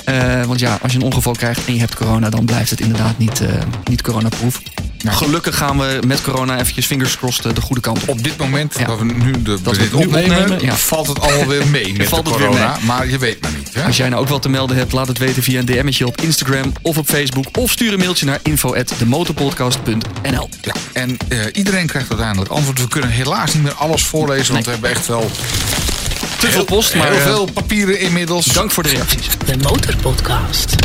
Eh, 0.10 0.46
want 0.46 0.60
ja, 0.60 0.80
als 0.82 0.92
je 0.92 0.98
een 0.98 1.04
ongeval 1.04 1.34
krijgt 1.34 1.66
en 1.66 1.74
je 1.74 1.80
hebt 1.80 1.96
corona, 1.96 2.30
dan 2.30 2.46
blijft 2.46 2.70
het 2.70 2.80
inderdaad 2.82 3.18
niet, 3.18 3.42
eh 3.42 3.48
niet 3.90 4.02
coronaproof. 4.02 4.62
Gelukkig 5.08 5.58
gaan 5.58 5.78
we 5.78 6.00
met 6.08 6.22
corona 6.22 6.60
eventjes 6.60 6.86
fingers 6.86 7.18
crossed 7.18 7.46
eh, 7.46 7.54
de 7.54 7.62
goede 7.62 7.82
kant 7.82 8.02
op. 8.02 8.10
Op 8.10 8.24
dit 8.24 8.38
moment 8.38 8.76
Ja. 8.80 8.86
dat 8.86 8.98
we 9.00 9.06
nu 9.06 9.32
de, 9.42 9.58
Dat 9.62 9.78
we 9.78 9.82
dit 9.84 9.94
opnemen, 9.94 10.42
opnemen, 10.42 10.66
ja. 10.66 10.76
valt 10.76 11.08
het 11.08 11.20
allemaal 11.22 11.48
weer 11.48 11.68
mee 11.68 11.94
met 11.98 12.08
Valt 12.08 12.26
de 12.26 12.30
het 12.32 12.40
weer 12.40 12.48
corona. 12.50 12.76
mee. 12.78 12.86
Maar 12.86 13.10
je 13.10 13.18
weet 13.18 13.42
maar 13.42 13.52
niet. 13.58 13.74
Hè? 13.74 13.84
Als 13.84 13.98
jij 13.98 14.10
nou 14.10 14.22
ook 14.22 14.28
wat 14.28 14.42
te 14.42 14.50
melden 14.50 14.78
hebt, 14.78 14.92
laat 14.92 15.08
het 15.08 15.18
weten 15.18 15.44
via 15.44 15.60
een 15.60 15.66
DM'tje 15.66 16.08
op 16.08 16.22
Instagram 16.22 16.74
of 16.82 16.98
op 16.98 17.08
Facebook. 17.08 17.46
Of 17.58 17.72
stuur 17.72 17.94
een 17.94 18.00
mailtje 18.00 18.26
naar 18.26 18.40
info.demotorpodcast.nl 18.44 20.50
Ja, 20.62 20.74
en 20.94 21.18
eh, 21.28 21.40
iedereen 21.54 21.88
krijgt 21.88 22.10
uiteindelijk 22.10 22.52
antwoord. 22.52 22.80
We 22.82 22.88
kunnen 22.88 23.10
helaas 23.10 23.54
niet 23.54 23.64
meer 23.64 23.74
alles 23.74 24.04
voorlezen, 24.04 24.54
want 24.54 24.66
we 24.66 24.72
hebben 24.72 24.90
echt 24.90 25.08
wel 25.08 25.30
Te 26.40 26.52
veel 26.52 26.64
post, 26.64 26.96
maar 26.96 27.08
heel 27.08 27.18
eh, 27.18 27.24
veel 27.24 27.52
papieren 27.54 28.00
inmiddels. 28.00 28.46
dank 28.46 28.72
voor 28.72 28.84
de 28.84 28.90
reacties. 28.90 29.28
De 29.46 29.58
Motorpodcast. 29.58 30.76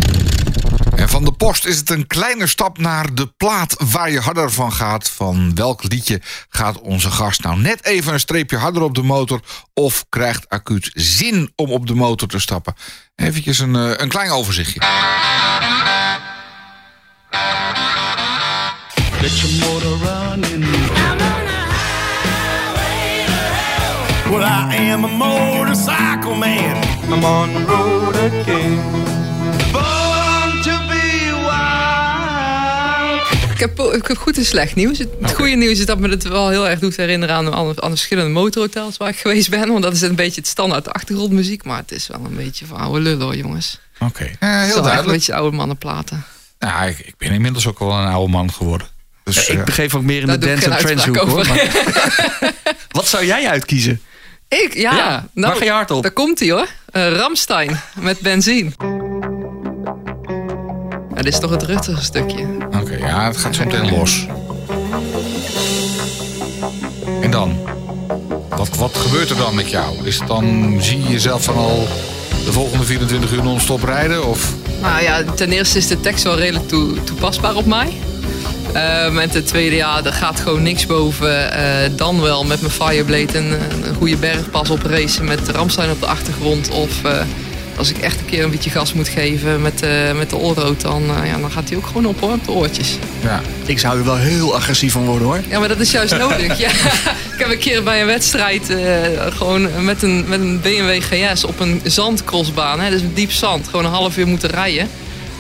En 0.97 1.09
van 1.09 1.25
de 1.25 1.33
post 1.33 1.67
is 1.67 1.77
het 1.77 1.91
een 1.91 2.07
kleine 2.07 2.47
stap 2.47 2.79
naar 2.79 3.15
de 3.15 3.27
plaat 3.27 3.77
waar 3.93 4.11
je 4.11 4.21
harder 4.21 4.53
van 4.53 4.73
gaat. 4.73 5.11
Van 5.11 5.55
welk 5.55 5.83
liedje 5.83 6.21
gaat 6.49 6.81
onze 6.81 7.11
gast 7.11 7.43
nou 7.43 7.61
net 7.61 7.85
even 7.85 8.13
een 8.13 8.21
streepje 8.21 8.57
harder 8.57 8.83
op 8.83 8.95
de 8.95 9.03
motor... 9.03 9.41
of 9.75 10.05
krijgt 10.09 10.49
acuut 10.49 10.91
zin 10.95 11.53
om 11.57 11.71
op 11.71 11.87
de 11.87 11.95
motor 11.95 12.29
te 12.29 12.39
stappen? 12.39 12.75
Eventjes 13.17 13.59
een, 13.59 13.77
eh, 13.77 13.91
een 13.97 14.09
klein 14.09 14.31
overzichtje. 14.31 14.81
Get 19.21 19.39
your 19.41 19.55
motor 19.59 20.14
Well, 24.35 24.43
I 24.43 24.91
am 24.91 25.05
a 25.05 25.09
motorcycle 25.09 26.35
man. 26.35 26.83
I'm 27.13 27.25
on 27.25 27.53
the 27.53 27.65
road 27.67 28.15
again. 28.17 28.81
Born 29.73 30.63
to 30.63 30.79
be 30.89 31.31
wild. 31.47 33.51
Ik 33.53 33.61
heb, 33.61 33.79
ik 33.95 34.07
heb 34.07 34.17
goed 34.17 34.37
en 34.37 34.45
slecht 34.45 34.75
nieuws. 34.75 34.99
Het, 34.99 35.09
goede 35.35 35.55
nieuws 35.55 35.79
is 35.79 35.87
dat 35.87 35.99
me 35.99 36.09
het 36.09 36.23
wel 36.29 36.49
heel 36.49 36.69
erg 36.69 36.79
doet 36.79 36.97
herinneren 36.97 37.35
aan, 37.37 37.55
aan, 37.55 37.67
aan 37.67 37.75
de 37.91 37.97
verschillende 37.97 38.31
motorhotels 38.31 38.97
waar 38.97 39.09
ik 39.09 39.19
geweest 39.19 39.51
ben. 39.51 39.69
Want 39.69 39.83
dat 39.83 39.93
is 39.93 40.01
een 40.01 40.15
beetje 40.15 40.41
het 40.41 40.51
standaard 40.51 40.93
achtergrondmuziek. 40.93 41.65
Maar 41.65 41.79
het 41.79 41.93
is 41.93 42.07
wel 42.07 42.21
een 42.25 42.37
beetje 42.37 42.67
van 42.67 42.77
oude 42.79 43.01
lullen 43.01 43.25
hoor, 43.25 43.37
jongens. 43.37 43.81
Oké, 44.01 44.23
Het 44.25 44.33
is 44.33 44.39
heel 44.49 44.59
echt 44.67 44.77
een 44.77 44.83
duidelijk. 44.83 45.13
beetje 45.13 45.35
oude 45.35 45.57
mannenplaten. 45.57 46.25
Nou, 46.59 46.89
ik, 46.89 46.99
ik 46.99 47.15
ben 47.19 47.31
inmiddels 47.33 47.67
ook 47.67 47.79
wel 47.79 47.93
een 47.93 48.07
oude 48.09 48.31
man 48.33 48.53
geworden. 48.53 48.87
Dus, 49.25 49.49
Ik 49.49 49.59
eh, 49.59 49.65
begeef 49.65 49.95
ook 49.95 50.03
meer 50.03 50.21
in 50.21 50.27
Daar 50.27 50.39
de 50.39 50.47
ik 50.53 50.61
dance 50.61 50.71
en 50.71 50.79
trance 50.97 51.09
hoek 51.09 51.17
hoor. 51.31 51.47
Maar- 51.47 51.71
Wat 52.91 53.09
zou 53.09 53.27
jij 53.27 53.49
uitkiezen? 53.49 54.01
Ik? 54.63 54.75
Ja. 54.75 54.97
Ja, 54.97 55.27
nou, 55.33 55.49
waar 55.49 55.57
ga 55.57 55.65
je 55.65 55.71
hard 55.71 55.91
op? 55.91 56.03
Daar 56.03 56.11
komt 56.13 56.39
hij 56.39 56.51
hoor. 56.51 56.67
Eh, 56.93 57.17
Ramstein 57.17 57.81
met 58.01 58.21
benzine. 58.21 58.71
Ja, 61.15 61.23
dit 61.23 61.27
is 61.33 61.39
toch 61.39 61.51
het 61.51 61.63
rustige 61.63 62.03
stukje. 62.05 62.47
Oké, 62.81 62.97
ja, 62.97 63.25
het 63.27 63.37
gaat 63.37 63.55
zo 63.55 63.65
meteen 63.65 63.91
los. 63.99 64.27
En 67.21 67.31
dan? 67.31 67.59
Wat, 68.49 68.77
wat 68.77 68.97
gebeurt 68.97 69.31
er 69.31 69.37
dan 69.37 69.55
met 69.55 69.71
jou? 69.71 69.97
Is 70.07 70.19
het 70.19 70.29
dan, 70.29 70.77
zie 70.81 71.03
je 71.03 71.09
jezelf 71.09 71.45
van 71.45 71.57
al 71.57 71.89
de 72.45 72.53
volgende 72.53 72.85
24 72.85 73.33
uur 73.33 73.43
non-stop 73.43 73.83
rijden? 73.83 74.27
Of 74.29 74.53
Nou 74.83 75.03
ja, 75.03 75.23
ten 75.23 75.53
eerste 75.53 75.79
is 75.79 75.87
de 75.87 76.01
tekst 76.01 76.25
wel 76.25 76.37
redelijk 76.37 76.69
toe- 76.69 77.03
toepasbaar 77.05 77.57
op 77.57 77.67
mij. 77.67 77.93
Ehm, 78.75 79.19
en 79.19 79.31
ten 79.31 79.45
tweede, 79.45 79.77
ja, 79.77 80.05
er 80.05 80.13
gaat 80.13 80.41
gewoon 80.41 80.63
niks 80.63 80.87
boven. 80.87 81.53
eh, 81.53 81.91
dan 81.97 82.21
wel 82.21 82.45
met 82.45 82.61
mijn 82.61 82.73
Fireblade 82.73 83.39
een, 83.39 83.51
een 83.53 83.95
goede 83.99 84.17
bergpas 84.17 84.71
op 84.71 84.83
racen 84.83 85.25
met 85.25 85.49
Ramstein 85.49 85.91
op 85.91 86.01
de 86.01 86.07
achtergrond. 86.07 86.69
Of 86.71 87.05
eh, 87.05 87.21
als 87.77 87.91
ik 87.91 87.99
echt 87.99 88.19
een 88.21 88.25
keer 88.27 88.45
een 88.45 88.51
beetje 88.51 88.71
gas 88.71 88.93
moet 88.93 89.09
geven 89.09 89.63
met, 89.63 89.83
eh, 89.83 90.13
met 90.17 90.31
de 90.31 90.37
allroad, 90.37 90.81
dan, 90.81 91.03
eh, 91.03 91.27
ja, 91.31 91.39
dan 91.39 91.51
gaat 91.51 91.69
hij 91.69 91.79
ook 91.79 91.87
gewoon 91.87 92.07
op 92.07 92.21
hoor, 92.21 92.33
op 92.33 92.45
de 92.45 92.51
oortjes. 92.51 92.97
ja, 93.23 93.41
Ik 93.67 93.79
zou 93.79 93.99
er 93.99 94.05
wel 94.05 94.17
heel 94.17 94.55
agressief 94.55 94.93
van 94.93 95.05
worden 95.05 95.27
hoor. 95.29 95.41
Ja, 95.49 95.59
maar 95.59 95.69
dat 95.69 95.81
is 95.81 95.91
juist 95.91 96.17
nodig. 96.29 96.59
Ja. 96.59 96.69
Ik 96.69 97.41
heb 97.41 97.51
een 97.51 97.59
keer 97.59 97.83
bij 97.83 98.01
een 98.01 98.07
wedstrijd 98.07 98.71
eh, 98.71 98.79
gewoon 99.37 99.85
met 99.85 100.03
een, 100.03 100.25
met 100.29 100.41
een 100.41 100.61
BMW 100.61 101.03
GS 101.03 101.45
op 101.45 101.61
een 101.61 101.81
zandcrossbaan. 101.85 102.81
Hè, 102.81 102.91
dus 102.91 103.01
diep 103.15 103.33
zand. 103.33 103.69
Gewoon 103.69 103.85
een 103.85 103.91
half 103.91 104.17
uur 104.17 104.27
moeten 104.27 104.51
rijden. 104.51 104.89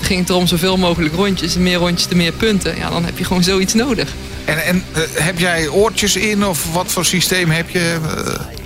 Ging 0.04 0.20
het 0.20 0.28
erom 0.28 0.46
zoveel 0.46 0.76
mogelijk 0.76 1.14
rondjes. 1.14 1.54
En 1.54 1.62
meer 1.62 1.76
rondjes, 1.78 2.06
te 2.08 2.16
meer 2.16 2.32
punten. 2.32 2.76
Ja, 2.76 2.90
dan 2.90 3.04
heb 3.04 3.18
je 3.18 3.24
gewoon 3.24 3.42
zoiets 3.42 3.74
nodig. 3.74 4.08
En, 4.44 4.64
en 4.64 4.82
eh, 4.92 5.00
heb 5.14 5.38
jij 5.38 5.68
oortjes 5.68 6.16
in 6.16 6.44
of 6.46 6.72
wat 6.72 6.92
voor 6.92 7.04
systeem 7.04 7.50
heb 7.50 7.68
je? 7.70 7.96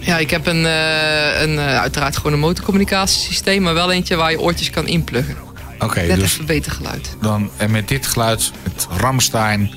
Ja, 0.01 0.19
ik 0.19 0.31
heb 0.31 0.47
een, 0.47 0.67
eh, 0.67 1.41
een, 1.43 1.59
eh, 1.59 1.79
uiteraard 1.81 2.17
gewoon 2.17 2.33
een 2.33 2.39
motorcommunicatiesysteem. 2.39 3.63
Maar 3.63 3.75
wel 3.75 3.93
eentje 3.93 4.17
waar 4.17 4.31
je 4.31 4.41
oortjes 4.41 4.71
kan 4.71 4.87
inpluggen. 4.87 5.37
Oké, 5.79 6.01
Net 6.01 6.21
dus 6.21 6.33
even 6.33 6.47
beter 6.47 6.73
geluid. 6.73 7.17
dan, 7.21 7.51
en 7.57 7.71
met 7.71 7.89
dit 7.89 8.07
geluid, 8.07 8.51
met 8.63 8.87
Ramstein. 8.97 9.71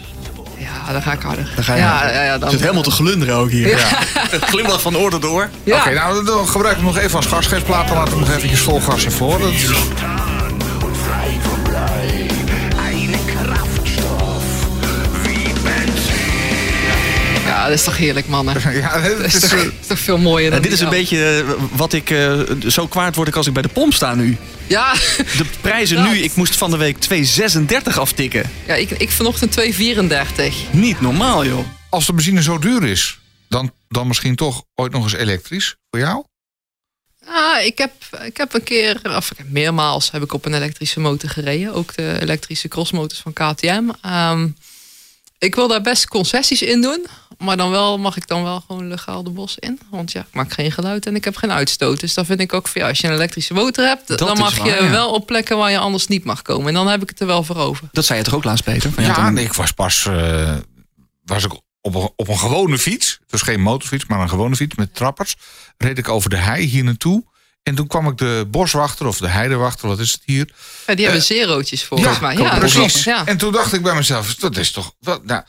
Ja, 0.58 0.92
dan 0.92 1.02
ga 1.02 1.12
ik 1.14 1.22
harder. 1.22 1.52
Dan 1.56 1.64
ga 1.64 1.74
je 1.74 1.80
ja, 1.82 1.96
harder. 1.98 2.14
ja, 2.16 2.24
ja, 2.24 2.32
Het 2.32 2.42
dan, 2.42 2.50
zit 2.52 2.60
helemaal 2.60 2.82
te 2.84 2.92
glunderen 2.92 3.36
ook 3.36 3.50
hier. 3.50 3.68
Ja. 3.78 3.88
Glimlach 4.52 4.82
van 4.82 4.98
oor 4.98 5.10
tot 5.12 5.26
oor. 5.26 5.50
ja. 5.64 5.76
Oké, 5.78 5.94
nou 5.94 6.26
dan 6.26 6.48
gebruik 6.48 6.78
ik 6.78 6.84
hem 6.84 6.94
nog 6.94 6.98
even 7.04 7.16
als 7.18 7.26
gasgeefplaat. 7.26 7.88
Dan 7.88 7.98
laten 7.98 8.14
we 8.14 8.20
nog 8.20 8.30
eventjes 8.32 8.60
vol 8.60 8.80
gas 8.82 9.06
ervoor. 9.06 9.40
Dat 9.40 9.52
is- 9.52 9.70
ja, 17.62 17.68
dat 17.70 17.78
is 17.78 17.84
toch 17.84 17.98
heerlijk, 17.98 18.28
mannen. 18.28 18.56
Ja, 18.82 19.00
het 19.00 19.18
Dat 19.18 19.26
is, 19.34 19.40
toch, 19.40 19.54
is 19.54 19.88
toch 19.88 20.00
veel 20.00 20.18
mooier 20.18 20.52
dan 20.52 20.62
dit 20.62 20.72
is 20.72 20.80
een 20.80 20.90
beetje 20.90 21.46
eh, 21.48 21.54
wat 21.78 21.94
ik... 21.94 22.10
eh, 22.10 22.40
zo 22.68 22.88
kwaad 22.88 23.16
word 23.16 23.28
ik 23.28 23.36
als 23.36 23.48
ik 23.48 23.54
bij 23.54 23.62
de 23.62 23.68
pomp 23.68 23.94
sta 23.94 24.16
nu. 24.16 24.38
Ja, 24.68 24.94
De 25.38 25.46
prijzen 25.62 25.98
Dat. 25.98 26.06
nu, 26.12 26.18
ik 26.18 26.36
moest 26.36 26.56
van 26.56 26.72
de 26.72 26.78
week 26.78 26.98
2,36 27.90 27.98
aftikken. 27.98 28.50
ja 28.68 28.74
ik, 28.76 28.90
ik 28.92 29.10
vanochtend 29.10 29.60
2,34. 29.60 30.54
Niet 30.72 31.02
normaal 31.02 31.46
joh. 31.46 31.66
als 31.90 32.06
de 32.06 32.14
benzine 32.14 32.42
zo 32.42 32.60
duur 32.60 32.84
is, 32.84 33.20
dan, 33.50 33.72
dan 33.90 34.08
misschien 34.08 34.36
toch 34.36 34.64
ooit 34.76 34.92
nog 34.92 35.04
eens 35.04 35.14
elektrisch 35.14 35.76
voor 35.90 36.00
jou? 36.00 36.24
Ah, 37.28 37.66
ik 37.66 37.78
heb, 37.78 37.92
ik 38.24 38.38
heb 38.38 38.54
een 38.54 38.64
keer, 38.64 39.02
of 39.16 39.32
ik 39.32 39.38
heb 39.38 39.50
meermaals 39.50 40.12
heb 40.12 40.24
ik 40.24 40.34
op 40.34 40.46
een 40.46 40.54
elektrische 40.54 41.00
motor 41.00 41.30
gereden. 41.30 41.74
Ook 41.74 41.96
de 41.96 42.18
elektrische 42.22 42.68
crossmotors 42.68 43.20
van 43.20 43.34
KTM. 43.34 43.84
Ehm, 44.02 44.48
ik 45.42 45.56
wil 45.56 45.68
daar 45.68 45.82
best 45.82 46.08
concessies 46.08 46.62
in 46.62 46.82
doen. 46.82 47.06
Maar 47.38 47.58
dan 47.58 47.70
wel 47.70 47.98
mag 47.98 48.18
ik 48.18 48.28
dan 48.28 48.44
wel 48.44 48.64
gewoon 48.68 48.88
legaal 48.88 49.24
de 49.24 49.30
bos 49.30 49.56
in. 49.60 49.80
Want 49.90 50.12
ja, 50.12 50.20
ik 50.20 50.34
maak 50.34 50.54
geen 50.54 50.72
geluid 50.72 51.06
en 51.06 51.16
ik 51.16 51.24
heb 51.24 51.36
geen 51.36 51.52
uitstoot. 51.52 52.00
Dus 52.00 52.14
dan 52.14 52.26
vind 52.26 52.40
ik 52.40 52.54
ook, 52.54 52.68
van, 52.68 52.82
ja, 52.82 52.88
als 52.88 53.00
je 53.00 53.08
een 53.08 53.14
elektrische 53.14 53.54
motor 53.54 53.86
hebt... 53.86 54.08
Dat 54.08 54.20
dan 54.20 54.38
mag 54.38 54.58
waar, 54.58 54.68
je 54.68 54.84
ja. 54.84 54.90
wel 54.90 55.14
op 55.14 55.26
plekken 55.26 55.58
waar 55.58 55.72
je 55.72 55.78
anders 55.78 56.08
niet 56.08 56.24
mag 56.24 56.42
komen. 56.42 56.68
En 56.68 56.74
dan 56.74 56.88
heb 56.88 57.02
ik 57.02 57.10
het 57.10 57.20
er 57.20 57.28
wel 57.28 57.44
voor 57.44 57.56
over. 57.56 57.90
Dat 57.92 58.06
zei 58.06 58.20
je 58.20 58.26
toch 58.26 58.34
ook 58.34 58.44
laatst, 58.44 58.64
Peter? 58.64 58.92
Van, 58.92 59.04
Ja, 59.04 59.30
nee, 59.30 59.46
ik 59.46 59.54
was 59.54 59.72
pas 59.72 60.06
eh, 60.06 60.56
was 61.24 61.44
ik 61.44 61.54
op, 61.82 61.96
een, 61.96 62.10
op 62.16 62.28
een 62.28 62.40
gewone 62.40 62.78
fiets. 62.78 63.20
Dus 63.28 63.42
geen 63.42 63.62
motorfiets, 63.62 64.06
maar 64.06 64.20
een 64.20 64.30
gewone 64.30 64.56
fiets 64.56 64.76
met 64.76 64.96
trappers. 64.96 65.36
Reed 65.78 65.98
ik 65.98 66.10
over 66.10 66.30
de 66.30 66.38
hei 66.38 66.66
hier 66.66 66.84
naartoe. 66.84 67.24
En 67.64 67.76
toen 67.76 67.88
kwam 67.88 68.08
ik 68.08 68.18
de 68.18 68.48
boswachter 68.52 69.08
of 69.08 69.18
de 69.18 69.28
heidewachter, 69.28 69.88
wat 69.88 70.00
is 70.00 70.12
het 70.12 70.22
hier? 70.26 70.50
Ja, 70.88 70.96
die 70.96 71.06
hebben 71.06 71.24
zerootjes 71.24 71.84
volgens 71.84 72.20
mij. 72.20 72.36
Ja, 72.38 72.58
precies. 72.58 73.04
Ja. 73.04 73.26
En 73.26 73.38
toen 73.38 73.52
dacht 73.52 73.74
ik 73.74 73.82
bij 73.82 73.96
mezelf, 73.96 74.36
dat 74.36 74.58
is 74.58 74.72
toch... 74.72 74.94
Wat, 75.00 75.26
nou, 75.26 75.44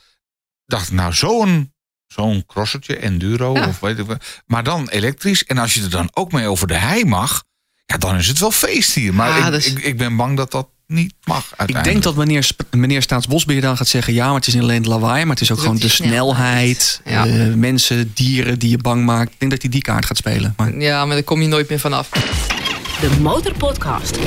dacht 0.66 0.86
ik, 0.88 0.92
nou, 0.94 1.12
zo'n 1.12 1.72
zo'n 2.06 2.46
crossertje, 2.46 2.96
enduro, 2.96 3.54
Ja. 3.54 3.68
of 3.68 3.80
weet 3.80 3.98
ik 3.98 4.06
wat. 4.06 4.24
Maar 4.46 4.64
dan 4.64 4.88
elektrisch. 4.88 5.44
En 5.44 5.58
als 5.58 5.74
je 5.74 5.82
er 5.82 5.90
dan 5.90 6.08
ook 6.12 6.32
mee 6.32 6.48
over 6.48 6.66
de 6.66 6.74
hei 6.76 7.04
mag, 7.04 7.44
ja, 7.86 7.96
dan 7.96 8.16
is 8.16 8.26
het 8.28 8.38
wel 8.38 8.50
feest 8.50 8.94
hier. 8.94 9.14
Maar 9.14 9.38
Ja, 9.38 9.46
ik, 9.46 9.52
dus- 9.52 9.66
ik, 9.66 9.78
ik 9.78 9.96
ben 9.96 10.16
bang 10.16 10.36
dat 10.36 10.50
dat 10.50 10.68
niet 10.92 11.12
mag 11.24 11.52
Ik 11.66 11.84
denk 11.84 12.02
dat 12.02 12.16
meneer, 12.16 12.42
Sp- 12.44 12.62
meneer 12.70 13.02
Staatsbosbeheer 13.02 13.60
dan 13.62 13.76
gaat 13.76 13.88
zeggen... 13.88 14.12
ja, 14.14 14.26
maar 14.26 14.34
het 14.34 14.46
is 14.46 14.54
niet 14.54 14.62
alleen 14.62 14.76
het 14.76 14.86
lawaai, 14.86 15.22
maar 15.24 15.34
het 15.34 15.40
is 15.44 15.50
ook 15.52 15.58
gewoon 15.60 15.76
de 15.76 15.88
snelheid. 15.88 17.00
snelheid. 17.04 17.30
Ja. 17.34 17.46
eh, 17.46 17.54
mensen, 17.54 18.10
dieren 18.14 18.58
die 18.58 18.70
je 18.70 18.78
bang 18.78 19.04
maakt. 19.04 19.32
Ik 19.32 19.38
denk 19.38 19.50
dat 19.50 19.62
hij 19.62 19.70
die 19.70 19.82
kaart 19.82 20.06
gaat 20.06 20.16
spelen. 20.16 20.54
Maar 20.56 20.78
ja, 20.78 21.04
maar 21.06 21.14
daar 21.14 21.24
kom 21.24 21.40
je 21.42 21.48
nooit 21.48 21.68
meer 21.68 21.78
vanaf. 21.80 22.08
De 23.00 23.10
Motorpodcast. 23.20 24.18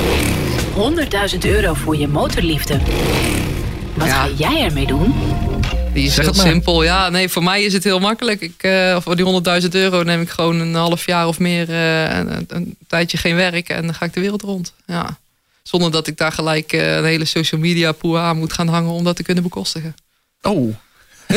100.000 1.32 1.38
euro 1.40 1.74
voor 1.74 1.96
je 1.96 2.08
motorliefde. 2.08 2.78
Wat 3.94 4.06
Ja. 4.06 4.12
ga 4.24 4.28
jij 4.36 4.64
ermee 4.64 4.86
doen? 4.86 5.14
Die 5.92 6.04
is 6.06 6.14
Zeg 6.14 6.24
heel 6.24 6.34
simpel. 6.34 6.82
Ja, 6.82 7.08
nee, 7.08 7.28
voor 7.28 7.42
mij 7.42 7.62
is 7.62 7.72
het 7.72 7.84
heel 7.84 7.98
makkelijk. 8.00 8.40
Ik, 8.40 8.62
eh, 8.62 9.00
voor 9.00 9.16
die 9.16 9.24
100.000 9.24 9.74
euro 9.74 10.02
neem 10.02 10.20
ik 10.20 10.28
gewoon 10.30 10.60
een 10.60 10.74
half 10.74 11.06
jaar 11.06 11.26
of 11.26 11.38
meer 11.38 11.68
eh, 11.70 12.16
een, 12.18 12.44
een 12.48 12.76
tijdje 12.86 13.16
geen 13.18 13.36
werk 13.36 13.68
en 13.68 13.82
dan 13.82 13.94
ga 13.94 14.04
ik 14.04 14.12
de 14.14 14.20
wereld 14.20 14.42
rond. 14.42 14.72
Ja. 14.86 15.18
Zonder 15.66 15.90
dat 15.90 16.06
ik 16.06 16.16
daar 16.16 16.32
gelijk 16.32 16.72
eh, 16.72 16.96
een 16.96 17.04
hele 17.04 17.24
social 17.24 17.60
media 17.60 17.92
poe 17.92 18.18
aan 18.18 18.38
moet 18.38 18.52
gaan 18.52 18.68
hangen 18.68 18.90
om 18.90 19.04
dat 19.04 19.16
te 19.16 19.22
kunnen 19.22 19.42
bekostigen. 19.42 19.94
Oh. 20.42 20.74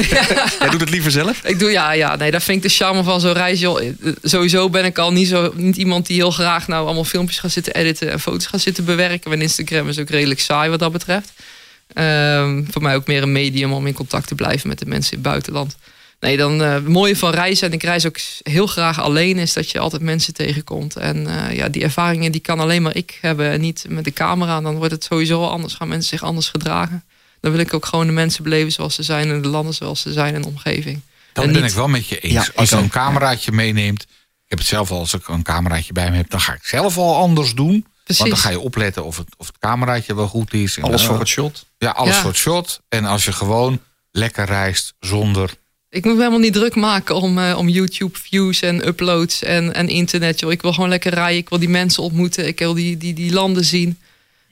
Jij 0.60 0.70
doet 0.70 0.80
het 0.80 0.90
liever 0.90 1.12
zelf? 1.12 1.44
Ik 1.44 1.60
doe 1.60 1.72
ja, 1.72 1.92
ja, 1.92 2.16
nee, 2.16 2.32
dat 2.32 2.44
vind 2.44 2.58
ik 2.58 2.64
de 2.64 2.76
charme 2.76 3.04
van 3.04 3.20
zo'n 3.20 3.34
reis. 3.34 3.60
Joh. 3.60 3.82
Eh, 3.82 3.92
Sowieso 4.22 4.70
ben 4.70 4.86
ik 4.86 4.98
al 4.98 5.12
niet, 5.12 5.28
zo, 5.28 5.52
niet 5.56 5.78
iemand 5.78 6.08
die 6.08 6.16
heel 6.16 6.32
graag 6.32 6.68
nou 6.68 6.86
allemaal 6.86 7.04
filmpjes 7.04 7.40
gaat 7.40 7.52
zitten 7.52 7.74
editen 7.74 8.12
en 8.12 8.20
foto's 8.20 8.46
gaat 8.46 8.62
zitten 8.62 8.86
bewerken. 8.86 9.30
Mijn 9.30 9.42
Instagram 9.42 9.90
is 9.90 10.00
ook 10.00 10.10
redelijk 10.10 10.40
saai 10.40 10.70
wat 10.70 10.80
dat 10.80 10.92
betreft. 10.92 11.32
Ehm, 11.94 12.64
voor 12.70 12.82
mij 12.82 12.96
ook 12.96 13.08
meer 13.08 13.24
een 13.24 13.32
medium 13.32 13.74
om 13.74 13.88
in 13.88 13.94
contact 13.94 14.28
te 14.28 14.36
blijven 14.36 14.68
met 14.68 14.80
de 14.80 14.86
mensen 14.86 15.12
in 15.12 15.18
het 15.18 15.28
buitenland. 15.28 15.78
Nee, 16.20 16.38
dan 16.38 16.62
eh, 16.64 16.74
het 16.74 16.88
mooie 16.88 17.16
van 17.16 17.32
reizen, 17.32 17.68
en 17.68 17.74
ik 17.74 17.84
reis 17.84 18.06
ook 18.06 18.18
heel 18.44 18.68
graag 18.68 19.00
alleen, 19.02 19.38
is 19.38 19.54
dat 19.54 19.70
je 19.72 19.80
altijd 19.80 20.02
mensen 20.02 20.34
tegenkomt. 20.34 20.96
En 20.96 21.28
eh, 21.48 21.56
ja, 21.56 21.70
die 21.70 21.84
ervaringen 21.84 22.32
die 22.32 22.42
kan 22.42 22.60
alleen 22.60 22.82
maar 22.82 22.96
ik 22.96 23.18
hebben 23.22 23.50
en 23.52 23.62
niet 23.62 23.86
met 23.90 24.04
de 24.04 24.12
camera. 24.12 24.62
Dan 24.62 24.76
wordt 24.76 24.92
het 24.94 25.04
sowieso 25.04 25.42
al 25.44 25.50
anders, 25.52 25.74
gaan 25.74 25.88
mensen 25.88 26.10
zich 26.10 26.24
anders 26.24 26.50
gedragen. 26.50 27.04
Dan 27.42 27.52
wil 27.52 27.60
ik 27.60 27.74
ook 27.74 27.86
gewoon 27.86 28.06
de 28.08 28.14
mensen 28.14 28.44
beleven 28.44 28.72
zoals 28.72 28.96
ze 28.96 29.04
zijn 29.04 29.30
en 29.30 29.42
de 29.42 29.48
landen 29.48 29.74
zoals 29.74 30.02
ze 30.02 30.14
zijn 30.14 30.36
en 30.36 30.42
de 30.42 30.48
omgeving. 30.48 31.02
Dat 31.34 31.46
en 31.46 31.52
ben 31.54 31.62
niet- 31.62 31.72
ik 31.72 31.78
wel 31.78 31.88
met 31.88 32.08
je 32.08 32.20
eens. 32.20 32.34
Ja, 32.34 32.52
als 32.56 32.70
je 32.70 32.76
een 32.76 32.90
cameraatje 32.90 33.52
meeneemt. 33.52 34.02
Ik 34.04 34.56
heb 34.56 34.60
het 34.60 34.68
zelf 34.68 34.92
al, 34.92 35.00
als 35.00 35.14
ik 35.14 35.28
een 35.28 35.44
cameraatje 35.44 35.94
bij 35.94 36.10
me 36.12 36.16
heb, 36.18 36.30
dan 36.30 36.42
ga 36.42 36.54
ik 36.54 36.64
zelf 36.66 36.98
al 36.98 37.16
anders 37.16 37.54
doen. 37.54 37.86
Precies. 38.04 38.24
Want 38.24 38.30
dan 38.36 38.40
ga 38.44 38.50
je 38.50 38.60
opletten 38.60 39.04
of 39.06 39.18
het, 39.18 39.28
of 39.38 39.48
het 39.48 39.58
cameraatje 39.58 40.16
wel 40.16 40.28
goed 40.28 40.54
is. 40.54 40.78
En, 40.78 40.84
Alles 40.84 41.02
eh, 41.02 41.08
voor 41.08 41.20
het 41.20 41.28
shot. 41.28 41.66
Ja, 41.78 41.90
alles 41.90 42.16
Ja. 42.16 42.22
voor 42.22 42.30
het 42.30 42.40
shot. 42.40 42.82
En 42.90 43.06
als 43.06 43.26
je 43.26 43.32
gewoon 43.32 43.80
lekker 44.12 44.46
reist 44.46 44.94
zonder. 45.00 45.54
Ik 45.92 46.04
moet 46.06 46.14
me 46.14 46.20
helemaal 46.20 46.40
niet 46.40 46.54
druk 46.54 46.76
maken 46.76 47.16
om, 47.16 47.38
eh, 47.38 47.58
om 47.58 47.70
YouTube 47.70 48.18
views 48.20 48.62
en 48.62 48.88
uploads 48.88 49.44
en, 49.44 49.74
en 49.74 49.88
internet. 49.88 50.42
Ik 50.42 50.62
wil 50.62 50.74
gewoon 50.74 50.90
lekker 50.90 51.14
rijden. 51.14 51.38
Ik 51.38 51.50
wil 51.50 51.60
die 51.60 51.70
mensen 51.70 52.04
ontmoeten. 52.04 52.48
Ik 52.48 52.60
wil 52.60 52.74
die, 52.74 52.98
die, 52.98 53.14
die 53.14 53.34
landen 53.34 53.66
zien. 53.66 53.98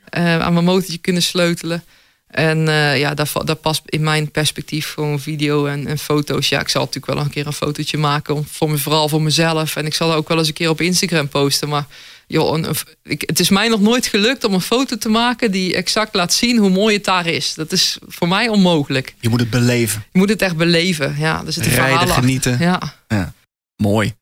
eh, 0.10 0.40
aan 0.40 0.54
mijn 0.54 0.66
motortje 0.66 0.98
kunnen 0.98 1.22
sleutelen. 1.22 1.84
En 2.28 2.68
eh, 2.68 3.00
ja, 3.00 3.16
va- 3.26 3.44
daar 3.44 3.56
past 3.56 3.82
in 3.86 4.04
mijn 4.04 4.32
perspectief 4.32 4.94
gewoon 4.94 5.20
video 5.20 5.66
en, 5.66 5.88
en 5.88 5.98
foto's. 5.98 6.50
Ja, 6.50 6.60
ik 6.60 6.70
zal 6.70 6.82
natuurlijk 6.86 7.14
wel 7.14 7.24
een 7.24 7.30
keer 7.30 7.48
een 7.48 7.54
fotootje 7.54 7.98
maken. 7.98 8.36
Om, 8.36 8.46
voor 8.52 8.70
me, 8.70 8.78
vooral 8.78 9.10
voor 9.10 9.22
mezelf. 9.22 9.76
En 9.76 9.86
ik 9.86 9.94
zal 9.94 10.14
ook 10.14 10.28
wel 10.28 10.38
eens 10.38 10.48
een 10.48 10.54
keer 10.54 10.70
op 10.70 10.82
Instagram 10.82 11.28
posten. 11.28 11.70
Maar 11.70 11.86
joh, 12.28 12.58
een, 12.58 12.64
een- 12.70 12.76
ik, 13.04 13.24
het 13.26 13.40
is 13.40 13.50
mij 13.50 13.68
nog 13.68 13.80
nooit 13.82 14.06
gelukt 14.08 14.44
om 14.44 14.54
een 14.54 14.62
foto 14.62 14.98
te 14.98 15.10
maken 15.10 15.52
die 15.52 15.76
exact 15.76 16.16
laat 16.16 16.34
zien 16.34 16.58
hoe 16.58 16.70
mooi 16.70 16.96
het 16.96 17.06
daar 17.06 17.26
is. 17.28 17.54
Dat 17.54 17.72
is 17.72 17.98
voor 18.08 18.28
mij 18.28 18.48
onmogelijk. 18.48 19.16
Je 19.20 19.30
moet 19.30 19.40
het 19.40 19.50
beleven. 19.50 20.04
Je 20.12 20.20
moet 20.20 20.30
het 20.30 20.42
echt 20.42 20.58
beleven. 20.58 21.16
Ja, 21.18 21.44
er 21.46 21.54
zitten 21.54 21.72
Rijden, 21.74 22.08
genieten. 22.08 22.58
Ja. 22.60 22.82
Ja. 23.08 23.34
Mooi. 23.76 24.14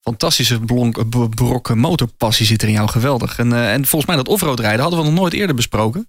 Fantastische 0.00 0.60
blonk, 0.60 1.08
b- 1.08 1.34
brok 1.34 1.74
motorpassie 1.74 2.46
zit 2.46 2.62
er 2.62 2.68
in 2.68 2.74
jou. 2.74 2.88
Geweldig. 2.88 3.38
En, 3.38 3.52
eh, 3.52 3.72
en 3.72 3.86
volgens 3.86 4.06
mij 4.06 4.16
dat 4.16 4.28
offroad 4.28 4.60
rijden 4.60 4.80
hadden 4.80 4.98
we 5.00 5.04
nog 5.04 5.14
nooit 5.14 5.32
eerder 5.32 5.56
besproken. 5.56 6.08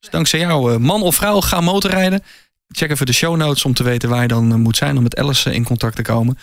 Dus 0.00 0.10
dankzij 0.10 0.38
jou, 0.38 0.72
eh, 0.72 0.78
man 0.78 1.02
of 1.02 1.14
vrouw, 1.14 1.40
ga 1.40 1.60
motorrijden. 1.60 2.22
Check 2.68 2.90
even 2.90 3.06
de 3.06 3.12
show 3.12 3.36
notes 3.36 3.64
om 3.64 3.74
te 3.74 3.82
weten 3.82 4.08
waar 4.08 4.22
je 4.22 4.28
dan 4.28 4.52
eh, 4.52 4.58
moet 4.58 4.76
zijn 4.76 4.96
om 4.96 5.02
met 5.02 5.16
Alice 5.16 5.50
eh, 5.50 5.56
in 5.56 5.64
contact 5.64 5.96
te 5.96 6.02
komen. 6.02 6.38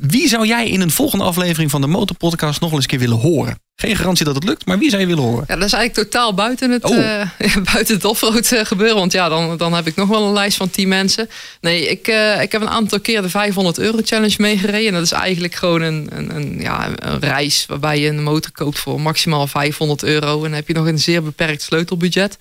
Wie 0.00 0.28
zou 0.28 0.46
jij 0.46 0.68
in 0.68 0.80
een 0.80 0.90
volgende 0.90 1.24
aflevering 1.24 1.70
van 1.70 1.80
de 1.80 1.86
Motorpodcast 1.86 2.60
nog 2.60 2.70
wel 2.70 2.78
eens 2.78 2.82
een 2.92 2.98
keer 2.98 3.08
willen 3.08 3.22
horen? 3.22 3.58
Geen 3.76 3.96
garantie 3.96 4.24
dat 4.24 4.34
het 4.34 4.44
lukt, 4.44 4.66
maar 4.66 4.78
wie 4.78 4.88
zou 4.90 5.00
je 5.02 5.06
willen 5.08 5.22
horen? 5.22 5.44
ja, 5.48 5.56
dat 5.56 5.64
is 5.64 5.72
eigenlijk 5.72 6.10
totaal 6.10 6.34
buiten 6.34 6.70
het, 6.70 6.84
Oh. 6.84 6.98
eh, 6.98 7.28
buiten 7.72 7.94
het 7.94 8.04
offroad 8.04 8.54
gebeuren. 8.62 8.96
Want 8.96 9.12
ja, 9.12 9.28
dan, 9.28 9.56
dan 9.56 9.72
heb 9.74 9.86
ik 9.86 9.96
nog 9.96 10.08
wel 10.08 10.26
een 10.26 10.32
lijst 10.32 10.56
van 10.56 10.70
10 10.70 10.88
mensen. 10.88 11.28
Nee, 11.60 11.88
ik, 11.88 12.06
ik 12.40 12.52
heb 12.52 12.60
een 12.60 12.68
aantal 12.68 13.00
keer 13.00 13.22
de 13.22 13.28
500 13.28 13.78
euro 13.78 13.98
challenge 14.04 14.34
meegereden. 14.38 14.86
En 14.86 14.92
dat 14.94 15.02
is 15.02 15.12
eigenlijk 15.12 15.54
gewoon 15.54 15.82
een, 15.82 16.08
een, 16.10 16.36
een, 16.36 16.56
ja, 16.60 16.88
een 16.94 17.20
reis 17.20 17.64
waarbij 17.68 18.00
je 18.00 18.08
een 18.08 18.22
motor 18.22 18.52
koopt 18.52 18.78
voor 18.78 19.00
maximaal 19.00 19.46
500 19.46 20.02
euro. 20.02 20.34
En 20.36 20.42
dan 20.42 20.52
heb 20.52 20.68
je 20.68 20.74
nog 20.74 20.86
een 20.86 20.98
zeer 20.98 21.22
beperkt 21.22 21.62
sleutelbudget. 21.62 22.36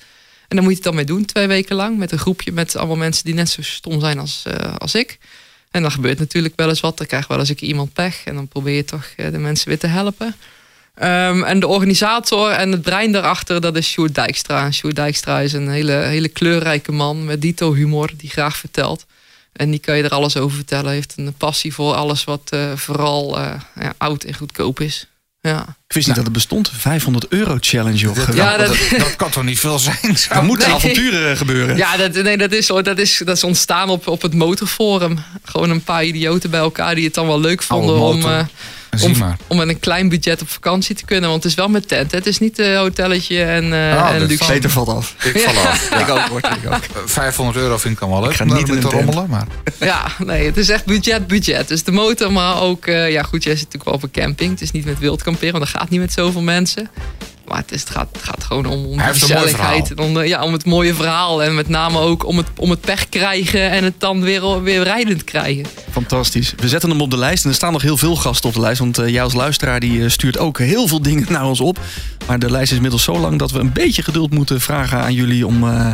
En 0.52 0.58
dan 0.58 0.66
moet 0.66 0.76
je 0.76 0.82
het 0.82 0.88
dan 0.88 0.96
mee 0.96 1.06
doen, 1.06 1.26
twee 1.26 1.48
weken 1.48 1.76
lang. 1.76 1.98
Met 1.98 2.12
een 2.12 2.20
groepje 2.20 2.52
met 2.52 2.76
allemaal 2.76 2.96
mensen 2.96 3.26
die 3.26 3.34
net 3.34 3.50
zo 3.50 3.62
stom 3.62 4.00
zijn 4.00 4.20
als, 4.20 4.44
eh, 4.46 4.76
als 4.76 4.96
ik. 4.96 5.18
En 5.72 5.82
dan 5.82 5.92
gebeurt 5.92 6.20
natuurlijk 6.20 6.54
wel 6.56 6.70
eens 6.70 6.80
wat. 6.80 6.98
Dan 6.98 7.08
krijgt 7.08 7.28
wel 7.28 7.40
eens 7.40 7.52
iemand 7.52 7.94
pech. 7.94 8.24
En 8.26 8.36
dan 8.36 8.48
probeer 8.48 8.76
je 8.76 8.86
toch 8.86 9.06
eh, 9.16 9.32
de 9.32 9.38
mensen 9.38 9.68
weer 9.68 9.80
te 9.80 9.88
helpen. 9.88 10.36
Ehm, 10.94 11.44
en 11.44 11.60
de 11.60 11.68
organisator 11.68 12.50
en 12.50 12.72
het 12.72 12.82
brein 12.82 13.12
daarachter, 13.12 13.62
dat 13.62 13.76
is 13.76 13.88
Sjoerd 13.88 14.16
Dijkstra. 14.16 14.70
Dijkstra 14.82 15.40
is 15.40 15.54
een 15.54 15.70
hele, 15.70 15.92
hele 15.92 16.28
kleurrijke 16.28 16.92
man 16.92 17.26
met 17.26 17.42
dito 17.42 17.74
humor 17.74 18.10
die 18.18 18.30
graag 18.30 18.58
vertelt. 18.58 19.06
En 19.52 19.70
die 19.70 19.80
kan 19.80 19.98
je 19.98 20.04
er 20.04 20.10
alles 20.10 20.38
over 20.38 20.56
vertellen. 20.56 20.86
Hij 20.86 20.96
heeft 20.96 21.14
een 21.16 21.34
passie 21.38 21.74
voor 21.74 21.94
alles 21.94 22.24
wat 22.24 22.50
eh, 22.50 22.76
vooral 22.76 23.40
ja, 23.40 23.94
oud 23.98 24.24
en 24.24 24.36
goedkoop 24.36 24.80
is. 24.80 25.08
Ja, 25.42 25.62
Ik 25.88 25.94
wist 25.94 26.08
niet 26.08 26.16
dat 26.16 26.26
het 26.26 26.34
bestond. 26.34 26.72
500 26.78 27.28
euro 27.30 27.58
challenge, 27.60 27.98
joh. 27.98 28.16
Dat. 28.16 28.36
Ja, 28.36 28.58
dat- 28.58 28.68
dat, 28.68 29.00
dat 29.00 29.16
kan 29.16 29.30
toch 29.30 29.44
niet 29.44 29.60
veel 29.60 29.80
zijn? 29.80 30.18
Zo? 30.18 30.34
er 30.34 30.44
moeten 30.44 30.68
nee. 30.68 30.76
avonturen 30.76 31.38
gebeuren. 31.38 31.78
ja 31.78 31.98
dat, 31.98 32.14
nee, 32.14 32.38
dat, 32.38 32.52
is, 32.52 32.68
dat, 32.68 32.98
is, 32.98 33.22
dat 33.26 33.36
is 33.38 33.44
ontstaan 33.44 33.90
op, 33.90 34.08
op 34.08 34.22
het 34.22 34.34
motorforum. 34.34 35.20
Gewoon 35.44 35.70
een 35.70 35.84
paar 35.84 36.04
idioten 36.04 36.50
bij 36.50 36.60
elkaar 36.60 36.96
die 36.96 37.06
het 37.06 37.14
dan 37.14 37.28
wel 37.28 37.40
leuk 37.40 37.64
vonden 37.64 37.96
om. 37.96 38.24
Eh, 38.92 39.00
Zie 39.00 39.10
om, 39.10 39.18
maar. 39.18 39.38
om 39.48 39.58
met 39.58 39.68
een 39.70 39.80
klein 39.80 40.10
budget 40.10 40.42
op 40.42 40.50
vakantie 40.50 40.96
te 40.96 41.06
kunnen. 41.06 41.30
Want 41.30 41.44
het 41.44 41.52
is 41.52 41.58
wel 41.58 41.68
met 41.68 41.88
tent. 41.88 42.12
hè. 42.12 42.18
Het 42.18 42.28
is 42.28 42.40
niet 42.40 42.60
een 42.60 42.76
hotelletje 42.78 43.44
en, 43.44 43.74
eh 43.74 44.04
Ah, 44.04 44.14
en 44.14 44.20
dat 44.20 44.30
luxe. 44.30 44.46
Peter 44.52 44.70
valt 44.70 44.88
af. 44.90 45.16
Ik 45.34 45.38
val 45.40 45.64
af. 45.64 45.90
Ja. 45.90 45.98
Ik 46.00 46.10
ook, 46.10 46.20
hoor. 46.28 46.38
Ik 46.38 46.46
ook. 46.66 46.74
Eh, 46.96 47.02
500 47.06 47.58
euro 47.58 47.78
vind 47.78 47.94
ik 48.02 48.08
wel 48.08 48.22
leuk. 48.22 48.30
Ik 48.30 48.36
ga 48.36 48.44
niet 48.44 48.66
tent. 48.66 48.84
rommelen. 48.84 49.30
Maar 49.30 49.46
Ja, 49.80 50.12
nee, 50.18 50.46
het 50.46 50.58
is 50.58 50.70
echt 50.70 50.86
budget, 50.86 51.28
budget. 51.28 51.68
Dus 51.68 51.84
de 51.84 51.92
motor, 51.92 52.32
maar 52.32 52.62
ook... 52.62 52.86
eh, 52.86 53.12
ja, 53.12 53.24
goed, 53.24 53.44
jij 53.44 53.56
zit 53.56 53.64
natuurlijk 53.64 53.84
wel 53.86 53.94
op 53.94 54.04
een 54.04 54.12
camping. 54.24 54.52
Het 54.52 54.62
is 54.62 54.72
niet 54.72 54.86
met 54.86 55.00
wild 55.00 55.24
kamperen, 55.24 55.52
want 55.52 55.64
dat 55.72 55.82
gaat 55.82 55.90
niet 55.90 56.00
met 56.00 56.14
zoveel 56.14 56.42
mensen. 56.42 56.90
Maar 57.52 57.60
het, 57.60 57.72
is, 57.72 57.80
het, 57.80 57.90
gaat, 57.90 58.08
het 58.12 58.24
gaat 58.24 58.44
gewoon 58.44 58.66
om, 58.66 58.86
om 58.86 58.98
de 58.98 59.04
gezelligheid. 59.04 59.92
En 59.92 60.00
om, 60.00 60.14
de- 60.14 60.28
ja, 60.28 60.44
om 60.44 60.54
het 60.54 60.66
mooie 60.66 60.94
verhaal. 60.94 61.44
En 61.44 61.56
met 61.56 61.68
name 61.68 62.00
ook 62.00 62.26
om 62.26 62.38
het, 62.38 62.48
om 62.58 62.70
het 62.70 62.82
pech 62.82 63.10
krijgen 63.10 63.70
en 63.70 63.84
het 63.84 63.94
dan 63.98 64.22
weer, 64.22 64.64
weer 64.64 64.84
rijdend 64.84 65.24
krijgen. 65.24 65.66
Fantastisch. 65.92 66.54
We 66.58 66.68
zetten 66.68 66.90
hem 66.90 67.02
op 67.02 67.10
de 67.12 67.18
lijst. 67.18 67.44
En 67.44 67.50
er 67.50 67.56
staan 67.56 67.72
nog 67.74 67.82
heel 67.82 67.98
veel 67.98 68.16
gasten 68.16 68.50
op 68.50 68.56
de 68.56 68.62
lijst. 68.62 68.80
Want 68.80 68.98
eh, 68.98 69.08
jij 69.08 69.24
als 69.24 69.34
luisteraar 69.34 69.80
die, 69.80 70.04
eh, 70.04 70.10
stuurt 70.10 70.38
ook 70.38 70.60
heel 70.60 70.88
veel 70.88 71.02
dingen 71.12 71.26
naar 71.30 71.46
ons 71.46 71.62
op. 71.62 71.80
Maar 72.28 72.40
de 72.40 72.52
lijst 72.52 72.70
is 72.70 72.76
inmiddels 72.76 73.04
zo 73.04 73.20
lang 73.20 73.40
dat 73.40 73.52
we 73.52 73.60
een 73.60 73.74
beetje 73.74 74.04
geduld 74.04 74.32
moeten 74.34 74.62
vragen 74.62 74.98
aan 75.02 75.14
jullie 75.14 75.48
om 75.48 75.64
eh, 75.64 75.92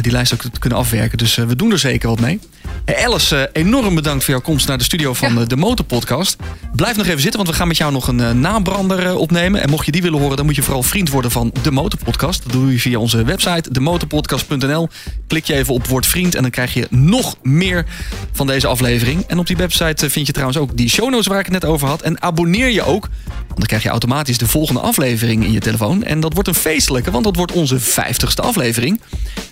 die 0.00 0.12
lijst 0.12 0.32
ook 0.34 0.40
te 0.40 0.58
kunnen 0.58 0.78
afwerken. 0.78 1.18
Dus 1.18 1.38
eh, 1.38 1.44
we 1.44 1.56
doen 1.56 1.72
er 1.72 1.78
zeker 1.78 2.08
wat 2.08 2.20
mee. 2.20 2.40
Eh, 2.84 3.04
Alice, 3.04 3.36
eh, 3.36 3.62
enorm 3.62 3.94
bedankt 3.94 4.24
voor 4.24 4.34
jouw 4.34 4.42
komst 4.42 4.68
naar 4.68 4.78
de 4.78 4.84
studio 4.84 5.14
van 5.14 5.34
Ja. 5.38 5.44
de 5.44 5.56
Motorpodcast. 5.56 6.36
Blijf 6.76 6.96
nog 6.96 7.06
even 7.06 7.20
zitten, 7.20 7.36
want 7.40 7.50
we 7.52 7.56
gaan 7.56 7.68
met 7.68 7.76
jou 7.76 7.92
nog 7.92 8.08
een 8.08 8.40
nabrander 8.40 9.14
opnemen. 9.16 9.62
En 9.62 9.70
mocht 9.70 9.86
je 9.86 9.92
die 9.92 10.02
willen 10.02 10.18
horen, 10.20 10.36
dan 10.36 10.46
moet 10.46 10.54
je 10.56 10.62
vooral 10.62 10.82
vriend 10.82 11.08
worden 11.08 11.30
van 11.30 11.52
de 11.62 11.70
Motorpodcast. 11.70 12.42
Dat 12.42 12.52
doe 12.52 12.72
je 12.72 12.78
via 12.80 12.98
onze 12.98 13.24
website, 13.24 13.70
demotorpodcast.nl. 13.72 14.88
Klik 15.26 15.44
je 15.44 15.54
even 15.54 15.74
op 15.74 15.86
Word 15.86 16.06
Vriend 16.06 16.34
en 16.34 16.42
dan 16.42 16.50
krijg 16.50 16.74
je 16.74 16.86
nog 16.90 17.36
meer 17.42 17.84
van 18.32 18.46
deze 18.46 18.66
aflevering. 18.66 19.24
En 19.26 19.38
op 19.38 19.46
die 19.46 19.56
website 19.56 20.10
vind 20.10 20.26
je 20.26 20.32
trouwens 20.32 20.58
ook 20.58 20.76
die 20.76 20.88
show 20.88 21.10
notes 21.10 21.26
waar 21.26 21.38
ik 21.38 21.44
het 21.44 21.54
net 21.54 21.64
over 21.64 21.88
had. 21.88 22.02
En 22.02 22.22
abonneer 22.22 22.68
je 22.70 22.82
ook, 22.82 23.08
want 23.54 23.58
dan 23.58 23.66
krijg 23.66 23.82
je 23.82 23.88
automatisch 23.88 24.38
de 24.38 24.46
volgende 24.46 24.80
aflevering 24.80 25.44
in 25.44 25.52
je 25.52 25.60
telefoon. 25.60 26.04
En 26.04 26.20
dat 26.20 26.32
wordt 26.32 26.48
een 26.48 26.54
feestelijke, 26.54 27.10
want 27.10 27.24
dat 27.24 27.36
wordt 27.36 27.52
onze 27.52 27.80
50ste 27.80 28.42
aflevering. 28.42 29.00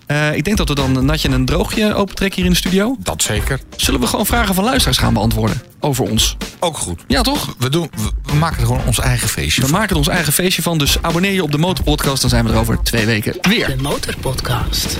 Eh, 0.07 0.35
ik 0.35 0.45
denk 0.45 0.57
dat 0.57 0.69
we 0.69 0.75
dan 0.75 0.97
een 0.97 1.05
natje 1.05 1.29
en 1.29 1.35
een 1.35 1.45
droogje 1.45 1.95
opentrekken 1.95 2.37
hier 2.37 2.45
in 2.47 2.51
de 2.53 2.57
studio. 2.59 2.97
dat 2.99 3.23
zeker. 3.23 3.61
Zullen 3.77 4.01
we 4.01 4.07
gewoon 4.07 4.27
vragen 4.27 4.55
van 4.55 4.65
luisteraars 4.65 4.99
gaan 4.99 5.15
beantwoorden 5.15 5.63
over 5.81 6.05
ons? 6.11 6.37
Ook 6.59 6.77
goed. 6.77 7.01
Ja, 7.07 7.23
toch? 7.23 7.55
We, 7.59 7.69
doen, 7.69 7.91
we, 7.97 8.11
we 8.33 8.35
maken 8.35 8.61
er 8.61 8.67
gewoon 8.67 8.87
ons 8.87 8.99
eigen 8.99 9.29
feestje 9.29 9.61
We 9.61 9.69
van. 9.69 9.77
maken 9.77 9.91
er 9.91 9.97
ons 9.97 10.09
eigen 10.09 10.33
feestje 10.33 10.63
van, 10.63 10.79
dus 10.79 10.97
abonneer 11.03 11.33
je 11.33 11.43
op 11.43 11.53
de 11.53 11.59
Motorpodcast. 11.59 12.21
Dan 12.21 12.31
zijn 12.31 12.45
we 12.45 12.53
er 12.53 12.59
over 12.59 12.83
twee 12.83 13.07
weken 13.07 13.37
weer. 13.41 13.67
De 13.77 13.83
Motorpodcast. 13.83 14.97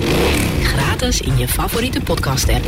Gratis 0.63 1.21
in 1.21 1.37
je 1.37 1.47
favoriete 1.47 1.99
podcast 2.01 2.49
app. 2.49 2.67